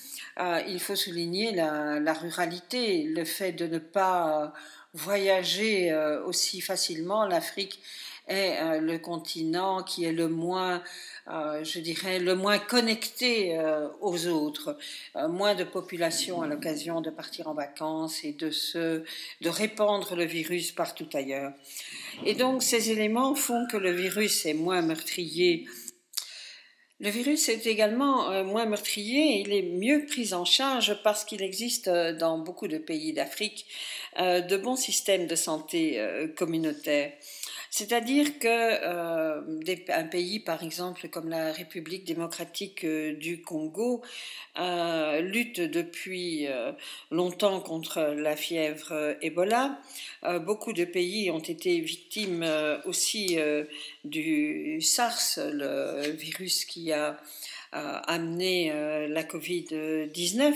il 0.67 0.79
faut 0.79 0.95
souligner 0.95 1.51
la, 1.51 2.13
ruralité, 2.13 3.05
le 3.05 3.25
fait 3.25 3.53
de 3.53 3.65
ne 3.65 3.79
pas 3.79 4.53
voyager 4.93 5.91
aussi 6.27 6.61
facilement. 6.61 7.25
L'Afrique 7.25 7.81
est 8.27 8.79
le 8.79 8.99
continent 8.99 9.81
qui 9.81 10.05
est 10.05 10.11
le 10.11 10.27
moins 10.27 10.83
euh, 11.29 11.61
je 11.65 11.79
dirais, 11.79 12.19
le 12.19 12.35
moins 12.35 12.57
connecté 12.57 13.57
euh, 13.57 13.89
aux 13.99 14.27
autres, 14.27 14.77
euh, 15.17 15.27
moins 15.27 15.55
de 15.55 15.65
population 15.65 16.41
à 16.41 16.47
l'occasion 16.47 17.01
de 17.01 17.09
partir 17.09 17.49
en 17.49 17.53
vacances 17.53 18.23
et 18.23 18.31
de, 18.31 18.49
se, 18.49 19.03
de 19.41 19.49
répandre 19.49 20.15
le 20.15 20.23
virus 20.23 20.71
partout 20.71 21.09
ailleurs. 21.13 21.51
Et 22.25 22.33
donc 22.33 22.63
ces 22.63 22.91
éléments 22.91 23.35
font 23.35 23.67
que 23.69 23.75
le 23.75 23.91
virus 23.91 24.45
est 24.45 24.53
moins 24.53 24.81
meurtrier. 24.81 25.67
Le 27.01 27.09
virus 27.09 27.49
est 27.49 27.67
également 27.67 28.43
moins 28.43 28.65
meurtrier 28.65 29.35
et 29.35 29.41
il 29.41 29.53
est 29.53 29.61
mieux 29.61 30.05
pris 30.07 30.33
en 30.33 30.45
charge 30.45 30.97
parce 31.03 31.25
qu'il 31.25 31.43
existe 31.43 31.89
dans 31.89 32.39
beaucoup 32.39 32.67
de 32.67 32.79
pays 32.79 33.13
d'Afrique 33.13 33.67
de 34.17 34.57
bons 34.57 34.77
systèmes 34.77 35.27
de 35.27 35.35
santé 35.35 36.01
communautaires. 36.35 37.11
C'est-à-dire 37.69 38.39
que 38.39 38.47
euh, 38.47 39.41
un 39.89 40.03
pays, 40.05 40.39
par 40.39 40.63
exemple, 40.63 41.09
comme 41.09 41.29
la 41.29 41.51
République 41.51 42.05
démocratique 42.05 42.83
euh, 42.85 43.13
du 43.13 43.41
Congo, 43.41 44.01
euh, 44.57 45.21
lutte 45.21 45.59
depuis 45.59 46.47
longtemps 47.11 47.59
contre 47.61 48.01
la 48.17 48.35
fièvre 48.35 49.15
Ebola. 49.21 49.79
beaucoup 50.45 50.73
de 50.73 50.85
pays 50.85 51.29
ont 51.29 51.39
été 51.39 51.79
victimes 51.79 52.45
aussi 52.85 53.37
du 54.03 54.81
SARS, 54.81 55.37
le 55.37 56.09
virus 56.11 56.65
qui 56.65 56.91
a 56.91 57.17
amené 57.71 58.71
la 59.07 59.23
Covid-19. 59.23 60.55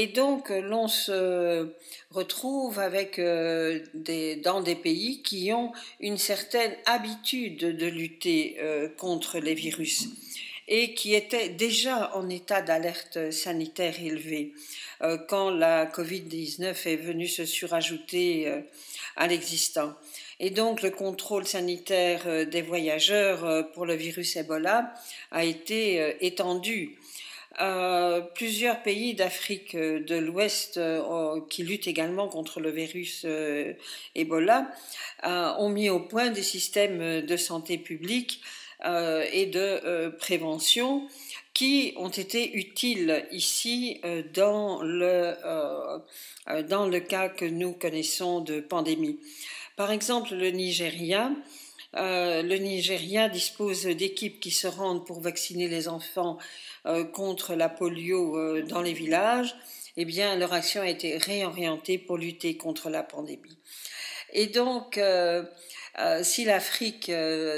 Et 0.00 0.06
donc, 0.06 0.50
l'on 0.50 0.86
se 0.86 1.74
retrouve 2.12 2.78
avec, 2.78 3.18
euh, 3.18 3.80
dans 4.44 4.60
des 4.60 4.76
pays 4.76 5.22
qui 5.22 5.52
ont 5.52 5.72
une 5.98 6.18
certaine 6.18 6.72
habitude 6.86 7.76
de 7.76 7.86
lutter 7.86 8.58
euh, 8.60 8.88
contre 8.96 9.40
les 9.40 9.54
virus 9.54 10.06
et 10.68 10.94
qui 10.94 11.14
étaient 11.14 11.48
déjà 11.48 12.14
en 12.14 12.28
état 12.28 12.62
d'alerte 12.62 13.32
sanitaire 13.32 14.00
élevé 14.00 14.52
euh, 15.02 15.18
quand 15.18 15.50
la 15.50 15.86
Covid-19 15.86 16.76
est 16.86 16.96
venue 16.96 17.26
se 17.26 17.44
surajouter 17.44 18.52
à 19.16 19.26
l'existant. 19.26 19.94
Et 20.38 20.50
donc 20.50 20.80
le 20.82 20.92
contrôle 20.92 21.44
sanitaire 21.44 22.46
des 22.46 22.62
voyageurs 22.62 23.72
pour 23.72 23.84
le 23.84 23.94
virus 23.94 24.36
Ebola 24.36 24.94
a 25.32 25.44
été 25.44 26.24
étendu 26.24 26.96
euh, 27.60 28.20
plusieurs 28.20 28.82
pays 28.82 29.14
d'Afrique 29.14 29.74
euh, 29.74 29.98
de 29.98 30.14
l'Ouest 30.14 30.76
euh, 30.76 31.40
qui 31.50 31.64
luttent 31.64 31.88
également 31.88 32.28
contre 32.28 32.60
le 32.60 32.70
virus 32.70 33.26
Ebola 34.14 34.70
ont 35.24 35.68
mis 35.68 35.90
au 35.90 35.98
point 35.98 36.30
des 36.30 36.42
systèmes 36.42 37.22
de 37.22 37.36
santé 37.36 37.78
publique 37.78 38.40
et 38.84 39.46
de 39.46 40.10
prévention 40.18 41.08
qui 41.52 41.92
ont 41.96 42.08
été 42.08 42.54
utiles 42.56 43.26
ici 43.32 44.00
dans 44.32 44.80
le, 44.82 45.34
dans 46.68 46.86
le 46.86 47.00
cas 47.00 47.28
que 47.28 47.44
nous 47.44 47.72
connaissons 47.72 48.40
de 48.40 48.60
pandémie. 48.60 49.18
Par 49.76 49.90
exemple, 49.90 50.36
le 50.36 50.50
Nigeria 50.50 51.32
le 51.94 52.56
Nigeria 52.58 53.28
dispose 53.28 53.86
d'équipes 53.86 54.38
qui 54.38 54.52
se 54.52 54.68
rendent 54.68 55.04
pour 55.04 55.20
vacciner 55.20 55.68
les 55.68 55.88
enfants 55.88 56.38
contre 57.12 57.54
la 57.54 57.68
polio 57.68 58.36
euh, 58.36 58.62
dans 58.62 58.82
les 58.82 58.92
villages, 58.92 59.54
eh 59.96 60.04
bien, 60.04 60.36
leur 60.36 60.52
action 60.52 60.82
a 60.82 60.88
été 60.88 61.16
réorientée 61.18 61.98
pour 61.98 62.16
lutter 62.16 62.56
contre 62.56 62.88
la 62.88 63.02
pandémie. 63.02 63.58
Et 64.32 64.46
donc, 64.46 65.00
si 66.22 66.44
l'Afrique 66.44 67.10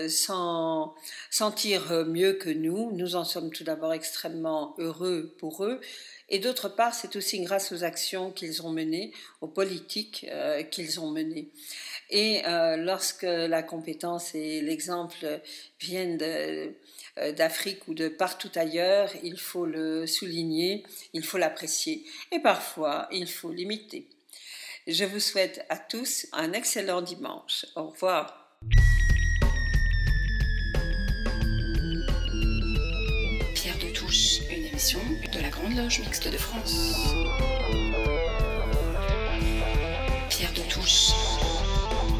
s'en 0.08 0.94
tire 1.54 2.06
mieux 2.06 2.34
que 2.34 2.48
nous, 2.48 2.92
nous 2.92 3.16
en 3.16 3.24
sommes 3.24 3.50
tout 3.50 3.64
d'abord 3.64 3.92
extrêmement 3.92 4.74
heureux 4.78 5.34
pour 5.38 5.64
eux. 5.64 5.80
Et 6.30 6.38
d'autre 6.38 6.70
part, 6.70 6.94
c'est 6.94 7.16
aussi 7.16 7.40
grâce 7.40 7.72
aux 7.72 7.84
actions 7.84 8.30
qu'ils 8.30 8.62
ont 8.62 8.70
menées, 8.70 9.12
aux 9.42 9.48
politiques 9.48 10.26
qu'ils 10.70 11.00
ont 11.00 11.10
menées. 11.10 11.50
Et 12.08 12.40
lorsque 12.78 13.24
la 13.24 13.62
compétence 13.62 14.34
et 14.34 14.62
l'exemple 14.62 15.40
viennent 15.80 16.16
de, 16.16 16.24
euh, 16.24 16.70
d'Afrique 17.36 17.86
ou 17.88 17.94
de 17.94 18.08
partout 18.08 18.50
ailleurs, 18.54 19.10
il 19.22 19.38
faut 19.38 19.66
le 19.66 20.06
souligner, 20.06 20.84
il 21.12 21.24
faut 21.24 21.38
l'apprécier 21.38 22.04
et 22.32 22.38
parfois 22.38 23.08
il 23.12 23.28
faut 23.28 23.52
l'imiter. 23.52 24.08
Je 24.86 25.04
vous 25.04 25.20
souhaite 25.20 25.64
à 25.68 25.76
tous 25.76 26.26
un 26.32 26.52
excellent 26.52 27.02
dimanche. 27.02 27.66
Au 27.76 27.88
revoir. 27.88 28.58
Pierre 33.54 33.78
de 33.78 33.92
Touche, 33.94 34.40
une 34.50 34.64
émission 34.64 35.00
de 35.32 35.40
la 35.40 35.50
Grande 35.50 35.76
Loge 35.76 36.00
Mixte 36.00 36.28
de 36.28 36.38
France. 36.38 36.94
Pierre 40.30 40.52
de 40.54 40.72
Touche. 40.72 41.10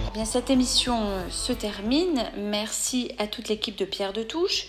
Eh 0.09 0.13
bien, 0.13 0.25
cette 0.27 0.51
émission 0.51 1.29
se 1.31 1.53
termine. 1.53 2.31
Merci 2.37 3.13
à 3.19 3.27
toute 3.27 3.49
l'équipe 3.49 3.77
de 3.77 3.87
Pierre 3.87 4.13
de 4.13 4.23
Touche 4.23 4.67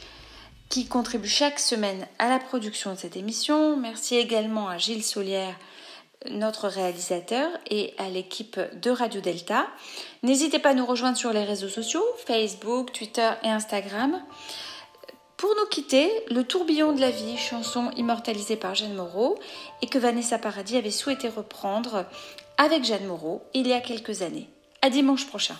qui 0.71 0.85
contribue 0.87 1.27
chaque 1.27 1.59
semaine 1.59 2.07
à 2.17 2.29
la 2.29 2.39
production 2.39 2.93
de 2.93 2.97
cette 2.97 3.17
émission. 3.17 3.75
Merci 3.75 4.15
également 4.15 4.69
à 4.69 4.77
Gilles 4.77 5.03
Solière, 5.03 5.53
notre 6.29 6.69
réalisateur, 6.69 7.51
et 7.69 7.93
à 7.97 8.07
l'équipe 8.07 8.57
de 8.81 8.89
Radio 8.89 9.19
Delta. 9.19 9.67
N'hésitez 10.23 10.59
pas 10.59 10.69
à 10.69 10.73
nous 10.73 10.85
rejoindre 10.85 11.17
sur 11.17 11.33
les 11.33 11.43
réseaux 11.43 11.67
sociaux, 11.67 12.03
Facebook, 12.25 12.93
Twitter 12.93 13.29
et 13.43 13.49
Instagram. 13.49 14.23
Pour 15.35 15.49
nous 15.59 15.67
quitter, 15.69 16.09
Le 16.29 16.43
tourbillon 16.43 16.93
de 16.93 17.01
la 17.01 17.11
vie, 17.11 17.37
chanson 17.37 17.91
immortalisée 17.97 18.55
par 18.55 18.73
Jeanne 18.73 18.93
Moreau 18.93 19.37
et 19.81 19.87
que 19.87 19.99
Vanessa 19.99 20.37
Paradis 20.37 20.77
avait 20.77 20.89
souhaité 20.89 21.27
reprendre 21.27 22.05
avec 22.57 22.85
Jeanne 22.85 23.07
Moreau 23.07 23.41
il 23.53 23.67
y 23.67 23.73
a 23.73 23.81
quelques 23.81 24.21
années. 24.21 24.47
À 24.81 24.89
dimanche 24.89 25.27
prochain. 25.27 25.57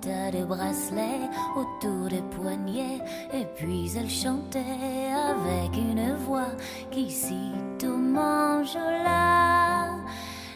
Tas 0.00 0.30
de 0.30 0.44
bracelets 0.44 1.28
autour 1.56 2.08
des 2.08 2.22
poignets. 2.36 3.00
Et 3.32 3.46
puis 3.56 3.90
elle 3.96 4.10
chantait 4.10 5.10
avec 5.12 5.76
une 5.76 6.14
voix 6.26 6.54
qui 6.90 7.10
cite 7.10 7.84
au 7.84 7.96
manjola. 7.96 9.90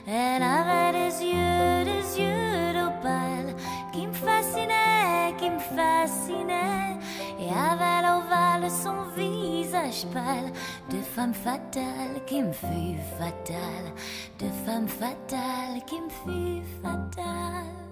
Elle 0.06 0.42
avait 0.42 0.92
des 0.92 1.24
yeux, 1.24 1.84
des 1.84 2.20
yeux 2.20 2.72
d'opale 2.72 3.55
qui 3.92 4.06
me 4.06 4.12
fascinaient, 4.12 5.34
qui 5.36 5.50
me 5.50 5.59
fascinaient. 5.59 6.96
Et 7.40 7.50
avait 7.50 8.06
l'ovale 8.06 8.70
son 8.70 9.02
visage 9.16 10.06
pâle 10.12 10.52
de 10.90 11.00
femme 11.02 11.34
fatale 11.34 12.24
qui 12.26 12.42
me 12.42 12.52
fut 12.52 12.96
fatale, 13.18 13.92
de 14.38 14.46
femme 14.64 14.88
fatale 14.88 15.84
qui 15.86 16.00
me 16.00 16.09
fut 16.09 16.62
fatale. 16.82 17.88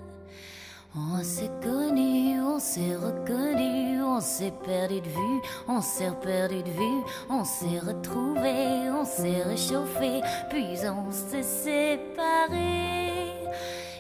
On 0.99 1.23
s'est 1.23 1.51
connu, 1.63 2.41
on 2.41 2.59
s'est 2.59 2.97
reconnu, 2.97 4.03
on 4.03 4.19
s'est 4.19 4.55
perdu 4.65 5.03
de 5.03 5.09
vue, 5.11 5.43
on 5.69 5.83
s'est 5.83 6.13
perdu 6.23 6.63
de 6.63 6.71
vue, 6.71 7.03
on 7.29 7.45
s'est 7.45 7.81
retrouvé, 7.87 8.89
on 8.91 9.05
s'est 9.05 9.43
réchauffé, 9.43 10.23
puis 10.49 10.65
on 10.87 11.13
s'est 11.13 11.43
séparé. 11.43 13.31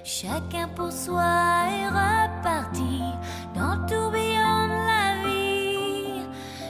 Chacun 0.04 0.68
pour 0.74 0.90
soi 0.90 1.66
est 1.68 1.88
reparti 1.88 3.02
dans 3.54 3.74
le 3.74 3.86
tourbillon 3.86 4.68
de 4.72 4.80
la 4.88 5.22
vie. 5.22 6.22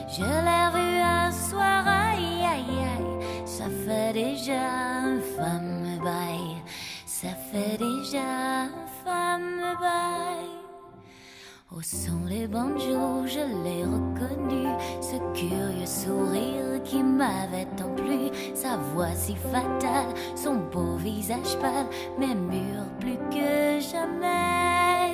Je 0.09 0.23
l'ai 0.23 0.69
vu 0.75 0.99
un 0.99 1.31
soir, 1.31 1.87
aïe 1.87 2.43
aïe 2.43 2.79
aïe, 2.83 3.45
ça 3.45 3.65
fait 3.85 4.11
déjà 4.11 4.59
un 5.05 5.21
femme 5.37 5.99
bail, 6.03 6.61
ça 7.05 7.29
fait 7.49 7.77
déjà 7.77 8.67
femme 9.07 9.77
bail. 9.79 10.49
Au 11.75 11.81
son 11.81 12.19
des 12.27 12.47
banjos, 12.47 13.25
je 13.35 13.43
l'ai 13.63 13.83
reconnu, 13.95 14.67
ce 15.01 15.17
curieux 15.37 15.85
sourire 15.85 16.83
qui 16.83 17.01
m'avait 17.03 17.69
tant 17.77 17.93
plu, 17.95 18.29
sa 18.53 18.75
voix 18.77 19.13
si 19.15 19.35
fatale, 19.35 20.13
son 20.35 20.55
beau 20.71 20.95
visage 20.97 21.55
pâle, 21.61 21.89
mais 22.19 22.35
mûr 22.35 22.79
plus 22.99 23.19
que 23.33 23.79
jamais. 23.91 25.13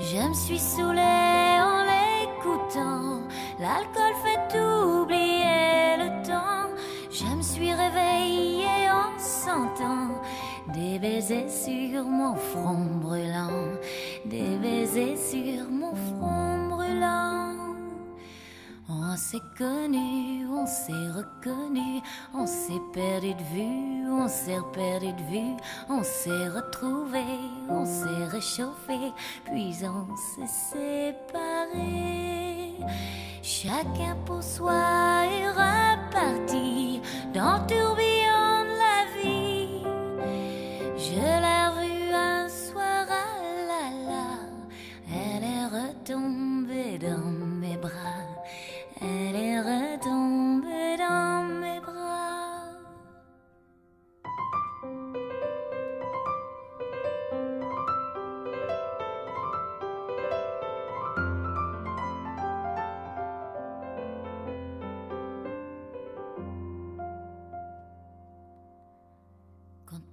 Je 0.00 0.28
me 0.28 0.34
suis 0.34 0.58
saoulée 0.58 1.54
en 1.70 1.80
l'écoutant, 1.90 3.20
l'alcool 3.60 4.14
fait 4.24 4.58
oublier 4.58 5.96
le 6.02 6.10
temps. 6.26 6.70
Je 7.10 7.26
me 7.36 7.42
suis 7.42 7.72
réveillée 7.72 8.90
en 8.90 9.16
sentant 9.18 10.08
des 10.72 10.98
baisers 10.98 11.48
sur 11.48 12.04
mon 12.04 12.34
front 12.34 12.86
brûlant, 13.00 13.78
des 14.24 14.56
baisers 14.56 15.16
sur 15.16 15.70
mon 15.70 15.94
front 15.94 16.66
brûlant. 16.68 17.52
On 18.88 19.16
s'est 19.16 19.38
connu, 19.56 20.44
on 20.46 20.66
s'est 20.66 20.92
reconnu, 20.92 22.02
on 22.34 22.46
s'est 22.46 22.82
perdu 22.92 23.32
de 23.34 23.42
vue, 23.54 24.10
on 24.10 24.28
s'est 24.28 24.60
perdu 24.72 25.12
de 25.12 25.22
vue, 25.30 25.56
on 25.88 26.02
s'est 26.02 26.48
retrouvé, 26.48 27.24
on 27.68 27.86
s'est 27.86 28.26
réchauffé, 28.30 29.12
puis 29.46 29.74
on 29.84 30.14
s'est 30.16 30.52
séparé. 30.72 32.74
Chacun 33.42 34.16
pour 34.26 34.42
soi 34.42 35.26
est 35.26 35.48
reparti 35.48 37.00
dans 37.32 37.54
le 37.54 37.66
tourbillon. 37.66 38.43
Je 41.14 41.20
l'ai 41.20 41.66
revue 41.76 42.12
un 42.12 42.48
soir, 42.48 43.06
ah 43.08 43.38
là 43.70 43.84
là, 44.10 44.26
elle 45.08 45.44
est 45.44 45.66
retombée 45.78 46.98
dans 46.98 47.30
mes 47.60 47.76
bras, 47.76 48.26
elle 49.00 49.36
est 49.36 49.60
retombée 49.60 50.96
dans 50.98 51.44
mes 51.44 51.52
bras. 51.52 51.53